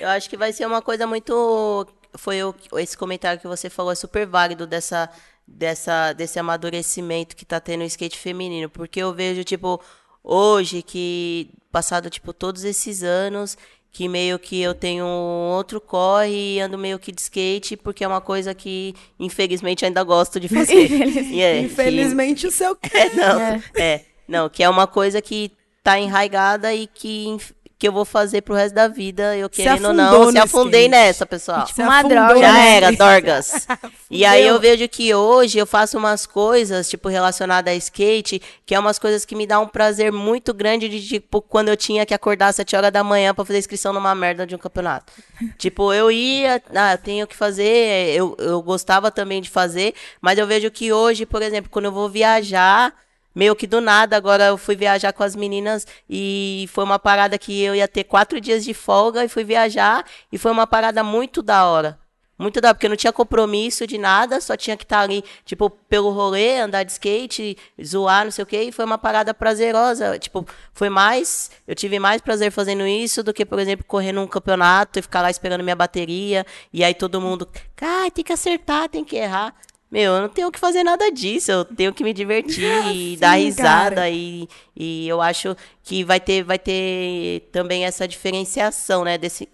Eu 0.00 0.08
acho 0.08 0.28
que 0.28 0.36
vai 0.36 0.52
ser 0.52 0.66
uma 0.66 0.82
coisa 0.82 1.06
muito. 1.06 1.86
Foi 2.16 2.42
o, 2.42 2.54
esse 2.78 2.96
comentário 2.96 3.40
que 3.40 3.46
você 3.46 3.70
falou, 3.70 3.92
é 3.92 3.94
super 3.94 4.26
válido 4.26 4.66
dessa, 4.66 5.08
dessa, 5.46 6.12
desse 6.12 6.38
amadurecimento 6.38 7.36
que 7.36 7.44
tá 7.44 7.60
tendo 7.60 7.82
o 7.82 7.84
skate 7.84 8.18
feminino. 8.18 8.68
Porque 8.68 9.00
eu 9.00 9.12
vejo, 9.12 9.44
tipo, 9.44 9.80
hoje 10.24 10.82
que, 10.82 11.50
passado, 11.70 12.08
tipo, 12.08 12.32
todos 12.32 12.64
esses 12.64 13.02
anos, 13.02 13.56
que 13.92 14.08
meio 14.08 14.38
que 14.40 14.60
eu 14.60 14.74
tenho 14.74 15.04
um 15.04 15.50
outro 15.52 15.80
corre 15.80 16.56
e 16.56 16.60
ando 16.60 16.76
meio 16.76 16.98
que 16.98 17.12
de 17.12 17.20
skate, 17.20 17.76
porque 17.76 18.02
é 18.02 18.08
uma 18.08 18.20
coisa 18.20 18.52
que, 18.54 18.92
infelizmente, 19.20 19.84
ainda 19.84 20.02
gosto 20.02 20.40
de 20.40 20.48
fazer. 20.48 20.88
E 21.30 21.40
é, 21.40 21.60
que- 21.60 21.66
Infelizmente 21.66 22.46
o 22.46 22.50
seu 22.50 22.76
é, 22.92 23.10
não, 23.14 23.40
É. 23.40 23.62
é. 23.76 24.04
não, 24.26 24.48
que 24.48 24.62
é 24.64 24.68
uma 24.68 24.86
coisa 24.88 25.20
que 25.22 25.52
tá 25.82 25.98
enraigada 26.00 26.74
e 26.74 26.86
que, 26.88 27.36
que 27.84 27.88
eu 27.88 27.92
vou 27.92 28.06
fazer 28.06 28.40
pro 28.40 28.54
resto 28.54 28.74
da 28.74 28.88
vida, 28.88 29.36
eu 29.36 29.46
Se 29.52 29.62
querendo 29.62 29.88
ou 29.88 29.92
não. 29.92 30.32
Se 30.32 30.38
afundei 30.38 30.86
skate. 30.86 30.90
nessa, 30.90 31.26
pessoal. 31.26 31.66
Se 31.66 31.82
uma 31.82 32.00
droga, 32.00 32.38
Já 32.38 32.52
no 32.54 32.58
era. 32.58 32.92
Dorgas. 32.92 33.66
E 34.10 34.24
aí 34.24 34.46
eu 34.46 34.60
vejo 34.60 34.88
que 34.88 35.12
hoje 35.12 35.58
eu 35.58 35.66
faço 35.66 35.98
umas 35.98 36.24
coisas, 36.24 36.88
tipo, 36.88 37.08
relacionadas 37.08 37.74
a 37.74 37.76
skate, 37.76 38.40
que 38.64 38.72
é 38.72 38.78
umas 38.78 38.96
coisas 38.96 39.24
que 39.24 39.34
me 39.34 39.44
dá 39.44 39.58
um 39.58 39.66
prazer 39.66 40.12
muito 40.12 40.54
grande 40.54 40.88
de, 40.88 41.04
tipo, 41.04 41.42
quando 41.42 41.68
eu 41.68 41.76
tinha 41.76 42.06
que 42.06 42.14
acordar 42.14 42.48
às 42.48 42.56
7 42.56 42.76
horas 42.76 42.92
da 42.92 43.02
manhã 43.02 43.34
pra 43.34 43.44
fazer 43.44 43.58
inscrição 43.58 43.92
numa 43.92 44.14
merda 44.14 44.46
de 44.46 44.54
um 44.54 44.58
campeonato. 44.58 45.12
tipo, 45.58 45.92
eu 45.92 46.12
ia, 46.12 46.62
ah, 46.72 46.92
eu 46.92 46.98
tenho 46.98 47.26
que 47.26 47.34
fazer, 47.34 48.14
eu, 48.14 48.36
eu 48.38 48.62
gostava 48.62 49.10
também 49.10 49.42
de 49.42 49.50
fazer, 49.50 49.94
mas 50.20 50.38
eu 50.38 50.46
vejo 50.46 50.70
que 50.70 50.92
hoje, 50.92 51.26
por 51.26 51.42
exemplo, 51.42 51.68
quando 51.68 51.86
eu 51.86 51.92
vou 51.92 52.08
viajar, 52.08 52.94
meio 53.34 53.56
que 53.56 53.66
do 53.66 53.80
nada, 53.80 54.16
agora 54.16 54.44
eu 54.44 54.58
fui 54.58 54.76
viajar 54.76 55.12
com 55.12 55.22
as 55.22 55.34
meninas 55.34 55.86
e 56.08 56.66
foi 56.72 56.84
uma 56.84 56.98
parada 56.98 57.38
que 57.38 57.62
eu 57.62 57.74
ia 57.74 57.88
ter 57.88 58.04
quatro 58.04 58.40
dias 58.40 58.64
de 58.64 58.72
folga 58.72 59.24
e 59.24 59.28
fui 59.28 59.44
viajar 59.44 60.04
e 60.30 60.38
foi 60.38 60.52
uma 60.52 60.66
parada 60.66 61.02
muito 61.02 61.42
da 61.42 61.66
hora. 61.66 61.98
Muito 62.36 62.60
da 62.60 62.74
porque 62.74 62.88
não 62.88 62.96
tinha 62.96 63.12
compromisso 63.12 63.86
de 63.86 63.96
nada, 63.96 64.40
só 64.40 64.56
tinha 64.56 64.76
que 64.76 64.82
estar 64.82 65.00
ali, 65.00 65.22
tipo, 65.44 65.70
pelo 65.70 66.10
rolê, 66.10 66.58
andar 66.58 66.82
de 66.82 66.90
skate, 66.90 67.56
zoar, 67.82 68.24
não 68.24 68.32
sei 68.32 68.42
o 68.42 68.46
quê, 68.46 68.62
e 68.64 68.72
foi 68.72 68.84
uma 68.84 68.98
parada 68.98 69.32
prazerosa. 69.32 70.18
Tipo, 70.18 70.44
foi 70.72 70.88
mais. 70.88 71.52
Eu 71.66 71.76
tive 71.76 72.00
mais 72.00 72.20
prazer 72.20 72.50
fazendo 72.50 72.84
isso 72.86 73.22
do 73.22 73.32
que, 73.32 73.46
por 73.46 73.60
exemplo, 73.60 73.84
correr 73.86 74.10
num 74.10 74.26
campeonato 74.26 74.98
e 74.98 75.02
ficar 75.02 75.22
lá 75.22 75.30
esperando 75.30 75.62
minha 75.62 75.76
bateria, 75.76 76.44
e 76.72 76.82
aí 76.82 76.92
todo 76.92 77.20
mundo, 77.20 77.48
cara, 77.76 78.10
tem 78.10 78.24
que 78.24 78.32
acertar, 78.32 78.88
tem 78.88 79.04
que 79.04 79.14
errar. 79.16 79.54
Meu, 79.94 80.14
eu 80.14 80.22
não 80.22 80.28
tenho 80.28 80.50
que 80.50 80.58
fazer 80.58 80.82
nada 80.82 81.08
disso, 81.12 81.52
eu 81.52 81.64
tenho 81.64 81.94
que 81.94 82.02
me 82.02 82.12
divertir 82.12 82.64
e 82.92 83.16
dar 83.16 83.38
Sim, 83.38 83.44
risada 83.44 83.94
cara. 83.94 84.10
e, 84.10 84.48
e 84.74 85.06
eu 85.06 85.22
acho 85.22 85.56
que 85.84 86.02
vai 86.02 86.18
ter, 86.18 86.42
vai 86.42 86.58
ter 86.58 87.48
também 87.52 87.84
essa 87.84 88.08
diferenciação, 88.08 89.04
né, 89.04 89.16
desse 89.16 89.48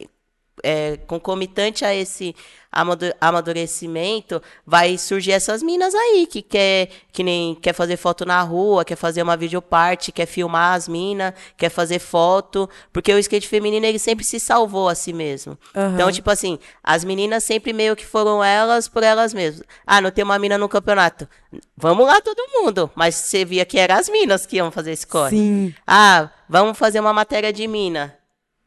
é, 0.63 0.97
concomitante 1.07 1.85
a 1.85 1.95
esse 1.95 2.35
amadurecimento, 3.21 4.41
vai 4.65 4.97
surgir 4.97 5.33
essas 5.33 5.63
minas 5.63 5.95
aí 5.95 6.27
que 6.27 6.41
quer 6.43 6.89
que 7.13 7.23
nem 7.23 7.55
quer 7.55 7.73
fazer 7.73 7.97
foto 7.97 8.25
na 8.25 8.41
rua, 8.43 8.85
quer 8.85 8.97
fazer 8.97 9.23
uma 9.23 9.37
videoparte, 9.37 10.13
quer 10.13 10.27
filmar 10.27 10.75
as 10.75 10.87
minas, 10.87 11.35
quer 11.57 11.69
fazer 11.69 11.99
foto, 11.99 12.69
porque 12.93 13.13
o 13.13 13.19
skate 13.19 13.49
feminino 13.49 13.85
ele 13.85 13.99
sempre 13.99 14.25
se 14.25 14.39
salvou 14.39 14.89
a 14.89 14.95
si 14.95 15.13
mesmo. 15.13 15.59
Aham. 15.75 15.95
Então, 15.95 16.13
tipo 16.13 16.31
assim, 16.31 16.59
as 16.83 17.05
meninas 17.05 17.43
sempre 17.43 17.73
meio 17.73 17.97
que 17.97 18.07
foram 18.07 18.43
elas 18.43 18.89
por 18.89 19.03
elas 19.03 19.35
mesmas. 19.35 19.67
Ah, 19.87 20.01
não 20.01 20.11
tem 20.11 20.25
uma 20.25 20.39
mina 20.39 20.57
no 20.57 20.69
campeonato. 20.69 21.29
Vamos 21.77 22.07
lá 22.07 22.21
todo 22.21 22.41
mundo, 22.55 22.91
mas 22.95 23.17
você 23.17 23.45
via 23.45 23.65
que 23.65 23.79
eram 23.79 23.97
as 23.97 24.09
minas 24.09 24.47
que 24.47 24.57
iam 24.57 24.71
fazer 24.71 24.93
esse 24.93 25.07
corre. 25.07 25.37
Sim. 25.37 25.75
Ah, 25.87 26.31
vamos 26.49 26.79
fazer 26.79 27.01
uma 27.01 27.13
matéria 27.13 27.53
de 27.53 27.67
mina. 27.67 28.20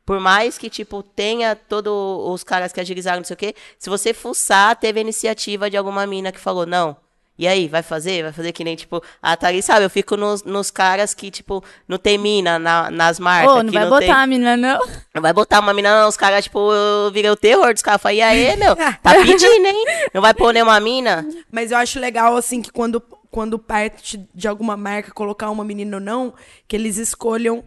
Por 0.06 0.20
mais 0.20 0.58
que, 0.58 0.70
tipo, 0.70 1.02
tenha 1.02 1.56
todos 1.56 1.94
os 1.94 2.44
caras 2.44 2.74
que 2.74 2.80
agilizaram, 2.82 3.20
não 3.20 3.24
sei 3.26 3.34
o 3.36 3.38
quê, 3.38 3.56
se 3.80 3.90
você 3.90 4.14
fuçar, 4.14 4.76
teve 4.76 5.00
a 5.00 5.02
iniciativa 5.02 5.70
de 5.70 5.78
alguma 5.78 6.06
mina 6.06 6.32
que 6.32 6.40
falou, 6.40 6.66
não. 6.66 6.98
E 7.40 7.48
aí, 7.48 7.68
vai 7.68 7.82
fazer? 7.82 8.22
Vai 8.22 8.32
fazer 8.32 8.52
que 8.52 8.64
nem, 8.64 8.76
tipo, 8.76 9.02
a 9.20 9.36
Thaís, 9.36 9.66
sabe? 9.66 9.84
Eu 9.86 9.90
fico 9.90 10.16
nos, 10.16 10.44
nos 10.44 10.70
caras 10.70 11.16
que, 11.16 11.32
tipo, 11.32 11.64
não 11.88 11.98
tem 11.98 12.16
mina 12.16 12.60
na- 12.60 12.92
nas 12.92 13.18
marcas. 13.18 13.52
Ô, 13.56 13.64
não 13.64 13.72
que 13.72 13.74
vai 13.74 13.84
não 13.84 13.90
botar 13.90 14.06
tem- 14.06 14.12
a 14.14 14.28
menina, 14.28 14.56
não. 14.56 14.80
não 15.16 15.22
vai 15.22 15.34
botar 15.34 15.60
uma 15.60 15.74
mina, 15.74 16.02
não. 16.02 16.10
Os 16.10 16.16
caras, 16.16 16.44
tipo, 16.44 16.60
eu 16.72 17.10
virei 17.12 17.32
o 17.32 17.36
terror 17.36 17.74
dos 17.74 17.82
caras. 17.82 18.00
Falei, 18.02 18.20
e 18.20 18.22
aí, 18.22 18.56
meu? 18.56 18.76
Tá 18.76 19.00
pedindo, 19.26 19.66
hein? 19.66 19.86
Não 20.14 20.22
vai 20.22 20.34
pôr 20.36 20.54
nenhuma 20.54 20.80
mina? 20.80 21.26
Mas 21.52 21.72
eu 21.72 21.78
acho 21.80 22.00
legal, 22.00 22.38
assim, 22.38 22.62
que 22.62 22.72
quando, 22.72 23.02
quando 23.32 23.58
parte 23.58 24.24
de 24.36 24.48
alguma 24.48 24.78
marca 24.78 25.12
colocar 25.12 25.50
uma 25.50 25.64
menina 25.64 25.98
ou 25.98 26.02
não, 26.02 26.36
que 26.68 26.76
eles 26.76 26.98
escolham 26.98 27.64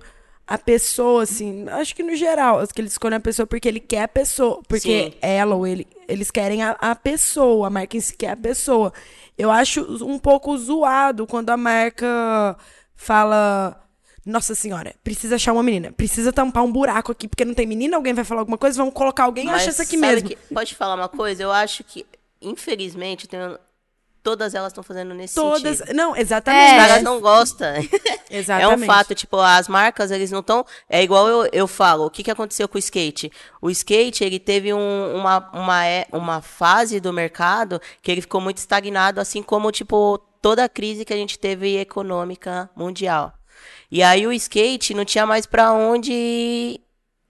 a 0.47 0.57
pessoa, 0.59 1.25
assim, 1.25 1.69
acho 1.69 1.95
que 1.95 2.03
no 2.03 2.15
geral, 2.15 2.65
que 2.69 2.81
eles 2.81 2.93
escolhem 2.93 3.17
a 3.17 3.21
pessoa 3.21 3.47
porque 3.47 3.67
ele 3.67 3.81
quer 3.81 4.03
a 4.05 4.09
pessoa, 4.09 4.63
porque 4.69 5.11
Sim. 5.11 5.15
ela 5.21 5.57
ou 5.57 5.67
ele, 5.67 5.87
eles 6.07 6.31
querem 6.31 6.63
a, 6.63 6.71
a 6.81 6.95
pessoa, 6.95 7.67
a 7.67 7.71
marca 7.71 7.97
em 7.97 8.01
si 8.01 8.17
quer 8.17 8.31
a 8.31 8.37
pessoa. 8.37 8.93
Eu 9.37 9.51
acho 9.51 9.83
um 10.05 10.19
pouco 10.19 10.57
zoado 10.57 11.27
quando 11.27 11.51
a 11.51 11.57
marca 11.57 12.57
fala, 12.95 13.83
nossa 14.25 14.55
senhora, 14.55 14.95
precisa 15.03 15.35
achar 15.35 15.53
uma 15.53 15.63
menina, 15.65 15.91
precisa 15.93 16.33
tampar 16.33 16.63
um 16.65 16.71
buraco 16.73 17.11
aqui, 17.13 17.27
porque 17.29 17.45
não 17.45 17.53
tem 17.55 17.67
menina, 17.67 17.97
alguém 17.97 18.15
vai 18.15 18.25
falar 18.25 18.41
alguma 18.43 18.57
coisa, 18.59 18.77
vamos 18.79 18.95
colocar 18.95 19.25
alguém, 19.25 19.51
acha 19.51 19.69
essa 19.71 19.83
aqui 19.83 19.97
mesmo. 19.97 20.29
que- 20.29 20.37
pode 20.55 20.75
falar 20.77 20.95
uma 20.95 21.09
coisa? 21.09 21.43
Eu 21.43 21.51
acho 21.53 21.83
que, 21.83 22.07
infelizmente, 22.41 23.27
tem- 23.29 23.41
todas 24.27 24.57
elas 24.57 24.73
estão 24.73 24.83
fazendo 24.83 25.15
nesse 25.15 25.37
Todas, 25.37 25.79
sentido. 25.79 25.95
não, 25.95 26.11
Os 26.11 26.19
exatamente. 26.19 26.75
caras 26.77 27.03
não 27.05 27.21
gostam. 27.21 27.69
É 28.29 28.39
Exatamente. 28.39 28.83
um 28.83 28.87
fato, 28.87 29.15
tipo, 29.15 29.39
as 29.39 29.69
marcas, 29.69 30.11
eles 30.11 30.33
não 30.33 30.41
estão. 30.41 30.67
É 30.91 31.01
igual 31.01 31.29
eu, 31.29 31.49
eu 31.53 31.67
falo, 31.69 32.07
o 32.07 32.11
que, 32.11 32.25
que 32.25 32.31
aconteceu 32.31 32.67
com 32.67 32.75
o 32.75 32.79
skate? 32.81 33.31
O 33.63 33.71
skate, 33.71 34.25
ele 34.25 34.41
teve 34.41 34.75
um- 34.75 35.15
uma, 35.17 35.49
uma, 35.53 35.87
é- 35.87 36.09
uma 36.13 36.43
fase 36.43 36.99
do 36.99 37.13
mercado 37.13 37.81
que 38.03 38.11
ele 38.11 38.21
ficou 38.21 38.41
muito 38.41 38.57
estagnado, 38.59 39.21
assim 39.21 39.45
como, 39.45 39.71
tipo, 39.71 40.19
toda 40.43 40.65
a 40.65 40.69
crise 40.69 41.05
que 41.05 41.13
a 41.15 41.17
gente 41.17 41.39
teve 41.39 41.79
econômica 41.79 42.69
mundial. 42.75 43.33
E 43.93 44.03
aí 44.03 44.27
o 44.27 44.33
skate 44.33 44.93
não 44.93 45.05
tinha 45.05 45.25
mais 45.25 45.47
pra 45.47 45.73
onde 45.73 46.81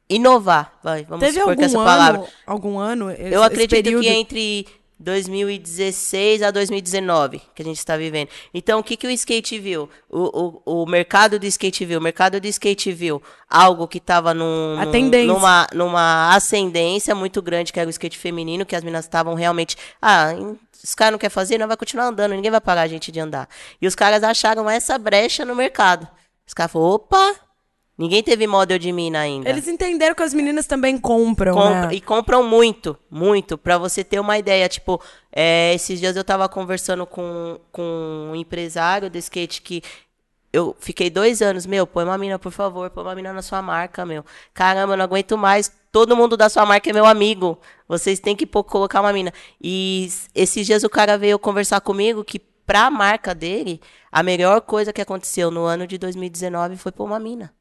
inovar. 0.09 0.73
Vai, 0.83 1.05
vamos 1.05 1.21
Teve 1.27 1.39
supor 1.41 1.51
algum 1.51 1.63
essa 1.63 1.77
ano, 1.77 1.85
palavra. 1.87 2.25
algum 2.47 2.79
ano, 2.79 3.11
Eu 3.11 3.43
acredito 3.43 3.71
período, 3.83 4.03
que 4.03 4.09
entre 4.09 4.67
2016 4.99 6.43
a 6.43 6.51
2019 6.51 7.41
que 7.55 7.63
a 7.63 7.65
gente 7.65 7.79
está 7.79 7.97
vivendo. 7.97 8.29
Então, 8.53 8.81
o 8.81 8.83
que, 8.83 8.97
que 8.97 9.07
o 9.07 9.11
skate 9.11 9.59
viu? 9.59 9.89
O, 10.11 10.63
o, 10.67 10.83
o 10.83 10.87
mercado 10.87 11.39
do 11.39 11.47
skate 11.47 11.85
viu? 11.85 11.99
O 11.99 12.03
mercado 12.03 12.41
do 12.41 12.47
skate 12.47 12.93
viu 12.93 13.23
algo 13.49 13.87
que 13.87 13.99
estava 13.99 14.33
num, 14.35 14.79
num- 14.85 14.91
numa, 15.35 15.67
numa 15.73 16.35
ascendência 16.35 17.15
muito 17.15 17.41
grande, 17.43 17.73
que 17.73 17.81
era 17.81 17.87
o 17.89 17.91
skate 17.91 18.19
feminino, 18.19 18.65
que 18.67 18.75
as 18.77 18.83
meninas 18.83 19.05
estavam 19.05 19.35
realmente. 19.35 19.77
Ah, 20.01 20.33
os 20.83 20.95
caras 20.95 21.13
não 21.13 21.19
querem 21.19 21.33
fazer, 21.33 21.59
não 21.59 21.67
vai 21.69 21.77
continuar 21.77 22.07
andando, 22.07 22.33
ninguém 22.33 22.51
vai 22.51 22.61
parar 22.61 22.83
a 22.83 22.89
gente 22.89 23.11
de 23.11 23.21
andar. 23.21 23.49
E 23.81 23.87
os 23.87 23.95
caras 23.95 24.23
acharam 24.23 24.69
essa 24.69 24.97
brecha 24.99 25.45
no 25.45 25.55
mercado. 25.55 26.07
Os 26.47 26.55
caras 26.55 26.73
falaram, 26.73 26.93
opa, 26.95 27.35
ninguém 27.99 28.23
teve 28.23 28.47
model 28.47 28.79
de 28.79 28.93
mina 28.93 29.21
ainda. 29.21 29.49
Eles 29.49 29.67
entenderam 29.69 30.15
que 30.15 30.23
as 30.23 30.35
meninas 30.35 30.67
também 30.67 30.99
compram, 30.99 31.55
Compra- 31.55 31.87
né? 31.87 31.95
E 31.95 32.01
compram 32.01 32.43
muito, 32.43 32.97
muito. 33.11 33.57
Pra 33.59 33.79
você 33.79 34.03
ter 34.05 34.21
uma 34.21 34.39
ideia, 34.39 34.69
tipo, 34.69 35.01
é, 35.33 35.73
esses 35.75 35.99
dias 36.01 36.17
eu 36.17 36.25
tava 36.25 36.49
conversando 36.49 37.07
com, 37.07 37.59
com 37.73 38.29
um 38.33 38.37
empresário 38.37 39.09
de 39.11 39.19
skate 39.19 39.63
que 39.63 39.83
eu 40.53 40.75
fiquei 40.81 41.11
dois 41.11 41.43
anos, 41.43 41.67
meu, 41.67 41.87
põe 41.87 42.05
uma 42.05 42.17
mina, 42.17 42.39
por 42.39 42.51
favor, 42.53 42.89
põe 42.89 43.03
uma 43.05 43.15
mina 43.15 43.33
na 43.33 43.43
sua 43.43 43.61
marca, 43.61 44.07
meu. 44.07 44.25
Caramba, 44.55 44.95
eu 44.95 44.97
não 44.97 45.05
aguento 45.05 45.37
mais. 45.37 45.71
Todo 45.93 46.17
mundo 46.17 46.37
da 46.37 46.49
sua 46.49 46.65
marca 46.65 46.89
é 46.89 46.93
meu 46.93 47.05
amigo. 47.07 47.59
Vocês 47.89 48.19
têm 48.21 48.35
que 48.37 48.47
pô- 48.47 48.65
colocar 48.65 49.01
uma 49.01 49.13
mina. 49.13 49.33
E 49.61 50.09
esses 50.35 50.67
dias 50.67 50.83
o 50.83 50.89
cara 50.89 51.19
veio 51.19 51.39
conversar 51.39 51.81
comigo 51.81 52.25
que 52.25 52.39
pra 52.39 52.91
marca 52.91 53.35
dele, 53.35 53.81
a 54.11 54.23
melhor 54.23 54.61
coisa 54.63 54.93
que 54.93 55.01
aconteceu 55.01 55.51
no 55.51 55.65
ano 55.65 55.87
de 55.87 55.99
2019 55.99 56.77
foi 56.77 56.91
pôr 56.91 57.05
uma 57.05 57.19
mina. 57.19 57.53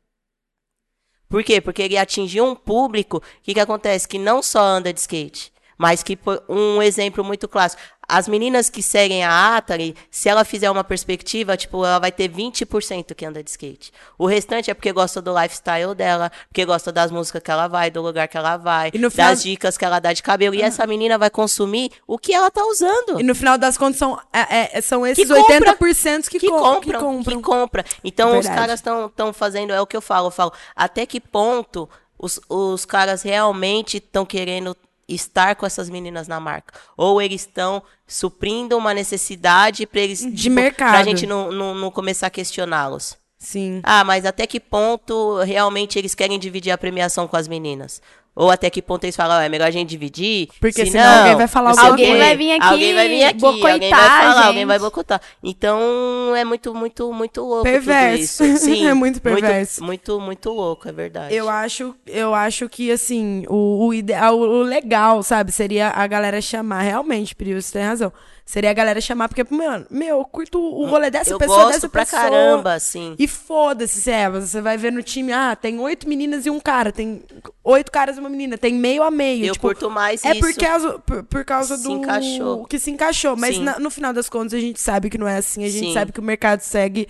Por 1.35 1.43
quê? 1.43 1.59
Porque 1.59 1.81
ele 1.81 1.97
atingiu 1.97 2.45
um 2.45 2.55
público, 2.55 3.21
que, 3.43 3.53
que 3.53 3.59
acontece? 3.59 4.07
Que 4.07 4.17
não 4.17 4.41
só 4.41 4.61
anda 4.61 4.93
de 4.93 5.01
skate, 5.01 5.51
mas 5.77 6.01
que, 6.03 6.17
um 6.47 6.81
exemplo 6.81 7.23
muito 7.23 7.47
clássico, 7.47 7.81
as 8.07 8.27
meninas 8.27 8.69
que 8.69 8.83
seguem 8.83 9.23
a 9.23 9.57
Atari, 9.57 9.95
se 10.11 10.29
ela 10.29 10.45
fizer 10.45 10.69
uma 10.69 10.83
perspectiva, 10.83 11.57
tipo, 11.57 11.83
ela 11.83 11.97
vai 11.97 12.11
ter 12.11 12.29
20% 12.29 13.15
que 13.15 13.25
anda 13.25 13.43
de 13.43 13.49
skate. 13.49 13.91
O 14.15 14.27
restante 14.27 14.69
é 14.69 14.75
porque 14.75 14.91
gosta 14.91 15.19
do 15.21 15.33
lifestyle 15.37 15.95
dela, 15.95 16.31
porque 16.47 16.63
gosta 16.65 16.91
das 16.91 17.09
músicas 17.09 17.41
que 17.41 17.49
ela 17.49 17.67
vai, 17.67 17.89
do 17.89 18.03
lugar 18.03 18.27
que 18.27 18.37
ela 18.37 18.57
vai, 18.57 18.89
E 18.89 18.99
final- 19.09 19.09
das 19.31 19.41
dicas 19.41 19.75
que 19.75 19.83
ela 19.83 19.99
dá 19.99 20.13
de 20.13 20.21
cabelo. 20.21 20.53
E 20.53 20.61
essa 20.61 20.85
menina 20.85 21.17
vai 21.17 21.31
consumir 21.31 21.91
o 22.05 22.17
que 22.19 22.31
ela 22.31 22.51
tá 22.51 22.63
usando. 22.65 23.19
E 23.19 23.23
no 23.23 23.33
final 23.33 23.57
das 23.57 23.75
contas 23.75 23.97
são, 23.97 24.19
é, 24.31 24.77
é, 24.77 24.81
são 24.81 25.05
esses 25.05 25.27
compra, 25.27 25.75
80% 25.75 26.29
que, 26.29 26.39
que, 26.39 26.47
co- 26.47 26.59
compram, 26.59 26.99
que 26.99 27.05
compram. 27.05 27.37
que 27.37 27.43
compra. 27.43 27.85
Então 28.03 28.27
os 28.29 28.33
Verdade. 28.45 28.55
caras 28.55 28.79
estão 28.79 29.07
estão 29.07 29.33
fazendo, 29.33 29.73
é 29.73 29.81
o 29.81 29.87
que 29.87 29.97
eu 29.97 30.01
falo, 30.01 30.27
eu 30.27 30.31
falo, 30.31 30.53
até 30.75 31.07
que 31.07 31.19
ponto 31.19 31.89
os, 32.19 32.39
os 32.47 32.85
caras 32.85 33.23
realmente 33.23 33.97
estão 33.97 34.25
querendo 34.25 34.77
estar 35.07 35.55
com 35.55 35.65
essas 35.65 35.89
meninas 35.89 36.27
na 36.27 36.39
marca? 36.39 36.73
Ou 36.97 37.21
eles 37.21 37.41
estão 37.41 37.81
suprindo 38.07 38.77
uma 38.77 38.93
necessidade 38.93 39.85
para 39.85 40.01
eles 40.01 40.19
De 40.19 40.31
tipo, 40.35 40.55
mercado. 40.55 40.91
pra 40.91 41.03
gente 41.03 41.25
não, 41.25 41.51
não, 41.51 41.75
não 41.75 41.91
começar 41.91 42.27
a 42.27 42.31
questioná-los. 42.31 43.17
Sim. 43.37 43.81
Ah, 43.83 44.03
mas 44.03 44.25
até 44.25 44.47
que 44.47 44.59
ponto 44.59 45.39
realmente 45.43 45.99
eles 45.99 46.15
querem 46.15 46.39
dividir 46.39 46.71
a 46.71 46.77
premiação 46.77 47.27
com 47.27 47.37
as 47.37 47.47
meninas? 47.47 48.01
Ou 48.35 48.51
até 48.51 48.69
que 48.69 48.81
ponto 48.81 49.03
eles 49.05 49.15
falam, 49.15 49.37
"Ah, 49.37 49.43
é 49.43 49.49
melhor 49.49 49.67
a 49.67 49.71
gente 49.71 49.89
dividir? 49.89 50.49
Porque 50.59 50.85
senão 50.85 51.19
alguém 51.19 51.35
vai 51.37 51.47
falar 51.47 51.69
alguma 51.69 51.87
coisa. 51.95 52.03
Alguém 52.03 52.17
vai 52.19 52.35
vir 52.35 52.51
aqui 52.51 52.65
Alguém 52.65 52.93
vai 52.93 53.07
vir 53.07 53.23
aqui, 53.23 53.39
boicotar 53.39 53.71
alguém 53.73 53.89
vai 53.89 53.99
falar, 54.09 54.45
alguém 54.47 54.65
vai 54.65 54.75
gente. 54.75 54.81
boicotar. 54.83 55.21
Então, 55.41 56.35
é 56.35 56.43
muito, 56.43 56.73
muito, 56.75 57.13
muito 57.13 57.41
louco 57.41 57.63
Perverso. 57.63 58.43
tudo 58.43 58.53
isso. 58.55 58.59
Sim, 58.65 58.87
É 58.87 58.93
muito 58.93 59.21
perverso. 59.21 59.83
Muito, 59.83 60.11
muito, 60.13 60.25
muito 60.25 60.49
louco, 60.51 60.87
é 60.89 60.91
verdade. 60.91 61.33
Eu 61.33 61.49
acho, 61.49 61.95
eu 62.05 62.33
acho 62.35 62.67
que, 62.67 62.91
assim, 62.91 63.45
o, 63.47 63.87
o 63.87 63.93
ideal, 63.93 64.37
o 64.37 64.61
legal, 64.63 65.23
sabe, 65.23 65.51
seria 65.51 65.89
a 65.89 66.05
galera 66.05 66.41
chamar, 66.41 66.81
realmente, 66.81 67.33
Pri, 67.35 67.53
você 67.53 67.71
tem 67.73 67.83
razão, 67.83 68.11
Seria 68.47 68.69
a 68.69 68.73
galera 68.73 69.01
chamar, 69.01 69.27
porque, 69.27 69.43
mano, 69.49 69.87
meu, 69.89 70.19
eu 70.19 70.23
curto 70.25 70.59
o 70.61 70.85
rolê 70.85 71.09
dessa 71.09 71.31
eu 71.31 71.39
pessoa, 71.39 71.63
gosto 71.63 71.71
dessa 71.73 71.89
pra 71.89 72.05
pessoa. 72.05 72.21
caramba, 72.21 72.73
assim. 72.75 73.15
E 73.17 73.27
foda-se, 73.27 73.99
se 74.03 74.11
é, 74.11 74.29
você 74.29 74.61
vai 74.61 74.77
ver 74.77 74.91
no 74.91 75.01
time, 75.01 75.33
ah, 75.33 75.55
tem 75.55 75.79
oito 75.79 76.07
meninas 76.07 76.45
e 76.45 76.51
um 76.51 76.59
cara, 76.59 76.91
tem 76.91 77.23
oito 77.63 77.91
caras 77.91 78.17
e 78.17 78.19
uma 78.19 78.29
menina, 78.29 78.55
tem 78.55 78.71
meio 78.75 79.01
a 79.01 79.09
meio. 79.09 79.45
Eu 79.47 79.53
tipo, 79.53 79.65
curto 79.67 79.89
mais 79.89 80.23
é 80.23 80.31
isso. 80.33 80.41
por 80.41 80.53
causa, 80.53 80.99
por, 80.99 81.23
por 81.23 81.43
causa 81.43 81.75
Se 81.75 81.83
do 81.83 81.91
encaixou. 81.93 82.65
que 82.65 82.77
se 82.77 82.91
encaixou, 82.91 83.35
mas 83.35 83.55
Sim. 83.55 83.63
na- 83.63 83.79
no 83.79 83.89
final 83.89 84.13
das 84.13 84.29
contas 84.29 84.53
a 84.53 84.59
gente 84.59 84.79
sabe 84.79 85.09
que 85.09 85.17
não 85.17 85.27
é 85.27 85.37
assim, 85.37 85.63
a 85.65 85.69
gente 85.69 85.87
Sim. 85.87 85.93
sabe 85.93 86.11
que 86.11 86.19
o 86.19 86.23
mercado 86.23 86.59
segue 86.61 87.07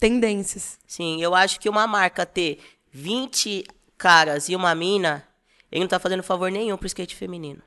tendências. 0.00 0.76
Sim, 0.88 1.22
eu 1.22 1.36
acho 1.36 1.60
que 1.60 1.68
uma 1.68 1.86
marca 1.86 2.26
ter 2.26 2.58
20 2.90 3.64
caras 3.96 4.48
e 4.48 4.56
uma 4.56 4.74
mina, 4.74 5.24
ele 5.70 5.82
não 5.82 5.88
tá 5.88 5.98
fazendo 6.00 6.22
favor 6.24 6.50
nenhum 6.50 6.76
pro 6.76 6.86
skate 6.88 7.14
feminino. 7.14 7.62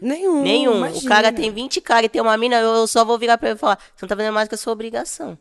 Nenhum. 0.00 0.42
nenhum. 0.42 0.72
O 0.74 0.76
imagina. 0.78 1.08
cara 1.08 1.32
tem 1.32 1.50
20 1.50 1.80
caras 1.80 2.06
e 2.06 2.08
tem 2.08 2.20
uma 2.22 2.36
mina, 2.36 2.56
eu 2.60 2.86
só 2.86 3.04
vou 3.04 3.18
virar 3.18 3.36
pra 3.38 3.50
ele 3.50 3.56
e 3.56 3.60
falar: 3.60 3.78
você 3.94 4.04
não 4.04 4.08
tá 4.08 4.16
fazendo 4.16 4.32
mais 4.34 4.48
que 4.48 4.54
a 4.54 4.58
sua 4.58 4.72
obrigação. 4.72 5.38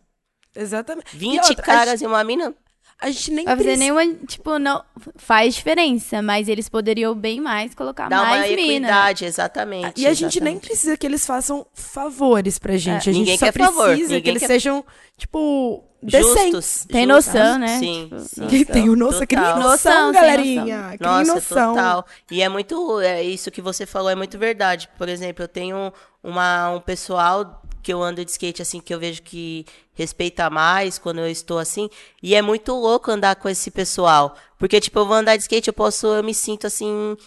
Exatamente. 0.55 1.07
E 1.15 1.17
20 1.17 1.37
outra, 1.47 1.53
a 1.61 1.65
caras 1.65 1.91
gente- 1.99 2.03
e 2.03 2.07
uma 2.07 2.23
mina. 2.23 2.53
A 3.01 3.09
gente 3.11 3.31
nem 3.31 3.45
Vai 3.45 3.55
fazer 3.55 3.69
precisa- 3.77 3.93
nenhuma, 3.93 4.15
tipo, 4.27 4.59
não 4.59 4.83
faz 5.15 5.55
diferença, 5.55 6.21
mas 6.21 6.49
eles 6.49 6.67
poderiam 6.67 7.15
bem 7.15 7.39
mais 7.39 7.73
colocar 7.73 8.09
Dá 8.09 8.17
uma 8.21 8.29
mais 8.31 8.51
mina. 8.51 8.61
equidade, 8.87 9.23
exatamente. 9.25 10.01
E 10.01 10.05
a 10.05 10.13
gente 10.13 10.41
nem 10.41 10.59
precisa 10.59 10.97
que 10.97 11.07
eles 11.07 11.25
façam 11.25 11.65
favores 11.73 12.59
pra 12.59 12.75
gente. 12.75 13.07
É, 13.07 13.11
a 13.11 13.15
gente 13.15 13.31
só 13.37 13.45
quer 13.45 13.51
precisa 13.53 13.73
favor, 13.73 13.95
que 13.95 14.01
ninguém 14.03 14.31
eles 14.31 14.41
quer- 14.41 14.47
sejam, 14.47 14.83
tipo, 15.17 15.81
decentes. 16.03 16.51
Justos. 16.51 16.85
Tem 16.91 17.07
justos. 17.07 17.33
noção, 17.33 17.57
né? 17.59 17.79
Sim, 17.79 18.09
Tipo, 18.09 18.19
sim. 18.49 18.65
Tem 18.65 18.89
o 18.89 18.95
noção, 18.97 19.25
cria 19.25 19.39
Total. 19.43 19.59
noção, 19.59 20.07
Noção, 20.07 20.11
galerinha. 20.11 20.93
Cria 20.97 21.09
Nossa, 21.09 21.33
noção. 21.35 21.73
total. 21.75 22.05
E 22.29 22.41
é 22.41 22.49
muito. 22.49 22.99
É 22.99 23.23
isso 23.23 23.49
que 23.49 23.61
você 23.61 23.85
falou 23.85 24.09
é 24.09 24.15
muito 24.15 24.37
verdade. 24.37 24.89
Por 24.97 25.07
exemplo, 25.07 25.41
eu 25.43 25.47
tenho 25.47 25.93
uma, 26.21 26.71
um 26.71 26.81
pessoal 26.81 27.61
que 27.89 27.93
eu 27.93 28.03
ando 28.03 28.23
de 28.23 28.29
skate 28.29 28.61
assim, 28.61 28.79
que 28.79 28.93
eu 28.93 28.99
vejo 28.99 29.23
que 29.23 29.65
respeita 29.95 30.47
mais 30.47 30.99
quando 30.99 31.21
eu 31.21 31.27
estou 31.27 31.57
assim. 31.57 31.89
E 32.21 32.35
é 32.35 32.41
muito 32.41 32.71
louco 32.71 33.09
andar 33.09 33.35
com 33.37 33.49
esse 33.49 33.71
pessoal. 33.71 34.35
Porque, 34.59 34.79
tipo, 34.79 34.99
eu 34.99 35.07
vou 35.07 35.15
andar 35.15 35.35
de 35.35 35.41
skate, 35.41 35.69
eu 35.69 35.73
posso, 35.73 36.05
eu 36.05 36.23
me 36.23 36.31
sinto 36.31 36.67
assim. 36.67 37.17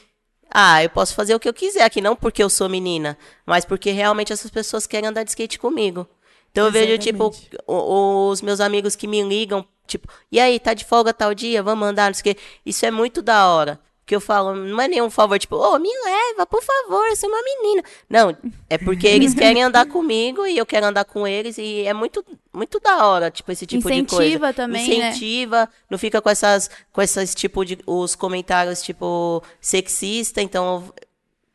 Ah, 0.48 0.80
eu 0.80 0.88
posso 0.88 1.16
fazer 1.16 1.34
o 1.34 1.40
que 1.40 1.48
eu 1.48 1.52
quiser 1.52 1.82
aqui, 1.82 2.00
não 2.00 2.14
porque 2.14 2.40
eu 2.40 2.48
sou 2.48 2.68
menina, 2.68 3.18
mas 3.44 3.64
porque 3.64 3.90
realmente 3.90 4.32
essas 4.32 4.52
pessoas 4.52 4.86
querem 4.86 5.08
andar 5.08 5.24
de 5.24 5.30
skate 5.30 5.58
comigo. 5.58 6.06
Então 6.52 6.66
eu 6.66 6.70
vejo, 6.70 6.96
tipo, 6.98 7.34
os 7.66 8.40
meus 8.40 8.60
amigos 8.60 8.94
que 8.94 9.08
me 9.08 9.20
ligam, 9.20 9.66
tipo, 9.88 10.06
e 10.30 10.38
aí, 10.38 10.60
tá 10.60 10.74
de 10.74 10.84
folga 10.84 11.12
tal 11.12 11.34
dia? 11.34 11.60
Vamos 11.60 11.88
andar, 11.88 12.06
não 12.06 12.14
sei 12.14 12.32
o 12.32 12.34
quê. 12.36 12.40
Isso 12.64 12.86
é 12.86 12.90
muito 12.92 13.20
da 13.20 13.48
hora. 13.48 13.80
Que 14.04 14.16
eu 14.16 14.20
falo, 14.20 14.54
não 14.54 14.80
é 14.80 14.88
nenhum 14.88 15.08
favor, 15.08 15.38
tipo, 15.38 15.54
ô, 15.56 15.78
me 15.78 15.88
leva, 16.04 16.44
por 16.44 16.60
favor, 16.62 17.06
eu 17.06 17.16
sou 17.16 17.28
uma 17.28 17.40
menina. 17.42 17.82
Não, 18.10 18.36
é 18.68 18.76
porque 18.76 19.06
eles 19.06 19.32
querem 19.34 19.62
andar 19.62 19.86
comigo 19.86 20.44
e 20.44 20.58
eu 20.58 20.66
quero 20.66 20.86
andar 20.86 21.04
com 21.04 21.26
eles 21.26 21.56
e 21.56 21.82
é 21.86 21.94
muito, 21.94 22.24
muito 22.52 22.80
da 22.80 23.06
hora, 23.06 23.30
tipo, 23.30 23.52
esse 23.52 23.64
tipo 23.64 23.88
de 23.88 24.04
coisa. 24.04 24.24
Incentiva 24.24 24.52
também, 24.52 24.88
né? 24.98 25.10
Incentiva, 25.10 25.68
não 25.88 25.96
fica 25.96 26.20
com 26.20 26.28
essas, 26.28 26.68
com 26.92 27.00
essas, 27.00 27.32
tipo, 27.32 27.64
de, 27.64 27.78
os 27.86 28.16
comentários, 28.16 28.82
tipo, 28.82 29.42
sexista, 29.60 30.42
então 30.42 30.92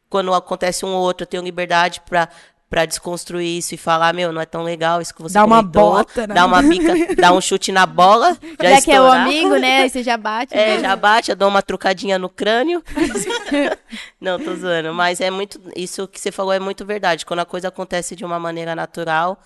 quando 0.10 0.34
acontece 0.34 0.86
um 0.86 0.94
ou 0.94 1.02
outro, 1.04 1.24
eu 1.24 1.28
tenho 1.28 1.44
liberdade 1.44 2.02
pra, 2.02 2.30
pra 2.70 2.86
desconstruir 2.86 3.58
isso 3.60 3.74
e 3.74 3.78
falar, 3.78 4.14
meu, 4.14 4.32
não 4.34 4.42
é 4.42 4.46
tão 4.46 4.62
legal 4.64 5.02
isso 5.02 5.14
que 5.14 5.22
você 5.22 5.34
Dá 5.36 5.46
uma 5.46 5.60
comentou. 5.60 5.92
bota, 5.94 6.28
né? 6.28 6.36
Dá 6.36 6.46
uma 6.46 6.62
bica, 6.62 7.16
dá 7.16 7.32
um 7.32 7.40
chute 7.40 7.72
na 7.72 7.86
bola, 7.86 8.38
já, 8.62 8.72
Já 8.72 8.82
que 8.82 8.92
é 8.92 9.00
o 9.00 9.06
amigo, 9.12 9.56
né? 9.56 9.84
Aí 9.84 9.90
você 9.90 10.04
já 10.04 10.18
bate. 10.18 10.54
É, 10.54 10.76
né? 10.76 10.80
já 10.82 10.96
bate, 10.96 11.32
eu 11.32 11.36
dou 11.38 11.48
uma 11.48 11.62
trucadinha 11.62 12.20
no 12.20 12.28
crânio. 12.30 12.84
não, 14.20 14.40
tô 14.40 14.56
zoando. 14.56 14.94
Mas 14.94 15.22
é 15.22 15.30
muito. 15.30 15.60
Isso 15.76 16.08
que 16.08 16.20
você 16.20 16.32
falou 16.32 16.54
é 16.54 16.60
muito 16.60 16.86
verdade. 16.86 17.26
Quando 17.26 17.40
a 17.40 17.46
coisa 17.46 17.68
acontece 17.70 18.16
de 18.16 18.26
uma 18.26 18.40
maneira 18.40 18.76
natural, 18.76 19.40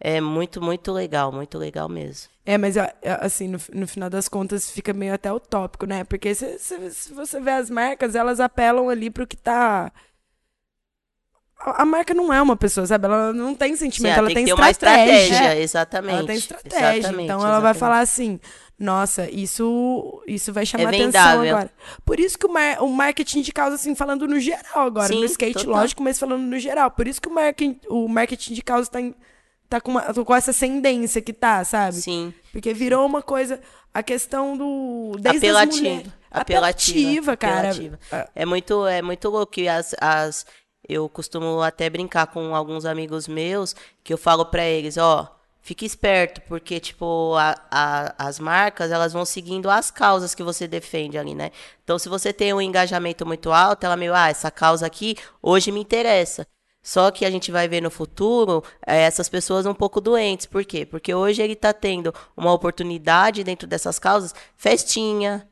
é 0.00 0.20
muito, 0.20 0.60
muito 0.62 0.92
legal. 0.92 1.32
Muito 1.32 1.58
legal 1.58 1.88
mesmo. 1.88 2.28
É, 2.46 2.56
mas 2.56 2.76
assim, 3.20 3.48
no, 3.48 3.58
no 3.74 3.86
final 3.86 4.08
das 4.08 4.28
contas 4.28 4.70
fica 4.70 4.92
meio 4.94 5.12
até 5.12 5.30
utópico, 5.32 5.84
né? 5.84 6.04
Porque 6.04 6.34
se, 6.34 6.58
se- 6.58 6.90
se 6.92 7.12
você 7.12 7.38
vê 7.40 7.50
as 7.50 7.68
marcas, 7.68 8.14
elas 8.14 8.40
apelam 8.40 8.88
ali 8.88 9.10
pro 9.10 9.26
que 9.26 9.36
tá. 9.36 9.92
A, 11.60 11.84
marca 11.84 12.14
não 12.14 12.32
é 12.32 12.40
uma 12.40 12.56
pessoa, 12.56 12.86
sabe? 12.86 13.06
Ela 13.06 13.32
não 13.32 13.54
tem 13.54 13.74
sentimento, 13.74 14.12
Sim, 14.14 14.18
ela 14.18 14.26
tem 14.28 14.36
tem 14.36 14.44
que 14.46 14.52
uma 14.52 14.70
estratégia. 14.70 15.58
exatamente. 15.60 16.14
Ela 16.18 16.26
tem 16.26 16.36
estratégia. 16.36 16.98
Exatamente, 16.98 17.24
então 17.24 17.40
ela 17.44 17.58
vai 17.60 17.74
falar 17.74 17.98
assim: 17.98 18.38
nossa, 18.78 19.28
isso, 19.28 20.22
isso 20.26 20.52
vai 20.52 20.64
chamar 20.64 20.94
É 20.94 21.02
atenção 21.02 21.42
agora. 21.42 21.70
Por 22.04 22.20
isso 22.20 22.38
que 22.38 22.46
o, 22.46 22.52
mar- 22.52 22.80
o 22.80 22.88
marketing 22.88 23.40
de 23.42 23.50
causa, 23.52 23.74
assim, 23.74 23.94
falando 23.96 24.28
no 24.28 24.38
geral 24.38 24.86
agora, 24.86 25.08
Sim, 25.08 25.18
no 25.18 25.24
skate, 25.24 25.64
total. 25.64 25.80
lógico, 25.80 26.00
mas 26.02 26.16
falando 26.18 26.42
no 26.42 26.58
geral. 26.60 26.90
Por 26.92 27.08
isso 27.08 27.20
que 27.20 27.28
o, 27.28 27.34
marketing, 27.34 27.80
o 27.88 28.06
marketing 28.08 28.54
de 28.54 28.62
causa 28.62 28.88
tá, 28.88 29.00
em- 29.00 29.14
tá 29.68 29.80
com, 29.80 29.90
uma- 29.90 30.02
com 30.14 30.34
essa 30.36 30.52
ascendência 30.52 31.20
que 31.20 31.32
tá, 31.32 31.64
sabe? 31.64 31.96
Sim. 31.96 32.32
Porque 32.52 32.72
virou 32.72 33.04
uma 33.04 33.20
coisa. 33.20 33.60
A 33.92 34.00
questão 34.02 34.56
do. 34.56 35.16
Desde 35.18 35.40
mulheres- 35.50 35.72
Apelativa. 35.72 36.12
Apelativa, 36.30 37.36
cara. 37.36 37.70
apelativa. 37.70 37.98
É 38.34 38.46
muito, 38.46 38.86
é 38.86 39.02
muito 39.02 39.28
louco. 39.28 39.58
E 39.58 39.68
as, 39.68 39.94
as, 40.00 40.46
eu 40.88 41.08
costumo 41.08 41.60
até 41.62 41.88
brincar 41.90 42.26
com 42.28 42.54
alguns 42.54 42.84
amigos 42.84 43.28
meus 43.28 43.74
que 44.02 44.12
eu 44.12 44.18
falo 44.18 44.46
pra 44.46 44.64
eles, 44.64 44.96
ó, 44.96 45.34
fique 45.60 45.84
esperto, 45.84 46.40
porque, 46.48 46.80
tipo, 46.80 47.34
a, 47.36 47.54
a- 47.70 48.14
as 48.18 48.38
marcas, 48.38 48.90
elas 48.90 49.12
vão 49.12 49.24
seguindo 49.24 49.68
as 49.70 49.90
causas 49.90 50.34
que 50.34 50.42
você 50.42 50.66
defende 50.66 51.18
ali, 51.18 51.34
né? 51.34 51.50
Então, 51.84 51.98
se 51.98 52.08
você 52.08 52.32
tem 52.32 52.52
um 52.54 52.60
engajamento 52.60 53.26
muito 53.26 53.52
alto, 53.52 53.84
ela 53.84 53.96
meio, 53.96 54.14
ah, 54.14 54.28
essa 54.30 54.50
causa 54.50 54.86
aqui 54.86 55.16
hoje 55.42 55.70
me 55.72 55.80
interessa. 55.80 56.46
Só 56.82 57.10
que 57.10 57.24
a 57.26 57.30
gente 57.30 57.50
vai 57.52 57.68
ver 57.68 57.82
no 57.82 57.90
futuro 57.90 58.62
eh, 58.86 59.02
essas 59.02 59.28
pessoas 59.28 59.66
um 59.66 59.74
pouco 59.74 60.00
doentes. 60.00 60.46
Por 60.46 60.64
quê? 60.64 60.86
Porque 60.86 61.12
hoje 61.14 61.42
ele 61.42 61.52
está 61.52 61.72
tendo 61.72 62.14
uma 62.36 62.52
oportunidade 62.52 63.44
dentro 63.44 63.66
dessas 63.68 63.98
causas, 63.98 64.34
festinha, 64.56 65.46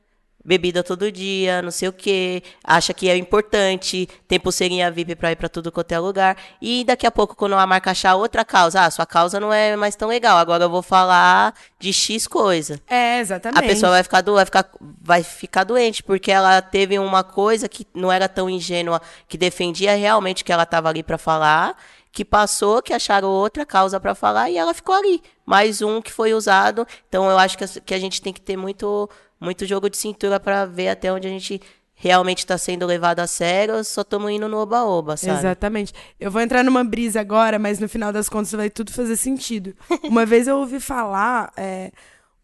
bebida 0.47 0.85
todo 0.85 1.11
dia, 1.11 1.61
não 1.61 1.73
sei 1.73 1.89
o 1.89 1.93
quê, 1.93 2.41
acha 2.63 2.95
que 2.95 3.09
é 3.09 3.17
importante, 3.17 4.09
tem 4.29 4.39
pulseirinha 4.39 4.91
VIP 4.93 5.17
para 5.17 5.33
ir 5.33 5.37
para 5.37 5.49
tudo 5.49 5.73
quanto 5.73 5.91
é 5.91 5.99
lugar. 5.99 6.37
E 6.63 6.85
daqui 6.85 7.05
a 7.05 7.11
pouco, 7.11 7.35
quando 7.35 7.55
a 7.55 7.67
marca 7.67 7.91
achar 7.91 8.15
outra 8.15 8.45
causa, 8.45 8.85
ah, 8.85 8.91
sua 8.91 9.05
causa 9.05 9.41
não 9.41 9.53
é 9.53 9.75
mais 9.75 9.97
tão 9.97 10.09
legal, 10.09 10.39
agora 10.39 10.65
eu 10.65 10.71
vou 10.71 10.83
falar 10.83 11.53
de 11.81 11.93
X 11.93 12.29
coisa. 12.29 12.81
É, 12.87 13.19
exatamente. 13.19 13.59
A 13.59 13.67
pessoa 13.67 13.91
vai 13.91 14.03
ficar, 14.05 14.21
do, 14.21 14.35
vai, 14.35 14.45
ficar, 14.45 14.71
vai 15.03 15.23
ficar 15.25 15.65
doente, 15.65 16.03
porque 16.03 16.31
ela 16.31 16.63
teve 16.63 16.97
uma 16.97 17.25
coisa 17.25 17.69
que 17.69 17.85
não 17.93 18.13
era 18.13 18.29
tão 18.29 18.49
ingênua, 18.49 19.03
que 19.27 19.37
defendia 19.37 19.97
realmente 19.97 20.45
que 20.45 20.53
ela 20.53 20.63
estava 20.63 20.89
ali 20.89 21.03
para 21.03 21.19
falar, 21.19 21.77
que 22.17 22.25
passou, 22.25 22.81
que 22.81 22.95
acharam 22.95 23.29
outra 23.29 23.67
causa 23.67 24.01
para 24.01 24.15
falar 24.15 24.49
e 24.49 24.57
ela 24.57 24.73
ficou 24.73 24.95
ali. 24.95 25.23
Mais 25.45 25.83
um 25.83 26.01
que 26.01 26.11
foi 26.11 26.33
usado. 26.33 26.87
Então 27.07 27.29
eu 27.29 27.37
acho 27.39 27.59
que, 27.59 27.81
que 27.83 27.93
a 27.93 27.99
gente 27.99 28.23
tem 28.23 28.33
que 28.33 28.41
ter 28.41 28.57
muito, 28.57 29.11
muito 29.41 29.67
jogo 29.67 29.89
de 29.91 29.97
cintura 29.97 30.41
para 30.41 30.65
ver 30.65 30.89
até 30.89 31.13
onde 31.13 31.27
a 31.27 31.31
gente 31.31 31.61
realmente 31.99 32.41
está 32.41 32.59
sendo 32.59 32.85
levado 32.85 33.21
a 33.21 33.27
sério, 33.27 33.83
só 33.83 34.03
estamos 34.03 34.31
indo 34.31 34.49
no 34.49 34.59
oba-oba, 34.59 35.17
sabe? 35.17 35.39
Exatamente. 35.39 35.95
Eu 36.21 36.31
vou 36.31 36.43
entrar 36.43 36.63
numa 36.63 36.85
brisa 36.85 37.21
agora, 37.21 37.59
mas 37.59 37.79
no 37.79 37.89
final 37.89 38.13
das 38.13 38.29
contas 38.29 38.53
vai 38.53 38.69
tudo 38.69 38.93
fazer 38.93 39.17
sentido. 39.17 39.75
Uma 40.05 40.27
vez 40.27 40.47
eu 40.47 40.59
ouvi 40.59 40.79
falar 40.79 41.51
é, 41.57 41.91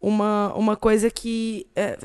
uma, 0.01 0.51
uma 0.55 0.75
coisa 0.75 1.09
que, 1.11 1.67
é, 1.75 1.97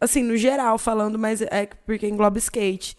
assim, 0.00 0.22
no 0.22 0.36
geral 0.36 0.78
falando, 0.78 1.18
mas 1.18 1.42
é 1.42 1.66
porque 1.84 2.06
engloba 2.06 2.38
skate, 2.38 2.96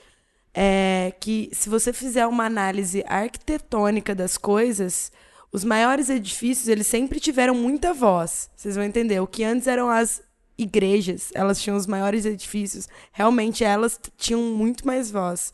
é 0.53 1.13
que 1.19 1.49
se 1.53 1.69
você 1.69 1.93
fizer 1.93 2.27
uma 2.27 2.45
análise 2.45 3.03
arquitetônica 3.07 4.13
das 4.13 4.37
coisas, 4.37 5.11
os 5.51 5.63
maiores 5.63 6.09
edifícios, 6.09 6.67
eles 6.67 6.87
sempre 6.87 7.21
tiveram 7.21 7.55
muita 7.55 7.93
voz. 7.93 8.49
Vocês 8.55 8.75
vão 8.75 8.83
entender. 8.83 9.19
O 9.21 9.27
que 9.27 9.43
antes 9.43 9.65
eram 9.65 9.89
as 9.89 10.21
igrejas, 10.57 11.29
elas 11.33 11.61
tinham 11.61 11.77
os 11.77 11.87
maiores 11.87 12.25
edifícios. 12.25 12.87
Realmente 13.11 13.63
elas 13.63 13.99
tinham 14.17 14.41
muito 14.41 14.85
mais 14.85 15.09
voz. 15.09 15.53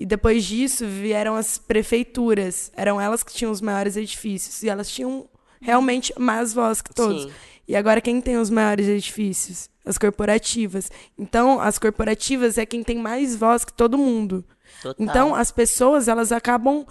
E 0.00 0.06
depois 0.06 0.44
disso 0.44 0.86
vieram 0.86 1.34
as 1.34 1.58
prefeituras. 1.58 2.70
Eram 2.76 3.00
elas 3.00 3.22
que 3.22 3.32
tinham 3.32 3.50
os 3.50 3.60
maiores 3.60 3.96
edifícios. 3.96 4.62
E 4.62 4.68
elas 4.68 4.88
tinham 4.88 5.28
realmente 5.60 6.12
mais 6.18 6.54
voz 6.54 6.80
que 6.80 6.94
todos. 6.94 7.24
Sim. 7.24 7.32
E 7.66 7.76
agora 7.76 8.00
quem 8.00 8.20
tem 8.20 8.36
os 8.38 8.48
maiores 8.48 8.86
edifícios? 8.86 9.68
As 9.84 9.98
corporativas. 9.98 10.90
Então, 11.18 11.60
as 11.60 11.78
corporativas 11.78 12.58
é 12.58 12.64
quem 12.64 12.82
tem 12.82 12.98
mais 12.98 13.34
voz 13.34 13.64
que 13.64 13.72
todo 13.72 13.98
mundo. 13.98 14.44
Total. 14.82 14.94
Então, 15.04 15.34
as 15.34 15.50
pessoas, 15.50 16.08
elas 16.08 16.30
acabam 16.30 16.86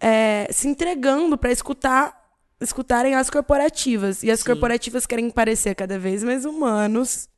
é, 0.00 0.48
se 0.50 0.68
entregando 0.68 1.38
para 1.38 1.52
escutar 1.52 2.17
escutarem 2.60 3.14
as 3.14 3.30
corporativas. 3.30 4.22
E 4.22 4.30
as 4.30 4.40
Sim. 4.40 4.46
corporativas 4.46 5.06
querem 5.06 5.30
parecer 5.30 5.74
cada 5.74 5.98
vez 5.98 6.22
mais 6.24 6.44
humanos 6.44 7.28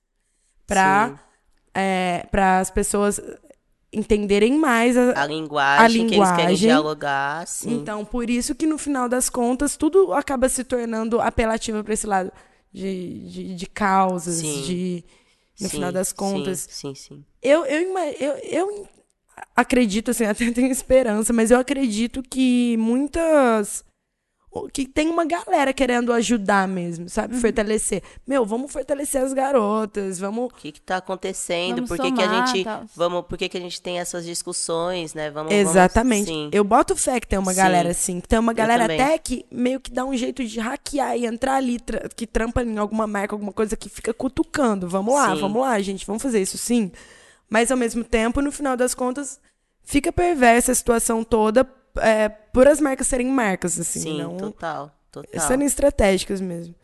para 0.67 1.19
para 2.31 2.59
as 2.61 2.71
pessoas 2.71 3.21
entenderem 3.93 4.55
mais 4.59 4.97
a, 4.97 5.21
A 5.21 5.27
linguagem, 5.27 5.85
A 5.85 5.89
que 5.89 6.15
eles 6.15 6.31
querem 6.31 6.55
linguagem. 6.55 6.57
dialogar, 6.57 7.47
sim. 7.47 7.83
então, 7.83 8.05
por 8.05 8.29
isso 8.31 8.55
que 8.55 8.67
no 8.67 8.79
final 8.79 9.09
das 9.09 9.29
contas, 9.29 9.77
tudo 9.77 10.13
acaba 10.13 10.49
se 10.49 10.63
tornando 10.65 11.21
apelativo 11.21 11.83
para 11.83 11.95
esse 11.95 12.07
lado 12.07 12.33
de, 12.73 13.19
de, 13.29 13.55
de 13.55 13.67
causas, 13.67 14.37
Sim. 14.37 14.63
de. 14.65 15.05
No 15.59 15.69
Sim, 15.69 15.75
final 15.75 15.93
das 15.93 16.09
sim, 16.09 16.15
contas. 16.17 16.67
Sim, 16.71 16.95
sim. 16.95 17.25
Eu, 17.43 17.67
eu, 17.67 17.83
ima- 17.83 18.07
eu, 18.19 18.33
eu, 18.45 18.89
acredito, 19.55 20.11
assim, 20.11 20.25
até 20.27 20.51
tenho 20.53 20.71
esperança, 20.71 21.33
mas 21.33 21.51
eu 21.51 21.59
acredito 21.59 22.23
que 22.23 22.77
muitas 22.79 23.85
que 24.73 24.85
tem 24.87 25.09
uma 25.09 25.25
galera 25.25 25.73
querendo 25.73 26.13
ajudar 26.13 26.67
mesmo, 26.67 27.09
sabe? 27.09 27.35
Uhum. 27.35 27.41
Fortalecer. 27.41 28.03
Meu, 28.27 28.45
vamos 28.45 28.73
fortalecer 28.73 29.23
as 29.23 29.33
garotas, 29.33 30.19
vamos... 30.19 30.47
O 30.47 30.49
que 30.49 30.73
que 30.73 30.81
tá 30.81 30.97
acontecendo? 30.97 31.87
Vamos 31.87 31.89
por 31.89 31.99
que, 31.99 32.09
somar, 32.09 32.17
que 32.17 32.23
a 32.23 32.47
gente... 32.47 32.65
Tal. 32.65 32.85
Vamos, 32.97 33.27
por 33.27 33.39
que, 33.39 33.49
que 33.49 33.57
a 33.57 33.61
gente 33.61 33.81
tem 33.81 34.01
essas 34.01 34.25
discussões, 34.25 35.15
né? 35.15 35.31
Vamos, 35.31 35.53
Exatamente. 35.53 36.33
Vamos, 36.33 36.51
eu 36.53 36.65
boto 36.65 36.97
fé 36.97 37.21
que 37.21 37.29
tem 37.29 37.39
uma 37.39 37.53
sim. 37.53 37.59
galera 37.59 37.91
assim, 37.91 38.21
que 38.21 38.27
tem 38.27 38.39
uma 38.41 38.53
galera 38.53 38.87
até 38.87 39.17
que 39.19 39.47
meio 39.53 39.79
que 39.79 39.91
dá 39.91 40.05
um 40.05 40.17
jeito 40.17 40.45
de 40.45 40.59
hackear 40.59 41.17
e 41.17 41.27
entrar 41.27 41.55
ali, 41.55 41.79
tra 41.79 42.09
que 42.09 42.27
trampa 42.27 42.63
em 42.63 42.77
alguma 42.77 43.07
marca, 43.07 43.35
alguma 43.35 43.53
coisa 43.53 43.77
que 43.77 43.89
fica 43.89 44.13
cutucando. 44.13 44.89
Vamos 44.89 45.15
lá, 45.15 45.35
sim. 45.35 45.41
vamos 45.41 45.63
lá, 45.63 45.81
gente, 45.81 46.05
vamos 46.05 46.23
fazer 46.23 46.43
isso 46.43 46.59
sim. 46.59 46.91
Mas 47.49 47.71
ao 47.71 47.77
mesmo 47.77 48.03
tempo, 48.03 48.41
no 48.41 48.51
final 48.51 48.77
das 48.77 48.95
contas, 48.95 49.41
fica 49.83 50.13
perversa 50.13 50.73
a 50.73 50.75
situação 50.75 51.23
toda 51.23 51.69
é, 51.97 52.29
por 52.29 52.69
as 52.69 52.81
marcas 52.81 53.07
serem 53.07 53.29
marcas, 53.29 53.79
assim. 53.79 54.01
Sim, 54.01 54.23
não, 54.23 54.37
total, 54.37 54.91
total. 55.11 55.41
Serem 55.41 55.67
estratégicas 55.67 56.41
mesmo. 56.41 56.75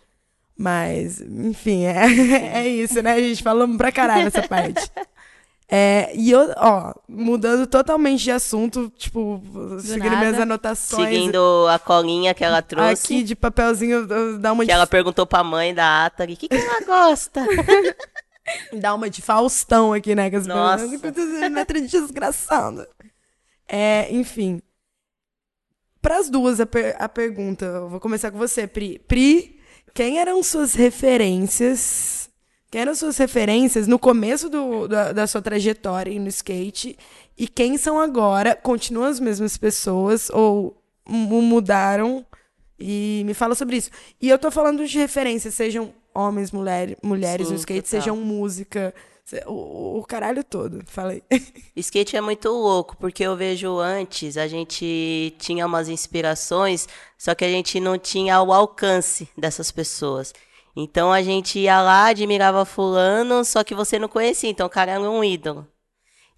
Mas, 0.57 1.21
enfim, 1.21 1.85
é, 1.85 2.07
é 2.61 2.69
isso, 2.69 3.03
né? 3.03 3.13
A 3.13 3.21
gente 3.21 3.43
falamos 3.43 3.77
pra 3.77 3.93
caralho 3.93 4.29
essa 4.29 4.43
parte. 4.43 4.91
É, 5.69 6.13
e 6.15 6.31
eu, 6.31 6.53
ó, 6.59 6.95
mudando 7.09 7.67
totalmente 7.67 8.23
de 8.23 8.31
assunto, 8.31 8.89
tipo, 8.97 9.43
Do 9.53 9.81
seguindo 9.81 10.13
nada. 10.13 10.19
minhas 10.19 10.41
anotações. 10.41 11.09
Seguindo 11.09 11.67
a 11.69 11.77
colinha 11.77 12.33
que 12.33 12.45
ela 12.45 12.63
trouxe. 12.63 13.05
Aqui 13.15 13.25
de 13.25 13.35
papelzinho, 13.35 14.07
dá 14.39 14.53
uma 14.53 14.63
Que 14.63 14.69
de... 14.69 14.73
ela 14.73 14.87
perguntou 14.87 15.27
pra 15.27 15.43
mãe 15.43 15.75
da 15.75 16.07
Atari, 16.07 16.35
o 16.35 16.37
que, 16.37 16.49
que 16.49 16.55
ela 16.55 16.81
gosta? 16.87 17.45
dá 18.79 18.95
uma 18.95 19.11
de 19.11 19.21
Faustão 19.21 19.93
aqui, 19.93 20.15
né? 20.15 20.31
Que 20.31 20.37
as 20.37 20.47
Nossa. 20.47 20.87
Letra 21.53 21.81
desgraçada. 21.81 22.89
É, 23.69 24.07
enfim. 24.13 24.63
Para 26.07 26.19
as 26.19 26.31
duas, 26.31 26.61
a, 26.61 26.67
per 26.67 26.95
a 27.01 27.09
pergunta, 27.09 27.65
eu 27.65 27.89
vou 27.89 27.99
começar 27.99 28.31
com 28.31 28.39
você, 28.39 28.65
Pri. 28.65 29.01
Pri, 29.09 29.59
quem 29.93 30.21
eram 30.21 30.41
suas 30.41 30.73
referências? 30.73 32.31
Quem 32.71 32.83
eram 32.83 32.95
suas 32.95 33.17
referências 33.17 33.89
no 33.89 33.99
começo 33.99 34.49
do, 34.49 34.87
da, 34.87 35.11
da 35.11 35.27
sua 35.27 35.43
trajetória 35.43 36.17
no 36.21 36.29
skate? 36.29 36.97
E 37.37 37.49
quem 37.49 37.77
são 37.77 37.99
agora? 37.99 38.55
Continuam 38.55 39.09
as 39.09 39.19
mesmas 39.19 39.57
pessoas 39.57 40.31
ou 40.31 40.81
mudaram? 41.09 42.25
E 42.79 43.25
me 43.27 43.35
fala 43.35 43.57
sobre 43.57 43.79
isso. 43.79 43.91
E 44.23 44.29
eu 44.29 44.39
tô 44.39 44.49
falando 44.49 44.87
de 44.87 44.97
referências, 44.97 45.55
sejam 45.55 45.93
homens, 46.15 46.53
mulher, 46.53 46.97
mulheres 47.03 47.49
Sim, 47.49 47.55
no 47.55 47.59
skate, 47.59 47.83
total. 47.83 48.01
sejam 48.01 48.17
música, 48.17 48.95
o, 49.47 49.99
o 49.99 50.05
caralho 50.05 50.45
todo, 50.45 50.83
falei. 50.87 51.23
Skate 51.75 52.17
é 52.17 52.21
muito 52.21 52.49
louco, 52.49 52.97
porque 52.97 53.25
eu 53.25 53.37
vejo 53.37 53.79
antes, 53.79 54.37
a 54.37 54.47
gente 54.47 55.35
tinha 55.39 55.67
umas 55.67 55.89
inspirações, 55.89 56.89
só 57.19 57.35
que 57.35 57.45
a 57.45 57.49
gente 57.49 57.81
não 57.81 57.99
tinha 57.99 58.41
o 58.41 58.53
alcance 58.53 59.29
dessas 59.37 59.73
pessoas. 59.73 60.33
Então 60.77 61.13
a 61.13 61.23
gente 61.23 61.59
ia 61.59 61.81
lá, 61.81 62.07
admirava 62.07 62.65
fulano, 62.65 63.45
só 63.45 63.65
que 63.65 63.75
você 63.75 63.99
não 63.99 64.09
conhecia, 64.09 64.51
então 64.51 64.67
o 64.67 64.71
cara 64.71 64.93
era 64.93 65.11
um 65.11 65.25
ídolo. 65.25 65.67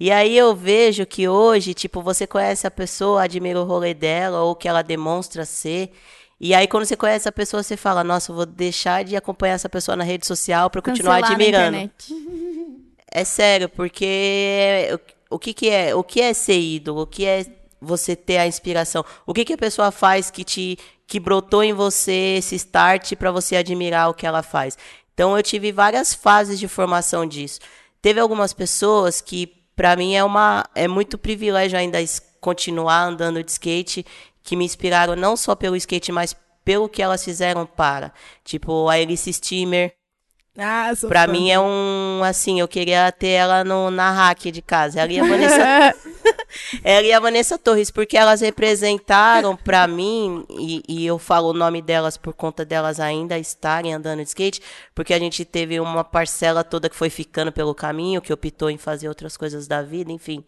E 0.01 0.13
aí 0.13 0.37
eu 0.37 0.55
vejo 0.55 1.05
que 1.05 1.29
hoje, 1.29 1.75
tipo, 1.75 2.01
você 2.01 2.25
conhece 2.25 2.67
a 2.67 2.71
pessoa, 2.71 3.25
admira 3.25 3.61
o 3.61 3.65
rolê 3.65 3.93
dela, 3.93 4.43
ou 4.43 4.53
o 4.53 4.57
que 4.57 4.69
ela 4.69 4.81
demonstra 4.81 5.45
ser. 5.45 5.91
E 6.41 6.55
aí, 6.55 6.69
quando 6.69 6.85
você 6.85 6.97
conhece 6.97 7.29
a 7.29 7.33
pessoa, 7.33 7.63
você 7.63 7.77
fala, 7.77 8.05
nossa, 8.05 8.31
eu 8.31 8.37
vou 8.37 8.47
deixar 8.47 9.05
de 9.05 9.17
acompanhar 9.17 9.55
essa 9.55 9.69
pessoa 9.69 9.97
na 9.97 10.05
rede 10.05 10.27
social 10.27 10.71
para 10.71 10.81
continuar 10.81 11.25
admirando. 11.25 11.91
É 13.11 13.25
sério, 13.25 13.71
porque 13.71 14.91
o, 15.31 15.37
o 15.37 15.39
que, 15.39 15.55
que 15.55 15.71
é? 15.71 15.95
O 15.95 16.05
que 16.05 16.21
é 16.21 16.35
ser 16.35 16.61
ídolo? 16.61 17.03
O 17.03 17.07
que 17.07 17.25
é 17.25 17.47
você 17.81 18.15
ter 18.15 18.37
a 18.37 18.47
inspiração? 18.47 19.03
O 19.27 19.33
que, 19.33 19.47
que 19.47 19.55
a 19.55 19.59
pessoa 19.59 19.91
faz 19.91 20.31
que 20.31 20.45
te 20.45 20.79
que 21.07 21.19
brotou 21.19 21.65
em 21.65 21.73
você 21.73 22.37
esse 22.37 22.55
start 22.57 23.15
para 23.15 23.31
você 23.31 23.57
admirar 23.57 24.11
o 24.11 24.15
que 24.15 24.27
ela 24.27 24.43
faz? 24.43 24.77
Então 25.15 25.35
eu 25.35 25.43
tive 25.43 25.73
várias 25.73 26.13
fases 26.13 26.59
de 26.59 26.69
formação 26.69 27.25
disso. 27.25 27.61
Teve 28.03 28.21
algumas 28.21 28.53
pessoas 28.53 29.23
que 29.23 29.47
para 29.75 29.97
mim 29.97 30.15
é 30.15 30.23
uma 30.23 30.69
é 30.75 30.87
muito 30.87 31.17
privilégio 31.17 31.79
ainda 31.79 31.99
continuar 32.41 33.05
andando 33.05 33.43
de 33.43 33.51
skate, 33.51 34.05
que 34.49 34.57
me 34.57 34.65
inspiraram 34.65 35.15
não 35.15 35.37
só 35.37 35.55
pelo 35.55 35.77
skate, 35.77 36.11
mas 36.11 36.35
pelo 36.65 36.89
que 36.89 37.03
elas 37.03 37.23
fizeram 37.23 37.67
para. 37.67 38.13
Tipo, 38.43 38.89
a 38.89 38.95
Alice 38.95 39.31
Steamer, 39.31 39.93
ah, 40.61 40.93
sou 40.97 41.09
pra 41.09 41.25
fã. 41.25 41.31
mim 41.31 41.51
é 41.51 41.61
um, 41.61 42.21
assim, 42.25 42.59
eu 42.59 42.67
queria 42.67 43.13
ter 43.13 43.29
ela 43.29 43.63
no, 43.63 43.93
na 43.93 44.11
hack 44.11 44.47
de 44.51 44.61
casa. 44.61 45.01
Ela 45.01 45.13
e 45.13 45.21
a 45.21 45.25
Vanessa, 45.25 45.95
ela 46.83 47.07
e 47.07 47.13
a 47.13 47.21
Vanessa 47.21 47.57
Torres, 47.57 47.93
porque 47.93 48.17
elas 48.17 48.41
representaram 48.41 49.57
pra 49.57 49.87
mim, 49.87 50.45
e, 50.51 50.83
e, 50.89 51.07
eu 51.07 51.17
falo 51.17 51.51
o 51.51 51.53
nome 51.53 51.81
delas 51.81 52.17
por 52.17 52.35
conta 52.35 52.65
delas 52.65 52.99
ainda 52.99 53.39
estarem 53.39 53.95
andando 53.95 54.21
de 54.21 54.29
skate, 54.29 54.61
porque 54.97 55.15
a 55.15 55.19
gente 55.19 55.45
teve 55.45 55.79
uma 55.79 56.03
parcela 56.03 56.65
toda 56.65 56.89
que 56.89 56.97
foi 56.97 57.09
ficando 57.09 57.53
pelo 57.53 57.73
caminho, 57.73 58.21
que 58.21 58.33
optou 58.33 58.69
em 58.69 58.79
fazer 58.79 59.09
outras 59.09 59.37
coisas 59.37 59.69
da 59.69 59.81
vida, 59.81 60.11
enfim. 60.11 60.45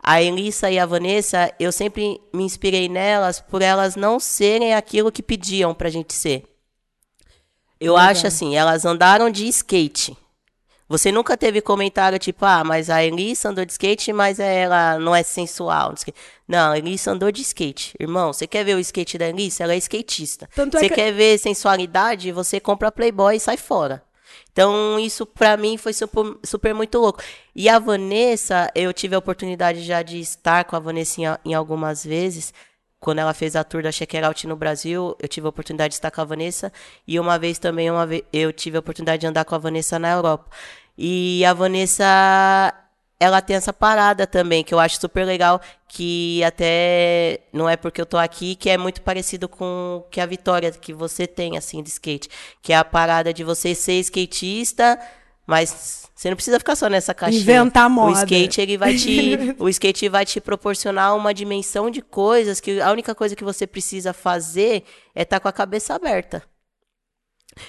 A 0.00 0.22
Elissa 0.22 0.70
e 0.70 0.78
a 0.78 0.86
Vanessa, 0.86 1.52
eu 1.58 1.72
sempre 1.72 2.20
me 2.32 2.44
inspirei 2.44 2.88
nelas 2.88 3.40
por 3.40 3.60
elas 3.60 3.96
não 3.96 4.20
serem 4.20 4.74
aquilo 4.74 5.10
que 5.10 5.22
pediam 5.22 5.74
pra 5.74 5.90
gente 5.90 6.14
ser. 6.14 6.44
Eu 7.80 7.94
Legal. 7.94 8.10
acho 8.10 8.26
assim, 8.26 8.56
elas 8.56 8.84
andaram 8.84 9.30
de 9.30 9.46
skate. 9.48 10.16
Você 10.88 11.12
nunca 11.12 11.36
teve 11.36 11.60
comentário 11.60 12.18
tipo, 12.18 12.46
ah, 12.46 12.64
mas 12.64 12.88
a 12.88 13.04
Elissa 13.04 13.50
andou 13.50 13.62
de 13.62 13.72
skate, 13.72 14.10
mas 14.10 14.40
ela 14.40 14.98
não 14.98 15.14
é 15.14 15.22
sensual. 15.22 15.92
Não, 16.46 16.72
a 16.72 16.78
Elissa 16.78 17.10
andou 17.10 17.30
de 17.30 17.42
skate. 17.42 17.94
Irmão, 18.00 18.32
você 18.32 18.46
quer 18.46 18.64
ver 18.64 18.74
o 18.74 18.80
skate 18.80 19.18
da 19.18 19.28
Elissa? 19.28 19.64
Ela 19.64 19.74
é 19.74 19.76
skatista. 19.76 20.48
Tanto 20.54 20.78
é 20.78 20.80
você 20.80 20.86
é 20.86 20.88
que... 20.88 20.94
quer 20.94 21.12
ver 21.12 21.38
sensualidade? 21.38 22.32
Você 22.32 22.58
compra 22.58 22.90
Playboy 22.90 23.36
e 23.36 23.40
sai 23.40 23.58
fora. 23.58 24.02
Então, 24.50 24.98
isso 24.98 25.26
para 25.26 25.56
mim 25.58 25.76
foi 25.76 25.92
super, 25.92 26.36
super, 26.42 26.74
muito 26.74 26.98
louco. 26.98 27.22
E 27.54 27.68
a 27.68 27.78
Vanessa, 27.78 28.70
eu 28.74 28.92
tive 28.92 29.14
a 29.14 29.18
oportunidade 29.18 29.82
já 29.82 30.02
de 30.02 30.18
estar 30.18 30.64
com 30.64 30.74
a 30.74 30.80
Vanessa 30.80 31.20
em, 31.20 31.50
em 31.50 31.54
algumas 31.54 32.02
vezes 32.02 32.52
quando 33.00 33.20
ela 33.20 33.32
fez 33.32 33.54
a 33.54 33.62
tour 33.62 33.82
da 33.82 33.92
Check 33.92 34.14
Out 34.16 34.46
no 34.46 34.56
Brasil, 34.56 35.16
eu 35.20 35.28
tive 35.28 35.46
a 35.46 35.50
oportunidade 35.50 35.92
de 35.92 35.96
estar 35.96 36.10
com 36.10 36.20
a 36.20 36.24
Vanessa. 36.24 36.72
E 37.06 37.18
uma 37.20 37.38
vez 37.38 37.58
também, 37.58 37.90
uma 37.90 38.06
vez, 38.06 38.22
eu 38.32 38.52
tive 38.52 38.76
a 38.76 38.80
oportunidade 38.80 39.20
de 39.20 39.26
andar 39.26 39.44
com 39.44 39.54
a 39.54 39.58
Vanessa 39.58 39.98
na 39.98 40.10
Europa. 40.10 40.50
E 40.96 41.44
a 41.44 41.52
Vanessa, 41.54 42.04
ela 43.20 43.40
tem 43.40 43.54
essa 43.54 43.72
parada 43.72 44.26
também, 44.26 44.64
que 44.64 44.74
eu 44.74 44.80
acho 44.80 45.00
super 45.00 45.24
legal, 45.24 45.60
que 45.86 46.42
até 46.42 47.40
não 47.52 47.68
é 47.68 47.76
porque 47.76 48.00
eu 48.00 48.06
tô 48.06 48.16
aqui, 48.18 48.56
que 48.56 48.68
é 48.68 48.76
muito 48.76 49.00
parecido 49.02 49.48
com 49.48 50.04
que 50.10 50.20
a 50.20 50.26
Vitória 50.26 50.72
que 50.72 50.92
você 50.92 51.26
tem, 51.26 51.56
assim, 51.56 51.82
de 51.82 51.90
skate. 51.90 52.28
Que 52.60 52.72
é 52.72 52.76
a 52.76 52.84
parada 52.84 53.32
de 53.32 53.44
você 53.44 53.76
ser 53.76 54.00
skatista, 54.00 54.98
mas 55.46 56.07
você 56.18 56.30
não 56.30 56.34
precisa 56.34 56.58
ficar 56.58 56.74
só 56.74 56.88
nessa 56.88 57.14
caixinha. 57.14 57.42
Inventar 57.42 57.88
moda. 57.88 58.10
O 58.10 58.22
skate 58.24 58.60
ele 58.60 58.76
vai 58.76 58.96
te, 58.96 59.54
o 59.56 59.68
skate 59.68 60.08
vai 60.08 60.26
te 60.26 60.40
proporcionar 60.40 61.14
uma 61.14 61.32
dimensão 61.32 61.88
de 61.88 62.02
coisas 62.02 62.58
que 62.58 62.80
a 62.80 62.90
única 62.90 63.14
coisa 63.14 63.36
que 63.36 63.44
você 63.44 63.68
precisa 63.68 64.12
fazer 64.12 64.82
é 65.14 65.22
estar 65.22 65.36
tá 65.36 65.40
com 65.40 65.46
a 65.46 65.52
cabeça 65.52 65.94
aberta. 65.94 66.42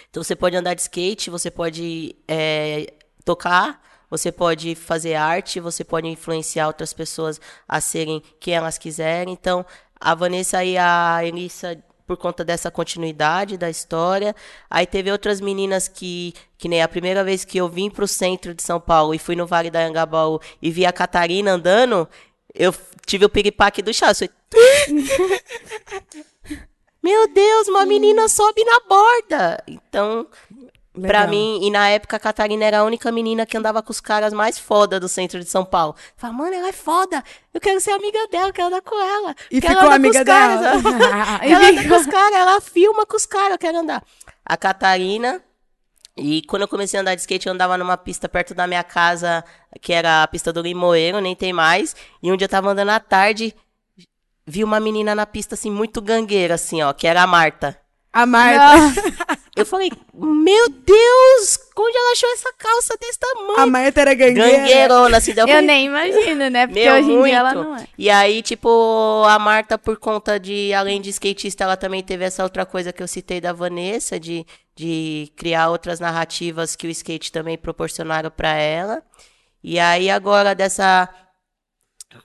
Então 0.10 0.24
você 0.24 0.36
pode 0.36 0.56
andar 0.56 0.74
de 0.74 0.82
skate, 0.82 1.30
você 1.30 1.52
pode 1.52 2.16
é, 2.28 2.92
tocar, 3.24 3.84
você 4.10 4.32
pode 4.32 4.74
fazer 4.74 5.14
arte, 5.14 5.60
você 5.60 5.84
pode 5.84 6.08
influenciar 6.08 6.66
outras 6.66 6.92
pessoas 6.92 7.40
a 7.68 7.80
serem 7.80 8.20
quem 8.40 8.56
elas 8.56 8.80
quiserem. 8.80 9.32
Então 9.32 9.64
a 10.00 10.16
Vanessa 10.16 10.66
e 10.66 10.76
a 10.76 11.20
Elissa 11.24 11.80
por 12.10 12.18
conta 12.18 12.44
dessa 12.44 12.72
continuidade 12.72 13.56
da 13.56 13.70
história. 13.70 14.36
Aí 14.68 14.88
teve 14.88 15.12
outras 15.12 15.40
meninas 15.40 15.88
que, 15.88 16.34
que 16.58 16.68
nem 16.68 16.82
a 16.82 16.88
primeira 16.88 17.24
vez 17.24 17.46
que 17.46 17.60
eu 17.60 17.70
vim 17.70 17.88
para 17.88 18.04
o 18.04 18.08
centro 18.08 18.56
de 18.56 18.64
São 18.64 18.82
Paulo 18.82 19.14
e 19.14 19.20
fui 19.20 19.36
no 19.36 19.46
Vale 19.46 19.70
da 19.70 19.86
Angabaú 19.86 20.40
e 20.60 20.72
vi 20.72 20.88
a 20.88 20.92
Catarina 20.92 21.52
andando, 21.52 22.10
eu 22.56 22.74
tive 23.06 23.26
o 23.26 23.30
piripaque 23.30 23.84
do 23.84 23.94
chá. 23.94 24.12
Meu 27.04 27.32
Deus, 27.32 27.68
uma 27.68 27.86
menina 27.86 28.28
sobe 28.28 28.66
na 28.66 28.80
borda. 28.90 29.64
Então, 29.68 30.26
Legal. 31.00 31.22
Pra 31.22 31.28
mim, 31.28 31.60
e 31.64 31.72
na 31.72 31.90
época 31.90 32.18
a 32.18 32.20
Catarina 32.20 32.66
era 32.66 32.80
a 32.80 32.84
única 32.84 33.12
menina 33.12 33.46
que 33.46 33.56
andava 33.56 33.82
com 33.82 33.92
os 33.92 34.02
caras 34.02 34.34
mais 34.34 34.60
foda 34.60 35.00
do 35.00 35.08
centro 35.08 35.40
de 35.40 35.50
São 35.50 35.64
Paulo. 35.64 35.96
Fala, 36.18 36.34
mano, 36.34 36.54
ela 36.54 36.68
é 36.68 36.74
foda. 36.74 37.24
Eu 37.54 37.62
quero 37.62 37.80
ser 37.80 37.92
amiga 37.92 38.28
dela, 38.28 38.52
quero 38.52 38.68
andar 38.68 38.82
com 38.82 39.00
ela. 39.00 39.36
E 39.50 39.62
ficou 39.62 39.90
amiga 39.90 40.26
dela. 40.26 40.82
Caras, 40.82 41.42
ela 41.42 41.70
anda 41.70 41.88
com 41.88 41.96
os 41.96 42.06
caras, 42.06 42.38
ela 42.38 42.62
filma 42.62 43.06
com 43.06 43.16
os 43.16 43.26
caras, 43.26 43.52
eu 43.52 43.58
quero 43.58 43.78
andar. 43.78 44.04
A 44.46 44.58
Catarina. 44.58 45.42
E 46.18 46.42
quando 46.42 46.64
eu 46.64 46.68
comecei 46.68 46.98
a 46.98 47.02
andar 47.02 47.16
de 47.16 47.22
skate, 47.22 47.48
eu 47.48 47.54
andava 47.54 47.78
numa 47.78 47.96
pista 47.96 48.28
perto 48.28 48.54
da 48.54 48.68
minha 48.68 48.84
casa, 48.84 49.42
que 49.82 49.94
era 49.94 50.24
a 50.24 50.28
pista 50.28 50.52
do 50.52 50.62
Limoeiro, 50.62 51.22
nem 51.22 51.34
tem 51.34 51.54
mais. 51.54 51.96
E 52.22 52.30
um 52.30 52.36
dia 52.36 52.46
eu 52.46 52.50
tava 52.50 52.70
andando 52.72 52.90
à 52.90 53.00
tarde, 53.00 53.56
vi 54.46 54.66
uma 54.66 54.82
menina 54.82 55.16
na 55.16 55.26
pista, 55.26 55.56
assim, 55.56 55.72
muito 55.72 56.02
gangueira, 56.02 56.56
assim, 56.56 56.82
ó, 56.82 56.92
que 56.92 57.08
era 57.08 57.24
a 57.24 57.28
Marta. 57.28 57.80
A 58.12 58.26
Marta. 58.26 59.02
Eu 59.56 59.66
falei, 59.66 59.92
meu 60.14 60.70
Deus, 60.70 61.60
onde 61.78 61.98
ela 61.98 62.12
achou 62.14 62.30
essa 62.32 62.54
calça 62.58 62.96
desse 63.00 63.20
tamanho? 63.20 63.60
A 63.60 63.66
Marta 63.66 64.00
era 64.00 64.14
gangueira. 64.14 64.58
Gangueirona, 64.58 65.18
assim. 65.18 65.34
daí 65.34 65.52
eu 65.52 65.62
nem 65.62 65.88
imagino, 65.88 66.50
né? 66.50 66.66
Porque 66.66 66.80
Meu, 66.80 66.94
hoje 66.94 67.12
em 67.12 67.24
dia 67.24 67.36
ela 67.36 67.54
muito. 67.54 67.70
não 67.70 67.76
é. 67.76 67.88
E 67.98 68.10
aí, 68.10 68.42
tipo, 68.42 69.24
a 69.28 69.38
Marta, 69.38 69.78
por 69.78 69.98
conta 69.98 70.40
de, 70.40 70.74
além 70.74 71.02
de 71.02 71.10
skatista, 71.10 71.66
ela 71.66 71.76
também 71.76 72.02
teve 72.02 72.24
essa 72.24 72.42
outra 72.42 72.66
coisa 72.66 72.94
que 72.94 73.04
eu 73.04 73.08
citei 73.08 73.42
da 73.42 73.52
Vanessa, 73.52 74.18
de, 74.18 74.46
de 74.74 75.30
criar 75.36 75.70
outras 75.70 76.00
narrativas 76.00 76.78
que 76.78 76.88
o 76.88 76.92
skate 76.92 77.30
também 77.30 77.58
proporcionaram 77.58 78.32
pra 78.32 78.54
ela. 78.54 79.04
E 79.62 79.78
aí, 79.78 80.10
agora, 80.10 80.56
dessa. 80.56 81.10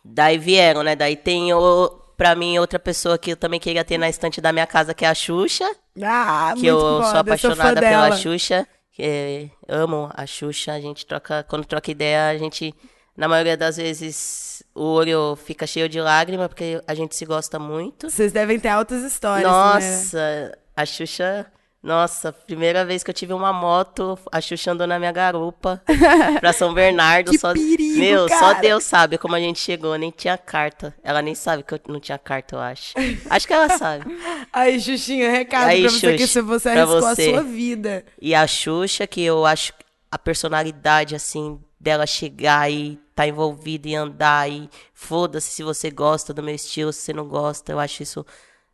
Daí 0.04 0.38
vieram, 0.38 0.84
né? 0.84 0.94
Daí 0.94 1.16
tem, 1.16 1.52
o, 1.52 2.03
pra 2.16 2.34
mim, 2.34 2.58
outra 2.58 2.78
pessoa 2.78 3.18
que 3.18 3.32
eu 3.32 3.36
também 3.36 3.58
queria 3.60 3.84
ter 3.84 3.98
na 3.98 4.08
estante 4.08 4.40
da 4.40 4.52
minha 4.52 4.66
casa, 4.66 4.94
que 4.94 5.04
é 5.04 5.08
a 5.08 5.14
Xuxa. 5.14 5.64
Ah, 6.02 6.52
Que 6.54 6.62
muito 6.62 6.68
eu 6.68 7.02
sou 7.02 7.18
apaixonada 7.18 7.80
pela 7.80 8.16
Xuxa. 8.16 8.66
que, 8.92 9.02
é, 9.02 9.48
amo 9.68 10.10
a 10.14 10.26
Xuxa. 10.26 10.72
A 10.72 10.80
gente 10.80 11.04
troca. 11.06 11.44
Quando 11.48 11.64
troca 11.64 11.90
ideia, 11.90 12.28
a 12.28 12.38
gente. 12.38 12.74
Na 13.16 13.28
maioria 13.28 13.56
das 13.56 13.76
vezes, 13.76 14.62
o 14.74 14.82
olho 14.82 15.36
fica 15.36 15.66
cheio 15.68 15.88
de 15.88 16.00
lágrima, 16.00 16.48
porque 16.48 16.82
a 16.86 16.94
gente 16.94 17.14
se 17.14 17.24
gosta 17.24 17.60
muito. 17.60 18.10
Vocês 18.10 18.32
devem 18.32 18.58
ter 18.58 18.68
altas 18.68 19.04
histórias. 19.04 19.46
Né? 19.48 19.52
Nossa, 19.56 20.58
a 20.76 20.84
Xuxa. 20.84 21.46
Nossa, 21.84 22.32
primeira 22.32 22.82
vez 22.82 23.04
que 23.04 23.10
eu 23.10 23.14
tive 23.14 23.34
uma 23.34 23.52
moto, 23.52 24.18
a 24.32 24.40
Xuxa 24.40 24.72
andou 24.72 24.86
na 24.86 24.98
minha 24.98 25.12
garupa 25.12 25.82
pra 26.40 26.50
São 26.50 26.72
Bernardo. 26.72 27.30
Que 27.30 27.38
só, 27.38 27.52
perigo, 27.52 27.98
Meu, 27.98 28.26
só 28.26 28.38
cara. 28.38 28.60
Deus 28.60 28.84
sabe 28.84 29.18
como 29.18 29.34
a 29.34 29.38
gente 29.38 29.60
chegou, 29.60 29.94
nem 29.98 30.10
tinha 30.10 30.38
carta. 30.38 30.96
Ela 31.04 31.20
nem 31.20 31.34
sabe 31.34 31.62
que 31.62 31.74
eu 31.74 31.80
não 31.86 32.00
tinha 32.00 32.16
carta, 32.16 32.56
eu 32.56 32.60
acho. 32.60 32.94
Acho 33.28 33.46
que 33.46 33.52
ela 33.52 33.68
sabe. 33.76 34.06
Aí, 34.50 34.80
Xuxinha, 34.80 35.30
recado 35.30 35.68
Aí, 35.68 35.82
pra 35.82 35.90
você 35.90 36.16
que 36.16 36.26
se 36.26 36.40
você 36.40 36.70
arriscou 36.70 37.02
você. 37.02 37.22
a 37.22 37.30
sua 37.32 37.42
vida. 37.42 38.02
E 38.18 38.34
a 38.34 38.46
Xuxa, 38.46 39.06
que 39.06 39.22
eu 39.22 39.44
acho 39.44 39.74
a 40.10 40.18
personalidade, 40.18 41.14
assim, 41.14 41.60
dela 41.78 42.06
chegar 42.06 42.72
e 42.72 42.98
tá 43.14 43.26
envolvida 43.26 43.88
e 43.88 43.94
andar 43.94 44.50
e 44.50 44.70
foda-se 44.94 45.50
se 45.50 45.62
você 45.62 45.90
gosta 45.90 46.32
do 46.32 46.42
meu 46.42 46.54
estilo, 46.54 46.94
se 46.94 47.02
você 47.02 47.12
não 47.12 47.28
gosta, 47.28 47.72
eu 47.72 47.78
acho 47.78 48.02
isso. 48.02 48.24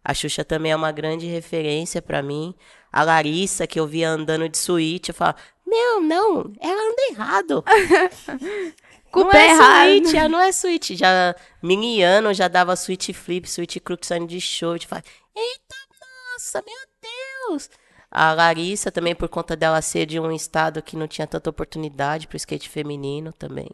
A 0.05 0.15
Xuxa 0.15 0.45
também 0.45 0.71
é 0.71 0.77
uma 0.77 0.93
grande 0.93 1.27
referência 1.27 2.01
pra 2.01 2.23
mim. 2.23 2.55
A 2.93 3.03
Larissa, 3.03 3.67
que 3.67 3.79
eu 3.79 3.87
via 3.87 4.09
andando 4.11 4.49
de 4.49 4.59
suíte, 4.59 5.11
eu 5.11 5.15
falava, 5.15 5.39
meu, 5.67 6.01
não, 6.01 6.53
ela 6.61 6.83
anda 6.91 7.03
errado. 7.11 7.65
Não 9.13 9.33
é 9.33 9.49
errado. 9.51 9.89
suíte, 9.89 10.17
ela 10.17 10.29
não 10.29 10.39
é 10.41 10.53
suíte. 10.53 10.95
Já, 10.97 11.35
miniano, 11.61 12.33
já 12.33 12.47
dava 12.47 12.77
suíte 12.77 13.13
flip, 13.13 13.49
suíte 13.51 13.81
crux 13.81 14.07
saindo 14.07 14.29
de 14.29 14.41
show. 14.41 14.75
Eu 14.77 14.81
falava, 14.87 15.05
eita, 15.35 15.75
nossa, 16.33 16.63
meu 16.65 17.51
Deus. 17.51 17.69
A 18.09 18.33
Larissa 18.33 18.91
também, 18.93 19.15
por 19.15 19.29
conta 19.29 19.57
dela 19.57 19.83
ser 19.83 20.07
de 20.07 20.19
um 20.21 20.31
estado 20.31 20.81
que 20.81 20.97
não 20.97 21.09
tinha 21.09 21.27
tanta 21.27 21.51
oportunidade 21.51 22.29
pro 22.29 22.37
skate 22.37 22.69
feminino 22.69 23.33
também. 23.33 23.69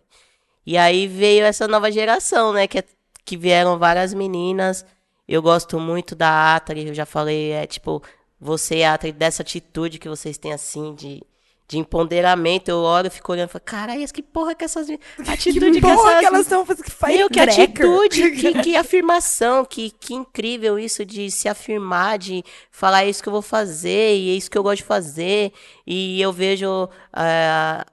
E 0.65 0.77
aí 0.79 1.07
veio 1.07 1.45
essa 1.45 1.69
nova 1.69 1.93
geração, 1.93 2.53
né? 2.55 2.67
Que, 2.67 2.79
é- 2.79 2.85
que 3.25 3.37
vieram 3.37 3.79
várias 3.79 4.15
meninas. 4.15 4.85
Eu 5.29 5.43
gosto 5.43 5.79
muito 5.79 6.15
da 6.15 6.55
Atari, 6.57 6.89
eu 6.89 6.95
já 6.95 7.05
falei, 7.05 7.51
é 7.53 7.67
tipo, 7.67 8.03
você, 8.47 8.83
Atari, 8.85 9.13
dessa 9.13 9.43
atitude 9.43 9.99
que 9.99 10.09
vocês 10.09 10.39
têm 10.39 10.53
assim, 10.53 10.95
de, 10.95 11.23
de 11.69 11.79
empoderamento. 11.79 12.69
Eu 12.69 12.79
olho 12.79 13.09
e 13.09 13.11
fico 13.11 13.33
olhando 13.33 13.49
e 13.49 13.53
falo, 13.53 13.65
caralho, 13.65 14.13
que 14.13 14.23
porra 14.23 14.55
que 14.55 14.65
essas. 14.65 14.89
Atitude 15.29 15.61
Que 15.61 15.73
que, 15.73 15.81
porra 15.81 16.11
essas 16.11 16.21
que 16.21 16.25
elas 16.27 16.41
estão 16.43 16.65
fazendo 16.65 16.85
que 16.85 16.91
faz 16.91 17.17
meu, 17.17 17.29
que 17.29 17.41
atitude, 17.41 18.31
que, 18.39 18.63
que 18.63 18.77
afirmação, 18.77 19.65
que, 19.65 19.91
que 19.91 20.15
incrível 20.15 20.79
isso 20.79 21.05
de 21.05 21.31
se 21.31 21.49
afirmar, 21.49 22.19
de 22.19 22.45
falar 22.71 23.05
"É 23.05 23.11
isso 23.11 23.23
que 23.23 23.29
eu 23.29 23.33
vou 23.33 23.43
fazer 23.43 24.17
e 24.17 24.31
é 24.31 24.35
isso 24.35 24.51
que 24.51 24.57
eu 24.57 24.63
gosto 24.63 24.79
de 24.79 24.85
fazer. 24.85 25.53
E 25.87 26.21
eu 26.21 26.33
vejo 26.33 26.89
ah, 27.13 27.85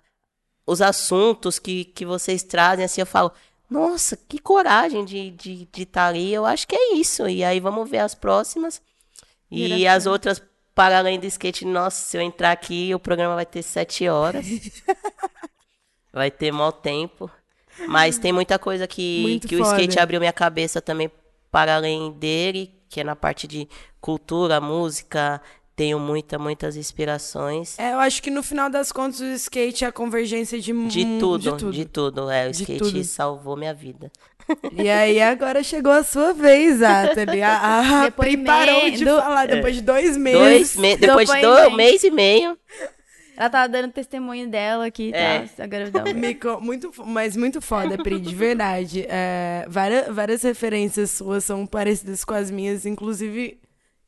os 0.65 0.81
assuntos 0.81 1.59
que, 1.59 1.85
que 1.85 2.05
vocês 2.05 2.43
trazem, 2.43 2.85
assim, 2.85 3.01
eu 3.01 3.07
falo, 3.07 3.31
nossa, 3.69 4.15
que 4.15 4.37
coragem 4.37 5.03
de 5.03 5.17
estar 5.29 5.43
de, 5.43 5.65
de 5.65 5.85
tá 5.85 6.07
ali. 6.07 6.33
Eu 6.33 6.45
acho 6.45 6.67
que 6.67 6.75
é 6.75 6.93
isso. 6.93 7.27
E 7.27 7.43
aí 7.43 7.59
vamos 7.59 7.89
ver 7.89 7.99
as 7.99 8.13
próximas. 8.13 8.81
E 9.53 9.87
as 9.87 10.05
outras, 10.05 10.41
para 10.73 10.97
além 10.97 11.19
do 11.19 11.25
skate, 11.27 11.65
nossa, 11.65 12.03
se 12.03 12.17
eu 12.17 12.21
entrar 12.21 12.51
aqui, 12.51 12.93
o 12.93 12.99
programa 12.99 13.35
vai 13.35 13.45
ter 13.45 13.61
sete 13.61 14.07
horas. 14.07 14.45
vai 16.11 16.31
ter 16.31 16.51
mau 16.51 16.71
tempo. 16.71 17.29
Mas 17.87 18.17
tem 18.17 18.31
muita 18.31 18.59
coisa 18.59 18.87
que, 18.87 19.21
Muito 19.21 19.47
que 19.47 19.55
o 19.55 19.63
skate 19.63 19.99
abriu 19.99 20.19
minha 20.19 20.33
cabeça 20.33 20.81
também 20.81 21.11
para 21.51 21.75
além 21.75 22.11
dele, 22.11 22.73
que 22.89 22.99
é 22.99 23.03
na 23.03 23.15
parte 23.15 23.47
de 23.47 23.67
cultura, 23.99 24.59
música. 24.61 25.41
Tenho 25.75 25.99
muita, 25.99 26.37
muitas 26.37 26.75
inspirações. 26.75 27.79
É, 27.79 27.93
eu 27.93 27.99
acho 27.99 28.21
que 28.21 28.29
no 28.29 28.43
final 28.43 28.69
das 28.69 28.91
contas 28.91 29.19
o 29.19 29.25
skate 29.25 29.83
é 29.83 29.87
a 29.87 29.91
convergência 29.91 30.59
de, 30.61 30.71
De 30.87 31.19
tudo, 31.19 31.39
de 31.39 31.49
tudo. 31.49 31.71
de 31.71 31.85
tudo. 31.85 32.29
É, 32.29 32.47
o 32.47 32.51
De 32.51 32.61
skate 32.61 32.77
tudo. 32.77 33.03
salvou 33.03 33.57
minha 33.57 33.73
vida. 33.73 34.11
E 34.77 34.89
aí 34.89 35.21
agora 35.21 35.63
chegou 35.63 35.91
a 35.91 36.03
sua 36.03 36.33
vez, 36.33 36.81
Atali. 36.81 37.41
A, 37.41 38.05
a 38.05 38.11
Pri 38.11 38.37
parou 38.37 38.89
de 38.89 39.05
falar 39.05 39.47
depois 39.47 39.75
de 39.75 39.81
dois 39.81 40.17
meses. 40.17 40.39
Dois 40.39 40.75
me 40.75 40.97
depois 40.97 41.29
de 41.29 41.41
dois 41.41 41.73
mês 41.75 42.03
e 42.03 42.11
meio. 42.11 42.57
Ela 43.35 43.49
tava 43.49 43.67
dando 43.67 43.91
testemunho 43.91 44.47
dela 44.47 44.85
aqui, 44.85 45.11
tá? 45.11 45.17
É. 45.17 45.49
A 45.57 45.65
gravidão. 45.65 46.03
Me 46.13 46.35
co- 46.35 46.61
muito, 46.61 46.91
mas 47.03 47.35
muito 47.35 47.59
foda, 47.61 47.97
Pri, 47.97 48.19
de 48.19 48.35
verdade. 48.35 49.07
É, 49.09 49.65
várias, 49.67 50.07
várias 50.13 50.43
referências 50.43 51.09
suas 51.11 51.43
são 51.43 51.65
parecidas 51.65 52.23
com 52.23 52.35
as 52.35 52.51
minhas, 52.51 52.85
inclusive 52.85 53.59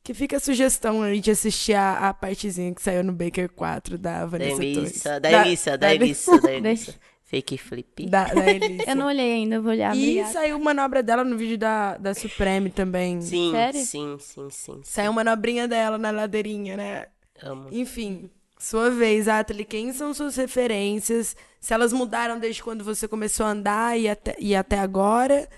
que 0.03 0.13
fica 0.13 0.38
a 0.38 0.39
sugestão 0.39 1.01
aí 1.01 1.19
de 1.19 1.31
assistir 1.31 1.73
a, 1.73 2.09
a 2.09 2.13
partezinha 2.13 2.71
que 2.75 2.81
saiu 2.83 3.03
no 3.03 3.11
Baker 3.11 3.49
4 3.49 3.97
da 3.97 4.27
Vanessa 4.27 4.51
Torres. 4.57 4.77
Elissa, 4.77 5.19
da 5.19 5.77
da 5.77 5.95
Elissa. 5.95 6.31
Fake 7.26 7.57
flip. 7.57 8.05
Da, 8.05 8.26
da. 8.26 8.43
Eu 8.88 8.95
não 8.95 9.07
olhei 9.07 9.34
ainda, 9.34 9.55
eu 9.55 9.63
vou 9.63 9.71
olhar. 9.71 9.95
E 9.95 9.99
obrigada. 9.99 10.32
saiu 10.34 10.59
manobra 10.59 11.01
dela 11.01 11.23
no 11.23 11.36
vídeo 11.36 11.57
da, 11.57 11.97
da 11.97 12.13
Supreme 12.13 12.69
também. 12.69 13.19
Sim, 13.19 13.51
Sério? 13.51 13.80
sim, 13.84 14.17
sim, 14.19 14.49
sim. 14.51 14.82
Saiu 14.84 15.11
manobrinha 15.11 15.67
dela 15.67 15.97
na 15.97 16.11
ladeirinha, 16.11 16.78
né? 16.78 17.07
Amo. 17.41 17.67
Enfim, 17.71 18.30
sua 18.59 18.91
vez, 18.91 19.28
Atali. 19.28 19.65
Quem 19.65 19.91
são 19.91 20.13
suas 20.13 20.36
referências? 20.36 21.36
Se 21.59 21.73
elas 21.73 21.91
mudaram 21.91 22.39
desde 22.39 22.61
quando 22.61 22.84
você 22.84 23.07
começou 23.07 23.45
a 23.47 23.49
andar 23.49 23.99
e 23.99 24.07
até, 24.07 24.36
e 24.39 24.55
até 24.55 24.78
agora? 24.78 25.49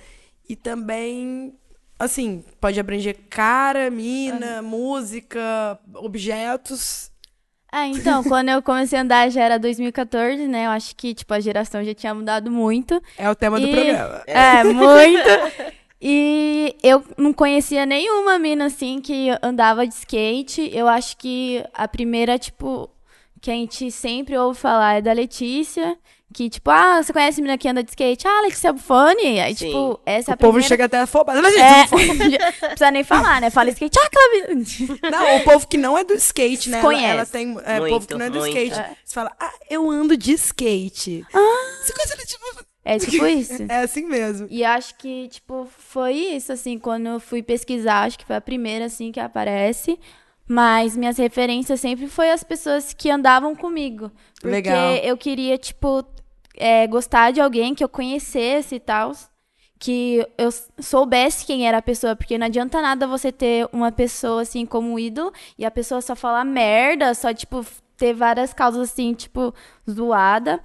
E 0.48 0.56
também, 0.56 1.54
assim, 2.00 2.46
pode 2.62 2.80
abranger 2.80 3.18
cara, 3.30 3.92
mina, 3.92 4.62
música, 4.62 5.78
objetos. 5.96 7.12
Ah, 7.72 7.88
então, 7.88 8.24
quando 8.26 8.50
eu 8.50 8.62
comecei 8.62 8.98
a 8.98 9.02
andar 9.02 9.30
já 9.30 9.44
era 9.44 9.60
2014, 9.60 10.48
né? 10.48 10.66
Eu 10.66 10.72
acho 10.72 10.96
que, 10.96 11.14
tipo, 11.14 11.34
a 11.34 11.40
geração 11.40 11.84
já 11.84 11.94
tinha 11.94 12.14
mudado 12.14 12.50
muito. 12.52 13.02
É 13.18 13.30
o 13.30 13.36
tema 13.36 13.60
do 13.60 13.68
E- 13.68 13.72
programa. 13.72 14.24
É, 14.26 14.64
muito. 14.64 15.30
E 16.02 16.76
eu 16.84 17.04
não 17.18 17.34
conhecia 17.34 17.86
nenhuma 17.86 18.38
mina, 18.38 18.66
assim, 18.66 19.02
que 19.02 19.30
andava 19.42 19.86
de 19.88 19.94
skate. 19.96 20.70
Eu 20.74 20.88
acho 20.88 21.18
que 21.18 21.64
a 21.74 21.88
primeira, 21.88 22.38
tipo, 22.38 22.90
que 23.42 23.50
a 23.50 23.54
gente 23.54 23.90
sempre 23.92 24.38
ouve 24.38 24.60
falar 24.60 24.96
é 24.98 25.02
da 25.02 25.12
Letícia. 25.12 25.98
Que, 26.34 26.50
tipo, 26.50 26.70
ah, 26.70 27.02
você 27.02 27.14
conhece 27.14 27.40
a 27.40 27.42
mina 27.42 27.58
que 27.58 27.70
anda 27.70 27.82
de 27.82 27.90
skate? 27.90 28.28
Ah, 28.28 28.42
Letícia 28.42 28.74
Bufone. 28.74 29.40
Aí, 29.40 29.56
Sim. 29.56 29.68
tipo, 29.68 30.00
essa 30.06 30.32
é 30.32 30.34
O 30.34 30.34
a 30.34 30.38
povo 30.38 30.52
primeira... 30.54 30.68
chega 30.68 30.86
até 30.86 31.00
afobado. 31.00 31.42
Mas, 31.42 31.56
É, 31.56 31.88
gente, 31.88 32.38
não 32.38 32.70
precisa 32.70 32.92
nem 32.92 33.04
falar, 33.04 33.40
né? 33.40 33.50
Fala 33.50 33.70
skate, 33.70 33.98
ah, 33.98 34.06
aquela. 34.06 35.10
Não, 35.10 35.38
o 35.38 35.44
povo 35.46 35.68
que 35.68 35.78
não 35.78 35.98
é 35.98 36.04
do 36.04 36.14
skate, 36.16 36.70
né? 36.70 36.80
Ela, 36.80 36.86
Conhece. 36.86 37.06
ela 37.06 37.26
tem. 37.26 37.58
É, 37.66 37.80
o 37.80 37.88
povo 37.88 38.08
que 38.08 38.14
não 38.14 38.26
é 38.26 38.30
do 38.30 38.40
muito. 38.40 38.58
skate. 38.58 38.78
É. 38.80 38.96
Você 39.06 39.14
fala, 39.14 39.32
ah, 39.40 39.54
eu 39.70 39.90
ando 39.90 40.18
de 40.18 40.34
skate. 40.34 41.26
Você 41.32 41.94
conhece 41.94 42.14
ela, 42.14 42.26
tipo. 42.26 42.68
É 42.84 43.00
tipo 43.00 43.26
isso. 43.28 43.64
É 43.70 43.78
assim 43.84 44.06
mesmo. 44.06 44.48
E 44.50 44.66
acho 44.66 44.96
que, 44.98 45.30
tipo, 45.30 45.68
foi 45.78 46.14
isso, 46.14 46.52
assim, 46.52 46.78
quando 46.78 47.08
eu 47.08 47.20
fui 47.22 47.42
pesquisar, 47.42 48.04
acho 48.04 48.20
que 48.20 48.26
foi 48.26 48.36
a 48.36 48.42
primeira, 48.42 48.86
assim, 48.86 49.14
que 49.14 49.20
aparece. 49.20 49.98
Mas 50.50 50.96
minhas 50.96 51.18
referências 51.18 51.80
sempre 51.82 52.08
foi 52.08 52.32
as 52.32 52.44
pessoas 52.44 52.94
que 52.94 53.10
andavam 53.10 53.54
comigo. 53.56 54.10
Porque 54.36 54.48
Legal. 54.48 54.96
eu 54.98 55.18
queria, 55.18 55.58
tipo, 55.58 56.06
é, 56.58 56.88
gostar 56.88 57.32
de 57.32 57.42
alguém 57.42 57.74
que 57.74 57.84
eu 57.84 57.90
conhecesse 57.90 58.76
e 58.76 58.80
tal. 58.80 59.12
Que 59.80 60.28
eu 60.38 60.50
soubesse 60.80 61.46
quem 61.46 61.68
era 61.68 61.78
a 61.78 61.82
pessoa. 61.82 62.16
Porque 62.16 62.38
não 62.38 62.48
adianta 62.48 62.82
nada 62.82 63.08
você 63.08 63.32
ter 63.32 63.70
uma 63.72 63.92
pessoa, 63.92 64.42
assim, 64.42 64.66
como 64.66 65.00
ídolo 65.00 65.32
e 65.58 65.66
a 65.66 65.72
pessoa 65.72 66.02
só 66.02 66.16
falar 66.16 66.44
merda, 66.44 67.14
só, 67.14 67.34
tipo, 67.34 67.66
ter 67.96 68.14
várias 68.14 68.54
causas, 68.54 68.92
assim, 68.92 69.14
tipo, 69.14 69.54
zoada. 69.90 70.62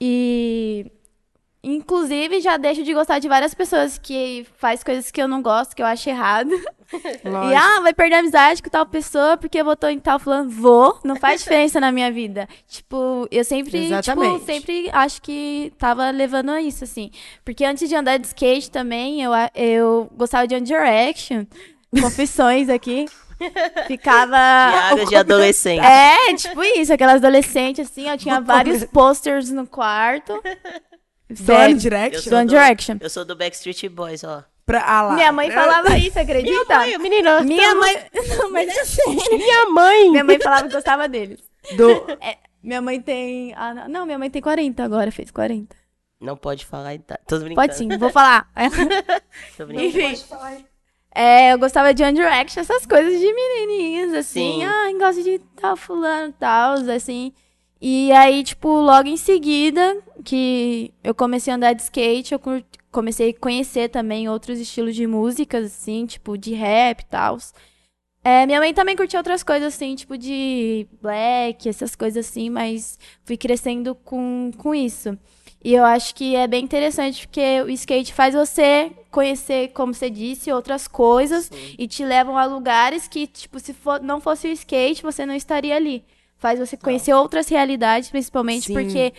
E 0.00 0.90
Inclusive, 1.64 2.42
já 2.42 2.58
deixo 2.58 2.82
de 2.82 2.92
gostar 2.92 3.18
de 3.18 3.26
várias 3.26 3.54
pessoas 3.54 3.96
que 3.96 4.46
faz 4.58 4.84
coisas 4.84 5.10
que 5.10 5.20
eu 5.20 5.26
não 5.26 5.40
gosto, 5.40 5.74
que 5.74 5.80
eu 5.80 5.86
acho 5.86 6.08
errado. 6.08 6.50
E, 7.24 7.28
Lógico. 7.28 7.60
ah, 7.60 7.80
vai 7.80 7.92
perder 7.92 8.16
a 8.16 8.18
amizade 8.20 8.62
com 8.62 8.68
tal 8.70 8.86
pessoa 8.86 9.36
porque 9.36 9.60
votou 9.64 9.90
em 9.90 9.98
tal 9.98 10.18
fulano. 10.18 10.48
Vou, 10.48 11.00
não 11.02 11.16
faz 11.16 11.40
diferença 11.42 11.80
na 11.80 11.90
minha 11.90 12.12
vida. 12.12 12.46
Tipo, 12.68 13.26
eu 13.32 13.42
sempre, 13.42 13.86
Exatamente. 13.86 14.34
tipo, 14.34 14.46
sempre 14.46 14.90
acho 14.92 15.20
que 15.20 15.72
tava 15.76 16.10
levando 16.10 16.50
a 16.50 16.62
isso, 16.62 16.84
assim. 16.84 17.10
Porque 17.44 17.64
antes 17.64 17.88
de 17.88 17.96
andar 17.96 18.18
de 18.18 18.26
skate 18.28 18.70
também, 18.70 19.22
eu, 19.22 19.32
eu 19.56 20.08
gostava 20.14 20.46
de 20.46 20.54
One 20.54 20.64
Direction. 20.64 21.46
Confissões 22.00 22.68
aqui. 22.68 23.06
Ficava. 23.88 24.36
Piadas 24.36 25.08
de 25.08 25.16
adolescente. 25.16 25.84
É, 25.84 26.34
tipo 26.34 26.62
isso, 26.62 26.92
aquelas 26.92 27.16
adolescentes 27.16 27.90
assim, 27.90 28.08
eu 28.08 28.16
tinha 28.16 28.40
vários 28.40 28.84
posters 28.84 29.50
no 29.50 29.66
quarto. 29.66 30.40
Do 31.30 31.36
Sério. 31.36 31.62
One 31.64 31.72
Eu 31.74 31.78
Direction? 31.78 32.22
sou 32.22 32.38
One 32.38 32.46
do- 32.46 32.50
Direction. 32.50 32.96
Eu 33.00 33.10
sou 33.10 33.24
do 33.24 33.34
Backstreet 33.36 33.88
Boys, 33.88 34.22
ó. 34.24 34.44
Pra, 34.66 34.82
ah 34.82 35.02
lá. 35.02 35.14
Minha 35.14 35.32
mãe 35.32 35.50
falava 35.50 35.96
isso, 35.98 36.18
acredita? 36.20 36.86
menina. 36.98 37.40
Minha 37.42 37.74
mãe. 37.74 37.96
Não, 38.38 38.50
mas 38.50 38.72
sério. 38.88 39.38
Minha 39.38 39.66
mãe. 39.70 40.10
Minha 40.10 40.24
mãe 40.24 40.38
falava 40.38 40.66
que 40.68 40.74
gostava 40.74 41.08
deles. 41.08 41.40
Do... 41.76 41.90
É, 42.20 42.38
minha 42.62 42.80
mãe 42.80 43.00
tem. 43.00 43.52
Ah, 43.56 43.74
não, 43.74 43.88
não, 43.88 44.06
minha 44.06 44.18
mãe 44.18 44.30
tem 44.30 44.40
40 44.40 44.82
agora, 44.82 45.10
fez 45.12 45.30
40. 45.30 45.74
Não 46.20 46.36
pode 46.36 46.64
falar. 46.64 46.98
Tá. 47.00 47.18
Tô 47.26 47.36
brincando. 47.38 47.54
Pode 47.56 47.76
sim, 47.76 47.88
vou 47.98 48.10
falar. 48.10 48.48
Tô 49.56 49.66
brincando. 49.66 49.86
Enfim. 50.00 50.24
É, 51.14 51.52
eu 51.52 51.58
gostava 51.58 51.92
de 51.94 52.02
One 52.02 52.14
Direction, 52.14 52.60
essas 52.62 52.84
coisas 52.86 53.20
de 53.20 53.32
menininhas, 53.32 54.14
assim. 54.14 54.60
Sim. 54.60 54.64
Ah, 54.64 54.90
gosto 54.98 55.22
de 55.22 55.38
tal 55.60 55.76
fulano, 55.76 56.32
tal, 56.38 56.74
assim. 56.90 57.32
E 57.80 58.12
aí, 58.12 58.42
tipo, 58.42 58.68
logo 58.68 59.08
em 59.08 59.16
seguida 59.16 60.02
que 60.24 60.92
eu 61.02 61.14
comecei 61.14 61.52
a 61.52 61.56
andar 61.56 61.72
de 61.74 61.82
skate, 61.82 62.32
eu 62.32 62.40
comecei 62.90 63.30
a 63.30 63.38
conhecer 63.38 63.88
também 63.90 64.28
outros 64.28 64.58
estilos 64.58 64.94
de 64.94 65.06
músicas, 65.06 65.66
assim, 65.66 66.06
tipo, 66.06 66.38
de 66.38 66.54
rap 66.54 67.00
e 67.00 67.06
tal. 67.06 67.38
É, 68.22 68.46
minha 68.46 68.58
mãe 68.58 68.72
também 68.72 68.96
curtia 68.96 69.20
outras 69.20 69.42
coisas, 69.42 69.74
assim, 69.74 69.94
tipo 69.94 70.16
de 70.16 70.86
black, 71.02 71.68
essas 71.68 71.94
coisas 71.94 72.26
assim, 72.26 72.48
mas 72.48 72.98
fui 73.22 73.36
crescendo 73.36 73.94
com, 73.94 74.50
com 74.56 74.74
isso. 74.74 75.18
E 75.62 75.74
eu 75.74 75.84
acho 75.84 76.14
que 76.14 76.34
é 76.36 76.46
bem 76.46 76.64
interessante 76.64 77.26
porque 77.26 77.62
o 77.62 77.70
skate 77.70 78.12
faz 78.14 78.34
você 78.34 78.92
conhecer, 79.10 79.68
como 79.72 79.92
você 79.94 80.08
disse, 80.10 80.52
outras 80.52 80.88
coisas 80.88 81.50
e 81.78 81.86
te 81.86 82.04
levam 82.04 82.36
a 82.36 82.44
lugares 82.46 83.08
que, 83.08 83.26
tipo, 83.26 83.58
se 83.60 83.72
for, 83.74 84.00
não 84.00 84.20
fosse 84.20 84.48
o 84.48 84.52
skate, 84.52 85.02
você 85.02 85.24
não 85.26 85.34
estaria 85.34 85.76
ali. 85.76 86.04
Faz 86.44 86.58
você 86.58 86.76
conhecer 86.76 87.14
outras 87.14 87.48
realidades, 87.48 88.10
principalmente 88.10 88.66
Sim. 88.66 88.74
porque 88.74 89.14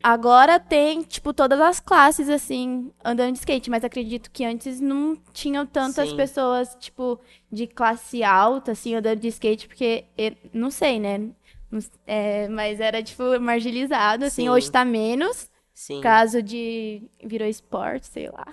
agora 0.00 0.60
tem, 0.60 1.02
tipo, 1.02 1.34
todas 1.34 1.60
as 1.60 1.80
classes, 1.80 2.28
assim, 2.28 2.92
andando 3.04 3.32
de 3.32 3.40
skate, 3.40 3.68
mas 3.68 3.82
acredito 3.82 4.30
que 4.30 4.44
antes 4.44 4.80
não 4.80 5.16
tinham 5.32 5.66
tantas 5.66 6.10
Sim. 6.10 6.14
pessoas, 6.16 6.76
tipo, 6.78 7.18
de 7.50 7.66
classe 7.66 8.22
alta, 8.22 8.70
assim, 8.70 8.94
andando 8.94 9.18
de 9.18 9.26
skate, 9.26 9.66
porque, 9.66 10.04
não 10.52 10.70
sei, 10.70 11.00
né? 11.00 11.30
É, 12.06 12.46
mas 12.46 12.78
era, 12.78 13.02
tipo, 13.02 13.24
marginalizado, 13.40 14.26
assim, 14.26 14.42
Sim. 14.42 14.48
hoje 14.48 14.70
tá 14.70 14.84
menos, 14.84 15.50
Sim. 15.74 16.00
caso 16.00 16.40
de 16.40 17.02
virou 17.24 17.48
esporte, 17.48 18.06
sei 18.06 18.30
lá. 18.30 18.46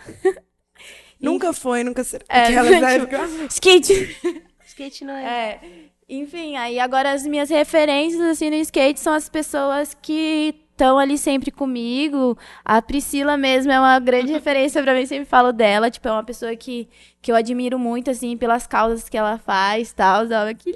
Nunca 1.22 1.54
foi, 1.54 1.84
nunca 1.84 2.04
será. 2.04 2.26
É, 2.28 2.46
tipo, 2.48 3.16
Skate! 3.54 4.18
Skate 4.66 5.06
não 5.06 5.14
é. 5.14 5.24
É. 5.24 5.60
Enfim, 6.08 6.56
aí 6.56 6.80
agora 6.80 7.12
as 7.12 7.26
minhas 7.26 7.50
referências 7.50 8.22
assim 8.22 8.50
no 8.50 8.56
skate 8.58 9.00
são 9.00 9.14
as 9.14 9.28
pessoas 9.28 9.96
que 10.00 10.56
estão 10.72 11.00
ali 11.00 11.18
sempre 11.18 11.50
comigo. 11.50 12.38
A 12.64 12.82
Priscila 12.82 13.38
mesmo 13.38 13.72
é 13.72 13.80
uma 13.80 14.00
grande 14.00 14.32
referência 14.34 14.84
pra 14.84 14.94
mim, 14.94 15.06
sempre 15.06 15.26
falo 15.26 15.52
dela, 15.52 15.90
tipo, 15.90 16.08
é 16.08 16.12
uma 16.12 16.24
pessoa 16.24 16.56
que, 16.56 16.88
que 17.22 17.32
eu 17.32 17.36
admiro 17.36 17.80
muito 17.80 18.12
assim 18.12 18.38
pelas 18.38 18.68
causas 18.68 19.10
que 19.10 19.18
ela 19.18 19.38
faz, 19.40 19.94
tal, 19.94 20.26
que 20.58 20.74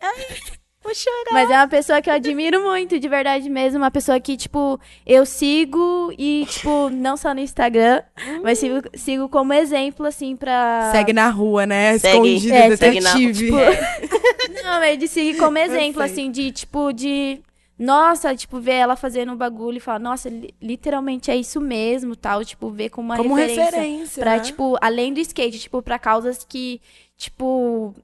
Vou 0.90 0.94
chorar. 0.94 1.32
mas 1.32 1.48
é 1.50 1.56
uma 1.56 1.68
pessoa 1.68 2.02
que 2.02 2.10
eu 2.10 2.14
admiro 2.14 2.62
muito, 2.62 2.98
de 2.98 3.08
verdade 3.08 3.48
mesmo. 3.48 3.78
Uma 3.78 3.90
pessoa 3.90 4.18
que, 4.18 4.36
tipo, 4.36 4.80
eu 5.06 5.24
sigo 5.24 6.12
e, 6.18 6.46
tipo, 6.50 6.90
não 6.90 7.16
só 7.16 7.32
no 7.32 7.38
Instagram, 7.40 8.02
mas 8.42 8.58
sigo, 8.58 8.82
sigo 8.94 9.28
como 9.28 9.52
exemplo, 9.52 10.04
assim, 10.06 10.34
pra. 10.34 10.90
Segue 10.92 11.12
na 11.12 11.28
rua, 11.28 11.64
né? 11.64 11.96
Segue- 11.98 12.34
Escondida, 12.34 12.54
é, 12.56 12.76
segue 12.76 13.00
na- 13.00 13.14
detetive. 13.14 13.50
Não, 14.64 14.82
é 14.82 14.96
de 14.96 15.06
seguir 15.08 15.36
como 15.36 15.58
exemplo, 15.58 16.02
assim, 16.02 16.30
de, 16.30 16.50
tipo, 16.50 16.92
de. 16.92 17.40
Nossa, 17.78 18.34
tipo, 18.36 18.60
ver 18.60 18.72
ela 18.74 18.94
fazendo 18.94 19.32
um 19.32 19.36
bagulho 19.36 19.78
e 19.78 19.80
falar, 19.80 19.98
nossa, 19.98 20.28
li- 20.28 20.54
literalmente 20.60 21.30
é 21.30 21.36
isso 21.36 21.60
mesmo, 21.60 22.14
tal. 22.14 22.44
Tipo, 22.44 22.68
ver 22.70 22.90
como 22.90 23.08
uma 23.08 23.16
Como 23.16 23.34
referência. 23.34 23.64
referência, 23.64 24.20
Pra, 24.22 24.32
né? 24.36 24.40
tipo, 24.40 24.76
além 24.82 25.14
do 25.14 25.20
skate, 25.20 25.58
tipo, 25.58 25.80
pra 25.80 25.98
causas 25.98 26.44
que, 26.46 26.80
tipo, 27.16 27.94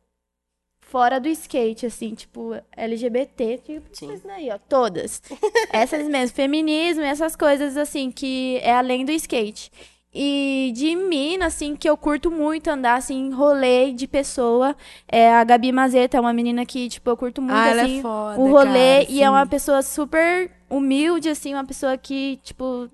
fora 0.97 1.21
do 1.21 1.29
skate, 1.29 1.85
assim, 1.85 2.15
tipo, 2.15 2.55
LGBT, 2.75 3.59
tipo, 3.59 3.87
Sim. 3.93 4.15
isso 4.15 4.27
daí, 4.27 4.49
ó, 4.51 4.57
todas. 4.67 5.21
essas 5.71 6.09
mesmo, 6.09 6.35
feminismo, 6.35 7.03
essas 7.03 7.37
coisas, 7.37 7.77
assim, 7.77 8.11
que 8.11 8.59
é 8.63 8.73
além 8.73 9.05
do 9.05 9.13
skate. 9.13 9.71
E 10.15 10.73
de 10.75 10.97
mina, 10.97 11.49
assim, 11.49 11.77
que 11.77 11.87
eu 11.87 11.99
curto 11.99 12.31
muito 12.31 12.69
andar, 12.69 12.95
assim, 12.95 13.31
rolê 13.31 13.93
de 13.93 14.07
pessoa, 14.07 14.75
é 15.07 15.31
a 15.35 15.45
Gabi 15.45 15.71
Mazeta, 15.71 16.17
é 16.17 16.21
uma 16.21 16.33
menina 16.33 16.65
que, 16.65 16.89
tipo, 16.89 17.11
eu 17.11 17.17
curto 17.19 17.43
muito, 17.43 17.55
ah, 17.55 17.69
ela 17.69 17.83
assim, 17.83 17.99
é 17.99 18.03
foda, 18.03 18.41
o 18.41 18.51
rolê, 18.51 19.05
cara, 19.05 19.07
e 19.11 19.23
é 19.23 19.29
uma 19.29 19.47
pessoa 19.47 19.83
super 19.83 20.51
humilde, 20.71 21.29
assim, 21.29 21.53
uma 21.53 21.67
pessoa 21.67 21.99
que, 21.99 22.41
tipo, 22.43 22.89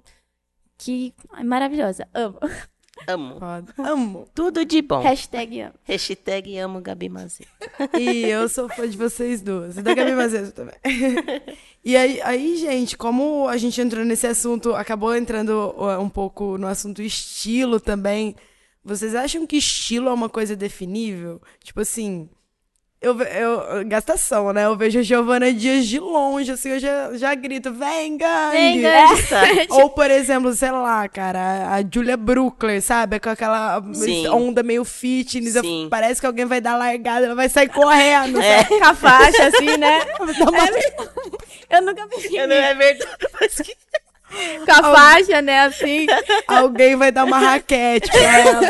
que 0.77 1.15
é 1.39 1.45
maravilhosa, 1.45 2.09
amo. 2.13 2.41
Amo. 3.07 3.39
Foda. 3.39 3.75
Amo. 3.79 4.29
Tudo 4.35 4.65
de 4.65 4.83
bom. 4.83 5.01
Hashtag 5.01 5.61
amo. 5.61 5.75
Hashtag 5.85 6.59
amo 6.59 6.81
Gabi 6.81 7.09
Mazet. 7.09 7.49
E 7.99 8.25
eu 8.25 8.49
sou 8.49 8.69
fã 8.69 8.89
de 8.89 8.97
vocês 8.97 9.41
duas. 9.41 9.77
E 9.77 9.83
da 9.83 9.95
Gabi 9.95 10.13
Mazeto 10.13 10.53
também. 10.53 10.75
E 11.85 11.97
aí, 11.97 12.23
aí, 12.23 12.57
gente, 12.59 12.97
como 12.97 13.49
a 13.49 13.57
gente 13.57 13.81
entrou 13.81 14.05
nesse 14.05 14.25
assunto, 14.25 14.73
acabou 14.73 15.17
entrando 15.17 15.75
um 16.01 16.09
pouco 16.09 16.57
no 16.57 16.69
assunto 16.69 17.03
estilo 17.03 17.81
também. 17.81 18.37
Vocês 18.85 19.17
acham 19.17 19.45
que 19.45 19.57
estilo 19.57 20.09
é 20.09 20.13
uma 20.13 20.29
coisa 20.29 20.55
definível? 20.55 21.43
Tipo 21.61 21.81
assim, 21.81 22.31
eu, 23.03 23.21
eu 23.21 23.85
gastação, 23.85 24.53
né? 24.53 24.65
Eu 24.65 24.77
vejo 24.77 25.01
a 25.01 25.03
Giovana 25.03 25.53
Dias 25.53 25.87
de 25.87 25.99
longe, 25.99 26.53
assim, 26.53 26.71
eu 26.71 26.79
já, 26.79 27.13
já 27.15 27.35
grito, 27.35 27.73
vem, 27.73 28.17
gangue! 28.17 28.53
Vem, 28.53 28.81
gangue! 28.81 29.67
Ou, 29.71 29.91
por 29.91 30.11
exemplo, 30.11 30.53
sei 30.55 30.71
lá, 30.71 31.09
cara, 31.09 31.75
a 31.75 31.83
Julia 31.83 32.17
Brookler, 32.17 32.81
sabe? 32.81 33.19
Com 33.19 33.31
aquela 33.31 33.83
Sim. 33.93 34.29
onda 34.29 34.63
meio 34.63 34.85
fitness. 34.85 35.55
Sim. 35.55 35.89
parece 35.91 36.21
que 36.21 36.27
alguém 36.27 36.45
vai 36.45 36.61
dar 36.61 36.77
largada, 36.77 37.27
ela 37.27 37.35
vai 37.35 37.49
sair 37.49 37.69
correndo. 37.69 38.41
É. 38.41 38.65
Com 38.65 38.85
a 38.85 38.95
faixa, 38.95 39.49
assim, 39.49 39.77
né? 39.77 40.01
Eu 41.69 41.83
nunca 41.83 42.07
vi. 42.07 42.37
Eu 42.37 42.47
não 42.47 42.55
é 42.55 42.75
verdade. 42.75 43.11
Mas 43.41 43.55
que... 43.61 43.77
Com 44.65 44.73
a 44.73 44.95
faixa, 44.95 45.43
né, 45.43 45.61
assim. 45.61 46.07
Alguém 46.47 46.97
vai 46.97 47.13
dar 47.13 47.25
uma 47.25 47.39
raquete 47.39 48.11
pra 48.11 48.39
ela. 48.39 48.61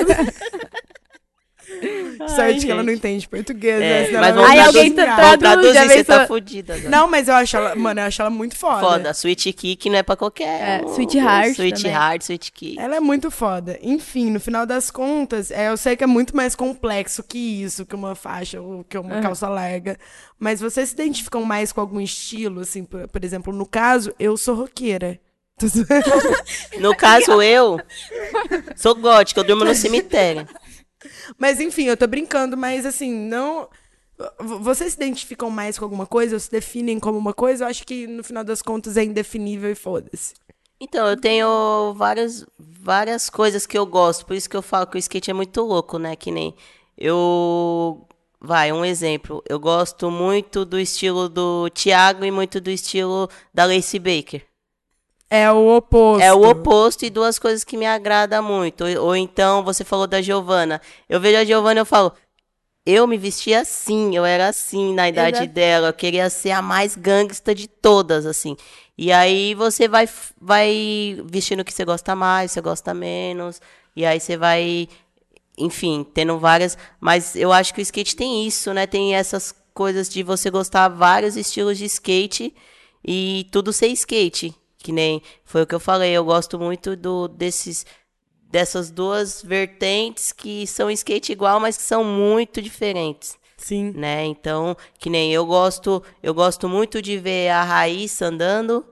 Sorte 2.28 2.64
que 2.64 2.70
ela 2.70 2.82
não 2.82 2.92
entende 2.92 3.28
português, 3.28 3.80
É, 3.82 4.10
né? 4.12 4.20
Mas 4.20 4.36
Aí 4.38 4.60
alguém 4.60 4.92
tá- 4.92 5.04
Traduz, 5.16 5.38
traduzir, 5.38 5.74
já 5.74 5.84
você 5.88 6.04
tá 6.04 6.22
agora. 6.22 6.88
Não, 6.88 7.08
mas 7.08 7.28
eu 7.28 7.34
acho 7.34 7.56
ela, 7.56 7.74
mano, 7.74 8.00
eu 8.00 8.04
acho 8.04 8.22
ela 8.22 8.30
muito 8.30 8.56
foda. 8.56 8.80
Foda. 8.80 9.10
Sweet 9.10 9.52
Kick 9.52 9.90
não 9.90 9.98
é 9.98 10.02
pra 10.02 10.16
qualquer 10.16 10.80
É, 10.82 10.84
um. 10.84 10.88
Sweetheart 10.92 11.50
Sweet 11.52 11.82
também. 11.82 11.92
Heart, 11.96 12.22
Sweet 12.22 12.52
Kick. 12.52 12.78
Ela 12.78 12.96
é 12.96 13.00
muito 13.00 13.30
foda. 13.30 13.78
Enfim, 13.82 14.30
no 14.30 14.38
final 14.40 14.64
das 14.64 14.90
contas, 14.90 15.50
é, 15.50 15.68
eu 15.68 15.76
sei 15.76 15.96
que 15.96 16.04
é 16.04 16.06
muito 16.06 16.36
mais 16.36 16.54
complexo 16.54 17.22
que 17.22 17.38
isso, 17.62 17.84
que 17.84 17.94
uma 17.94 18.14
faixa 18.14 18.60
ou 18.60 18.84
que 18.84 18.96
uma 18.96 19.20
calça 19.20 19.48
larga. 19.48 19.98
Mas 20.38 20.60
vocês 20.60 20.88
se 20.90 20.94
identificam 20.94 21.44
mais 21.44 21.72
com 21.72 21.80
algum 21.80 22.00
estilo, 22.00 22.60
assim, 22.60 22.84
por, 22.84 23.06
por 23.08 23.24
exemplo, 23.24 23.52
no 23.52 23.66
caso, 23.66 24.14
eu 24.18 24.36
sou 24.36 24.54
roqueira. 24.54 25.18
No 26.80 26.96
caso, 26.96 27.40
eu 27.42 27.78
sou 28.74 28.94
gótica, 28.94 29.40
eu 29.40 29.44
durmo 29.44 29.64
no 29.64 29.74
cemitério. 29.74 30.46
Mas 31.38 31.60
enfim, 31.60 31.84
eu 31.84 31.96
tô 31.96 32.06
brincando, 32.06 32.56
mas 32.56 32.86
assim, 32.86 33.12
não. 33.12 33.68
Vocês 34.38 34.92
se 34.92 34.96
identificam 34.98 35.50
mais 35.50 35.78
com 35.78 35.84
alguma 35.84 36.06
coisa 36.06 36.36
ou 36.36 36.40
se 36.40 36.50
definem 36.50 37.00
como 37.00 37.18
uma 37.18 37.34
coisa? 37.34 37.64
Eu 37.64 37.68
acho 37.68 37.84
que 37.84 38.06
no 38.06 38.22
final 38.22 38.44
das 38.44 38.62
contas 38.62 38.96
é 38.96 39.04
indefinível 39.04 39.70
e 39.70 39.74
foda-se. 39.74 40.34
Então, 40.80 41.06
eu 41.06 41.16
tenho 41.16 41.94
várias, 41.94 42.44
várias 42.58 43.30
coisas 43.30 43.66
que 43.66 43.78
eu 43.78 43.86
gosto, 43.86 44.26
por 44.26 44.34
isso 44.34 44.50
que 44.50 44.56
eu 44.56 44.62
falo 44.62 44.86
que 44.86 44.96
o 44.96 44.98
skate 44.98 45.30
é 45.30 45.34
muito 45.34 45.62
louco, 45.62 45.96
né? 45.96 46.16
Que 46.16 46.30
nem 46.30 46.54
eu. 46.98 48.06
Vai, 48.40 48.72
um 48.72 48.84
exemplo. 48.84 49.42
Eu 49.48 49.60
gosto 49.60 50.10
muito 50.10 50.64
do 50.64 50.78
estilo 50.80 51.28
do 51.28 51.70
Thiago 51.70 52.24
e 52.24 52.30
muito 52.32 52.60
do 52.60 52.70
estilo 52.70 53.28
da 53.54 53.64
Lacey 53.64 54.00
Baker. 54.00 54.42
É 55.34 55.50
o 55.50 55.76
oposto. 55.76 56.22
É 56.22 56.30
o 56.30 56.42
oposto 56.42 57.06
e 57.06 57.10
duas 57.10 57.38
coisas 57.38 57.64
que 57.64 57.78
me 57.78 57.86
agrada 57.86 58.42
muito. 58.42 58.84
Ou, 58.84 59.06
ou 59.06 59.16
então, 59.16 59.64
você 59.64 59.82
falou 59.82 60.06
da 60.06 60.20
Giovana. 60.20 60.78
Eu 61.08 61.18
vejo 61.18 61.38
a 61.38 61.44
Giovana 61.44 61.80
e 61.80 61.80
eu 61.80 61.86
falo, 61.86 62.12
eu 62.84 63.06
me 63.06 63.16
vestia 63.16 63.60
assim, 63.60 64.14
eu 64.14 64.26
era 64.26 64.48
assim 64.48 64.92
na 64.92 65.08
idade 65.08 65.38
Exato. 65.38 65.52
dela, 65.54 65.88
eu 65.88 65.92
queria 65.94 66.28
ser 66.28 66.50
a 66.50 66.60
mais 66.60 66.94
gangsta 66.94 67.54
de 67.54 67.66
todas, 67.66 68.26
assim. 68.26 68.58
E 68.98 69.10
aí 69.10 69.54
você 69.54 69.88
vai, 69.88 70.06
vai 70.38 71.18
vestindo 71.24 71.60
o 71.60 71.64
que 71.64 71.72
você 71.72 71.86
gosta 71.86 72.14
mais, 72.14 72.50
você 72.50 72.60
gosta 72.60 72.92
menos, 72.92 73.58
e 73.96 74.04
aí 74.04 74.20
você 74.20 74.36
vai, 74.36 74.86
enfim, 75.56 76.04
tendo 76.12 76.38
várias. 76.38 76.76
Mas 77.00 77.34
eu 77.36 77.50
acho 77.50 77.72
que 77.72 77.80
o 77.80 77.82
skate 77.82 78.14
tem 78.14 78.46
isso, 78.46 78.74
né? 78.74 78.86
Tem 78.86 79.14
essas 79.14 79.54
coisas 79.72 80.10
de 80.10 80.22
você 80.22 80.50
gostar 80.50 80.88
vários 80.88 81.38
estilos 81.38 81.78
de 81.78 81.86
skate 81.86 82.54
e 83.02 83.46
tudo 83.50 83.72
ser 83.72 83.86
skate. 83.88 84.54
Que 84.82 84.92
nem 84.92 85.22
foi 85.44 85.62
o 85.62 85.66
que 85.66 85.74
eu 85.74 85.80
falei, 85.80 86.12
eu 86.12 86.24
gosto 86.24 86.58
muito 86.58 86.96
do 86.96 87.28
desses 87.28 87.86
dessas 88.50 88.90
duas 88.90 89.40
vertentes 89.42 90.30
que 90.30 90.66
são 90.66 90.90
skate 90.90 91.32
igual, 91.32 91.58
mas 91.58 91.76
que 91.76 91.82
são 91.82 92.04
muito 92.04 92.60
diferentes. 92.60 93.38
Sim. 93.56 93.92
né? 93.92 94.24
Então, 94.24 94.76
que 94.98 95.08
nem 95.08 95.32
eu 95.32 95.46
gosto, 95.46 96.02
eu 96.20 96.34
gosto 96.34 96.68
muito 96.68 97.00
de 97.00 97.16
ver 97.16 97.48
a 97.50 97.62
Raíssa 97.62 98.26
andando, 98.26 98.84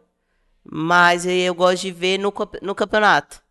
mas 0.64 1.26
eu 1.26 1.54
gosto 1.54 1.82
de 1.82 1.90
ver 1.90 2.18
no, 2.18 2.32
no 2.62 2.74
campeonato. 2.74 3.42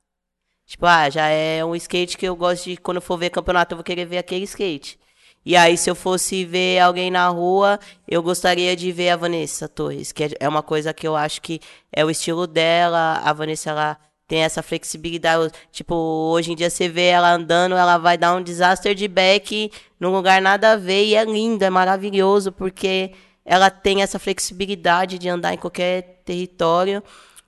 Tipo, 0.66 0.86
ah, 0.86 1.10
já 1.10 1.28
é 1.28 1.64
um 1.66 1.76
skate 1.76 2.18
que 2.18 2.26
eu 2.26 2.36
gosto 2.36 2.66
de, 2.66 2.78
quando 2.78 2.98
eu 2.98 3.02
for 3.02 3.18
ver 3.18 3.32
campeonato, 3.32 3.74
eu 3.74 3.78
vou 3.78 3.84
querer 3.84 4.06
ver 4.06 4.20
aquele 4.20 4.46
skate. 4.46 4.98
E 5.46 5.56
aí, 5.56 5.78
se 5.78 5.90
eu 5.90 5.96
fosse 5.96 6.46
ver 6.46 6.80
alguém 6.80 7.10
na 7.10 7.28
rua, 7.30 7.80
eu 8.08 8.22
gostaria 8.22 8.76
de 8.76 8.92
ver 8.92 9.10
a 9.10 9.16
Vanessa 9.16 9.68
Torres, 9.68 10.12
que 10.12 10.24
é- 10.26 10.32
é 10.40 10.50
uma 10.50 10.62
coisa 10.62 10.94
que 10.94 11.08
eu 11.08 11.16
acho 11.16 11.42
que 11.42 11.60
é 11.92 12.04
o 12.06 12.10
estilo 12.10 12.46
dela. 12.46 13.22
A 13.24 13.34
Vanessa, 13.34 13.70
ela 13.72 13.98
tem 14.28 14.44
essa 14.44 14.62
flexibilidade. 14.62 15.52
Tipo, 15.72 15.96
hoje 15.96 16.52
em 16.52 16.56
dia 16.56 16.70
você 16.70 16.88
vê 16.88 17.08
ela 17.08 17.34
andando, 17.34 17.76
ela 17.76 17.98
vai 17.98 18.18
dar 18.18 18.36
um 18.36 18.44
disaster 18.44 18.94
de 18.94 19.08
back 19.08 19.72
num 20.00 20.12
lugar 20.12 20.42
nada 20.42 20.74
a 20.74 20.76
ver 20.76 21.06
e 21.06 21.16
é 21.16 21.24
lindo, 21.26 21.64
é 21.66 21.70
maravilhoso, 21.70 22.52
porque 22.52 23.12
ela 23.44 23.72
tem 23.72 24.04
essa 24.04 24.20
flexibilidade 24.20 25.18
de 25.18 25.28
andar 25.28 25.54
em 25.54 25.58
qualquer 25.58 26.22
território. 26.24 27.04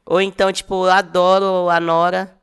Ou 0.05 0.19
então, 0.19 0.51
tipo, 0.51 0.85
eu 0.85 0.91
adoro 0.91 1.69
a 1.69 1.79
Nora. 1.79 2.35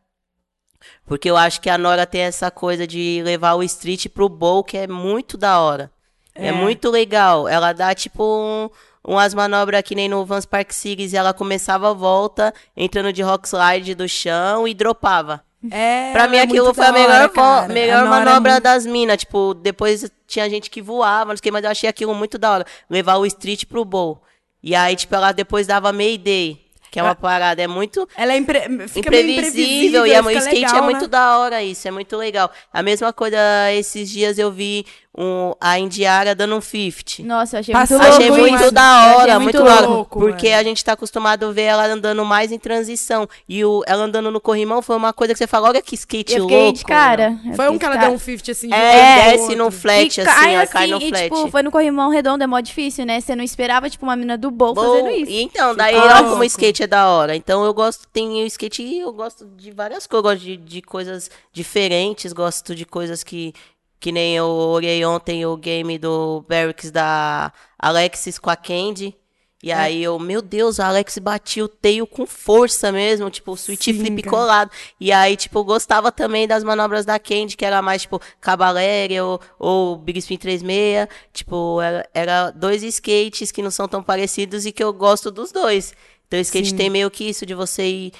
Porque 1.09 1.29
eu 1.31 1.37
acho 1.37 1.61
que 1.61 1.71
a 1.71 1.79
Nora 1.79 2.07
tem 2.07 2.21
essa 2.21 2.51
coisa 2.51 2.87
de 2.87 3.23
levar 3.25 3.55
o 3.55 3.63
street 3.63 4.07
pro 4.09 4.29
bowl, 4.29 4.63
que 4.63 4.77
é 4.77 4.87
muito 4.87 5.37
da 5.39 5.59
hora. 5.59 5.91
É, 6.35 6.49
É. 6.49 6.53
muito 6.53 6.91
legal. 6.91 7.49
Ela 7.49 7.73
dá, 7.73 7.95
tipo, 7.95 8.23
um, 8.23 8.69
umas 9.03 9.33
manobras 9.35 9.83
que 9.83 9.95
nem 9.95 10.09
no 10.09 10.25
Vans 10.25 10.45
Park 10.47 10.71
Series. 10.73 11.15
Ela 11.15 11.33
começava 11.33 11.91
a 11.91 11.95
volta, 11.95 12.53
entrando 12.77 13.13
de 13.13 13.23
rock 13.23 13.49
slide 13.49 13.95
do 13.95 14.07
chão 14.09 14.69
e 14.69 14.75
dropava. 14.75 15.43
É, 15.73 16.13
Pra 16.13 16.29
mim, 16.29 16.37
é 16.37 16.43
aquilo 16.43 16.73
foi 16.73 16.87
a 16.87 16.93
melhor, 16.93 17.31
hora, 17.37 17.67
melhor 17.69 18.03
A 18.05 18.07
é 18.07 18.09
manobra 18.09 18.53
muito- 18.53 18.63
das 18.63 18.87
minas. 18.87 19.17
Tipo, 19.19 19.55
depois 19.55 20.09
tinha 20.27 20.49
gente 20.49 20.71
que 20.71 20.81
voava, 20.81 21.31
não 21.31 21.37
sei 21.37 21.41
o 21.41 21.43
que, 21.43 21.51
mas 21.51 21.65
eu 21.65 21.71
achei 21.71 21.89
aquilo 21.91 22.15
muito 22.15 22.39
da 22.39 22.53
hora. 22.53 22.67
Levar 22.89 23.17
o 23.17 23.27
street 23.27 23.65
pro 23.65 23.85
bowl. 23.85 24.23
E 24.63 24.75
aí, 24.77 24.95
tipo, 24.95 25.15
ela 25.15 25.33
depois 25.33 25.67
dava 25.67 25.93
Mayday, 25.93 26.61
que 26.91 26.99
é 26.99 27.03
uma 27.03 27.15
parada, 27.15 27.63
é 27.63 27.67
muito 27.67 28.09
Ela 28.17 28.33
é 28.33 28.37
impre... 28.37 28.69
meio 28.69 29.31
imprevisível. 29.31 30.07
E 30.07 30.15
a, 30.15 30.21
o 30.21 30.25
fica 30.25 30.39
skate 30.39 30.57
legal, 30.57 30.77
é 30.77 30.81
muito 30.83 31.03
né? 31.03 31.09
da 31.09 31.39
hora, 31.39 31.63
isso, 31.63 31.87
é 31.87 31.91
muito 31.91 32.17
legal. 32.17 32.51
A 32.73 32.83
mesma 32.83 33.13
coisa, 33.13 33.39
esses 33.73 34.09
dias 34.09 34.39
eu 34.39 34.51
vi 34.51 34.85
um, 35.21 35.53
a 35.61 35.79
Indiara 35.81 36.33
dando 36.33 36.55
um 36.55 36.61
50. 36.61 37.25
Nossa, 37.27 37.57
eu 37.57 37.61
achei 37.61 37.73
Passou 37.75 37.99
muito 37.99 38.13
Achei 38.13 38.29
louco 38.29 38.43
muito 38.47 38.63
isso. 38.63 38.71
da 38.73 39.07
hora, 39.17 39.17
achei 39.17 39.35
muito, 39.35 39.43
muito 39.57 39.65
da 39.65 39.75
hora. 39.75 39.87
louco, 39.89 40.21
porque 40.21 40.47
velho. 40.47 40.61
a 40.61 40.63
gente 40.63 40.85
tá 40.85 40.93
acostumado 40.93 41.47
a 41.47 41.51
ver 41.53 41.63
ela 41.63 41.87
andando 41.87 42.25
mais 42.25 42.53
em 42.53 42.59
transição. 42.59 43.29
E 43.49 43.65
o, 43.65 43.83
ela 43.87 44.05
andando 44.05 44.31
no 44.31 44.41
corrimão 44.41 44.81
foi 44.81 44.95
uma 44.95 45.13
coisa 45.13 45.35
que 45.35 45.39
você 45.39 45.47
fala, 45.49 45.69
olha 45.71 45.83
que 45.83 45.97
skate 45.97 46.35
Eu 46.37 46.43
fiquei 46.43 46.63
louco. 46.63 46.79
de 46.79 46.85
cara. 46.85 47.37
Foi 47.57 47.69
um 47.69 47.77
que 47.77 47.85
ela 47.85 47.97
cara. 47.97 48.07
deu 48.07 48.15
um 48.15 48.19
50 48.19 48.53
assim. 48.53 48.69
de 48.69 48.75
um 48.75 48.77
É, 48.77 49.33
desce 49.33 49.57
no 49.57 49.71
flat, 49.73 50.17
e 50.19 50.21
assim, 50.21 50.31
cai 50.31 50.55
ela 50.55 50.67
cai 50.69 50.87
no 50.87 50.99
e, 51.03 51.09
flat. 51.09 51.25
tipo, 51.25 51.49
foi 51.51 51.63
no 51.65 51.73
corrimão 51.73 52.11
redondo, 52.11 52.45
é 52.45 52.47
mó 52.47 52.61
difícil, 52.61 53.05
né? 53.05 53.21
Você 53.21 53.35
não 53.35 53.43
esperava, 53.43 53.91
tipo, 53.91 54.07
uma 54.07 54.15
mina 54.15 54.39
do 54.39 54.53
Bom, 54.53 54.73
fazendo 54.75 55.11
isso. 55.11 55.33
E 55.33 55.43
então, 55.43 55.75
daí 55.75 55.95
Ficou 55.95 56.07
olha 56.09 56.15
louco. 56.19 56.31
como 56.31 56.43
o 56.43 56.45
skate 56.45 56.85
é 56.85 56.87
da 56.87 57.09
hora. 57.09 57.35
Então 57.35 57.65
eu 57.65 57.75
gosto, 57.75 58.07
tem 58.13 58.43
o 58.45 58.47
skate, 58.47 58.99
eu 58.99 59.13
gosto 59.13 59.47
de 59.57 59.73
várias 59.73 60.07
coisas, 60.07 60.25
eu 60.25 60.31
gosto 60.33 60.45
de, 60.45 60.57
de 60.57 60.81
coisas 60.83 61.29
diferentes, 61.53 62.33
gosto 62.33 62.75
de 62.75 62.85
coisas 62.85 63.25
que, 63.25 63.53
que 64.01 64.13
nem 64.13 64.37
eu 64.37 64.47
olhei 64.47 65.05
ontem 65.05 65.45
o 65.45 65.57
game 65.57 65.99
do 65.99 66.45
Barracks 66.49 66.91
da 66.91 67.53
Alexis 67.79 68.39
com 68.39 68.51
a 68.51 68.57
Candy. 68.57 69.17
E 69.61 69.73
aí 69.73 70.05
eu, 70.05 70.21
meu 70.21 70.41
Deus, 70.41 70.79
a 70.79 70.87
Alex 70.87 71.19
batia 71.19 71.65
o 71.65 71.69
tail 71.69 72.07
com 72.07 72.25
força 72.25 72.93
mesmo, 72.93 73.29
tipo, 73.29 73.57
switch 73.57 73.87
Sim, 73.87 73.95
flip 73.95 74.23
cara. 74.23 74.37
colado. 74.37 74.71
E 75.01 75.11
aí, 75.11 75.37
tipo, 75.37 75.59
eu 75.59 75.65
gostava 75.65 76.13
também 76.13 76.47
das 76.47 76.63
manobras 76.63 77.05
da 77.05 77.19
Candy, 77.19 77.57
que 77.57 77.65
era 77.65 77.83
mais, 77.83 78.03
tipo, 78.03 78.21
Cabaléria 78.41 79.25
ou, 79.25 79.41
ou 79.59 79.97
Big 79.97 80.21
Spin 80.21 80.37
36. 80.37 81.09
Tipo, 81.33 81.81
era, 81.81 82.09
era 82.15 82.51
dois 82.53 82.85
skates 82.85 83.51
que 83.51 83.61
não 83.61 83.71
são 83.71 83.89
tão 83.89 84.01
parecidos 84.01 84.65
e 84.65 84.71
que 84.71 84.83
eu 84.83 84.93
gosto 84.93 85.29
dos 85.29 85.51
dois. 85.51 85.93
Então, 86.29 86.39
o 86.39 86.43
skate 86.43 86.71
Sim. 86.71 86.77
tem 86.77 86.91
meio 86.91 87.11
que 87.11 87.25
isso 87.25 87.45
de 87.45 87.55
você 87.55 87.85
ir... 87.85 88.13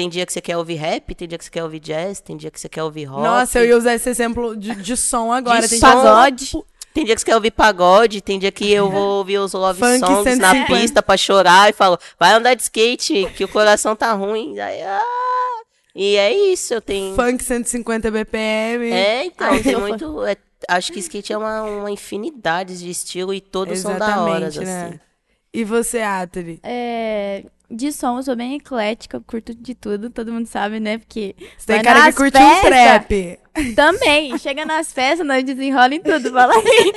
Tem 0.00 0.08
dia 0.08 0.24
que 0.24 0.32
você 0.32 0.40
quer 0.40 0.56
ouvir 0.56 0.76
rap, 0.76 1.14
tem 1.14 1.28
dia 1.28 1.36
que 1.36 1.44
você 1.44 1.50
quer 1.50 1.62
ouvir 1.62 1.78
jazz, 1.78 2.22
tem 2.22 2.34
dia 2.34 2.50
que 2.50 2.58
você 2.58 2.70
quer 2.70 2.82
ouvir 2.82 3.04
rock. 3.04 3.22
Nossa, 3.22 3.58
eu 3.58 3.66
ia 3.66 3.76
usar 3.76 3.94
esse 3.94 4.08
exemplo 4.08 4.56
de, 4.56 4.74
de 4.76 4.96
som 4.96 5.30
agora. 5.30 5.60
De 5.60 5.68
Tem. 5.68 5.78
Pagode. 5.78 6.52
Tem 6.94 7.04
dia 7.04 7.14
que 7.14 7.20
você 7.20 7.26
quer 7.26 7.34
ouvir 7.34 7.50
pagode, 7.50 8.22
tem 8.22 8.38
dia 8.38 8.50
que 8.50 8.72
eu 8.72 8.90
vou 8.90 9.18
ouvir 9.18 9.36
os 9.36 9.52
love 9.52 9.78
Funk 9.78 9.98
songs 9.98 10.38
na 10.38 10.52
150. 10.52 10.66
pista 10.80 11.02
pra 11.02 11.18
chorar 11.18 11.68
e 11.68 11.74
falo, 11.74 11.98
vai 12.18 12.32
andar 12.32 12.54
de 12.54 12.62
skate, 12.62 13.30
que 13.36 13.44
o 13.44 13.48
coração 13.48 13.94
tá 13.94 14.10
ruim. 14.14 14.58
Aí, 14.58 14.80
ah, 14.80 15.62
e 15.94 16.16
é 16.16 16.32
isso, 16.32 16.72
eu 16.72 16.80
tenho. 16.80 17.14
Funk 17.14 17.44
150 17.44 18.10
BPM. 18.10 18.90
É, 18.90 19.26
então, 19.26 19.50
Ai, 19.50 19.62
tem 19.62 19.76
muito. 19.76 20.24
é, 20.24 20.34
acho 20.66 20.94
que 20.94 20.98
skate 21.00 21.30
é 21.30 21.36
uma, 21.36 21.62
uma 21.62 21.90
infinidade 21.90 22.78
de 22.78 22.88
estilo 22.88 23.34
e 23.34 23.40
todos 23.40 23.78
são 23.80 23.98
da 23.98 24.22
hora, 24.22 24.46
Exatamente, 24.46 24.60
né? 24.60 24.86
assim. 24.86 25.00
E 25.52 25.62
você, 25.62 26.00
Atali? 26.00 26.58
É, 26.62 27.44
de 27.70 27.92
som, 27.92 28.16
eu 28.16 28.22
sou 28.22 28.34
bem 28.34 28.56
eclética, 28.56 29.16
eu 29.16 29.22
curto 29.22 29.54
de 29.54 29.74
tudo, 29.74 30.10
todo 30.10 30.32
mundo 30.32 30.46
sabe, 30.46 30.80
né? 30.80 30.98
Porque. 30.98 31.36
Você 31.56 31.66
tem 31.66 31.82
cara 31.82 32.10
que 32.10 32.16
curte 32.16 32.36
um 32.36 32.40
festas, 32.40 32.70
trap. 32.70 33.38
Também. 33.74 34.36
Chega 34.38 34.64
nas 34.64 34.92
festas, 34.92 35.26
nós 35.26 35.42
desenrola 35.44 35.94
em 35.94 36.00
tudo. 36.00 36.30
Fala 36.32 36.54
aí. 36.54 36.92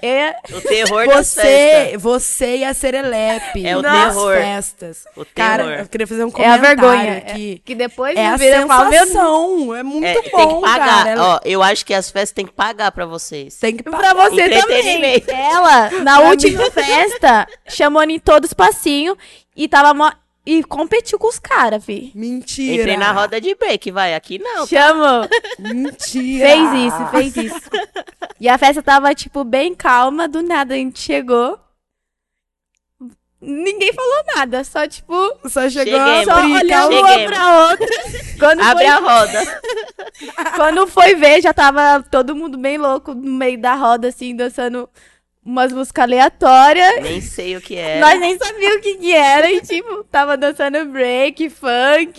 É, 0.00 0.36
O 0.54 0.60
terror 0.60 1.06
das 1.08 1.34
festas. 1.34 1.92
Você, 1.92 1.96
você 1.98 2.56
e 2.58 2.64
a 2.64 2.74
Serelepe. 2.74 3.66
É 3.66 3.76
o 3.76 3.82
nas 3.82 4.14
terror. 4.14 4.34
festas. 4.34 5.04
O 5.16 5.24
terror. 5.24 5.32
Cara, 5.34 5.80
eu 5.80 5.86
queria 5.88 6.06
fazer 6.06 6.24
um 6.24 6.28
é 6.28 6.30
a 6.30 6.32
comentário 6.32 6.60
vergonha. 6.66 7.16
aqui. 7.18 7.54
É, 7.62 7.66
que 7.66 7.74
depois 7.74 8.16
É, 8.16 8.26
a 8.26 8.38
sensação. 8.38 9.74
É 9.74 9.82
muito 9.82 10.06
É, 10.06 10.14
bom, 10.30 10.36
tem 10.36 10.48
que 10.56 10.60
pagar. 10.62 11.04
cara. 11.04 11.22
Ó, 11.22 11.40
eu 11.44 11.62
acho 11.62 11.84
que 11.84 11.94
as 11.94 12.10
festas 12.10 12.32
tem 12.32 12.46
que 12.46 12.52
pagar 12.52 12.92
pra 12.92 13.06
vocês. 13.06 13.56
Tem 13.58 13.76
que 13.76 13.82
Pra 13.82 13.92
pagar. 13.98 14.14
você 14.30 14.48
também. 14.48 15.22
Ela, 15.28 15.90
na 16.02 16.18
Pra 16.20 16.28
última 16.30 16.70
festa, 16.70 17.46
chamou 17.68 18.02
em 18.04 18.18
todos 18.18 18.50
os 18.50 18.54
passinhos 18.54 19.16
e 19.56 19.66
tava 19.66 20.16
e 20.46 20.62
competiu 20.62 21.18
com 21.18 21.26
os 21.28 21.40
caras, 21.40 21.84
fi. 21.84 22.12
Mentira. 22.14 22.82
Entrei 22.82 22.96
na 22.96 23.10
roda 23.10 23.40
de 23.40 23.54
break, 23.56 23.90
vai. 23.90 24.14
Aqui 24.14 24.38
não. 24.38 24.64
Chamou. 24.66 25.28
Mentira. 25.58 26.46
Fez 26.46 26.72
isso, 26.72 27.06
fez 27.10 27.36
isso. 27.36 27.70
E 28.40 28.48
a 28.48 28.56
festa 28.56 28.80
tava, 28.82 29.12
tipo, 29.12 29.42
bem 29.42 29.74
calma. 29.74 30.28
Do 30.28 30.42
nada 30.42 30.74
a 30.74 30.76
gente 30.76 31.00
chegou. 31.00 31.58
Ninguém 33.38 33.92
falou 33.92 34.24
nada, 34.34 34.64
só, 34.64 34.86
tipo, 34.88 35.12
Só 35.48 35.68
chegou 35.68 35.92
Cheguemos. 35.98 36.28
a 36.28 36.34
só 36.34 36.40
olhando 36.46 36.98
uma 36.98 37.18
pra 37.26 37.68
outra. 37.68 37.86
Quando 38.38 38.60
Abre 38.62 38.84
foi, 38.84 38.86
a 38.86 38.98
roda. 38.98 39.60
quando 40.56 40.86
foi 40.86 41.14
ver, 41.16 41.42
já 41.42 41.52
tava 41.52 42.02
todo 42.10 42.34
mundo 42.34 42.56
bem 42.56 42.78
louco 42.78 43.14
no 43.14 43.32
meio 43.32 43.60
da 43.60 43.74
roda, 43.74 44.08
assim, 44.08 44.34
dançando 44.34 44.88
umas 45.46 45.72
músicas 45.72 46.02
aleatórias. 46.02 47.02
Nem 47.02 47.20
sei 47.20 47.56
o 47.56 47.60
que 47.60 47.76
é. 47.76 48.00
Nós 48.00 48.18
nem 48.20 48.36
sabíamos 48.36 48.76
o 48.78 48.80
que 48.82 48.96
que 48.96 49.12
era 49.14 49.50
e, 49.50 49.60
tipo, 49.62 50.04
tava 50.04 50.36
dançando 50.36 50.84
break, 50.86 51.48
funk, 51.48 52.12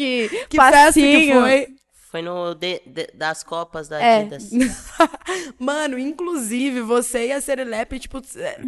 Que 0.49 0.57
festa 0.57 0.93
que 0.93 1.03
passinho. 1.03 1.41
foi? 1.41 1.67
Foi 2.09 2.21
no 2.21 2.55
de- 2.55 2.82
de- 2.86 3.09
das 3.13 3.43
Copas 3.43 3.88
da 3.89 4.01
É. 4.01 4.19
Adidas. 4.21 4.49
Mano, 5.59 5.99
inclusive, 5.99 6.82
você 6.82 7.28
e 7.28 7.32
a 7.34 7.41
Serelepe, 7.41 7.99
tipo... 7.99 8.21
é, 8.38 8.59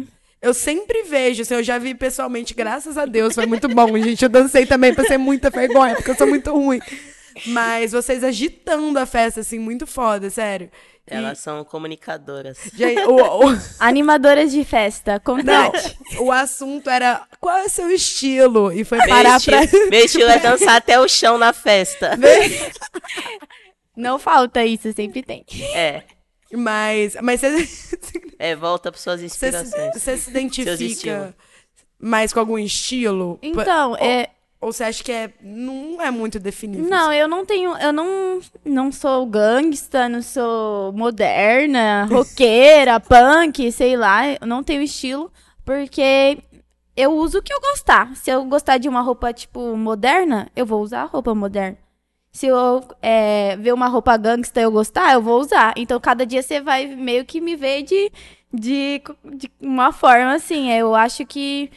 Eu 0.42 0.52
sempre 0.54 1.02
vejo, 1.04 1.42
assim, 1.42 1.54
eu 1.54 1.62
já 1.62 1.78
vi 1.78 1.94
pessoalmente, 1.94 2.52
graças 2.54 2.96
a 2.98 3.06
Deus, 3.06 3.34
foi 3.34 3.46
muito 3.46 3.68
bom, 3.68 3.96
gente. 4.02 4.22
Eu 4.22 4.28
dancei 4.28 4.66
também, 4.66 4.94
passei 4.94 5.16
muita 5.18 5.48
vergonha, 5.50 5.94
porque 5.96 6.10
eu 6.10 6.14
sou 6.16 6.26
muito 6.26 6.52
ruim. 6.52 6.80
Mas 7.46 7.92
vocês 7.92 8.22
agitando 8.22 8.98
a 8.98 9.06
festa, 9.06 9.40
assim, 9.40 9.58
muito 9.58 9.86
foda, 9.86 10.28
sério. 10.30 10.70
E, 11.10 11.14
Elas 11.14 11.38
são 11.38 11.64
comunicadoras. 11.64 12.58
gente, 12.74 13.00
o, 13.02 13.16
o- 13.48 13.58
Animadoras 13.80 14.52
de 14.52 14.64
festa, 14.64 15.12
não, 15.14 15.20
contrate. 15.20 15.98
o 16.18 16.30
assunto 16.30 16.88
era 16.88 17.26
qual 17.40 17.56
é 17.58 17.68
seu 17.68 17.90
estilo? 17.90 18.72
E 18.72 18.84
foi 18.84 18.98
Meu 18.98 19.08
parar 19.08 19.36
estilo, 19.38 19.56
pra. 19.68 19.78
meu 19.90 20.04
estilo 20.04 20.30
é 20.30 20.38
dançar 20.38 20.76
até 20.76 21.00
o 21.00 21.08
chão 21.08 21.36
na 21.38 21.52
festa. 21.52 22.16
Não 23.96 24.18
falta 24.18 24.64
isso, 24.64 24.92
sempre 24.92 25.22
tem. 25.22 25.44
É. 25.74 26.02
Mas, 26.52 27.16
mas 27.22 27.40
você, 27.40 27.68
É, 28.38 28.56
volta 28.56 28.90
para 28.90 29.00
suas 29.00 29.22
inspirações. 29.22 29.92
você 29.94 30.16
se 30.16 30.30
identifica 30.30 31.34
mais 31.98 32.32
com 32.32 32.40
algum 32.40 32.58
estilo? 32.58 33.38
Então, 33.42 33.96
é, 33.96 34.30
Ou 34.60 34.72
você 34.72 34.84
acha 34.84 35.02
que 35.02 35.10
é, 35.10 35.32
não 35.40 36.02
é 36.02 36.10
muito 36.10 36.38
definido? 36.38 36.86
não, 36.86 37.10
eu 37.12 37.26
não 37.26 37.46
tenho, 37.46 37.74
eu 37.78 37.92
não, 37.92 38.40
não 38.62 38.92
sou 38.92 39.24
gangsta, 39.24 40.06
não 40.06 40.20
sou 40.20 40.92
moderna, 40.92 42.04
roqueira, 42.12 43.00
punk, 43.00 43.72
sei 43.72 43.96
lá, 43.96 44.28
eu 44.28 44.46
não 44.46 44.62
tenho 44.62 44.82
estilo, 44.82 45.32
porque 45.64 46.38
eu 46.94 47.12
uso 47.12 47.38
o 47.38 47.42
que 47.42 47.52
eu 47.52 47.60
gostar. 47.60 48.14
Se 48.14 48.30
eu 48.30 48.44
gostar 48.44 48.76
de 48.76 48.88
uma 48.88 49.00
roupa, 49.00 49.32
tipo, 49.32 49.74
moderna, 49.76 50.50
eu 50.54 50.66
vou 50.66 50.82
usar 50.82 51.02
a 51.02 51.06
roupa 51.06 51.34
moderna. 51.34 51.78
Se 52.32 52.46
eu 52.46 52.84
é, 53.02 53.56
ver 53.56 53.72
uma 53.72 53.88
roupa 53.88 54.16
gangsta 54.16 54.60
e 54.60 54.62
eu 54.62 54.70
gostar, 54.70 55.14
eu 55.14 55.22
vou 55.22 55.40
usar. 55.40 55.72
Então, 55.76 55.98
cada 55.98 56.24
dia 56.26 56.42
você 56.42 56.60
vai 56.60 56.86
meio 56.86 57.24
que 57.24 57.40
me 57.40 57.56
ver 57.56 57.82
de, 57.82 58.12
de, 58.52 59.02
de 59.34 59.50
uma 59.60 59.92
forma 59.92 60.34
assim. 60.34 60.70
Eu 60.70 60.94
acho 60.94 61.26
que, 61.26 61.70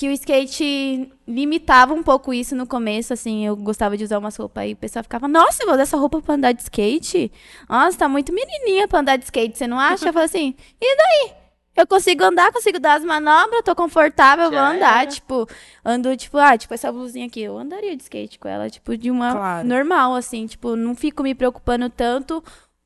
que 0.00 0.08
o 0.08 0.12
skate 0.12 1.12
limitava 1.28 1.92
um 1.92 2.02
pouco 2.02 2.32
isso 2.32 2.56
no 2.56 2.66
começo, 2.66 3.12
assim. 3.12 3.44
Eu 3.46 3.54
gostava 3.54 3.98
de 3.98 4.04
usar 4.04 4.16
umas 4.18 4.34
roupas 4.34 4.62
aí. 4.62 4.72
O 4.72 4.76
pessoal 4.76 5.02
ficava, 5.02 5.28
nossa, 5.28 5.62
eu 5.62 5.66
vou 5.66 5.74
usar 5.74 5.82
essa 5.82 5.98
roupa 5.98 6.22
pra 6.22 6.36
andar 6.36 6.52
de 6.52 6.62
skate? 6.62 7.30
Nossa, 7.68 7.98
tá 7.98 8.08
muito 8.08 8.32
menininha 8.32 8.88
pra 8.88 9.00
andar 9.00 9.16
de 9.18 9.24
skate, 9.24 9.58
você 9.58 9.66
não 9.66 9.78
acha? 9.78 10.08
Eu 10.08 10.12
falei 10.14 10.24
assim, 10.24 10.54
e 10.80 10.96
daí? 10.96 11.32
eu 11.76 11.86
consigo 11.86 12.24
andar, 12.24 12.50
consigo 12.50 12.80
dar 12.80 12.94
as 12.94 13.04
manobras, 13.04 13.60
tô 13.62 13.74
confortável, 13.76 14.50
Já 14.50 14.50
vou 14.50 14.76
andar. 14.76 15.02
era. 15.02 15.10
Tipo, 15.10 15.46
ando, 15.84 16.16
tipo, 16.16 16.38
ah, 16.38 16.56
tipo, 16.56 16.72
essa 16.72 16.90
blusinha 16.90 17.26
aqui, 17.26 17.42
eu 17.42 17.58
andaria 17.58 17.94
de 17.94 18.02
skate 18.02 18.38
com 18.38 18.48
ela, 18.48 18.70
tipo, 18.70 18.96
de 18.96 19.10
uma 19.10 19.32
Claro. 19.32 19.68
normal, 19.68 20.14
assim, 20.14 20.46
tipo, 20.46 20.76
não 20.76 20.94
fico 20.94 21.22
me 21.22 21.34
preocupando 21.34 21.90
tanto 21.90 22.42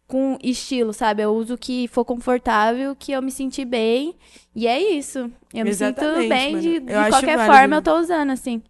com 0.07 0.39
estilo, 0.43 0.93
sabe? 0.93 1.23
Eu 1.23 1.35
uso 1.35 1.55
o 1.55 1.59
que 1.59 1.89
for 1.89 2.05
confortável, 2.05 2.95
que 2.95 3.13
eu 3.13 3.23
me 3.23 3.31
sentir 3.31 3.65
bem. 3.65 4.15
E 4.55 4.67
é 4.67 4.79
isso. 4.81 5.31
Eu 5.53 5.65
me 5.65 5.71
Exatamente, 5.71 6.21
sinto 6.23 6.29
bem 6.29 6.53
mano. 6.53 6.63
de, 6.63 6.81
de 6.81 6.93
qualquer 7.11 7.37
válido. 7.37 7.55
forma, 7.57 7.77
eu 7.77 7.83
tô 7.83 7.99
usando, 7.99 8.31
assim. 8.31 8.63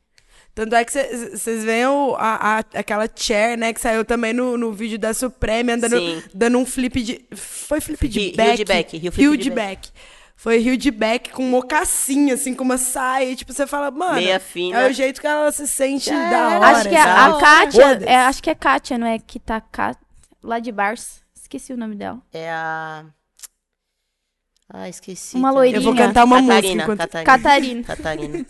Tanto 0.55 0.75
é 0.77 0.85
que 0.85 0.93
vocês 0.93 1.65
veem 1.65 1.87
o- 1.87 2.15
a, 2.17 2.59
a- 2.59 2.65
aquela 2.79 3.09
chair, 3.15 3.59
né, 3.59 3.73
que 3.73 3.81
saiu 3.81 4.05
também 4.05 4.33
no, 4.33 4.57
no 4.57 4.73
vídeo 4.73 4.97
da 4.97 5.13
Supreme, 5.13 5.73
andando, 5.73 5.99
Sim. 5.99 6.23
dando 6.33 6.59
um 6.59 6.65
flip 6.65 7.03
de. 7.03 7.25
Foi 7.35 7.81
flip 7.81 8.07
de 8.07 8.21
Rio- 8.21 8.29
rio 8.29 8.37
back? 8.37 8.57
de 8.57 8.65
back, 8.65 8.97
rio 8.99 9.37
de 9.37 9.43
de 9.45 9.51
back. 9.51 9.89
Foi 10.37 10.59
rio 10.59 10.77
de 10.77 10.91
back 10.93 11.31
com 11.31 11.43
mocassim, 11.43 12.31
assim, 12.31 12.55
com 12.55 12.63
uma 12.63 12.79
saia. 12.79 13.35
Tipo, 13.35 13.53
você 13.53 13.67
fala, 13.67 13.91
mano. 13.91 14.15
Meia 14.15 14.39
fina. 14.39 14.79
É 14.83 14.91
o 14.91 14.93
jeito 14.93 15.21
que 15.21 15.27
ela 15.27 15.51
se 15.51 15.67
sente 15.67 16.07
Já 16.11 16.31
da 16.31 16.49
hora. 16.59 16.67
acho 16.69 16.89
que 16.89 16.95
é 16.95 17.01
a. 17.01 17.33
Kátia, 17.41 17.85
é, 18.07 18.17
acho 18.17 18.43
que 18.43 18.51
é 18.51 18.55
Kátia, 18.55 18.97
não 18.99 19.07
é? 19.09 19.19
Que 19.19 19.41
tá 19.41 19.61
Ká- 19.61 19.97
lá 20.43 20.61
de 20.61 20.71
Bars. 20.71 21.24
Esqueci 21.55 21.73
o 21.73 21.77
nome 21.77 21.95
dela. 21.95 22.21
É 22.33 22.51
a. 22.51 23.05
Ah, 24.69 24.89
esqueci. 24.89 25.37
Uma 25.37 25.53
loirinha. 25.53 25.79
Eu 25.79 25.83
vou 25.83 25.95
cantar 25.95 26.25
uma 26.25 26.43
música 26.43 26.57
Catarina, 26.57 26.83
enquanto. 26.83 26.99
Catarina. 26.99 27.25
Catarina. 27.25 27.85
Catarina. 27.85 28.47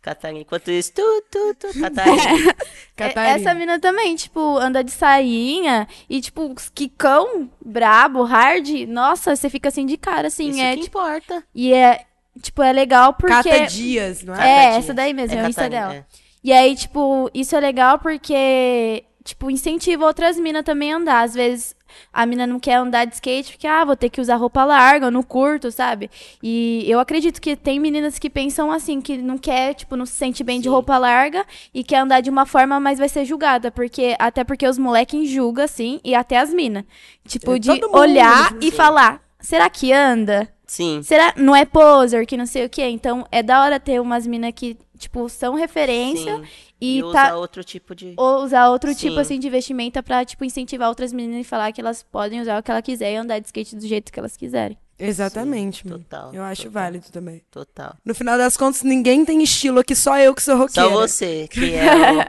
Catarina. 0.00 0.40
Enquanto 0.42 0.70
isso, 0.70 0.92
tu, 0.92 1.24
tu, 1.28 1.54
tu, 1.58 1.80
Catarina. 1.80 2.54
Catarina. 2.94 3.34
Essa 3.34 3.54
mina 3.54 3.80
também, 3.80 4.14
tipo, 4.14 4.56
anda 4.56 4.84
de 4.84 4.92
sainha 4.92 5.88
e, 6.08 6.20
tipo, 6.20 6.54
quicão 6.72 7.50
brabo, 7.60 8.22
hard. 8.22 8.68
Nossa, 8.86 9.34
você 9.34 9.50
fica 9.50 9.68
assim 9.68 9.84
de 9.84 9.96
cara, 9.96 10.28
assim. 10.28 10.50
Isso 10.50 10.60
é, 10.60 10.76
que 10.76 10.82
tipo, 10.82 10.98
importa. 11.00 11.42
e 11.52 11.74
é, 11.74 12.04
tipo, 12.40 12.62
é 12.62 12.72
legal 12.72 13.14
porque. 13.14 13.50
Cata 13.50 13.66
Dias, 13.66 14.22
não 14.22 14.36
é? 14.36 14.36
É, 14.36 14.64
Cata 14.66 14.76
essa 14.76 14.80
Dias. 14.82 14.96
daí 14.96 15.12
mesmo, 15.12 15.36
é, 15.36 15.42
o 15.42 15.48
Insta 15.48 15.62
Catarina, 15.62 15.88
dela. 15.88 15.94
é. 15.96 16.04
E 16.44 16.52
aí, 16.52 16.76
tipo, 16.76 17.28
isso 17.34 17.56
é 17.56 17.58
legal 17.58 17.98
porque, 17.98 19.04
tipo, 19.28 19.50
incentiva 19.50 20.06
outras 20.06 20.38
minas 20.38 20.64
também 20.64 20.92
a 20.92 20.96
andar. 20.96 21.22
Às 21.22 21.34
vezes 21.34 21.76
a 22.12 22.24
mina 22.26 22.46
não 22.46 22.58
quer 22.58 22.74
andar 22.74 23.04
de 23.04 23.14
skate 23.14 23.52
porque, 23.52 23.66
ah, 23.66 23.84
vou 23.84 23.96
ter 23.96 24.08
que 24.08 24.20
usar 24.20 24.36
roupa 24.36 24.64
larga, 24.64 25.06
eu 25.06 25.10
não 25.10 25.22
curto, 25.22 25.70
sabe? 25.70 26.10
E 26.42 26.84
eu 26.86 26.98
acredito 26.98 27.40
que 27.40 27.54
tem 27.56 27.78
meninas 27.78 28.18
que 28.18 28.30
pensam 28.30 28.70
assim, 28.70 29.00
que 29.00 29.18
não 29.18 29.38
quer, 29.38 29.74
tipo, 29.74 29.96
não 29.96 30.06
se 30.06 30.12
sente 30.12 30.42
bem 30.42 30.58
de 30.60 30.64
Sim. 30.64 30.70
roupa 30.70 30.96
larga 30.98 31.44
e 31.72 31.84
quer 31.84 31.98
andar 31.98 32.20
de 32.20 32.30
uma 32.30 32.46
forma, 32.46 32.80
mas 32.80 32.98
vai 32.98 33.08
ser 33.08 33.24
julgada. 33.24 33.70
Porque, 33.70 34.16
até 34.18 34.44
porque 34.44 34.66
os 34.66 34.78
moleques 34.78 35.28
julgam, 35.28 35.64
assim, 35.64 36.00
e 36.02 36.14
até 36.14 36.38
as 36.38 36.52
minas. 36.52 36.84
Tipo, 37.26 37.54
É, 37.54 37.58
de 37.58 37.84
olhar 37.92 38.54
e 38.60 38.70
falar, 38.70 39.20
será 39.40 39.68
que 39.68 39.92
anda? 39.92 40.48
Sim. 40.66 41.02
Será? 41.02 41.32
Não 41.36 41.56
é 41.56 41.64
poser, 41.64 42.26
que 42.26 42.36
não 42.36 42.44
sei 42.44 42.66
o 42.66 42.68
quê. 42.68 42.84
Então, 42.84 43.26
é 43.32 43.42
da 43.42 43.62
hora 43.62 43.80
ter 43.80 44.00
umas 44.00 44.26
minas 44.26 44.52
que, 44.54 44.76
tipo, 44.98 45.28
são 45.28 45.54
referência 45.54 46.36
sim. 46.36 46.44
e, 46.80 46.98
E, 46.98 47.00
tá, 47.02 47.08
usar 47.08 47.36
outro 47.36 47.64
tipo 47.64 47.94
de. 47.94 48.14
ou 48.16 48.42
usar 48.44 48.68
outro 48.68 48.94
tipo, 48.94 49.14
Sim. 49.14 49.20
assim, 49.20 49.38
de 49.38 49.48
vestimenta 49.48 50.02
pra, 50.02 50.24
tipo, 50.24 50.44
incentivar 50.44 50.88
outras 50.88 51.12
meninas 51.12 51.40
e 51.40 51.48
falar 51.48 51.72
que 51.72 51.80
elas 51.80 52.02
podem 52.02 52.40
usar 52.40 52.58
o 52.58 52.62
que 52.62 52.70
ela 52.70 52.82
quiser 52.82 53.12
e 53.12 53.16
andar 53.16 53.38
de 53.38 53.46
skate 53.46 53.76
do 53.76 53.86
jeito 53.86 54.12
que 54.12 54.18
elas 54.18 54.36
quiserem. 54.36 54.76
Exatamente, 54.98 55.82
Sim, 55.84 55.90
mano. 55.90 56.02
total, 56.04 56.34
Eu 56.34 56.42
acho 56.42 56.64
total. 56.64 56.82
válido 56.82 57.06
também. 57.10 57.42
Total. 57.50 57.94
No 58.04 58.14
final 58.14 58.36
das 58.36 58.56
contas, 58.56 58.82
ninguém 58.82 59.24
tem 59.24 59.42
estilo 59.42 59.78
aqui, 59.80 59.94
só 59.94 60.18
eu 60.18 60.34
que 60.34 60.42
sou 60.42 60.56
roqueira. 60.56 60.88
Só 60.88 60.94
você, 60.94 61.46
que 61.48 61.72
é 61.74 61.82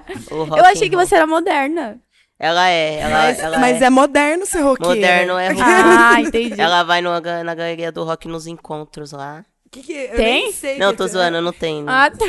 o, 0.32 0.36
o 0.36 0.44
rock 0.46 0.60
Eu 0.60 0.66
achei 0.66 0.90
que 0.90 0.96
você 0.96 1.16
era 1.16 1.26
moderna. 1.28 2.00
Ela 2.42 2.70
é, 2.70 3.00
ela, 3.00 3.12
Mas, 3.12 3.40
ela 3.40 3.58
mas 3.60 3.82
é. 3.82 3.90
moderno 3.90 4.46
ser 4.46 4.62
roqueira. 4.62 4.94
Moderno 4.96 5.38
é. 5.38 5.50
Ah, 5.60 6.22
entendi. 6.22 6.62
Ela 6.62 6.84
vai 6.84 7.02
no, 7.02 7.10
na 7.20 7.54
galeria 7.56 7.92
do 7.92 8.04
rock 8.06 8.28
nos 8.30 8.48
encontros 8.48 9.12
lá. 9.12 9.44
Que 9.72 9.82
que- 9.84 9.94
eu 9.94 10.16
Tem? 10.16 10.44
nem 10.44 10.52
sei 10.52 10.78
Não, 10.80 10.92
que 10.92 10.98
tô 10.98 11.04
que- 11.06 11.12
zoando, 11.12 11.42
não 11.42 11.54
tem. 11.54 11.84
né? 11.84 11.92
Ah, 11.92 12.10
tá. 12.10 12.26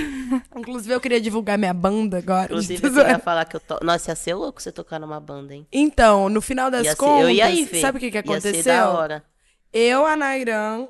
Inclusive, 0.59 0.93
eu 0.95 1.01
queria 1.01 1.21
divulgar 1.21 1.57
minha 1.57 1.73
banda 1.73 2.19
agora. 2.19 2.45
Inclusive, 2.45 2.87
eu 2.87 2.93
queria 2.93 3.19
falar 3.19 3.45
que 3.47 3.57
eu 3.57 3.61
tô. 3.61 3.79
Nossa, 3.83 4.11
ia 4.11 4.15
ser 4.15 4.35
louco 4.35 4.61
você 4.61 4.71
tocar 4.71 4.99
numa 4.99 5.19
banda, 5.19 5.55
hein? 5.55 5.67
Então, 5.73 6.29
no 6.29 6.43
final 6.43 6.71
das 6.71 6.85
Ia 6.85 6.91
ser- 6.91 6.97
contas, 6.99 7.23
eu 7.23 7.31
ia 7.31 7.47
aí 7.47 7.65
ver. 7.65 7.81
sabe 7.81 7.97
o 7.97 8.01
que, 8.01 8.11
que 8.11 8.17
Ia 8.19 8.21
aconteceu? 8.21 8.55
ser 8.55 8.63
da 8.65 8.91
hora. 8.91 9.25
Eu, 9.73 10.05
a 10.05 10.17
Nairan, 10.17 10.89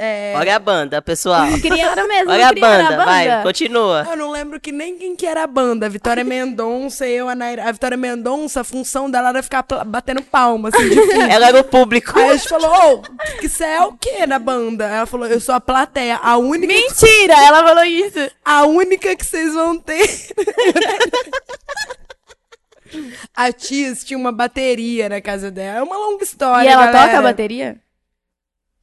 é, 0.00 0.32
Olha 0.36 0.54
a 0.54 0.58
banda, 0.60 1.02
pessoal. 1.02 1.44
Criaram 1.60 2.06
mesmo, 2.06 2.30
Olha 2.30 2.46
a 2.46 2.50
criaram 2.50 2.84
banda, 2.90 3.04
vai, 3.04 3.42
continua. 3.42 4.06
eu 4.08 4.16
não 4.16 4.30
lembro 4.30 4.60
que 4.60 4.70
nem 4.70 4.96
quem 4.96 5.16
que 5.16 5.26
era 5.26 5.42
a 5.42 5.46
banda. 5.46 5.86
A 5.86 5.88
Vitória 5.88 6.22
Mendonça 6.22 7.04
e 7.04 7.16
eu, 7.16 7.28
a 7.28 7.34
Nairan. 7.34 7.64
A 7.64 7.72
Vitória 7.72 7.96
Mendonça, 7.96 8.60
a 8.60 8.64
função 8.64 9.10
dela 9.10 9.30
era 9.30 9.42
ficar 9.42 9.64
batendo 9.84 10.22
palma, 10.22 10.68
assim. 10.68 10.88
Ela 11.28 11.48
era 11.48 11.60
o 11.60 11.64
público. 11.64 12.16
Aí 12.16 12.30
a 12.30 12.36
gente 12.36 12.48
falou, 12.48 12.70
ô, 12.94 13.02
que 13.40 13.48
você 13.48 13.64
é 13.64 13.82
o 13.82 13.92
quê 13.94 14.24
na 14.24 14.38
banda? 14.38 14.84
Ela 14.84 15.06
falou, 15.06 15.26
eu 15.26 15.40
sou 15.40 15.52
a 15.54 15.60
plateia, 15.60 16.20
a 16.22 16.36
única, 16.36 16.72
Mentira! 16.72 17.34
Ela 17.34 17.64
falou 17.64 17.84
isso. 17.84 18.30
a 18.44 18.66
única 18.66 19.16
que 19.16 19.26
vocês 19.26 19.52
vão 19.52 19.78
ter. 19.78 20.08
A 23.36 23.52
Tis 23.52 24.02
tinha 24.02 24.16
uma 24.18 24.32
bateria 24.32 25.08
na 25.08 25.20
casa 25.20 25.50
dela. 25.50 25.80
É 25.80 25.82
uma 25.82 25.96
longa 25.96 26.24
história, 26.24 26.66
e 26.66 26.72
ela 26.72 26.86
galera. 26.86 27.06
toca 27.06 27.18
a 27.18 27.22
bateria? 27.22 27.76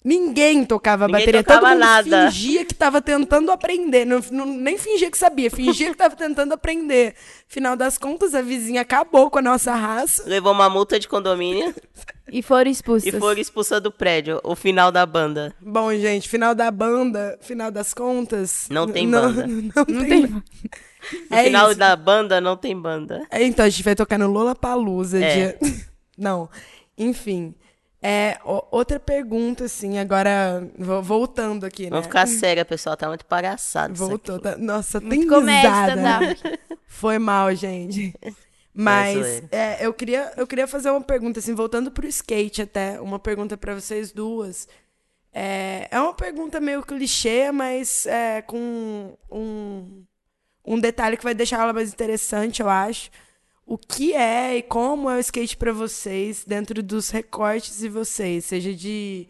Ninguém 0.07 0.63
tocava 0.63 1.07
Ninguém 1.07 1.21
bateria. 1.21 1.43
tocava 1.43 1.61
Todo 1.61 1.69
mundo 1.71 1.79
nada. 1.79 2.31
fingia 2.31 2.63
que 2.63 2.75
tava 2.75 3.01
tentando 3.01 3.51
aprender. 3.51 4.05
Não, 4.05 4.19
não- 4.31 4.45
nem 4.45 4.77
fingia 4.77 5.09
que 5.09 5.17
sabia, 5.17 5.49
fingia 5.49 5.89
que 5.89 5.97
tava 5.97 6.15
tentando 6.15 6.53
aprender. 6.53 7.15
Final 7.47 7.75
das 7.75 7.97
contas, 7.97 8.35
a 8.35 8.41
vizinha 8.43 8.81
acabou 8.81 9.31
com 9.31 9.39
a 9.39 9.41
nossa 9.41 9.73
raça. 9.73 10.23
Levou 10.27 10.51
uma 10.51 10.69
multa 10.69 10.99
de 10.99 11.07
condomínio 11.07 11.73
E 12.31 12.43
foram 12.43 12.69
expulsas. 12.69 13.11
e 13.11 13.17
foi 13.19 13.39
expulsa 13.39 13.81
do 13.81 13.91
prédio. 13.91 14.39
O 14.43 14.55
final 14.55 14.91
da 14.91 15.03
banda. 15.07 15.55
Bom, 15.59 15.91
gente, 15.95 16.29
final 16.29 16.53
da 16.53 16.69
banda, 16.69 17.39
final 17.41 17.71
das 17.71 17.91
contas. 17.91 18.67
Não 18.69 18.87
tem 18.87 19.07
não- 19.07 19.33
banda. 19.33 19.47
Não, 19.49 19.71
Não 19.75 19.85
tem. 19.85 20.07
tem. 20.07 20.21
No 20.27 20.43
É 21.37 21.43
final 21.45 21.69
isso. 21.71 21.79
da 21.79 21.95
banda 21.95 22.39
não 22.39 22.55
tem 22.55 22.79
banda. 22.79 23.25
É, 23.31 23.43
Então, 23.43 23.65
a 23.65 23.69
gente 23.69 23.81
vai 23.83 23.95
tocar 23.95 24.17
no 24.19 24.27
Lollapalooza. 24.31 25.19
É. 25.19 25.33
Dia... 25.33 25.59
Não, 26.17 26.47
enfim. 26.97 27.53
É, 28.07 28.37
outra 28.69 28.99
pergunta, 28.99 29.63
assim, 29.65 29.97
agora 29.97 30.67
vo- 30.77 31.01
voltando 31.01 31.65
aqui, 31.65 31.85
né? 31.85 31.89
Vamos 31.89 32.05
ficar 32.05 32.27
séria, 32.27 32.63
pessoal. 32.63 32.95
Tá 32.95 33.07
muito 33.07 33.25
palhaçado. 33.25 33.93
isso 33.93 34.07
Voltou. 34.07 34.35
aqui. 34.35 34.43
tá- 34.43 34.57
Nossa, 34.57 35.01
tem 35.01 35.27
Comédia, 35.27 35.69
risada. 35.71 35.95
né? 35.95 36.33
stand-up. 36.33 36.59
Foi 36.87 37.17
mal, 37.17 37.53
gente. 37.55 38.13
Mas 38.73 39.17
zoeira. 39.17 39.47
é, 39.51 39.85
eu, 39.85 39.93
queria, 39.93 40.31
eu 40.37 40.45
queria 40.45 40.67
fazer 40.67 40.91
uma 40.91 41.01
pergunta, 41.01 41.39
assim, 41.39 41.55
voltando 41.55 41.89
pro 41.89 42.05
skate 42.07 42.61
até, 42.61 42.99
uma 43.01 43.17
pergunta 43.17 43.57
pra 43.57 43.73
vocês 43.73 44.11
duas. 44.11 44.67
É, 45.33 45.87
é 45.89 45.99
uma 45.99 46.13
pergunta 46.13 46.59
meio 46.59 46.83
clichê, 46.83 47.51
mas 47.51 48.05
é, 48.05 48.41
com 48.41 49.17
um, 49.31 50.03
um 50.65 50.79
detalhe 50.79 51.17
que 51.17 51.23
vai 51.23 51.33
deixar 51.33 51.61
ela 51.61 51.73
mais 51.73 51.91
interessante, 51.91 52.61
eu 52.61 52.69
acho. 52.69 53.09
O 53.65 53.77
que 53.77 54.13
é 54.13 54.57
e 54.57 54.61
como 54.61 55.09
é 55.09 55.17
o 55.17 55.19
skate 55.19 55.57
pra 55.57 55.73
vocês 55.73 56.45
dentro 56.45 56.83
dos 56.83 57.09
recortes 57.09 57.79
de 57.79 57.89
vocês, 57.89 58.45
seja 58.45 58.73
de 58.73 59.27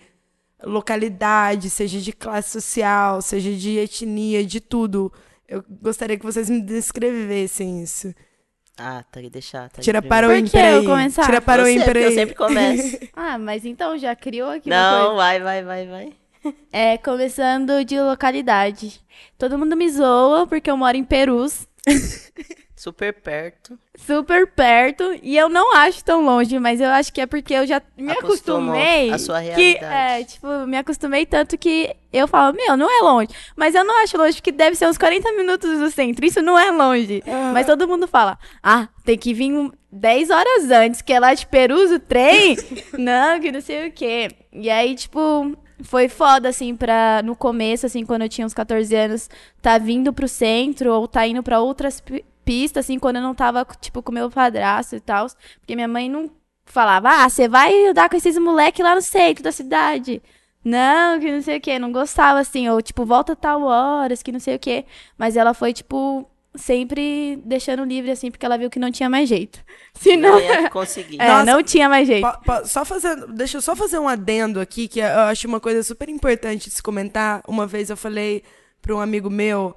localidade, 0.61 1.69
seja 1.69 2.01
de 2.01 2.11
classe 2.11 2.51
social, 2.51 3.21
seja 3.21 3.53
de 3.53 3.77
etnia, 3.77 4.45
de 4.45 4.59
tudo. 4.59 5.11
Eu 5.47 5.63
gostaria 5.81 6.17
que 6.17 6.25
vocês 6.25 6.49
me 6.49 6.61
descrevessem 6.61 7.81
isso. 7.81 8.13
Ah, 8.77 9.03
tá 9.09 9.21
aí, 9.21 9.29
deixar. 9.29 9.69
Tá 9.69 9.75
aí 9.77 9.83
Tira 9.83 10.01
para 10.01 10.27
o 10.27 10.31
Por 10.31 10.37
que 10.37 10.47
ímpar 10.47 10.71
eu 10.71 10.79
aí. 10.79 10.85
começar? 10.85 11.25
Tira 11.25 11.41
para 11.41 11.63
o 11.63 11.69
ímpar 11.69 11.95
eu 11.95 12.11
sempre 12.11 12.35
começo. 12.35 12.99
Ah, 13.15 13.37
mas 13.37 13.63
então 13.65 13.97
já 13.97 14.15
criou 14.15 14.49
aqui 14.49 14.69
uma 14.69 14.89
coisa. 14.89 15.03
Não, 15.07 15.15
vai, 15.15 15.39
vai, 15.39 15.63
vai, 15.63 15.87
vai. 15.87 16.13
É, 16.71 16.97
começando 16.97 17.83
de 17.85 17.99
localidade. 17.99 19.01
Todo 19.37 19.57
mundo 19.57 19.75
me 19.77 19.89
zoa 19.89 20.45
porque 20.45 20.69
eu 20.69 20.77
moro 20.77 20.97
em 20.97 21.03
Perus, 21.03 21.67
Super 22.75 23.13
perto. 23.13 23.79
super 23.97 24.45
perto, 24.47 25.17
e 25.23 25.37
eu 25.37 25.47
não 25.47 25.73
acho 25.77 26.03
tão 26.03 26.25
longe, 26.25 26.59
mas 26.59 26.81
eu 26.81 26.89
acho 26.89 27.11
que 27.13 27.21
é 27.21 27.25
porque 27.25 27.53
eu 27.53 27.65
já 27.65 27.81
me 27.97 28.11
Acostumou 28.11 28.73
acostumei. 28.75 29.11
a 29.13 29.17
sua 29.17 29.39
Que, 29.41 29.47
realidade. 29.47 30.21
é, 30.21 30.23
tipo, 30.25 30.47
me 30.67 30.77
acostumei 30.77 31.25
tanto 31.25 31.57
que 31.57 31.95
eu 32.11 32.27
falo, 32.27 32.53
meu, 32.53 32.75
não 32.75 32.89
é 32.91 33.01
longe. 33.01 33.29
Mas 33.55 33.73
eu 33.75 33.85
não 33.85 34.03
acho 34.03 34.17
longe, 34.17 34.35
porque 34.35 34.51
deve 34.51 34.75
ser 34.75 34.87
uns 34.89 34.97
40 34.97 35.31
minutos 35.31 35.79
do 35.79 35.89
centro. 35.89 36.25
Isso 36.25 36.41
não 36.41 36.59
é 36.59 36.69
longe. 36.69 37.23
Ah. 37.25 37.51
Mas 37.53 37.65
todo 37.65 37.87
mundo 37.87 38.07
fala, 38.07 38.37
ah, 38.61 38.89
tem 39.05 39.17
que 39.17 39.33
vir 39.33 39.53
um- 39.53 39.71
10 39.89 40.29
horas 40.29 40.69
antes, 40.69 41.01
que 41.01 41.13
é 41.13 41.19
lá 41.21 41.33
de 41.33 41.47
Perus 41.47 41.91
o 41.91 41.99
trem. 41.99 42.57
não, 42.99 43.39
que 43.39 43.51
não 43.53 43.61
sei 43.61 43.87
o 43.87 43.91
quê. 43.93 44.27
E 44.51 44.69
aí, 44.69 44.93
tipo, 44.95 45.55
foi 45.81 46.09
foda, 46.09 46.49
assim, 46.49 46.75
pra, 46.75 47.21
no 47.23 47.35
começo, 47.37 47.85
assim, 47.85 48.05
quando 48.05 48.23
eu 48.23 48.29
tinha 48.29 48.45
uns 48.45 48.53
14 48.53 48.93
anos, 48.93 49.29
tá 49.61 49.77
vindo 49.77 50.11
pro 50.11 50.27
centro 50.27 50.91
ou 50.91 51.07
tá 51.07 51.25
indo 51.25 51.41
pra 51.41 51.61
outras 51.61 52.03
pi- 52.45 52.51
pistas, 52.61 52.85
assim, 52.85 52.99
quando 52.99 53.17
eu 53.17 53.21
não 53.21 53.33
tava, 53.35 53.65
tipo, 53.81 54.01
com 54.03 54.11
meu 54.11 54.29
padrasto 54.29 54.95
e 54.95 54.99
tal. 54.99 55.27
Porque 55.59 55.75
minha 55.75 55.87
mãe 55.87 56.09
não 56.09 56.29
falava, 56.65 57.09
ah, 57.09 57.29
você 57.29 57.47
vai 57.47 57.87
andar 57.87 58.09
com 58.09 58.15
esses 58.15 58.37
moleque 58.37 58.81
lá 58.83 58.95
no 58.95 59.01
centro 59.01 59.43
da 59.43 59.51
cidade. 59.51 60.21
Não, 60.63 61.19
que 61.19 61.31
não 61.31 61.41
sei 61.41 61.57
o 61.57 61.61
que, 61.61 61.77
não 61.77 61.91
gostava 61.91 62.39
assim, 62.39 62.67
ou 62.69 62.81
tipo, 62.81 63.05
volta 63.05 63.35
tal 63.35 63.61
horas, 63.63 64.23
que 64.23 64.31
não 64.31 64.39
sei 64.39 64.55
o 64.55 64.59
que. 64.59 64.83
Mas 65.15 65.37
ela 65.37 65.53
foi, 65.53 65.71
tipo, 65.73 66.27
sempre 66.55 67.39
deixando 67.45 67.83
livre, 67.83 68.09
assim, 68.09 68.31
porque 68.31 68.45
ela 68.45 68.57
viu 68.57 68.69
que 68.69 68.79
não 68.79 68.91
tinha 68.91 69.07
mais 69.09 69.29
jeito. 69.29 69.59
Senão, 69.93 70.31
Não 70.31 70.39
ia 70.39 70.69
conseguir. 70.69 71.17
é, 71.21 71.27
Nossa. 71.27 71.45
não 71.45 71.61
tinha 71.61 71.87
mais 71.87 72.07
jeito. 72.07 72.27
Só 72.65 72.83
fazendo, 72.83 73.27
deixa 73.27 73.57
eu 73.57 73.61
só 73.61 73.75
fazer 73.75 73.99
um 73.99 74.07
adendo 74.07 74.59
aqui, 74.59 74.87
que 74.87 74.99
eu 74.99 75.19
acho 75.21 75.47
uma 75.47 75.59
coisa 75.59 75.83
super 75.83 76.09
importante 76.09 76.69
de 76.69 76.75
se 76.75 76.81
comentar. 76.81 77.43
Uma 77.47 77.67
vez 77.67 77.89
eu 77.91 77.97
falei 77.97 78.41
para 78.81 78.95
um 78.95 78.99
amigo 78.99 79.29
meu 79.29 79.75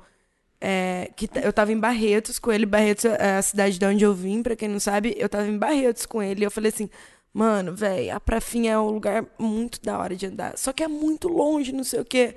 é, 0.60 1.10
que 1.16 1.28
eu 1.42 1.52
tava 1.52 1.72
em 1.72 1.78
Barretos 1.78 2.38
com 2.38 2.52
ele. 2.52 2.66
Barretos 2.66 3.04
é 3.06 3.36
a 3.38 3.42
cidade 3.42 3.78
de 3.78 3.84
onde 3.86 4.04
eu 4.04 4.14
vim, 4.14 4.42
pra 4.42 4.56
quem 4.56 4.68
não 4.68 4.80
sabe. 4.80 5.14
Eu 5.18 5.28
tava 5.28 5.46
em 5.48 5.58
Barretos 5.58 6.06
com 6.06 6.22
ele. 6.22 6.42
E 6.42 6.44
eu 6.44 6.50
falei 6.50 6.70
assim, 6.70 6.88
mano, 7.32 7.74
velho, 7.74 8.14
a 8.14 8.20
Prafinha 8.20 8.72
é 8.72 8.78
um 8.78 8.90
lugar 8.90 9.24
muito 9.38 9.80
da 9.82 9.98
hora 9.98 10.16
de 10.16 10.26
andar. 10.26 10.56
Só 10.58 10.72
que 10.72 10.82
é 10.82 10.88
muito 10.88 11.28
longe, 11.28 11.72
não 11.72 11.84
sei 11.84 12.00
o 12.00 12.04
quê. 12.04 12.36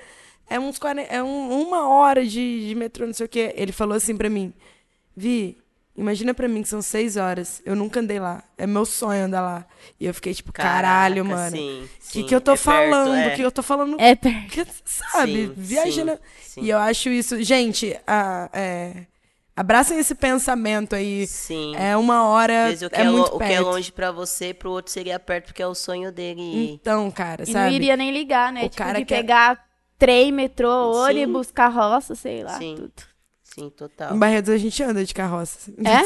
É, 0.49 0.59
uns 0.59 0.78
40, 0.78 1.11
é 1.13 1.24
um- 1.24 1.61
uma 1.67 1.88
hora 1.89 2.26
de, 2.26 2.67
de 2.67 2.76
metrô, 2.76 3.05
não 3.07 3.13
sei 3.13 3.26
o 3.26 3.30
quê. 3.30 3.53
Ele 3.55 3.72
falou 3.72 3.95
assim 3.95 4.15
pra 4.17 4.30
mim, 4.30 4.53
Vi, 5.15 5.57
imagina 5.98 6.34
pra 6.34 6.48
mim 6.48 6.62
que 6.62 6.70
são 6.70 6.82
seis 6.82 7.18
horas. 7.18 7.62
Eu 7.66 7.76
nunca 7.76 8.00
andei 8.00 8.20
lá. 8.20 8.44
É 8.58 8.66
meu 8.68 8.86
sonho 8.86 9.26
andar 9.26 9.42
lá. 9.42 9.66
E 10.00 10.06
eu 10.06 10.14
fiquei 10.14 10.34
tipo, 10.34 10.52
caralho, 10.52 11.24
Caraca, 11.24 11.44
mano. 11.44 11.56
sim, 11.58 11.82
O 11.84 11.88
que, 11.88 11.89
sim, 12.00 12.26
que 12.26 12.36
eu 12.36 12.42
tô 12.42 12.52
é 12.52 12.56
perto, 12.56 12.64
falando? 12.64 13.12
O 13.12 13.16
é. 13.16 13.30
que 13.36 13.42
eu 13.42 13.52
tô 13.52 13.64
falando? 13.64 14.00
É 14.00 14.16
perto. 14.16 14.48
Que- 14.50 14.66
sabe? 14.86 15.48
Sim, 15.48 15.54
Viajando. 15.56 16.12
sim, 16.14 16.20
sim. 16.42 16.62
E 16.64 16.70
eu 16.70 16.78
acho 16.78 17.10
isso. 17.10 17.42
Gente, 17.44 17.98
a, 18.08 18.50
é, 18.54 19.06
abracem 19.56 20.00
esse 20.00 20.16
pensamento 20.16 20.96
aí. 20.96 21.26
Sim. 21.28 21.76
É 21.76 21.96
uma 21.98 22.28
hora. 22.28 22.64
Às 22.64 22.70
vezes 22.70 22.84
o 22.84 22.89
que 22.89 22.96
é, 22.96 23.02
é, 23.04 23.10
lo- 23.10 23.18
muito 23.18 23.36
o 23.36 23.38
que 23.38 23.44
é 23.44 23.48
perto. 23.48 23.64
longe 23.66 23.92
pra 23.92 24.12
você, 24.12 24.54
pro 24.54 24.72
outro 24.72 24.92
seria 24.92 25.20
perto, 25.20 25.48
porque 25.48 25.62
é 25.62 25.68
o 25.68 25.76
sonho 25.76 26.12
dele. 26.12 26.42
E- 26.42 26.72
Então, 26.74 27.10
cara, 27.12 27.44
E 27.44 27.48
não 27.48 27.54
sabe? 27.54 27.76
iria 27.76 27.96
nem 27.98 28.12
ligar, 28.12 28.52
né? 28.52 28.62
O 28.62 28.70
tipo, 28.70 28.78
cara 28.78 29.00
de 29.00 29.06
quer- 29.06 29.18
pegar 29.22 29.64
trem, 30.00 30.32
metrô, 30.32 30.94
ônibus, 30.96 31.52
carroça, 31.52 32.16
sei 32.16 32.44
lá, 32.44 32.58
Sim. 32.58 32.76
tudo. 32.76 33.11
Sim, 33.62 33.70
total. 33.70 34.16
Em 34.16 34.20
Barretos 34.20 34.49
a 34.49 34.57
gente 34.57 34.82
anda 34.84 35.05
de 35.05 35.14
carroça. 35.14 35.72
É? 35.84 36.03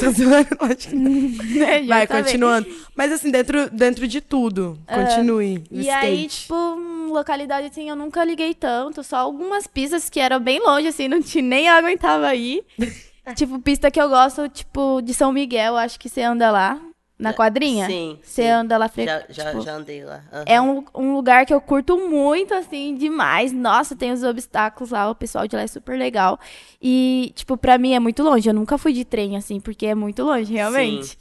Que 0.75 0.95
não. 0.95 1.11
Né, 1.59 1.83
Vai, 1.83 2.07
continuando. 2.07 2.67
Mas 2.95 3.11
assim, 3.11 3.31
dentro, 3.31 3.69
dentro 3.69 4.07
de 4.07 4.21
tudo. 4.21 4.77
Continue. 4.87 5.63
o 5.71 5.75
E 5.75 5.89
aí, 5.89 6.25
skate. 6.25 6.41
tipo, 6.41 6.55
hum, 6.55 7.11
localidade 7.11 7.67
assim, 7.67 7.89
eu 7.89 7.95
nunca 7.95 8.23
liguei 8.23 8.53
tanto, 8.53 9.03
só 9.03 9.17
algumas 9.17 9.67
pistas 9.67 10.09
que 10.09 10.19
eram 10.19 10.39
bem 10.39 10.59
longe, 10.59 10.87
assim, 10.87 11.07
não 11.09 11.21
tinha, 11.21 11.43
nem 11.43 11.69
aguentava 11.69 12.33
ir. 12.35 12.63
tipo, 13.35 13.59
pista 13.59 13.89
que 13.89 13.99
eu 14.01 14.09
gosto, 14.09 14.49
tipo, 14.49 15.01
de 15.01 15.13
São 15.13 15.31
Miguel, 15.31 15.77
acho 15.77 15.99
que 15.99 16.09
você 16.09 16.21
anda 16.21 16.51
lá, 16.51 16.79
na 17.17 17.33
quadrinha. 17.33 17.87
Sim, 17.87 18.19
Você 18.21 18.41
sim. 18.43 18.47
anda 18.49 18.77
lá 18.77 18.89
fre... 18.89 19.05
Já, 19.05 19.23
já, 19.29 19.45
tipo, 19.51 19.61
já 19.61 19.73
andei 19.73 20.03
lá. 20.03 20.21
aham. 20.33 20.43
É 20.45 20.61
um, 20.61 20.83
um 20.93 21.15
lugar 21.15 21.45
que 21.45 21.53
eu 21.53 21.61
curto 21.61 21.97
muito, 21.97 22.53
assim, 22.53 22.93
demais. 22.95 23.53
Nossa, 23.53 23.95
tem 23.95 24.11
os 24.11 24.21
obstáculos 24.23 24.91
lá, 24.91 25.09
o 25.09 25.15
pessoal 25.15 25.47
de 25.47 25.55
lá 25.55 25.61
é 25.61 25.67
super 25.67 25.97
legal. 25.97 26.39
E, 26.81 27.31
tipo, 27.35 27.55
pra 27.55 27.77
mim 27.77 27.93
é 27.93 27.99
muito 27.99 28.21
longe. 28.21 28.49
Eu 28.49 28.53
nunca 28.53 28.77
fui 28.77 28.91
de 28.91 29.05
trem, 29.05 29.37
assim, 29.37 29.59
porque 29.59 29.85
é 29.85 29.95
muito 29.95 30.23
longe, 30.23 30.53
realmente. 30.53 31.17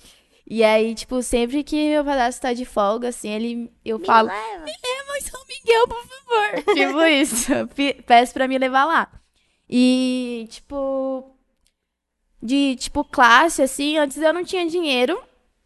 E 0.47 0.62
aí, 0.62 0.95
tipo, 0.95 1.22
sempre 1.22 1.62
que 1.64 1.90
meu 1.90 2.05
padrasto 2.05 2.42
tá 2.42 2.53
de 2.53 2.64
folga, 2.66 3.09
assim, 3.09 3.30
ele, 3.30 3.72
eu 3.84 3.99
falo, 4.01 4.28
me 4.28 4.34
leva 4.34 5.16
em 5.16 5.20
São 5.22 5.40
Miguel, 5.49 5.88
por 5.88 6.05
favor. 6.05 6.64
tipo 6.74 7.01
isso. 7.03 7.66
Pe- 7.74 8.03
Peço 8.07 8.34
pra 8.34 8.47
me 8.47 8.59
levar 8.59 8.84
lá. 8.84 9.09
E, 9.70 10.47
tipo, 10.51 11.34
de, 12.42 12.76
tipo, 12.76 13.03
classe, 13.05 13.62
assim, 13.62 13.97
antes 13.97 14.18
eu 14.18 14.32
não 14.34 14.45
tinha 14.45 14.66
dinheiro. 14.66 15.18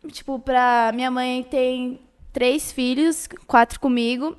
Tipo, 0.06 0.38
pra. 0.38 0.92
Minha 0.94 1.10
mãe 1.10 1.42
tem 1.42 2.00
três 2.32 2.70
filhos, 2.70 3.28
quatro 3.46 3.80
comigo. 3.80 4.36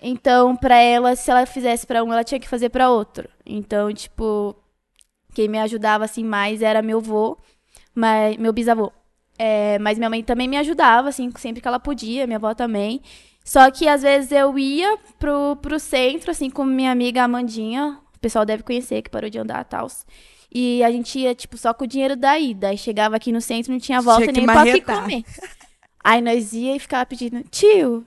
Então, 0.00 0.56
pra 0.56 0.76
ela, 0.76 1.14
se 1.16 1.30
ela 1.30 1.44
fizesse 1.44 1.86
pra 1.86 2.02
um, 2.02 2.12
ela 2.12 2.24
tinha 2.24 2.40
que 2.40 2.48
fazer 2.48 2.70
pra 2.70 2.90
outro. 2.90 3.28
Então, 3.44 3.92
tipo, 3.92 4.56
quem 5.34 5.48
me 5.48 5.58
ajudava 5.58 6.04
assim 6.04 6.24
mais 6.24 6.62
era 6.62 6.80
meu 6.80 6.98
avô, 6.98 7.36
mas, 7.94 8.36
meu 8.36 8.52
bisavô. 8.52 8.92
É, 9.38 9.78
mas 9.78 9.98
minha 9.98 10.10
mãe 10.10 10.22
também 10.22 10.48
me 10.48 10.56
ajudava, 10.58 11.08
assim, 11.08 11.30
sempre 11.36 11.60
que 11.62 11.68
ela 11.68 11.80
podia, 11.80 12.26
minha 12.26 12.36
avó 12.36 12.54
também. 12.54 13.00
Só 13.44 13.70
que 13.70 13.88
às 13.88 14.02
vezes 14.02 14.32
eu 14.32 14.58
ia 14.58 14.96
pro, 15.18 15.56
pro 15.56 15.80
centro, 15.80 16.30
assim, 16.30 16.50
com 16.50 16.64
minha 16.64 16.92
amiga 16.92 17.24
Amandinha. 17.24 17.98
O 18.16 18.18
pessoal 18.20 18.44
deve 18.44 18.62
conhecer, 18.62 19.02
que 19.02 19.10
parou 19.10 19.30
de 19.30 19.38
andar 19.38 19.62
e 19.62 19.64
tal. 19.64 19.88
E 20.52 20.82
a 20.82 20.90
gente 20.90 21.18
ia, 21.18 21.34
tipo, 21.34 21.56
só 21.56 21.72
com 21.72 21.84
o 21.84 21.86
dinheiro 21.86 22.16
da 22.16 22.38
ida. 22.38 22.68
Aí 22.68 22.78
chegava 22.78 23.16
aqui 23.16 23.30
no 23.30 23.40
centro, 23.40 23.72
não 23.72 23.78
tinha 23.78 24.00
volta 24.00 24.22
Tinha 24.22 24.32
nem 24.32 24.46
pra 24.46 24.64
que 24.64 24.80
comer. 24.80 25.24
Aí 26.02 26.20
nós 26.20 26.52
ia 26.52 26.74
e 26.74 26.78
ficava 26.78 27.06
pedindo, 27.06 27.42
tio, 27.50 28.06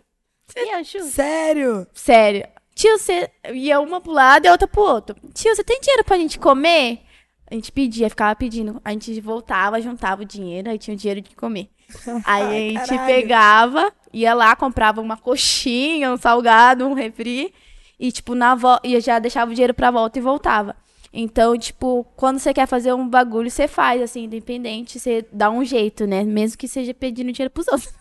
Me 0.56 0.70
ajuda. 0.72 1.06
Sério? 1.06 1.88
Sério. 1.94 2.48
Tio, 2.76 2.98
você 2.98 3.30
ia 3.54 3.80
uma 3.80 4.02
pro 4.02 4.12
lado 4.12 4.46
e 4.46 4.48
a 4.48 4.52
outra 4.52 4.68
pro 4.68 4.82
outro. 4.82 5.16
Tio, 5.34 5.56
você 5.56 5.64
tem 5.64 5.80
dinheiro 5.80 6.04
pra 6.04 6.18
gente 6.18 6.40
comer? 6.40 7.02
A 7.50 7.54
gente 7.54 7.72
pedia, 7.72 8.10
ficava 8.10 8.36
pedindo. 8.36 8.82
A 8.84 8.92
gente 8.92 9.22
voltava, 9.22 9.80
juntava 9.80 10.24
o 10.24 10.26
dinheiro, 10.26 10.70
aí 10.70 10.80
tinha 10.80 10.96
o 10.96 10.98
dinheiro 10.98 11.22
de 11.22 11.36
comer. 11.36 11.70
Aí 12.26 12.76
a 12.76 12.80
gente 12.80 12.90
caralho. 12.90 13.06
pegava, 13.06 13.94
ia 14.12 14.34
lá, 14.34 14.56
comprava 14.56 15.00
uma 15.00 15.16
coxinha, 15.16 16.12
um 16.12 16.18
salgado, 16.18 16.88
um 16.88 16.94
refri. 16.94 17.54
E, 18.00 18.12
tipo, 18.12 18.34
na 18.34 18.56
vo... 18.56 18.80
e 18.84 19.00
já 19.00 19.20
deixava 19.20 19.52
o 19.52 19.54
dinheiro 19.54 19.76
pra 19.76 19.92
volta 19.92 20.18
e 20.18 20.22
voltava. 20.22 20.76
Então, 21.14 21.56
tipo, 21.58 22.04
quando 22.16 22.40
você 22.40 22.54
quer 22.54 22.68
fazer 22.68 22.94
um 22.94 23.08
bagulho, 23.08 23.50
você 23.52 23.68
faz, 23.68 24.02
assim, 24.02 24.24
independente, 24.24 25.00
você 25.00 25.24
dá 25.32 25.50
um 25.52 25.64
jeito, 25.64 26.08
né? 26.08 26.24
Mesmo 26.24 26.58
que 26.58 26.68
seja 26.68 26.94
pedindo 26.94 27.32
dinheiro 27.32 27.52
pros 27.52 27.68
outros. 27.72 27.94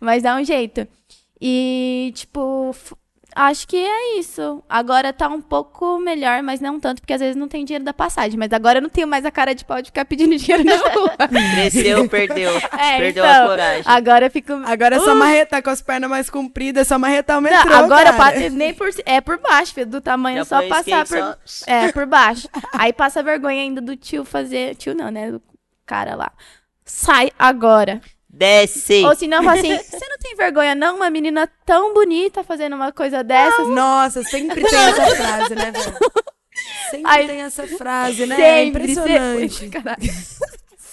Mas 0.00 0.22
dá 0.22 0.36
um 0.36 0.44
jeito. 0.44 0.86
E, 1.40 2.12
tipo, 2.14 2.74
acho 3.34 3.66
que 3.68 3.76
é 3.76 4.18
isso. 4.18 4.62
Agora 4.68 5.12
tá 5.12 5.28
um 5.28 5.40
pouco 5.40 5.98
melhor, 5.98 6.42
mas 6.42 6.60
não 6.60 6.80
tanto, 6.80 7.00
porque 7.00 7.12
às 7.12 7.20
vezes 7.20 7.36
não 7.36 7.46
tem 7.48 7.64
dinheiro 7.64 7.84
da 7.84 7.92
passagem. 7.94 8.38
Mas 8.38 8.52
agora 8.52 8.78
eu 8.78 8.82
não 8.82 8.88
tenho 8.88 9.06
mais 9.06 9.24
a 9.24 9.30
cara 9.30 9.54
de 9.54 9.64
pau 9.64 9.80
de 9.80 9.88
ficar 9.90 10.04
pedindo 10.04 10.34
dinheiro 10.38 10.64
na 10.64 10.76
rua. 10.76 11.12
Cresceu, 11.54 12.08
perdeu. 12.08 12.50
É, 12.78 12.98
perdeu 12.98 13.24
então, 13.24 13.44
a 13.44 13.48
coragem. 13.48 13.82
Agora 13.86 14.26
eu 14.26 14.30
fico. 14.30 14.52
Agora 14.64 14.96
é 14.96 15.00
só 15.00 15.12
Uh, 15.12 15.16
marretar 15.16 15.62
com 15.62 15.70
as 15.70 15.82
pernas 15.82 16.08
mais 16.10 16.30
compridas, 16.30 16.82
é 16.82 16.84
só 16.84 16.98
marretar 16.98 17.38
o 17.38 17.40
não, 17.40 17.50
metrô, 17.50 17.72
agora 17.74 18.12
cara. 18.12 18.16
pa- 18.16 18.48
nem 18.50 18.72
por, 18.74 18.88
é 19.04 19.20
por 19.20 19.38
baixo, 19.38 19.74
filho, 19.74 19.86
do 19.86 20.00
tamanho 20.00 20.38
Já 20.38 20.44
só 20.44 20.60
o 20.60 20.68
passar 20.68 21.06
por. 21.06 21.38
só- 21.44 21.64
É, 21.66 21.90
por 21.92 22.06
baixo. 22.06 22.48
Aí 22.72 22.92
passa 22.92 23.22
vergonha 23.22 23.60
ainda 23.62 23.80
do 23.80 23.96
tio 23.96 24.24
fazer. 24.24 24.74
Tio 24.76 24.94
não, 24.94 25.10
né? 25.10 25.30
Do 25.32 25.42
cara 25.86 26.14
lá. 26.14 26.30
Sai 26.84 27.30
agora. 27.38 28.00
Desce. 28.30 29.04
Ou 29.04 29.14
se 29.14 29.26
não, 29.26 29.42
fala 29.42 29.58
assim: 29.58 29.76
você 29.76 30.06
não 30.08 30.18
tem 30.18 30.36
vergonha, 30.36 30.74
não? 30.74 30.96
Uma 30.96 31.08
menina 31.10 31.50
tão 31.64 31.94
bonita 31.94 32.44
fazendo 32.44 32.76
uma 32.76 32.92
coisa 32.92 33.24
dessas. 33.24 33.66
Nossa, 33.68 34.22
sempre 34.22 34.62
tem 34.62 34.78
essa 34.78 35.16
frase, 35.16 35.54
né, 35.54 35.70
velho? 35.72 35.98
Sempre 36.90 37.26
tem 37.26 37.40
essa 37.42 37.66
frase, 37.66 38.26
né? 38.26 38.34
É 38.34 38.64
Sempre, 38.64 38.82
impressionante. 38.82 39.54
sempre. 39.70 40.12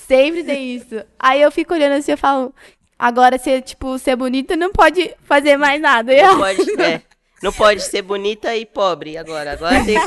Sempre 0.08 0.44
tem 0.44 0.76
isso. 0.76 1.04
Aí 1.20 1.42
eu 1.42 1.52
fico 1.52 1.74
olhando 1.74 1.94
assim 1.94 2.12
e 2.14 2.18
falo, 2.18 2.54
agora 2.98 3.38
ser, 3.38 3.62
tipo, 3.64 3.98
ser 3.98 4.16
bonita 4.16 4.56
não 4.56 4.72
pode 4.72 5.14
fazer 5.24 5.58
mais 5.58 5.82
nada. 5.82 6.14
E 6.14 6.22
Não 6.22 6.32
eu- 6.34 6.38
pode, 6.38 6.82
é, 6.82 7.02
não 7.42 7.52
pode 7.52 7.82
ser 7.84 8.02
bonita 8.02 8.56
e 8.56 8.66
pobre 8.66 9.18
agora. 9.18 9.54
Agora 9.54 9.84
tem. 9.84 9.98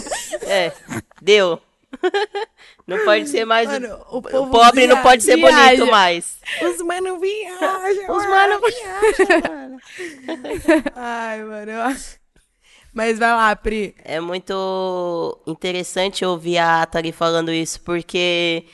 É, 0.49 0.73
deu. 1.21 1.61
Não 2.87 3.05
pode 3.05 3.29
ser 3.29 3.45
mais. 3.45 3.69
Mano, 3.69 4.01
o 4.11 4.19
o 4.19 4.23
pobre 4.51 4.87
não 4.87 4.97
via- 4.97 5.03
pode 5.03 5.23
ser 5.23 5.37
viaja. 5.37 5.57
bonito 5.77 5.91
mais. 5.91 6.39
Os 6.63 6.81
mano 6.83 7.19
viajam. 7.21 8.17
Os 8.17 8.27
mano 8.27 8.61
mano- 8.61 8.67
viajam, 8.67 9.41
mano. 9.53 9.79
Ai, 10.97 11.43
mano. 11.45 11.97
Mas 12.95 13.19
vai 13.19 13.31
lá, 13.31 13.55
Pri. 13.55 13.95
É 14.05 14.19
muito 14.21 15.39
interessante 15.47 16.25
ouvir 16.25 16.59
a 16.59 16.83
Atari 16.83 17.13
falando 17.13 17.53
isso, 17.53 17.81
porque 17.83 18.65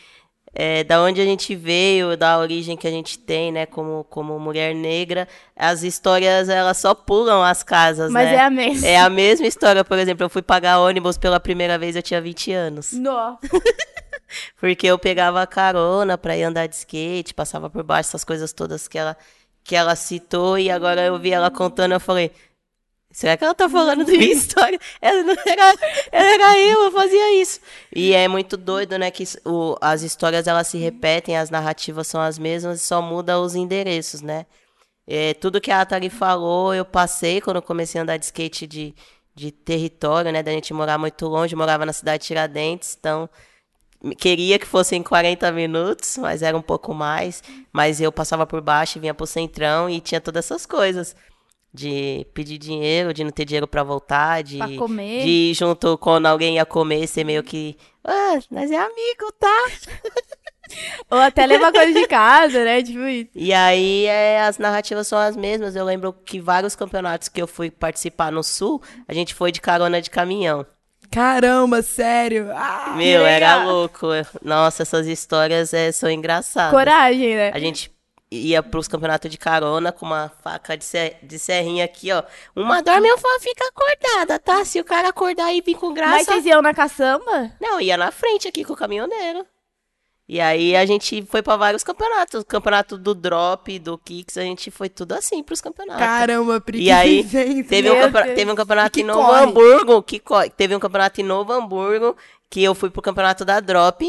é, 0.54 0.84
da 0.84 1.02
onde 1.02 1.20
a 1.20 1.24
gente 1.24 1.54
veio, 1.56 2.16
da 2.16 2.38
origem 2.38 2.76
que 2.76 2.86
a 2.86 2.90
gente 2.90 3.18
tem, 3.18 3.50
né, 3.50 3.66
como, 3.66 4.04
como 4.08 4.38
mulher 4.38 4.74
negra, 4.74 5.26
as 5.56 5.82
histórias 5.82 6.48
elas 6.48 6.78
só 6.78 6.94
pulam 6.94 7.42
as 7.42 7.62
casas, 7.62 8.12
Mas 8.12 8.28
né? 8.28 8.36
é 8.36 8.40
a 8.40 8.50
mesma. 8.50 8.86
É 8.86 8.96
a 8.98 9.10
mesma 9.10 9.46
história, 9.46 9.84
por 9.84 9.98
exemplo, 9.98 10.24
eu 10.24 10.30
fui 10.30 10.42
pagar 10.42 10.78
ônibus 10.78 11.18
pela 11.18 11.40
primeira 11.40 11.76
vez, 11.76 11.96
eu 11.96 12.02
tinha 12.02 12.20
20 12.20 12.52
anos. 12.52 12.92
Nó. 12.92 13.36
Porque 14.58 14.86
eu 14.86 14.98
pegava 14.98 15.46
carona 15.46 16.16
pra 16.16 16.36
ir 16.36 16.44
andar 16.44 16.66
de 16.66 16.76
skate, 16.76 17.34
passava 17.34 17.68
por 17.68 17.82
baixo 17.82 18.10
essas 18.10 18.24
coisas 18.24 18.52
todas 18.52 18.86
que 18.86 18.98
ela, 18.98 19.16
que 19.62 19.74
ela 19.74 19.96
citou, 19.96 20.58
e 20.58 20.70
agora 20.70 21.02
eu 21.02 21.18
vi 21.18 21.32
ela 21.32 21.50
contando, 21.50 21.92
eu 21.92 22.00
falei, 22.00 22.30
será 23.14 23.36
que 23.36 23.44
ela 23.44 23.54
tá 23.54 23.68
falando 23.68 24.04
da 24.04 24.12
minha 24.12 24.32
história? 24.32 24.78
Ela 25.00 25.22
não 25.22 25.36
era, 25.46 25.74
ela 26.12 26.34
era 26.34 26.58
eu, 26.60 26.82
eu 26.82 26.92
fazia 26.92 27.40
isso. 27.40 27.60
E 27.94 28.12
é 28.12 28.26
muito 28.28 28.56
doido, 28.56 28.98
né, 28.98 29.10
que 29.10 29.24
o, 29.44 29.76
as 29.80 30.02
histórias 30.02 30.46
elas 30.46 30.66
se 30.66 30.76
repetem, 30.76 31.36
as 31.36 31.48
narrativas 31.48 32.08
são 32.08 32.20
as 32.20 32.38
mesmas, 32.38 32.82
só 32.82 33.00
muda 33.00 33.40
os 33.40 33.54
endereços, 33.54 34.20
né? 34.20 34.46
É, 35.06 35.34
tudo 35.34 35.60
que 35.60 35.70
a 35.70 35.80
Atari 35.80 36.10
falou, 36.10 36.74
eu 36.74 36.84
passei 36.84 37.40
quando 37.40 37.56
eu 37.56 37.62
comecei 37.62 38.00
a 38.00 38.02
andar 38.02 38.16
de 38.16 38.24
skate 38.24 38.66
de, 38.66 38.94
de 39.34 39.52
território, 39.52 40.32
né? 40.32 40.42
Da 40.42 40.50
gente 40.50 40.72
morar 40.74 40.98
muito 40.98 41.26
longe, 41.26 41.54
morava 41.54 41.86
na 41.86 41.92
cidade 41.92 42.22
de 42.22 42.28
Tiradentes, 42.28 42.96
então 42.98 43.28
queria 44.18 44.58
que 44.58 44.66
fossem 44.66 45.02
40 45.02 45.50
minutos, 45.52 46.18
mas 46.18 46.42
era 46.42 46.56
um 46.56 46.62
pouco 46.62 46.92
mais. 46.92 47.42
Mas 47.72 48.00
eu 48.00 48.10
passava 48.12 48.46
por 48.46 48.60
baixo 48.60 48.98
e 48.98 49.00
vinha 49.00 49.14
pro 49.14 49.26
centrão 49.26 49.88
e 49.88 50.00
tinha 50.00 50.20
todas 50.20 50.46
essas 50.46 50.66
coisas. 50.66 51.14
De 51.74 52.24
pedir 52.32 52.56
dinheiro, 52.56 53.12
de 53.12 53.24
não 53.24 53.32
ter 53.32 53.44
dinheiro 53.44 53.66
pra 53.66 53.82
voltar, 53.82 54.44
de, 54.44 54.58
Pra 54.58 54.68
comer. 54.76 55.24
de 55.24 55.28
ir 55.28 55.54
junto 55.54 55.98
quando 55.98 56.26
alguém 56.26 56.54
ia 56.54 56.64
comer, 56.64 57.08
ser 57.08 57.24
meio 57.24 57.42
que. 57.42 57.76
Ah, 58.04 58.38
nós 58.48 58.70
é 58.70 58.76
amigo, 58.76 59.32
tá? 59.40 59.64
Ou 61.10 61.18
até 61.18 61.44
levar 61.44 61.72
coisa 61.72 61.92
de 61.92 62.06
casa, 62.06 62.64
né? 62.64 62.82
Tipo 62.82 63.00
isso. 63.06 63.30
E 63.34 63.52
aí 63.52 64.06
é, 64.06 64.42
as 64.42 64.56
narrativas 64.56 65.06
são 65.06 65.18
as 65.18 65.36
mesmas. 65.36 65.74
Eu 65.76 65.84
lembro 65.84 66.12
que 66.12 66.40
vários 66.40 66.74
campeonatos 66.76 67.28
que 67.28 67.42
eu 67.42 67.46
fui 67.46 67.70
participar 67.70 68.30
no 68.32 68.42
sul, 68.42 68.80
a 69.06 69.12
gente 69.12 69.34
foi 69.34 69.50
de 69.52 69.60
carona 69.60 70.00
de 70.00 70.10
caminhão. 70.10 70.64
Caramba, 71.10 71.82
sério. 71.82 72.50
Ah, 72.54 72.94
Meu, 72.96 73.24
era 73.24 73.64
louco. 73.64 74.06
Nossa, 74.42 74.82
essas 74.82 75.06
histórias 75.06 75.74
é, 75.74 75.92
são 75.92 76.10
engraçadas. 76.10 76.72
Coragem, 76.72 77.36
né? 77.36 77.50
A 77.52 77.58
gente 77.58 77.90
ia 78.34 78.62
pros 78.62 78.88
campeonatos 78.88 79.30
de 79.30 79.38
carona 79.38 79.92
com 79.92 80.04
uma 80.06 80.30
faca 80.42 80.76
de, 80.76 80.84
ser- 80.84 81.18
de 81.22 81.38
serrinha 81.38 81.84
aqui, 81.84 82.10
ó. 82.12 82.22
Uma 82.54 82.82
dorme 82.82 83.08
e 83.08 83.10
outra 83.12 83.28
fica 83.40 83.64
acordada, 83.68 84.38
tá? 84.38 84.64
Se 84.64 84.80
o 84.80 84.84
cara 84.84 85.08
acordar 85.08 85.52
e 85.52 85.60
vir 85.60 85.74
com 85.76 85.86
Mas 85.88 85.94
graça. 85.96 86.24
vocês 86.24 86.46
iam 86.46 86.62
na 86.62 86.74
caçamba? 86.74 87.52
Não, 87.60 87.80
ia 87.80 87.96
na 87.96 88.10
frente 88.10 88.48
aqui 88.48 88.64
com 88.64 88.72
o 88.72 88.76
caminhoneiro. 88.76 89.46
E 90.26 90.40
aí 90.40 90.74
a 90.74 90.86
gente 90.86 91.22
foi 91.26 91.42
pra 91.42 91.54
vários 91.56 91.84
campeonatos. 91.84 92.40
O 92.40 92.46
campeonato 92.46 92.96
do 92.96 93.14
Drop, 93.14 93.78
do 93.78 93.98
Kicks, 93.98 94.38
a 94.38 94.42
gente 94.42 94.70
foi 94.70 94.88
tudo 94.88 95.12
assim 95.12 95.42
pros 95.42 95.60
campeonatos. 95.60 96.00
Caramba, 96.02 96.60
Pri, 96.62 96.82
E 96.84 96.90
aí, 96.90 97.22
vivência. 97.22 97.64
Teve 97.68 97.90
um, 97.90 98.34
teve 98.34 98.50
um 98.50 98.54
campeonato 98.54 98.98
E 98.98 99.02
em 99.02 99.04
Novo 99.04 99.20
corre. 99.28 99.42
Hamburgo. 99.44 100.02
Que. 100.02 100.22
Teve 100.56 100.74
um 100.74 100.80
campeonato 100.80 101.20
em 101.20 101.24
Novo 101.24 101.52
Hamburgo 101.52 102.16
que 102.48 102.64
eu 102.64 102.74
fui 102.74 102.88
pro 102.88 103.02
campeonato 103.02 103.44
da 103.44 103.60
Drop. 103.60 104.02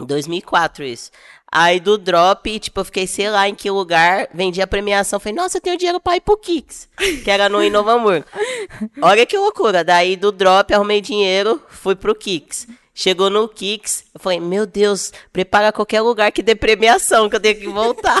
Em 0.00 0.04
2004, 0.04 0.82
isso. 0.84 1.12
Aí 1.54 1.78
do 1.78 1.98
Drop, 1.98 2.58
tipo, 2.58 2.80
eu 2.80 2.84
fiquei, 2.86 3.06
sei 3.06 3.28
lá 3.28 3.46
em 3.46 3.54
que 3.54 3.70
lugar, 3.70 4.26
vendi 4.32 4.62
a 4.62 4.66
premiação. 4.66 5.20
Falei, 5.20 5.34
nossa, 5.34 5.58
eu 5.58 5.60
tenho 5.60 5.76
dinheiro 5.76 6.00
pra 6.00 6.16
ir 6.16 6.22
pro 6.22 6.34
Kicks. 6.38 6.88
Que 7.22 7.30
era 7.30 7.46
no 7.46 7.58
Hamburgo. 7.58 8.24
Olha 9.02 9.26
que 9.26 9.36
loucura. 9.36 9.84
Daí 9.84 10.16
do 10.16 10.32
Drop, 10.32 10.72
arrumei 10.72 11.02
dinheiro, 11.02 11.62
fui 11.68 11.94
pro 11.94 12.14
Kicks. 12.14 12.66
Chegou 12.94 13.28
no 13.28 13.46
Kicks, 13.48 14.04
eu 14.14 14.20
falei, 14.20 14.40
meu 14.40 14.64
Deus, 14.64 15.12
prepara 15.30 15.72
qualquer 15.72 16.00
lugar 16.00 16.32
que 16.32 16.42
dê 16.42 16.54
premiação, 16.54 17.28
que 17.28 17.36
eu 17.36 17.40
tenho 17.40 17.58
que 17.60 17.68
voltar. 17.68 18.20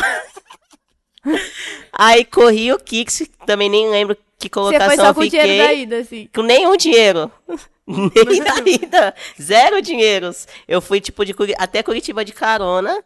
Aí 1.92 2.24
corri 2.26 2.70
o 2.70 2.78
Kicks, 2.78 3.22
também 3.46 3.70
nem 3.70 3.88
lembro 3.88 4.14
que 4.38 4.48
Você 4.48 4.50
colocação 4.50 4.88
foi 4.88 4.96
só 4.96 5.14
com 5.14 5.22
fiquei. 5.22 5.40
dinheiro 5.40 5.64
da 5.64 5.72
ida, 5.72 5.96
assim. 5.98 6.28
Com 6.34 6.42
nenhum 6.42 6.76
dinheiro. 6.76 7.30
Nem 7.86 8.42
da 8.42 8.58
ida. 8.64 9.14
Zero 9.40 9.82
dinheiros. 9.82 10.46
Eu 10.68 10.80
fui, 10.80 11.00
tipo, 11.00 11.24
de 11.24 11.34
até 11.58 11.82
Curitiba 11.82 12.24
de 12.24 12.32
carona. 12.32 13.02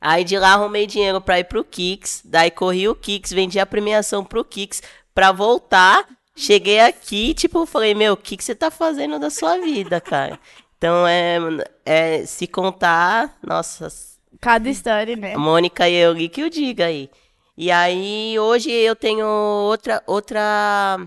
Aí 0.00 0.24
de 0.24 0.38
lá 0.38 0.54
arrumei 0.54 0.86
dinheiro 0.86 1.20
pra 1.20 1.38
ir 1.38 1.44
pro 1.44 1.64
Kicks. 1.64 2.22
Daí 2.24 2.50
corri 2.50 2.88
o 2.88 2.94
Kicks, 2.94 3.32
vendi 3.32 3.58
a 3.58 3.66
premiação 3.66 4.24
pro 4.24 4.44
Kicks 4.44 4.82
pra 5.14 5.32
voltar. 5.32 6.06
Cheguei 6.36 6.80
aqui, 6.80 7.34
tipo, 7.34 7.66
falei, 7.66 7.94
meu, 7.94 8.12
o 8.12 8.16
que, 8.16 8.36
que 8.36 8.44
você 8.44 8.54
tá 8.54 8.70
fazendo 8.70 9.18
da 9.18 9.28
sua 9.28 9.58
vida, 9.58 10.00
cara? 10.00 10.38
Então, 10.76 11.04
é, 11.06 11.38
é 11.84 12.26
se 12.26 12.46
contar, 12.46 13.36
nossa, 13.42 13.90
Cada 14.40 14.68
história, 14.68 15.16
né? 15.16 15.34
a 15.34 15.38
Mônica 15.38 15.88
e 15.88 15.94
eu 15.94 16.14
que 16.28 16.44
o 16.44 16.50
diga 16.50 16.86
aí. 16.86 17.10
E 17.56 17.70
aí, 17.72 18.38
hoje 18.38 18.70
eu 18.70 18.94
tenho 18.94 19.26
outra, 19.26 20.00
outra, 20.06 21.00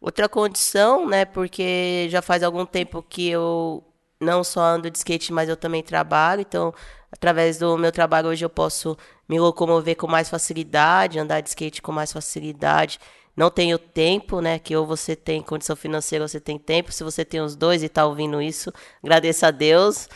outra 0.00 0.28
condição, 0.28 1.06
né? 1.06 1.26
Porque 1.26 2.08
já 2.08 2.22
faz 2.22 2.42
algum 2.42 2.64
tempo 2.64 3.04
que 3.06 3.28
eu 3.28 3.84
não 4.20 4.42
só 4.42 4.60
ando 4.60 4.90
de 4.90 4.98
skate, 4.98 5.32
mas 5.32 5.48
eu 5.48 5.56
também 5.56 5.82
trabalho. 5.82 6.40
Então, 6.42 6.74
através 7.10 7.58
do 7.58 7.76
meu 7.78 7.92
trabalho 7.92 8.28
hoje 8.28 8.44
eu 8.44 8.50
posso 8.50 8.96
me 9.28 9.38
locomover 9.38 9.96
com 9.96 10.06
mais 10.06 10.28
facilidade, 10.28 11.18
andar 11.18 11.40
de 11.40 11.48
skate 11.50 11.82
com 11.82 11.92
mais 11.92 12.12
facilidade. 12.12 12.98
Não 13.36 13.50
tenho 13.50 13.78
tempo, 13.78 14.40
né? 14.40 14.58
Que 14.58 14.76
ou 14.76 14.84
você 14.86 15.14
tem 15.14 15.40
condição 15.42 15.76
financeira 15.76 16.24
ou 16.24 16.28
você 16.28 16.40
tem 16.40 16.58
tempo. 16.58 16.90
Se 16.92 17.04
você 17.04 17.24
tem 17.24 17.40
os 17.40 17.54
dois 17.54 17.82
e 17.82 17.88
tá 17.88 18.04
ouvindo 18.04 18.42
isso, 18.42 18.72
agradeça 19.02 19.48
a 19.48 19.50
Deus. 19.52 20.08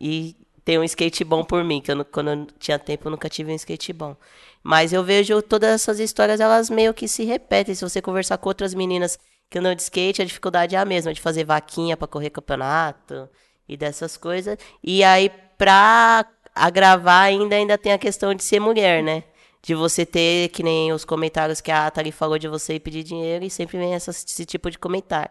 E 0.00 0.36
tem 0.64 0.78
um 0.78 0.84
skate 0.84 1.22
bom 1.22 1.44
por 1.44 1.62
mim, 1.62 1.80
que 1.80 1.92
eu, 1.92 2.04
quando 2.04 2.30
eu 2.30 2.46
tinha 2.58 2.78
tempo 2.78 3.06
eu 3.06 3.10
nunca 3.12 3.28
tive 3.28 3.52
um 3.52 3.54
skate 3.54 3.92
bom. 3.92 4.16
Mas 4.62 4.92
eu 4.92 5.04
vejo 5.04 5.40
todas 5.42 5.70
essas 5.70 6.00
histórias, 6.00 6.40
elas 6.40 6.70
meio 6.70 6.94
que 6.94 7.06
se 7.06 7.22
repetem. 7.24 7.74
Se 7.74 7.88
você 7.88 8.02
conversar 8.02 8.38
com 8.38 8.48
outras 8.48 8.74
meninas 8.74 9.18
que 9.54 9.58
andam 9.60 9.72
de 9.72 9.82
skate, 9.82 10.20
a 10.20 10.24
dificuldade 10.24 10.74
é 10.74 10.78
a 10.80 10.84
mesma, 10.84 11.14
de 11.14 11.20
fazer 11.20 11.44
vaquinha 11.44 11.96
pra 11.96 12.08
correr 12.08 12.28
campeonato 12.28 13.28
e 13.68 13.76
dessas 13.76 14.16
coisas. 14.16 14.58
E 14.82 15.04
aí, 15.04 15.30
pra 15.56 16.26
agravar 16.52 17.22
ainda, 17.26 17.54
ainda 17.54 17.78
tem 17.78 17.92
a 17.92 17.98
questão 17.98 18.34
de 18.34 18.42
ser 18.42 18.58
mulher, 18.58 19.00
né? 19.00 19.22
De 19.62 19.72
você 19.72 20.04
ter, 20.04 20.48
que 20.48 20.60
nem 20.64 20.92
os 20.92 21.04
comentários 21.04 21.60
que 21.60 21.70
a 21.70 21.86
Atari 21.86 22.10
falou 22.10 22.36
de 22.36 22.48
você 22.48 22.74
ir 22.74 22.80
pedir 22.80 23.04
dinheiro, 23.04 23.44
e 23.44 23.50
sempre 23.50 23.78
vem 23.78 23.94
essa- 23.94 24.10
esse 24.10 24.44
tipo 24.44 24.68
de 24.68 24.76
comentário. 24.76 25.30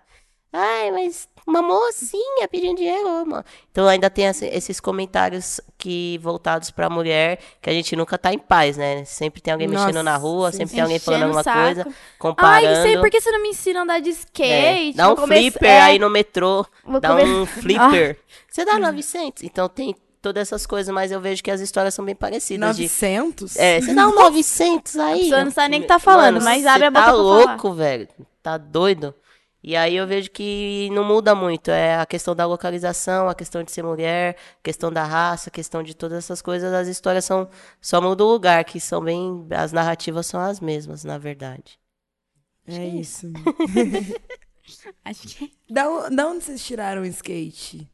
Ai, 0.55 0.91
mas 0.91 1.27
uma 1.47 1.61
mocinha 1.63 2.47
pedindo 2.47 2.77
dinheiro, 2.77 3.25
mano. 3.25 3.43
Então 3.71 3.87
ainda 3.87 4.07
tem 4.09 4.25
esse- 4.25 4.45
esses 4.45 4.79
comentários 4.79 5.59
que 5.79 6.19
voltados 6.21 6.69
pra 6.69 6.89
mulher, 6.91 7.39
que 7.59 7.69
a 7.69 7.73
gente 7.73 7.95
nunca 7.95 8.17
tá 8.19 8.31
em 8.31 8.37
paz, 8.37 8.77
né? 8.77 9.03
Sempre 9.03 9.41
tem 9.41 9.51
alguém 9.51 9.67
mexendo 9.67 9.87
Nossa, 9.95 10.03
na 10.03 10.15
rua, 10.15 10.51
sim, 10.51 10.59
sempre 10.59 10.75
tem 10.75 10.81
alguém 10.83 10.99
falando 10.99 11.23
alguma 11.23 11.43
saco. 11.43 11.59
coisa, 11.59 11.83
Ai, 11.87 11.93
comparando. 12.19 12.67
não 12.75 12.81
sei, 12.83 12.97
por 12.99 13.09
que 13.09 13.19
você 13.19 13.31
não 13.31 13.41
me 13.41 13.49
ensina 13.49 13.79
a 13.79 13.83
andar 13.83 13.99
de 13.99 14.09
É, 14.09 14.13
skate? 14.13 14.93
dá 14.95 15.05
um 15.05 15.15
Vou 15.15 15.15
come- 15.17 15.35
flipper 15.37 15.69
é, 15.69 15.81
aí 15.81 15.97
no 15.99 16.09
metrô, 16.09 16.65
vou 16.85 17.01
dá 17.01 17.09
come- 17.09 17.23
um 17.23 17.45
flipper. 18.07 18.19
Você 18.49 18.63
dá 18.63 18.77
900, 18.77 19.41
então 19.43 19.67
tem 19.67 19.95
todas 20.21 20.43
essas 20.43 20.65
coisas, 20.67 20.93
mas 20.93 21.11
eu 21.11 21.19
vejo 21.19 21.43
que 21.43 21.49
as 21.51 21.59
histórias 21.61 21.93
são 21.95 22.05
bem 22.05 22.15
parecidas. 22.15 22.77
De, 22.77 22.83
900? 22.83 23.55
é, 23.57 23.81
você 23.81 23.93
dá 23.93 24.07
um 24.07 24.13
900 24.15 24.95
aí. 24.97 25.21
Pessoa 25.23 25.43
não 25.43 25.51
sabe 25.51 25.69
nem 25.69 25.79
o 25.79 25.81
que 25.81 25.87
tá 25.89 25.97
falando, 25.99 26.35
Mano, 26.35 26.45
mas 26.45 26.61
você 26.61 26.67
abre 26.69 26.85
a 26.85 26.91
boca 26.91 27.05
tá 27.05 27.11
pra 27.11 27.19
louco, 27.19 27.73
velho. 27.73 28.07
Tá 28.41 28.57
doido. 28.57 29.15
E 29.63 29.75
aí 29.77 29.95
eu 29.95 30.05
vejo 30.05 30.29
que 30.31 30.89
não 30.91 31.03
muda 31.05 31.33
muito. 31.33 31.71
É 31.71 31.95
a 31.97 32.05
questão 32.05 32.35
da 32.35 32.45
localização, 32.45 33.29
a 33.29 33.35
questão 33.35 33.63
de 33.63 33.71
ser 33.71 33.81
mulher, 33.83 34.35
a 34.59 34.63
questão 34.63 34.91
da 34.91 35.03
raça, 35.05 35.49
a 35.49 35.51
questão 35.53 35.81
de 35.81 35.93
todas 35.95 36.17
essas 36.17 36.41
coisas. 36.41 36.73
As 36.73 36.87
histórias 36.87 37.23
são 37.25 37.49
só 37.81 38.01
muda 38.01 38.23
o 38.25 38.27
lugar, 38.31 38.63
que 38.65 38.79
são 38.79 39.01
bem. 39.01 39.47
As 39.51 39.71
narrativas 39.71 40.25
são 40.27 40.39
as 40.41 40.59
mesmas, 40.59 41.03
na 41.05 41.17
verdade. 41.17 41.79
É 42.67 42.85
isso. 42.85 43.31
Acho 45.03 45.27
que 45.27 45.51
Da, 45.69 45.89
o- 45.89 46.09
da 46.09 46.27
onde 46.27 46.43
vocês 46.43 46.63
tiraram 46.63 47.01
o 47.01 47.05
skate? 47.05 47.89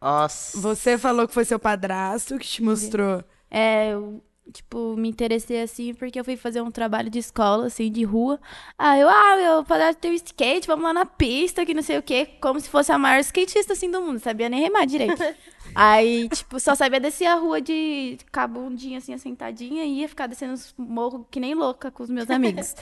Nossa. 0.00 0.58
Você 0.60 0.96
falou 0.96 1.26
que 1.26 1.34
foi 1.34 1.44
seu 1.44 1.58
padrasto 1.58 2.38
que 2.38 2.46
te 2.46 2.62
mostrou. 2.62 3.24
É, 3.50 3.88
eu, 3.92 4.22
tipo, 4.52 4.96
me 4.96 5.08
interessei 5.08 5.62
assim 5.62 5.94
porque 5.94 6.18
eu 6.18 6.24
fui 6.24 6.36
fazer 6.36 6.60
um 6.60 6.70
trabalho 6.70 7.10
de 7.10 7.18
escola, 7.18 7.66
assim, 7.66 7.90
de 7.90 8.04
rua. 8.04 8.40
Aí 8.78 9.00
eu, 9.00 9.08
ah, 9.08 9.36
meu 9.36 9.64
padrasto 9.64 10.00
tem 10.00 10.12
um 10.12 10.14
skate, 10.14 10.66
vamos 10.66 10.84
lá 10.84 10.92
na 10.92 11.06
pista, 11.06 11.64
que 11.64 11.74
não 11.74 11.82
sei 11.82 11.98
o 11.98 12.02
quê. 12.02 12.26
Como 12.40 12.60
se 12.60 12.68
fosse 12.68 12.92
a 12.92 12.98
maior 12.98 13.20
skatista, 13.20 13.72
assim, 13.72 13.90
do 13.90 14.00
mundo. 14.00 14.18
Sabia 14.18 14.48
nem 14.48 14.60
remar 14.60 14.86
direito. 14.86 15.22
Aí, 15.74 16.28
tipo, 16.28 16.58
só 16.58 16.74
sabia 16.74 16.98
descer 16.98 17.26
a 17.26 17.34
rua 17.34 17.60
de 17.60 18.18
com 18.32 18.40
a 18.40 18.46
bundinha, 18.46 18.98
assim, 18.98 19.12
assentadinha 19.12 19.84
e 19.84 20.00
ia 20.00 20.08
ficar 20.08 20.26
descendo 20.26 20.54
os 20.54 20.74
morros 20.76 21.26
que 21.30 21.38
nem 21.38 21.54
louca 21.54 21.90
com 21.90 22.02
os 22.02 22.10
meus 22.10 22.30
amigos. 22.30 22.74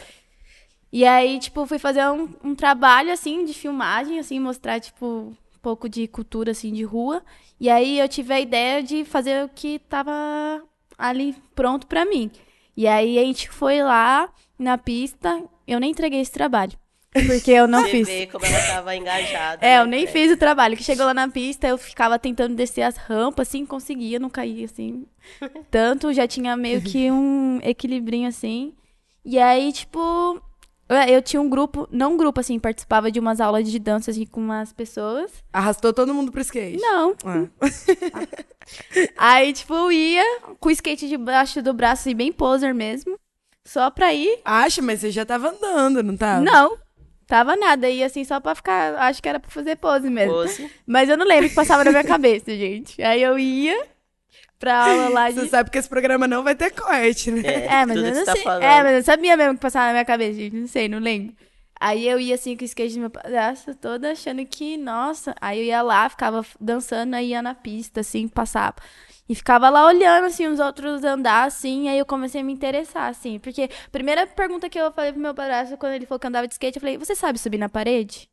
E 0.92 1.04
aí, 1.04 1.38
tipo, 1.38 1.66
fui 1.66 1.78
fazer 1.78 2.08
um, 2.08 2.28
um 2.42 2.54
trabalho, 2.54 3.12
assim, 3.12 3.44
de 3.44 3.52
filmagem, 3.52 4.18
assim, 4.18 4.38
mostrar, 4.38 4.80
tipo, 4.80 5.06
um 5.06 5.36
pouco 5.60 5.88
de 5.88 6.06
cultura, 6.06 6.52
assim, 6.52 6.72
de 6.72 6.84
rua. 6.84 7.22
E 7.60 7.68
aí 7.68 7.98
eu 7.98 8.08
tive 8.08 8.32
a 8.32 8.40
ideia 8.40 8.82
de 8.82 9.04
fazer 9.04 9.44
o 9.44 9.48
que 9.48 9.78
tava 9.78 10.62
ali 10.98 11.34
pronto 11.54 11.86
pra 11.86 12.04
mim. 12.04 12.30
E 12.76 12.86
aí 12.86 13.18
a 13.18 13.22
gente 13.22 13.48
foi 13.48 13.82
lá 13.82 14.28
na 14.58 14.76
pista, 14.78 15.42
eu 15.66 15.80
nem 15.80 15.90
entreguei 15.90 16.20
esse 16.20 16.32
trabalho. 16.32 16.72
Porque 17.26 17.50
eu 17.50 17.66
não 17.66 17.80
Você 17.82 17.90
fiz. 17.90 18.06
vê 18.06 18.26
como 18.26 18.44
ela 18.44 18.66
tava 18.66 18.94
engajada. 18.94 19.64
É, 19.66 19.76
né, 19.76 19.80
eu 19.80 19.86
nem 19.86 20.00
velho? 20.04 20.12
fiz 20.12 20.32
o 20.32 20.36
trabalho. 20.36 20.76
Que 20.76 20.84
chegou 20.84 21.06
lá 21.06 21.14
na 21.14 21.26
pista, 21.28 21.66
eu 21.66 21.78
ficava 21.78 22.18
tentando 22.18 22.54
descer 22.54 22.82
as 22.82 22.96
rampas, 22.98 23.48
assim, 23.48 23.64
conseguia, 23.64 24.18
não 24.18 24.28
caía, 24.28 24.66
assim. 24.66 25.06
Tanto, 25.70 26.12
já 26.12 26.26
tinha 26.28 26.54
meio 26.58 26.82
que 26.82 27.10
um 27.10 27.58
equilibrinho, 27.62 28.28
assim. 28.28 28.74
E 29.24 29.38
aí, 29.38 29.72
tipo, 29.72 30.40
eu- 30.88 30.96
eu 31.14 31.22
tinha 31.22 31.40
um 31.40 31.48
grupo, 31.48 31.88
não 31.90 32.12
um 32.12 32.16
grupo, 32.16 32.40
assim, 32.40 32.58
participava 32.58 33.10
de 33.10 33.18
umas 33.20 33.40
aulas 33.40 33.70
de 33.70 33.78
dança, 33.78 34.10
assim, 34.10 34.24
com 34.26 34.40
umas 34.40 34.72
pessoas. 34.72 35.30
Arrastou 35.52 35.92
todo 35.92 36.14
mundo 36.14 36.30
pro 36.32 36.40
skate. 36.40 36.78
Não. 36.80 37.14
Ah. 37.24 37.46
Aí, 39.16 39.52
tipo, 39.52 39.74
eu 39.74 39.92
ia 39.92 40.24
com 40.58 40.68
o 40.68 40.72
skate 40.72 41.08
debaixo 41.08 41.62
do 41.62 41.72
braço, 41.72 42.02
assim, 42.02 42.14
bem 42.16 42.32
poser 42.32 42.74
mesmo. 42.74 43.18
Só 43.64 43.90
pra 43.90 44.12
ir. 44.14 44.40
Acha, 44.44 44.80
mas 44.80 45.00
você 45.00 45.10
já 45.10 45.24
tava 45.24 45.48
andando, 45.50 46.02
não 46.02 46.16
tava? 46.16 46.40
Não, 46.40 46.76
tava 47.26 47.56
nada. 47.56 47.88
Ia 47.90 48.06
assim, 48.06 48.24
só 48.24 48.38
pra 48.40 48.54
ficar. 48.54 48.94
Acho 48.96 49.20
que 49.22 49.28
era 49.28 49.40
pra 49.40 49.50
fazer 49.50 49.76
pose 49.76 50.08
mesmo. 50.08 50.32
Pose. 50.32 50.70
Mas 50.86 51.08
eu 51.08 51.16
não 51.16 51.26
lembro 51.26 51.46
o 51.46 51.48
que 51.48 51.54
passava 51.54 51.82
na 51.82 51.90
minha 51.90 52.04
cabeça, 52.04 52.50
gente. 52.56 53.02
Aí 53.02 53.22
eu 53.22 53.36
ia 53.38 53.86
pra 54.58 54.84
aula 54.86 55.08
lá 55.08 55.30
de. 55.30 55.40
Você 55.40 55.48
sabe 55.48 55.70
que 55.70 55.78
esse 55.78 55.88
programa 55.88 56.26
não 56.26 56.42
vai 56.42 56.54
ter 56.54 56.70
corte, 56.70 57.30
né? 57.30 57.42
É, 57.44 57.66
É, 57.66 57.86
mas 57.86 57.96
tudo 57.96 58.06
eu 58.08 58.14
não 58.14 58.24
tá 58.24 58.32
sei. 58.32 58.42
falando. 58.42 58.62
É, 58.62 58.82
mas 58.82 58.96
eu 58.96 59.02
sabia 59.02 59.36
mesmo 59.36 59.52
o 59.52 59.54
que 59.56 59.60
passava 59.60 59.86
na 59.86 59.92
minha 59.92 60.04
cabeça, 60.04 60.34
gente. 60.34 60.56
Não 60.56 60.66
sei, 60.66 60.88
não 60.88 60.98
lembro. 60.98 61.34
Aí 61.78 62.08
eu 62.08 62.18
ia 62.18 62.34
assim 62.34 62.56
com 62.56 62.62
o 62.62 62.64
skate 62.64 62.94
do 62.94 63.00
meu 63.00 63.10
padrasto, 63.10 63.74
toda 63.74 64.12
achando 64.12 64.44
que, 64.46 64.78
nossa. 64.78 65.34
Aí 65.40 65.58
eu 65.60 65.64
ia 65.66 65.82
lá, 65.82 66.08
ficava 66.08 66.44
dançando, 66.58 67.14
aí 67.14 67.28
ia 67.28 67.42
na 67.42 67.54
pista, 67.54 68.00
assim, 68.00 68.26
passava. 68.28 68.76
E 69.28 69.34
ficava 69.34 69.68
lá 69.68 69.86
olhando, 69.86 70.24
assim, 70.24 70.46
os 70.46 70.58
outros 70.60 71.04
andar, 71.04 71.44
assim, 71.44 71.88
aí 71.88 71.98
eu 71.98 72.06
comecei 72.06 72.40
a 72.40 72.44
me 72.44 72.52
interessar, 72.52 73.10
assim. 73.10 73.38
Porque 73.38 73.64
a 73.64 73.90
primeira 73.90 74.26
pergunta 74.26 74.70
que 74.70 74.78
eu 74.78 74.90
falei 74.92 75.12
pro 75.12 75.20
meu 75.20 75.34
padrasto 75.34 75.76
quando 75.76 75.92
ele 75.94 76.06
falou 76.06 76.18
que 76.20 76.26
andava 76.26 76.46
de 76.48 76.54
skate, 76.54 76.76
eu 76.78 76.80
falei, 76.80 76.96
você 76.96 77.14
sabe 77.14 77.38
subir 77.38 77.58
na 77.58 77.68
parede? 77.68 78.28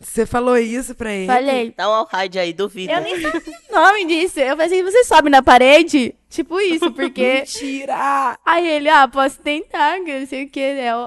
Você 0.00 0.26
falou 0.26 0.56
isso 0.58 0.94
pra 0.94 1.12
ele? 1.12 1.26
Falei. 1.26 1.74
Dá 1.76 1.88
um 1.88 1.92
all-hide 1.92 2.38
aí, 2.38 2.52
duvida. 2.52 2.92
Eu 2.94 3.00
nem 3.02 3.20
sabia 3.20 3.40
o 3.70 3.74
nome 3.74 4.04
disso. 4.06 4.40
Eu 4.40 4.56
falei 4.56 4.66
assim, 4.66 4.82
você 4.82 5.04
sobe 5.04 5.30
na 5.30 5.42
parede? 5.42 6.14
Tipo 6.28 6.58
isso, 6.60 6.90
porque... 6.92 7.22
Mentira! 7.46 8.36
Aí 8.44 8.68
ele, 8.68 8.88
ah, 8.88 9.06
posso 9.06 9.38
tentar, 9.40 10.00
que 10.00 10.18
não 10.18 10.26
sei 10.26 10.44
o 10.44 10.48
que. 10.50 10.60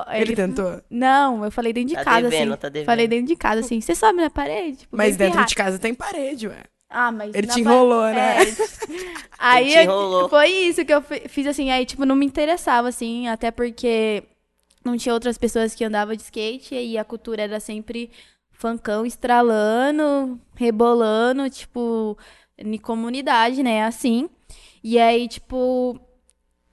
Aí 0.07 0.21
Ele 0.21 0.35
tentou? 0.35 0.81
Não, 0.89 1.43
eu 1.43 1.51
falei 1.51 1.73
dentro 1.73 1.89
de 1.89 1.95
Tá 1.95 2.05
casa, 2.05 2.29
devendo, 2.29 2.51
assim. 2.53 2.61
tá 2.61 2.69
devendo. 2.69 2.85
Falei 2.85 3.07
dentro 3.07 3.25
de 3.27 3.35
casa, 3.35 3.59
assim, 3.61 3.81
você 3.81 3.95
sobe 3.95 4.21
na 4.21 4.29
parede? 4.29 4.77
Tipo, 4.77 4.95
Mas 4.95 5.17
dentro 5.17 5.43
de 5.45 5.55
casa 5.55 5.77
tem 5.79 5.93
parede, 5.93 6.47
ué. 6.47 6.63
Ah, 6.89 7.11
mas. 7.11 7.33
Ele 7.33 7.47
te 7.47 7.53
pa- 7.53 7.59
enrolou, 7.59 8.03
né? 8.05 8.43
É. 8.43 8.45
aí 9.37 9.65
Ele 9.65 9.73
te 9.73 9.83
enrolou. 9.83 10.29
foi 10.29 10.47
isso 10.49 10.85
que 10.85 10.93
eu 10.93 11.01
fi- 11.01 11.23
fiz 11.27 11.47
assim, 11.47 11.69
aí, 11.71 11.85
tipo, 11.85 12.05
não 12.05 12.15
me 12.15 12.25
interessava, 12.25 12.87
assim, 12.87 13.27
até 13.27 13.49
porque 13.51 14.23
não 14.85 14.95
tinha 14.95 15.11
outras 15.13 15.37
pessoas 15.37 15.73
que 15.75 15.83
andavam 15.83 16.15
de 16.15 16.21
skate 16.21 16.75
e 16.75 16.97
a 16.97 17.03
cultura 17.03 17.41
era 17.41 17.59
sempre 17.59 18.09
funkão 18.57 19.05
estralando, 19.05 20.39
rebolando, 20.55 21.49
tipo, 21.49 22.17
em 22.57 22.77
comunidade, 22.77 23.61
né? 23.63 23.83
Assim. 23.85 24.29
E 24.83 24.99
aí, 24.99 25.27
tipo, 25.27 25.99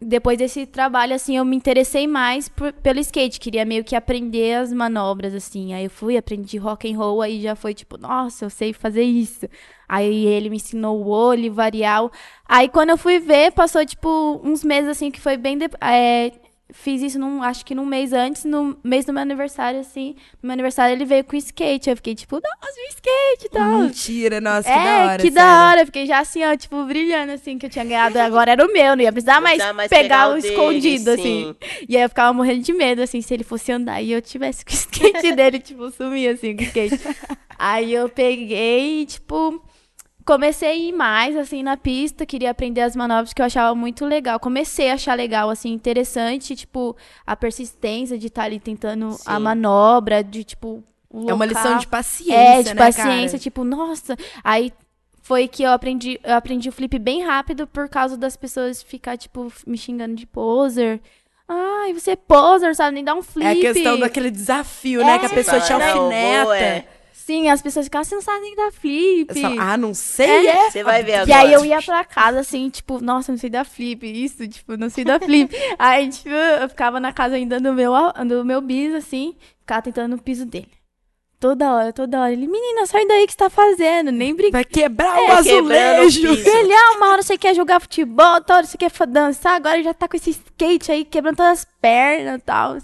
depois 0.01 0.37
desse 0.37 0.67
trabalho, 0.67 1.15
assim, 1.15 1.37
eu 1.37 1.45
me 1.45 1.57
interessei 1.57 2.07
mais 2.09 2.49
por- 2.49 2.73
pelo 2.73 2.99
skate. 3.01 3.39
Queria 3.41 3.65
meio 3.65 3.85
que 3.85 3.95
aprender 3.97 4.55
as 4.57 4.73
manobras, 4.73 5.35
assim. 5.35 5.75
Aí 5.75 5.85
eu 5.85 5.91
fui, 5.91 6.17
aprendi 6.17 6.59
rock 6.59 6.93
and 6.93 6.97
roll, 6.99 7.23
aí 7.23 7.41
já 7.41 7.55
foi 7.55 7.73
tipo, 7.75 7.97
nossa, 7.99 8.45
eu 8.45 8.51
sei 8.51 8.73
fazer 8.73 9.05
isso. 9.05 9.47
Aí 9.89 10.27
ele 10.27 10.51
me 10.51 10.57
ensinou 10.57 11.01
o 11.05 11.09
olho, 11.09 11.53
varial. 11.53 12.11
Aí 12.49 12.69
quando 12.69 12.91
eu 12.91 12.97
fui 12.99 13.21
ver, 13.21 13.53
passou, 13.53 13.85
tipo, 13.87 14.41
uns 14.45 14.65
meses, 14.65 14.91
assim, 14.91 15.11
que 15.11 15.21
foi 15.21 15.37
bem... 15.37 15.57
de- 15.59 15.71
é, 15.81 16.33
fiz 16.73 17.03
isso, 17.03 17.19
num, 17.19 17.43
acho 17.43 17.65
que 17.65 17.75
num 17.75 17.85
mês 17.85 18.13
antes, 18.13 18.45
no 18.45 18.77
mês 18.83 19.05
do 19.05 19.13
meu 19.13 19.23
aniversário, 19.23 19.81
assim. 19.81 20.15
No 20.43 20.47
meu 20.49 20.53
aniversário 20.55 20.95
ele 20.95 21.05
veio 21.05 21.23
com 21.25 21.37
skate. 21.37 21.91
Eu 21.91 21.97
fiquei, 21.97 22.15
tipo, 22.15 22.37
nossa, 22.37 22.81
o 22.81 22.89
skate 22.91 23.47
e 23.47 23.49
tal. 23.51 23.79
Mentira, 23.83 24.41
nossa, 24.41 24.63
que 24.69 24.71
É, 24.71 24.85
da 24.85 25.05
hora. 25.13 25.23
que 25.23 25.31
da 25.31 25.41
sério. 25.43 25.61
hora. 25.69 25.81
Eu 25.83 25.87
Fiquei 25.87 26.07
já 26.07 26.19
assim, 26.21 26.45
ó, 26.45 26.57
tipo, 26.57 26.85
brilhando, 26.85 27.33
assim, 27.33 27.59
que 27.59 27.67
eu 27.67 27.71
tinha 27.71 27.85
ganhado. 27.85 28.19
Agora 28.19 28.53
era 28.53 28.65
o 28.65 28.73
meu, 28.73 28.97
não 28.97 29.03
ia 29.03 29.13
precisar 29.13 29.41
mais, 29.41 29.59
mais 29.75 29.89
pegar, 29.89 30.03
pegar 30.03 30.29
o 30.29 30.33
o 30.39 30.41
dele, 30.41 30.55
escondido, 30.55 31.15
sim. 31.17 31.21
assim. 31.21 31.57
E 31.89 31.97
aí 31.97 32.03
eu 32.03 32.09
ficava 32.09 32.33
morrendo 32.33 32.63
de 32.63 32.73
medo, 32.73 33.03
assim, 33.03 33.21
se 33.21 33.33
ele 33.35 33.45
fosse 33.45 33.71
andar 33.73 34.01
e 34.03 34.13
eu 34.13 34.23
tivesse 34.23 34.65
com 34.65 34.73
o 34.73 34.75
skate 34.75 35.33
dele, 35.37 35.59
tipo, 35.61 35.91
sumir, 35.91 36.29
assim, 36.29 36.57
com 36.57 36.63
o 36.63 36.67
skate. 36.67 36.99
aí 37.59 37.93
eu 37.93 38.09
peguei 38.09 39.03
e, 39.03 39.07
tipo, 39.07 39.63
comecei 40.25 40.69
a 40.69 40.75
ir 40.75 40.93
mais, 40.93 41.37
assim, 41.37 41.63
na 41.63 41.77
pista, 41.77 42.25
queria 42.27 42.51
aprender 42.51 42.81
as 42.83 42.95
manobras 42.97 43.33
que 43.33 43.41
eu 43.43 43.47
achava 43.47 43.75
muito 43.75 44.05
legal. 44.05 44.39
Comecei 44.41 44.91
a 44.91 44.95
achar 44.95 45.15
legal, 45.17 45.51
assim, 45.51 45.71
interessante, 45.73 46.55
tipo, 46.57 46.97
a 47.27 47.35
persistência 47.37 48.19
de 48.19 48.27
estar 48.29 48.45
ali 48.45 48.61
tentando 48.61 49.09
a 49.27 49.37
Sim. 49.37 49.43
manobra, 49.43 50.23
de, 50.23 50.45
tipo, 50.45 50.83
É 51.13 51.17
uma 51.17 51.45
local. 51.45 51.47
lição 51.49 51.79
de 51.79 51.87
paciência, 51.87 52.35
É, 52.35 52.63
de 52.63 52.75
né, 52.75 52.85
paciência, 52.85 53.31
cara? 53.33 53.39
tipo, 53.43 53.65
nossa. 53.65 54.17
Aí 54.43 54.73
foi 55.23 55.47
que 55.47 55.63
eu 55.63 55.71
aprendi, 55.73 56.19
eu 56.25 56.35
aprendi 56.35 56.69
o 56.69 56.73
flip 56.73 56.99
bem 56.99 57.23
rápido 57.23 57.67
por 57.67 57.89
causa 57.89 58.17
das 58.17 58.37
pessoas 58.37 58.83
ficar, 58.83 59.17
tipo, 59.17 59.53
me 59.67 59.77
xingando 59.79 60.15
de 60.15 60.27
poser. 60.27 61.01
Ai, 61.49 61.93
você 61.93 62.13
é 62.13 62.17
poser, 62.17 62.75
sabe? 62.75 62.95
Nem 62.95 63.05
dá 63.05 63.15
um 63.15 63.23
flip. 63.23 63.47
É 63.47 63.51
a 63.53 63.73
questão 63.73 63.99
daquele 63.99 64.31
desafio, 64.31 65.05
né? 65.05 65.17
É. 65.17 65.19
Que 65.19 65.27
a 65.27 65.31
pessoa 65.31 65.61
te 65.61 65.69
Fala, 65.69 65.85
não, 65.95 66.05
alfineta. 66.05 66.57
é. 66.57 66.87
Sim, 67.25 67.49
as 67.49 67.63
pessoas 67.63 67.87
ficam, 67.87 68.03
você 68.03 68.17
não 68.17 68.23
sabe 68.23 68.41
nem 68.41 68.57
dar 68.57 68.73
flip. 68.73 69.27
Eu 69.29 69.41
falo, 69.43 69.61
ah, 69.61 69.77
não 69.77 69.95
sei, 69.95 70.49
É. 70.49 70.67
é? 70.67 70.71
Você 70.71 70.83
vai 70.83 71.05
ver 71.05 71.15
agora. 71.15 71.31
E 71.31 71.33
aí 71.33 71.53
eu 71.53 71.65
ia 71.65 71.81
pra 71.81 72.05
casa, 72.05 72.41
assim, 72.41 72.69
tipo, 72.69 73.01
nossa, 73.01 73.31
não 73.31 73.39
sei 73.39 73.49
dar 73.49 73.65
flip, 73.65 74.05
isso, 74.05 74.47
tipo, 74.49 74.77
não 74.77 74.91
sei 74.91 75.05
dar 75.05 75.21
flip. 75.21 75.55
aí, 75.79 76.09
tipo, 76.09 76.31
eu 76.31 76.69
ficava 76.69 76.99
na 76.99 77.13
casa 77.13 77.37
ainda 77.37 77.61
do 77.61 77.73
meu, 77.73 77.93
do 78.27 78.45
meu 78.45 78.61
bis, 78.61 78.93
assim, 78.93 79.37
ficava 79.61 79.83
tentando 79.83 80.17
no 80.17 80.23
piso 80.23 80.45
dele. 80.45 80.73
Toda 81.43 81.75
hora, 81.75 81.93
toda 81.93 82.21
hora. 82.21 82.33
Ele, 82.33 82.47
menina, 82.47 82.87
sai 82.87 83.05
daí 83.05 83.27
que 83.27 83.33
você 83.33 83.39
tá 83.39 83.51
fazendo, 83.51 84.13
nem 84.13 84.33
brinca. 84.33 84.53
Vai 84.53 84.65
quebrar 84.65 85.19
É, 85.19 85.29
o 85.29 85.33
azulejo. 85.33 86.29
Ele, 86.29 86.73
ah, 86.73 86.97
uma 86.97 87.11
hora 87.11 87.21
você 87.25 87.37
quer 87.37 87.53
jogar 87.53 87.81
futebol, 87.81 88.35
outra 88.35 88.59
hora 88.59 88.65
você 88.65 88.79
quer 88.79 88.93
dançar, 89.09 89.57
agora 89.57 89.75
ele 89.75 89.83
já 89.83 89.93
tá 89.93 90.07
com 90.07 90.17
esse 90.17 90.31
skate 90.31 90.93
aí, 90.93 91.05
quebrando 91.05 91.39
todas 91.39 91.59
as 91.59 91.67
pernas 91.81 92.37
e 92.37 92.45
tal. 92.45 92.79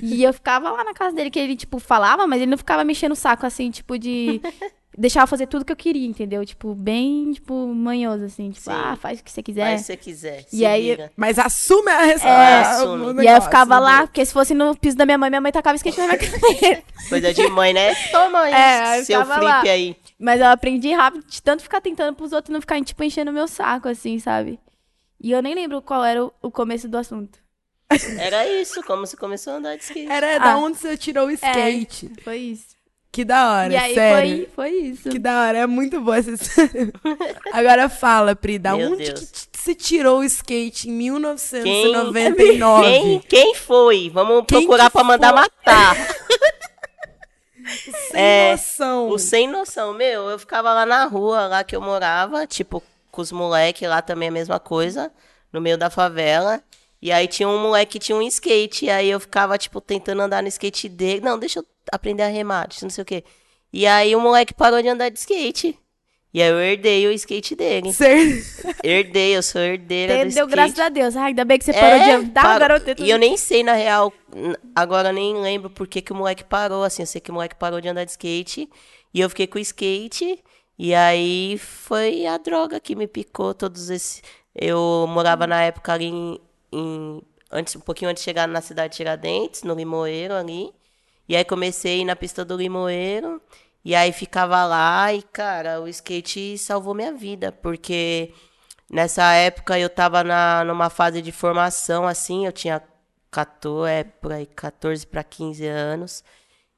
E 0.00 0.22
eu 0.22 0.32
ficava 0.32 0.70
lá 0.70 0.84
na 0.84 0.94
casa 0.94 1.16
dele, 1.16 1.28
que 1.28 1.40
ele, 1.40 1.56
tipo, 1.56 1.80
falava, 1.80 2.24
mas 2.24 2.40
ele 2.40 2.52
não 2.52 2.56
ficava 2.56 2.84
mexendo 2.84 3.12
o 3.12 3.16
saco, 3.16 3.44
assim, 3.44 3.68
tipo, 3.68 3.98
de... 3.98 4.40
Deixava 5.00 5.22
eu 5.24 5.28
fazer 5.28 5.46
tudo 5.46 5.64
que 5.64 5.70
eu 5.70 5.76
queria, 5.76 6.06
entendeu? 6.06 6.44
Tipo, 6.44 6.74
bem, 6.74 7.30
tipo, 7.32 7.54
manhoso, 7.68 8.24
assim. 8.24 8.50
Tipo, 8.50 8.64
Sim. 8.64 8.70
ah, 8.72 8.96
faz 8.96 9.20
o 9.20 9.22
que 9.24 9.30
você 9.30 9.40
quiser. 9.42 9.64
Faz 9.66 9.80
se 9.82 9.86
você 9.86 9.96
quiser. 9.96 10.44
E 10.52 10.56
se 10.56 10.66
aí- 10.66 10.82
vira. 10.90 11.12
Mas 11.16 11.38
assume 11.38 11.88
a 11.90 12.02
É, 12.02 12.06
resposta. 12.06 12.60
assume. 12.70 13.22
E 13.22 13.28
aí 13.28 13.36
eu 13.36 13.42
ficava 13.42 13.78
lá, 13.78 14.06
porque 14.08 14.24
se 14.26 14.32
fosse 14.32 14.54
no 14.54 14.74
piso 14.76 14.96
da 14.96 15.06
minha 15.06 15.16
mãe, 15.16 15.30
minha 15.30 15.40
mãe 15.40 15.52
tacava 15.52 15.76
skate 15.76 15.98
na 15.98 16.06
minha 16.08 16.18
cabeça. 16.18 16.82
Coisa 17.08 17.32
de 17.32 17.46
mãe, 17.48 17.72
né? 17.72 17.94
Toma 18.10 18.40
aí, 18.40 18.52
É, 18.52 19.04
seu 19.04 19.24
flip 19.24 19.44
lá. 19.44 19.60
aí. 19.62 19.96
Mas 20.18 20.40
eu 20.40 20.48
aprendi 20.48 20.92
rápido 20.92 21.24
de 21.28 21.40
tanto 21.40 21.62
ficar 21.62 21.80
tentando 21.80 22.16
pros 22.16 22.32
outros 22.32 22.52
não 22.52 22.60
ficarem, 22.60 22.82
tipo, 22.82 23.04
enchendo 23.04 23.30
o 23.30 23.34
meu 23.34 23.46
saco, 23.46 23.88
assim, 23.88 24.18
sabe? 24.18 24.58
E 25.20 25.30
eu 25.30 25.40
nem 25.40 25.54
lembro 25.54 25.80
qual 25.80 26.04
era 26.04 26.24
o, 26.24 26.32
o 26.42 26.50
começo 26.50 26.88
do 26.88 26.98
assunto. 26.98 27.38
Era 28.18 28.46
isso, 28.46 28.82
como 28.82 29.06
você 29.06 29.16
começou 29.16 29.52
a 29.52 29.56
andar 29.56 29.76
de 29.76 29.82
skate. 29.84 30.10
Era 30.10 30.38
da 30.38 30.52
Ah. 30.54 30.58
onde 30.58 30.76
você 30.76 30.96
tirou 30.96 31.28
o 31.28 31.30
skate. 31.30 32.10
Foi 32.22 32.36
isso. 32.36 32.76
Que 33.10 33.24
da 33.24 33.52
hora, 33.52 33.72
e 33.72 33.76
aí 33.76 33.94
sério. 33.94 34.48
foi, 34.54 34.70
foi 34.70 34.70
isso. 34.80 35.08
Que 35.08 35.18
da 35.18 35.40
hora, 35.42 35.58
é 35.58 35.66
muito 35.66 36.00
boa 36.00 36.18
essa 36.18 36.30
história. 36.30 36.92
Agora 37.52 37.88
fala, 37.88 38.36
Pri, 38.36 38.58
da 38.58 38.76
Meu 38.76 38.92
onde 38.92 39.04
Deus. 39.12 39.30
que 39.50 39.58
você 39.58 39.74
tirou 39.74 40.20
o 40.20 40.24
skate 40.24 40.88
em 40.88 40.92
Quem, 40.92 41.10
1999? 41.10 42.82
quem, 42.90 43.20
quem 43.20 43.54
foi? 43.54 44.10
Vamos 44.10 44.44
Quem 44.46 44.60
procurar 44.60 44.90
pra 44.90 45.02
mandar 45.02 45.32
foi? 45.32 45.40
matar. 45.40 45.96
Sem 48.10 48.20
É, 48.20 48.52
noção. 48.52 49.08
O 49.10 49.18
sem 49.18 49.46
noção, 49.48 49.92
meu, 49.92 50.28
eu 50.30 50.38
ficava 50.38 50.72
lá 50.72 50.86
na 50.86 51.04
rua, 51.04 51.46
lá 51.48 51.64
que 51.64 51.76
eu 51.76 51.80
morava, 51.80 52.46
tipo, 52.46 52.82
com 53.10 53.20
os 53.20 53.30
moleques 53.32 53.86
lá 53.88 54.00
também 54.00 54.28
a 54.28 54.32
mesma 54.32 54.58
coisa, 54.58 55.10
no 55.52 55.60
meio 55.60 55.76
da 55.76 55.90
favela. 55.90 56.62
E 57.00 57.12
aí 57.12 57.28
tinha 57.28 57.48
um 57.48 57.60
moleque 57.60 57.98
que 57.98 58.06
tinha 58.06 58.16
um 58.16 58.22
skate, 58.22 58.86
e 58.86 58.90
aí 58.90 59.10
eu 59.10 59.20
ficava, 59.20 59.56
tipo, 59.58 59.80
tentando 59.80 60.22
andar 60.22 60.42
no 60.42 60.48
skate 60.48 60.88
dele. 60.88 61.20
Não, 61.20 61.38
deixa 61.38 61.58
eu 61.60 61.66
aprender 61.92 62.22
a 62.22 62.28
remar, 62.28 62.68
não 62.82 62.90
sei 62.90 63.02
o 63.02 63.04
quê. 63.04 63.24
E 63.72 63.86
aí 63.86 64.14
o 64.16 64.20
moleque 64.20 64.54
parou 64.54 64.80
de 64.80 64.88
andar 64.88 65.08
de 65.10 65.18
skate. 65.18 65.78
E 66.32 66.42
aí 66.42 66.48
eu 66.50 66.60
herdei 66.60 67.06
o 67.06 67.12
skate 67.12 67.54
dele. 67.56 67.92
Ser- 67.92 68.44
Herdei, 68.84 69.34
eu 69.36 69.42
sou 69.42 69.60
herdeira 69.60 70.12
do 70.18 70.20
Deu, 70.20 70.28
skate. 70.30 70.50
graças 70.50 70.78
a 70.78 70.88
Deus. 70.90 71.16
Ai, 71.16 71.28
ainda 71.28 71.44
bem 71.44 71.58
que 71.58 71.64
você 71.64 71.72
parou 71.72 71.98
de 72.04 72.10
andar, 72.10 72.42
parou. 72.42 72.58
garoto. 72.60 73.02
E 73.02 73.10
eu 73.10 73.18
nem 73.18 73.36
sei, 73.36 73.62
na 73.62 73.72
real, 73.72 74.12
agora 74.74 75.08
eu 75.08 75.12
nem 75.14 75.34
lembro 75.40 75.70
por 75.70 75.86
que, 75.86 76.02
que 76.02 76.12
o 76.12 76.14
moleque 76.14 76.44
parou, 76.44 76.84
assim, 76.84 77.02
eu 77.02 77.06
sei 77.06 77.20
que 77.20 77.30
o 77.30 77.34
moleque 77.34 77.54
parou 77.56 77.80
de 77.80 77.88
andar 77.88 78.04
de 78.04 78.10
skate, 78.10 78.68
e 79.12 79.20
eu 79.20 79.28
fiquei 79.30 79.46
com 79.46 79.58
o 79.58 79.60
skate, 79.60 80.38
e 80.78 80.94
aí 80.94 81.56
foi 81.58 82.26
a 82.26 82.36
droga 82.36 82.78
que 82.78 82.94
me 82.94 83.06
picou 83.06 83.54
todos 83.54 83.88
esses... 83.90 84.22
Eu 84.54 85.06
morava 85.08 85.46
na 85.46 85.62
época 85.62 85.92
ali 85.94 86.06
em... 86.06 86.38
em- 86.72 87.22
antes, 87.50 87.74
um 87.74 87.80
pouquinho 87.80 88.10
antes 88.10 88.22
de 88.22 88.24
chegar 88.26 88.46
na 88.46 88.60
cidade 88.60 88.90
de 88.92 88.96
Tiradentes, 88.98 89.62
no 89.62 89.72
Limoeiro 89.74 90.34
ali, 90.34 90.70
e 91.28 91.36
aí 91.36 91.44
comecei 91.44 92.04
na 92.04 92.16
pista 92.16 92.44
do 92.44 92.56
Limoeiro, 92.56 93.40
e 93.84 93.94
aí 93.94 94.12
ficava 94.12 94.64
lá, 94.64 95.12
e 95.12 95.22
cara, 95.22 95.80
o 95.80 95.88
skate 95.88 96.58
salvou 96.58 96.94
minha 96.94 97.12
vida, 97.12 97.52
porque... 97.52 98.32
Nessa 98.90 99.34
época 99.34 99.78
eu 99.78 99.90
tava 99.90 100.24
na, 100.24 100.64
numa 100.64 100.88
fase 100.88 101.20
de 101.20 101.30
formação, 101.30 102.06
assim, 102.06 102.46
eu 102.46 102.52
tinha 102.52 102.82
14, 103.30 103.90
é, 103.90 104.04
por 104.04 104.32
aí, 104.32 104.46
14 104.46 105.06
para 105.06 105.22
15 105.22 105.66
anos. 105.66 106.24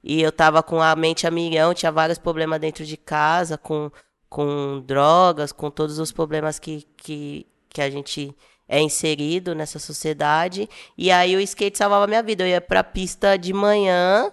E 0.03 0.21
eu 0.23 0.33
tava 0.33 0.63
com 0.63 0.81
a 0.83 0.97
mente 0.97 1.27
a 1.27 1.31
milhão, 1.31 1.75
tinha 1.75 1.93
vários 1.93 2.19
problemas 2.19 2.61
dentro 2.61 2.85
de 2.85 2.97
casa, 2.97 3.59
com, 3.59 3.91
com 4.29 4.81
drogas, 4.85 5.53
com 5.53 5.71
todos 5.71 5.99
os 5.99 6.11
problemas 6.11 6.59
que, 6.59 6.87
que, 6.97 7.47
que 7.69 7.83
a 7.83 7.91
gente 7.91 8.35
é 8.69 8.81
inserido 8.81 9.55
nessa 9.55 9.79
sociedade. 9.79 10.69
E 10.97 11.11
aí 11.11 11.37
o 11.37 11.41
skate 11.41 11.77
salvava 11.79 12.07
minha 12.07 12.23
vida. 12.23 12.45
Eu 12.45 12.49
ia 12.49 12.61
pra 12.61 12.83
pista 12.83 13.37
de 13.37 13.53
manhã 13.53 14.33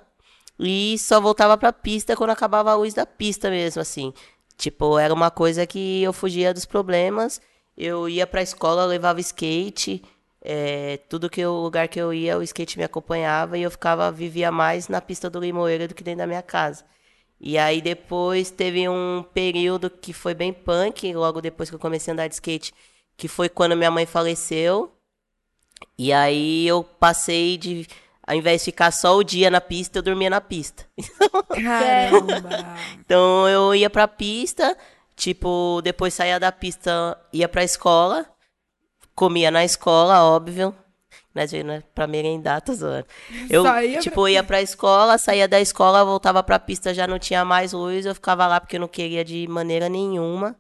e 0.60 0.98
só 0.98 1.22
voltava 1.22 1.58
pra 1.58 1.72
pista 1.74 2.16
quando 2.16 2.32
acabava 2.32 2.72
a 2.72 2.76
luz 2.76 2.94
da 2.94 3.06
pista 3.06 3.50
mesmo, 3.50 3.82
assim. 3.82 4.14
Tipo, 4.58 4.98
era 4.98 5.14
uma 5.14 5.30
coisa 5.32 5.68
que 5.68 6.02
eu 6.04 6.12
fugia 6.14 6.54
dos 6.54 6.66
problemas. 6.66 7.40
Eu 7.78 8.10
ia 8.10 8.26
pra 8.26 8.42
escola, 8.42 8.86
levava 8.86 9.20
skate. 9.20 10.02
é, 10.42 10.98
tudo 11.10 11.30
que 11.30 11.46
o 11.46 11.62
lugar 11.62 11.88
que 11.88 12.00
eu 12.00 12.14
ia, 12.14 12.38
o 12.38 12.44
skate 12.44 12.78
me 12.78 12.84
acompanhava 12.86 13.58
e 13.58 13.64
eu 13.64 13.72
ficava, 13.72 14.12
vivia 14.12 14.52
mais 14.52 14.88
na 14.88 15.02
pista 15.02 15.30
do 15.30 15.40
Limoeiro 15.40 15.88
do 15.90 15.94
que 15.96 16.04
dentro 16.04 16.20
da 16.20 16.28
minha 16.28 16.42
casa. 16.42 16.86
E 17.40 17.58
aí 17.58 17.82
depois 17.82 18.50
teve 18.50 18.88
um 18.90 19.24
período 19.34 19.90
que 19.90 20.14
foi 20.14 20.34
bem 20.34 20.54
punk, 20.54 21.14
logo 21.14 21.42
depois 21.42 21.70
que 21.70 21.76
eu 21.76 21.80
comecei 21.80 22.12
a 22.12 22.14
andar 22.14 22.28
de 22.28 22.36
skate, 22.36 22.74
que 23.16 23.28
foi 23.28 23.50
quando 23.50 23.76
minha 23.76 23.92
mãe 23.92 24.06
faleceu. 24.06 24.92
E 25.98 26.14
aí 26.14 26.68
eu 26.68 26.84
passei 26.84 27.58
de 27.58 27.88
ao 28.28 28.36
invés 28.36 28.62
de 28.62 28.66
ficar 28.66 28.92
só 28.92 29.16
o 29.16 29.24
dia 29.24 29.50
na 29.50 29.62
pista, 29.62 30.00
eu 30.00 30.04
dormia 30.04 30.30
na 30.30 30.42
pista. 30.42 30.86
Caramba. 31.50 32.76
Então 33.00 33.48
eu 33.48 33.74
ia 33.74 33.90
pra 33.90 34.08
pista, 34.08 34.78
tipo, 35.16 35.82
depois 35.82 36.14
saía 36.14 36.38
da 36.40 36.52
pista, 36.52 37.18
ia 37.32 37.48
pra 37.48 37.64
escola, 37.64 38.26
comia 39.16 39.50
na 39.50 39.64
escola, 39.64 40.24
óbvio. 40.24 40.76
Né, 41.34 41.84
pra 41.94 42.08
merendar, 42.08 42.62
tô 42.64 42.74
zoando. 42.74 43.06
Eu, 43.48 43.64
Só 43.64 43.80
ia 43.80 44.00
tipo, 44.00 44.28
ia 44.28 44.44
pra 44.44 44.60
escola, 44.60 45.20
saía 45.20 45.48
da 45.48 45.62
escola, 45.62 46.04
voltava 46.04 46.42
pra 46.42 46.58
pista, 46.58 46.96
já 46.96 47.06
não 47.06 47.20
tinha 47.20 47.46
mais 47.46 47.74
luz, 47.74 48.08
eu 48.08 48.16
ficava 48.16 48.48
lá 48.48 48.60
porque 48.60 48.76
eu 48.76 48.80
não 48.80 48.88
queria 48.88 49.24
de 49.24 49.48
maneira 49.48 49.88
nenhuma 49.88 50.56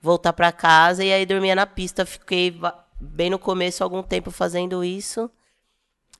voltar 0.00 0.32
pra 0.32 0.50
casa 0.50 1.04
e 1.04 1.12
aí 1.12 1.24
dormia 1.24 1.54
na 1.54 1.66
pista. 1.66 2.04
Fiquei 2.04 2.58
bem 3.00 3.30
no 3.30 3.38
começo 3.38 3.84
algum 3.84 4.02
tempo 4.02 4.30
fazendo 4.30 4.82
isso. 4.82 5.30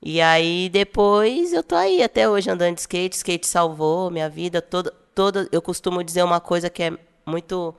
E 0.02 0.20
aí 0.20 0.68
depois 0.68 1.52
eu 1.52 1.62
tô 1.62 1.74
aí 1.74 2.02
até 2.02 2.28
hoje 2.28 2.50
andando 2.50 2.74
de 2.74 2.80
skate. 2.80 3.16
Skate 3.16 3.46
salvou 3.46 4.10
minha 4.10 4.28
vida. 4.28 4.60
Toda, 4.60 4.90
toda, 5.14 5.48
eu 5.52 5.62
costumo 5.62 6.02
dizer 6.02 6.22
uma 6.24 6.40
coisa 6.40 6.68
que 6.68 6.82
é 6.82 6.98
muito 7.26 7.74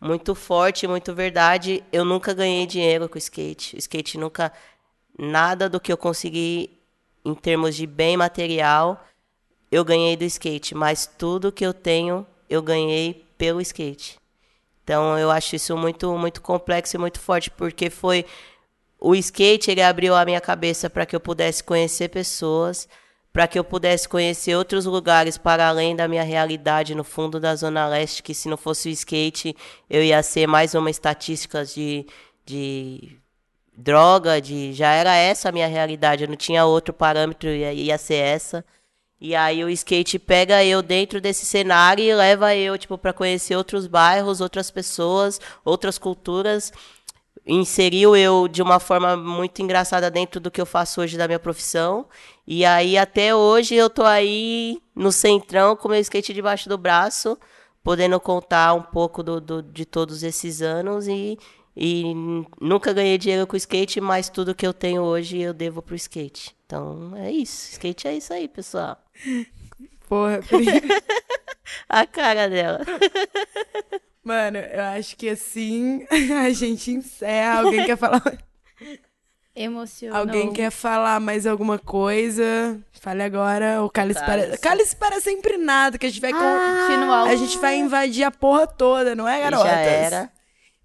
muito 0.00 0.34
forte, 0.34 0.86
muito 0.86 1.14
verdade. 1.14 1.82
Eu 1.92 2.04
nunca 2.04 2.34
ganhei 2.34 2.66
dinheiro 2.66 3.08
com 3.08 3.18
skate. 3.18 3.76
O 3.76 3.78
skate 3.78 4.18
nunca 4.18 4.52
nada 5.18 5.68
do 5.68 5.80
que 5.80 5.92
eu 5.92 5.96
consegui 5.96 6.78
em 7.24 7.34
termos 7.34 7.74
de 7.74 7.86
bem 7.86 8.16
material 8.16 9.02
eu 9.70 9.84
ganhei 9.84 10.16
do 10.16 10.24
skate, 10.24 10.74
mas 10.74 11.06
tudo 11.06 11.52
que 11.52 11.64
eu 11.64 11.74
tenho 11.74 12.26
eu 12.48 12.62
ganhei 12.62 13.26
pelo 13.36 13.60
skate. 13.60 14.18
Então 14.84 15.18
eu 15.18 15.30
acho 15.30 15.56
isso 15.56 15.76
muito 15.76 16.16
muito 16.16 16.40
complexo 16.40 16.96
e 16.96 16.98
muito 16.98 17.18
forte 17.20 17.50
porque 17.50 17.90
foi 17.90 18.24
o 19.00 19.14
skate 19.14 19.70
ele 19.70 19.82
abriu 19.82 20.14
a 20.14 20.24
minha 20.24 20.40
cabeça 20.40 20.88
para 20.88 21.06
que 21.06 21.14
eu 21.14 21.20
pudesse 21.20 21.62
conhecer 21.62 22.08
pessoas, 22.08 22.88
para 23.32 23.46
que 23.46 23.58
eu 23.58 23.64
pudesse 23.64 24.08
conhecer 24.08 24.56
outros 24.56 24.86
lugares 24.86 25.36
para 25.36 25.68
além 25.68 25.94
da 25.94 26.08
minha 26.08 26.22
realidade 26.22 26.94
no 26.94 27.04
fundo 27.04 27.38
da 27.38 27.54
zona 27.54 27.86
leste, 27.86 28.22
que 28.22 28.34
se 28.34 28.48
não 28.48 28.56
fosse 28.56 28.88
o 28.88 28.92
skate 28.92 29.54
eu 29.90 30.02
ia 30.02 30.22
ser 30.22 30.46
mais 30.46 30.74
uma 30.74 30.90
estatística 30.90 31.64
de, 31.64 32.06
de 32.46 33.18
droga, 33.76 34.40
de 34.40 34.72
já 34.72 34.92
era 34.92 35.14
essa 35.14 35.50
a 35.50 35.52
minha 35.52 35.66
realidade, 35.66 36.24
eu 36.24 36.28
não 36.28 36.36
tinha 36.36 36.64
outro 36.64 36.94
parâmetro, 36.94 37.50
ia, 37.50 37.72
ia 37.72 37.98
ser 37.98 38.14
essa. 38.14 38.64
E 39.20 39.34
aí 39.34 39.64
o 39.64 39.70
skate 39.70 40.18
pega 40.18 40.62
eu 40.64 40.82
dentro 40.82 41.20
desse 41.20 41.46
cenário 41.46 42.04
e 42.04 42.14
leva 42.14 42.54
eu, 42.54 42.76
tipo, 42.76 42.98
para 42.98 43.12
conhecer 43.12 43.56
outros 43.56 43.86
bairros, 43.86 44.40
outras 44.40 44.70
pessoas, 44.70 45.40
outras 45.64 45.98
culturas. 45.98 46.72
Inseriu 47.44 48.16
eu 48.16 48.48
de 48.48 48.62
uma 48.62 48.80
forma 48.80 49.16
muito 49.16 49.60
engraçada 49.62 50.10
dentro 50.10 50.40
do 50.40 50.50
que 50.50 50.60
eu 50.60 50.66
faço 50.66 51.00
hoje 51.00 51.16
da 51.18 51.26
minha 51.26 51.38
profissão. 51.38 52.06
E 52.46 52.64
aí 52.64 52.96
até 52.98 53.34
hoje 53.34 53.74
eu 53.74 53.88
tô 53.90 54.04
aí 54.04 54.80
no 54.94 55.12
centrão 55.12 55.76
com 55.76 55.88
meu 55.88 56.00
skate 56.00 56.32
debaixo 56.32 56.68
do 56.68 56.76
braço, 56.78 57.38
podendo 57.84 58.18
contar 58.18 58.74
um 58.74 58.82
pouco 58.82 59.22
do, 59.22 59.40
do- 59.40 59.62
de 59.62 59.84
todos 59.84 60.22
esses 60.24 60.60
anos 60.60 61.06
e, 61.06 61.38
e 61.76 62.12
nunca 62.60 62.92
ganhei 62.92 63.16
dinheiro 63.18 63.46
com 63.46 63.56
skate, 63.56 64.00
mas 64.00 64.28
tudo 64.28 64.54
que 64.54 64.66
eu 64.66 64.72
tenho 64.74 65.02
hoje 65.02 65.38
eu 65.40 65.54
devo 65.54 65.80
pro 65.82 65.94
skate. 65.94 66.56
Então 66.66 67.12
é 67.16 67.30
isso. 67.30 67.70
Skate 67.72 68.08
é 68.08 68.16
isso 68.16 68.32
aí, 68.32 68.48
pessoal. 68.48 68.96
Porra. 70.08 70.40
A 71.88 72.06
cara 72.06 72.48
dela. 72.48 72.80
Mano, 74.26 74.58
eu 74.58 74.82
acho 74.98 75.16
que 75.16 75.28
assim 75.28 76.04
a 76.44 76.50
gente 76.50 76.90
encerra. 76.90 77.60
Alguém 77.60 77.84
quer 77.86 77.96
falar? 77.96 78.20
Emocionou. 79.54 80.18
Alguém 80.18 80.52
quer 80.52 80.70
falar 80.70 81.18
mais 81.20 81.46
alguma 81.46 81.78
coisa? 81.78 82.78
Fale 83.00 83.22
agora. 83.22 83.82
O 83.82 83.88
Cálice 83.88 84.20
para. 84.20 84.58
Cálice. 84.58 84.96
Para 84.96 85.20
sempre 85.20 85.56
nada, 85.56 85.96
que 85.96 86.04
a 86.06 86.08
gente 86.08 86.20
vai. 86.20 86.32
com- 86.32 86.38
Continua. 86.38 87.22
A 87.22 87.36
gente 87.36 87.56
vai 87.58 87.76
invadir 87.78 88.24
a 88.24 88.30
porra 88.30 88.66
toda, 88.66 89.14
não 89.14 89.26
é, 89.28 89.40
garotas? 89.40 89.70
já 89.70 89.78
era. 89.78 90.32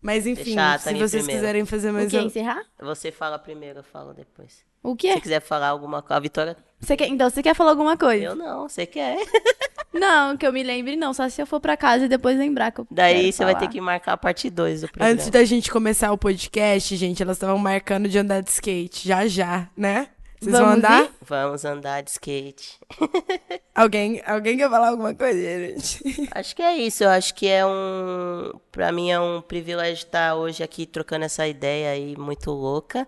Mas 0.01 0.25
enfim, 0.25 0.55
se 0.79 0.93
vocês 0.93 1.11
primeiro. 1.11 1.27
quiserem 1.31 1.65
fazer 1.65 1.91
mais 1.91 2.13
al- 2.13 2.21
Encerrar? 2.23 2.63
Você 2.79 3.11
fala 3.11 3.37
primeiro, 3.37 3.79
eu 3.79 3.83
falo 3.83 4.13
depois. 4.13 4.63
O 4.81 4.91
Se 4.91 4.97
quê? 4.97 5.13
você 5.13 5.21
quiser 5.21 5.41
falar 5.41 5.67
alguma 5.69 6.01
coisa, 6.01 6.15
a 6.15 6.19
Vitória. 6.19 6.57
Você 6.81 6.97
quer... 6.97 7.07
Então, 7.07 7.29
você 7.29 7.43
quer 7.43 7.55
falar 7.55 7.71
alguma 7.71 7.95
coisa? 7.95 8.23
Eu 8.25 8.35
não, 8.35 8.67
você 8.67 8.85
quer. 8.85 9.17
Não, 9.93 10.37
que 10.37 10.47
eu 10.47 10.53
me 10.53 10.63
lembre, 10.63 10.95
não. 10.95 11.13
Só 11.13 11.27
se 11.27 11.41
eu 11.41 11.45
for 11.45 11.59
pra 11.59 11.75
casa 11.75 12.05
e 12.05 12.07
depois 12.07 12.37
lembrar 12.37 12.71
que 12.71 12.79
eu 12.79 12.87
Daí 12.89 13.23
quero 13.23 13.33
você 13.33 13.43
vai 13.43 13.53
falar. 13.55 13.67
ter 13.67 13.73
que 13.73 13.81
marcar 13.81 14.13
a 14.13 14.17
parte 14.17 14.49
2 14.49 14.81
do 14.81 14.87
programa. 14.87 15.11
Antes 15.13 15.29
da 15.29 15.43
gente 15.43 15.69
começar 15.69 16.13
o 16.13 16.17
podcast, 16.17 16.95
gente, 16.95 17.21
elas 17.21 17.35
estavam 17.35 17.57
marcando 17.57 18.07
de 18.07 18.17
andar 18.17 18.41
de 18.41 18.49
skate. 18.49 19.05
Já, 19.05 19.27
já, 19.27 19.67
né? 19.75 20.07
Vocês 20.39 20.53
vão 20.55 20.61
Vamos 20.61 20.77
andar? 20.77 21.03
ir? 21.03 21.09
Vamos 21.21 21.65
andar 21.65 22.01
de 22.03 22.09
skate. 22.11 22.79
Alguém, 23.75 24.21
alguém 24.25 24.57
quer 24.57 24.69
falar 24.69 24.89
alguma 24.89 25.13
coisa, 25.13 25.37
gente? 25.39 26.27
Acho 26.31 26.55
que 26.55 26.61
é 26.61 26.77
isso. 26.77 27.03
Eu 27.03 27.09
acho 27.09 27.33
que 27.35 27.47
é 27.47 27.65
um. 27.65 28.51
Pra 28.71 28.91
mim 28.93 29.11
é 29.11 29.19
um 29.19 29.41
privilégio 29.41 30.05
estar 30.05 30.35
hoje 30.35 30.63
aqui 30.63 30.85
trocando 30.85 31.25
essa 31.25 31.45
ideia 31.47 31.91
aí 31.91 32.15
muito 32.17 32.49
louca 32.51 33.05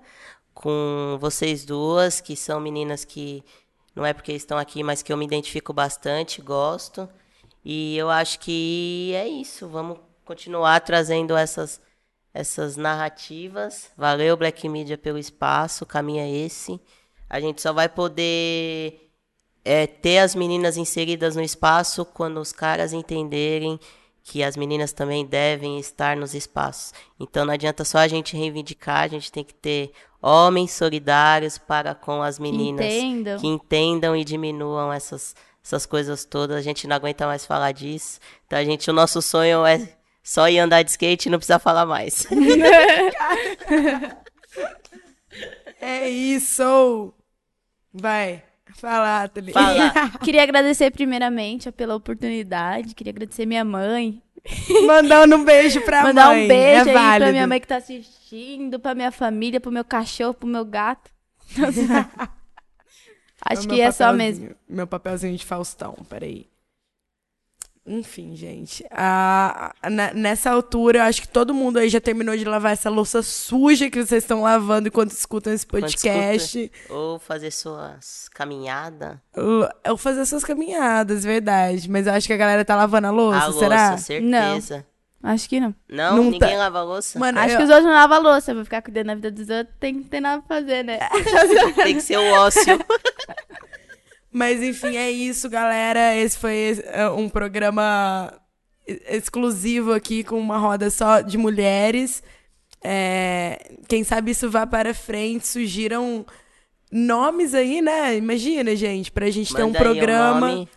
com 0.54 1.18
vocês 1.20 1.66
duas, 1.66 2.22
que 2.22 2.36
são 2.36 2.60
meninas 2.60 3.04
que 3.04 3.44
não 3.96 4.06
é 4.06 4.14
porque 4.14 4.34
estão 4.34 4.58
aqui, 4.58 4.84
mas 4.84 5.02
que 5.02 5.14
eu 5.14 5.18
me 5.18 5.26
identifico 5.26 5.72
bastante, 5.72 6.42
gosto. 6.42 7.08
E 7.64 7.98
eu 7.98 8.10
acho 8.10 8.40
que 8.40 9.14
é 9.16 9.28
isso. 9.28 9.68
Vamos 9.68 10.00
continuar 10.26 10.80
trazendo 10.82 11.36
essas, 11.36 11.80
essas 12.34 12.76
narrativas. 12.76 13.92
Valeu, 13.96 14.36
Black 14.36 14.68
Media, 14.68 14.98
pelo 14.98 15.18
espaço. 15.18 15.84
O 15.84 15.88
caminho 15.88 16.22
é 16.22 16.30
esse. 16.30 16.80
A 17.30 17.40
gente 17.40 17.62
só 17.62 17.72
vai 17.72 17.88
poder 17.88 19.12
é, 19.64 19.88
ter 19.88 20.20
as 20.20 20.36
meninas 20.36 20.76
inseridas 20.76 21.36
no 21.36 21.42
espaço 21.42 22.04
quando 22.04 22.40
os 22.40 22.52
caras 22.52 22.94
entenderem 22.94 23.80
que 24.24 24.42
as 24.42 24.56
meninas 24.56 24.94
também 24.94 25.26
devem 25.26 25.80
estar 25.80 26.16
nos 26.16 26.34
espaços. 26.34 26.94
Então 27.20 27.46
não 27.46 27.54
adianta 27.54 27.84
só 27.84 28.00
a 28.00 28.08
gente 28.08 28.38
reivindicar, 28.38 29.04
a 29.04 29.08
gente 29.08 29.32
tem 29.32 29.44
que 29.44 29.54
ter 29.54 29.92
homens 30.22 30.72
solidários 30.72 31.58
para 31.58 31.94
com 31.94 32.22
as 32.24 32.40
meninas 32.40 32.86
entendam. 32.86 33.40
que 33.40 33.48
entendam 33.48 34.16
e 34.16 34.24
diminuam 34.24 34.92
essas 34.92 35.36
essas 35.64 35.86
coisas 35.86 36.26
todas. 36.26 36.58
A 36.58 36.62
gente 36.62 36.88
não 36.88 36.96
aguenta 36.96 37.26
mais 37.26 37.46
falar 37.46 37.72
disso. 37.72 38.20
Então 38.46 38.60
a 38.60 38.64
gente, 38.66 38.90
o 38.90 38.94
nosso 38.94 39.22
sonho 39.22 39.66
é 39.66 39.96
só 40.22 40.50
ir 40.50 40.60
andar 40.60 40.84
de 40.84 40.92
skate 40.92 41.30
e 41.30 41.32
não 41.32 41.38
precisar 41.38 41.60
falar 41.60 41.86
mais. 41.86 42.28
É 45.86 46.10
isso! 46.10 47.14
Vai, 47.94 48.42
fala, 48.76 49.24
Ateli. 49.24 49.52
Fala. 49.52 49.92
Queria 50.24 50.44
agradecer 50.44 50.92
primeiramente 50.92 51.72
pela 51.72 51.96
oportunidade. 51.96 52.94
Queria 52.96 53.12
agradecer 53.12 53.46
minha 53.46 53.64
mãe. 53.64 54.22
Mandando 54.86 55.38
um 55.38 55.46
beijo 55.46 55.82
pra 55.82 56.04
Mandar 56.04 56.28
mãe. 56.30 56.46
um 56.46 56.48
beijo 56.48 56.76
é 56.76 56.80
aí 56.80 56.84
pra 56.94 57.02
válido. 57.02 57.32
minha 57.32 57.48
mãe 57.48 57.60
que 57.62 57.68
tá 57.68 57.78
assistindo, 57.78 58.80
pra 58.80 58.94
minha 58.94 59.12
família, 59.12 59.60
pro 59.60 59.72
meu 59.72 59.86
cachorro, 59.86 60.34
pro 60.34 60.48
meu 60.48 60.66
gato. 60.66 61.10
Acho 63.46 63.68
que 63.68 63.82
é 63.82 63.92
só 63.92 64.14
mesmo. 64.14 64.56
Meu 64.68 64.88
papelzinho 64.88 65.36
de 65.36 65.46
Faustão, 65.46 65.96
peraí. 66.10 66.48
Enfim, 67.86 68.34
gente. 68.34 68.86
a- 68.90 69.74
na- 69.92 70.14
nessa 70.14 70.50
altura, 70.52 71.00
eu 71.00 71.04
acho 71.04 71.22
que 71.22 71.28
todo 71.28 71.54
mundo 71.54 71.78
aí 71.80 71.90
já 71.90 72.00
terminou 72.00 72.36
de 72.38 72.46
lavar 72.46 72.72
essa 72.72 72.90
louça 72.90 73.22
suja 73.22 73.90
que 73.90 73.98
vocês 74.06 74.24
estão 74.24 74.42
lavando 74.42 74.88
enquanto 74.88 75.12
escutam 75.12 75.52
esse 75.52 75.68
podcast. 75.68 76.72
Ou 76.90 77.20
fazer 77.20 77.52
suas 77.52 78.30
caminhadas. 78.34 79.18
Eu 79.36 79.70
eu 79.84 79.98
fazer 79.98 80.26
suas 80.26 80.46
caminhadas, 80.46 81.26
verdade. 81.26 81.90
Mas 81.90 82.08
eu 82.08 82.14
acho 82.14 82.26
que 82.26 82.32
a 82.34 82.38
galera 82.38 82.64
tá 82.64 82.74
lavando 82.76 83.08
a 83.08 83.12
louça, 83.12 83.40
a 83.40 83.46
louça, 83.48 83.60
será? 83.60 83.98
certeza. 83.98 84.86
Acho 85.22 85.48
que 85.50 85.60
não. 85.60 85.74
Não, 85.90 86.16
Não 86.18 86.24
ninguém 86.26 86.40
tá- 86.40 86.58
lava 86.58 86.80
a 86.80 86.84
louça? 86.84 87.18
Mano, 87.20 87.40
Acho 87.40 87.54
eu- 87.54 87.58
que 87.58 87.64
os 87.64 87.70
outros 87.70 87.86
não 87.86 87.94
lavam 87.94 88.18
a 88.18 88.20
louça. 88.20 88.54
Vou 88.54 88.64
ficar 88.66 88.82
cuidando 88.82 89.08
da 89.08 89.16
vida 89.16 89.32
dos 89.32 89.50
outros. 89.50 89.76
Tem 89.80 90.02
que 90.02 90.10
ter 90.10 90.20
nada 90.22 90.42
pra 90.42 90.58
fazer, 90.58 90.84
né? 90.84 91.00
Tem 91.84 91.96
que 91.96 92.02
ser 92.02 92.18
o 92.18 92.32
ócio. 92.34 92.62
Mas 94.34 94.62
enfim, 94.62 94.98
é 94.98 95.12
isso, 95.12 95.50
galera. 95.50 96.16
Esse 96.16 96.38
foi 96.38 96.84
é, 96.86 97.08
um 97.10 97.30
programa 97.30 98.34
exclusivo 98.86 99.94
aqui 99.94 100.24
com 100.24 100.40
uma 100.40 100.58
roda 100.58 100.90
só 100.90 101.22
de 101.22 101.38
mulheres. 101.38 102.24
É, 102.84 103.76
quem 103.88 104.04
sabe 104.04 104.32
isso 104.32 104.50
vá 104.50 104.66
para 104.66 104.94
frente. 104.94 105.48
Surgiram 105.48 106.26
nomes 106.92 107.54
aí, 107.54 107.82
né? 107.82 108.18
Imagina, 108.18 108.76
gente, 108.76 109.12
pra 109.12 109.30
gente 109.30 109.54
ter 109.54 109.64
um 109.64 109.68
Manda 109.68 109.80
aí 109.80 109.84
o 109.84 109.86
programa. 109.86 110.48
nome 110.48 110.70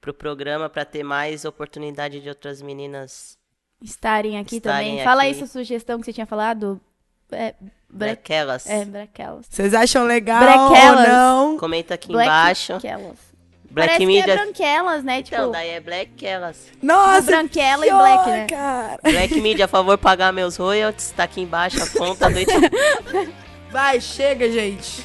pro 0.00 0.12
programa 0.12 0.68
para 0.68 0.84
ter 0.84 1.02
mais 1.02 1.46
oportunidade 1.46 2.20
de 2.20 2.28
outras 2.28 2.60
meninas 2.60 3.38
Estarem 3.84 4.38
aqui 4.38 4.56
Estarem 4.56 4.90
também. 4.92 5.04
Fala 5.04 5.22
aí 5.22 5.30
aqui. 5.30 5.38
sua 5.40 5.46
sugestão 5.46 5.98
que 5.98 6.06
você 6.06 6.12
tinha 6.12 6.26
falado. 6.26 6.80
É, 7.30 7.54
Bre... 7.94 8.08
daquelas. 8.10 8.66
é 8.68 8.84
Braquelas. 8.84 9.46
Vocês 9.48 9.72
acham 9.72 10.04
legal 10.04 10.40
Brequelas. 10.40 11.06
ou 11.06 11.12
não? 11.14 11.58
Comenta 11.58 11.94
aqui 11.94 12.08
Black 12.08 12.28
embaixo. 12.28 12.78
Quellas. 12.80 13.34
Black 13.70 13.88
Parece 13.88 14.06
Media. 14.06 14.24
que 14.24 14.30
é 14.30 14.36
branquelas, 14.36 15.02
né? 15.04 15.22
Tipo, 15.22 15.36
Então, 15.36 15.50
daí 15.50 15.70
é 15.70 15.80
Black 15.80 16.24
Elas. 16.24 16.56
Nossa, 16.80 17.22
branquela 17.22 17.84
e 17.84 17.88
que 17.88 17.94
black, 17.96 18.30
né? 18.30 18.46
cara. 18.48 18.98
Black 19.02 19.40
Media, 19.40 19.64
a 19.64 19.68
favor, 19.68 19.98
pagar 19.98 20.32
meus 20.32 20.56
royalties. 20.56 21.10
Tá 21.10 21.24
aqui 21.24 21.40
embaixo 21.40 21.82
a 21.82 21.88
conta 21.88 22.30
do. 22.30 22.38
Vai, 23.72 24.00
chega, 24.00 24.48
gente. 24.52 25.04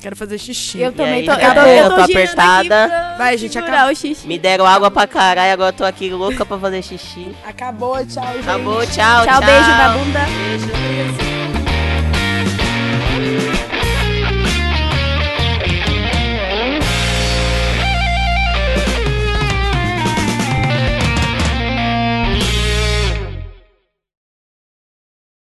Quero 0.00 0.16
fazer 0.16 0.38
xixi. 0.38 0.80
Eu 0.80 0.92
também 0.92 1.16
aí, 1.16 1.26
tô, 1.26 1.32
eu 1.32 1.54
tô, 1.54 1.60
eu 1.60 1.90
tô, 1.90 1.96
tô 1.96 2.02
apertada. 2.02 3.14
Vai, 3.18 3.36
gente, 3.36 3.58
acabou. 3.58 3.92
o 3.92 3.94
xixi. 3.94 4.26
Me 4.26 4.38
deram 4.38 4.64
água 4.64 4.90
pra 4.90 5.06
caralho, 5.06 5.52
agora 5.52 5.68
eu 5.68 5.76
tô 5.76 5.84
aqui 5.84 6.08
louca 6.08 6.46
pra 6.46 6.58
fazer 6.58 6.82
xixi. 6.82 7.36
Acabou, 7.46 7.96
tchau, 8.06 8.24
gente. 8.32 8.38
Acabou, 8.48 8.80
tchau, 8.86 8.94
tchau. 8.94 9.26
Tchau, 9.26 9.40
beijo 9.42 9.68
na 9.68 9.88
bunda. 9.90 10.20
Beijo. 10.24 11.43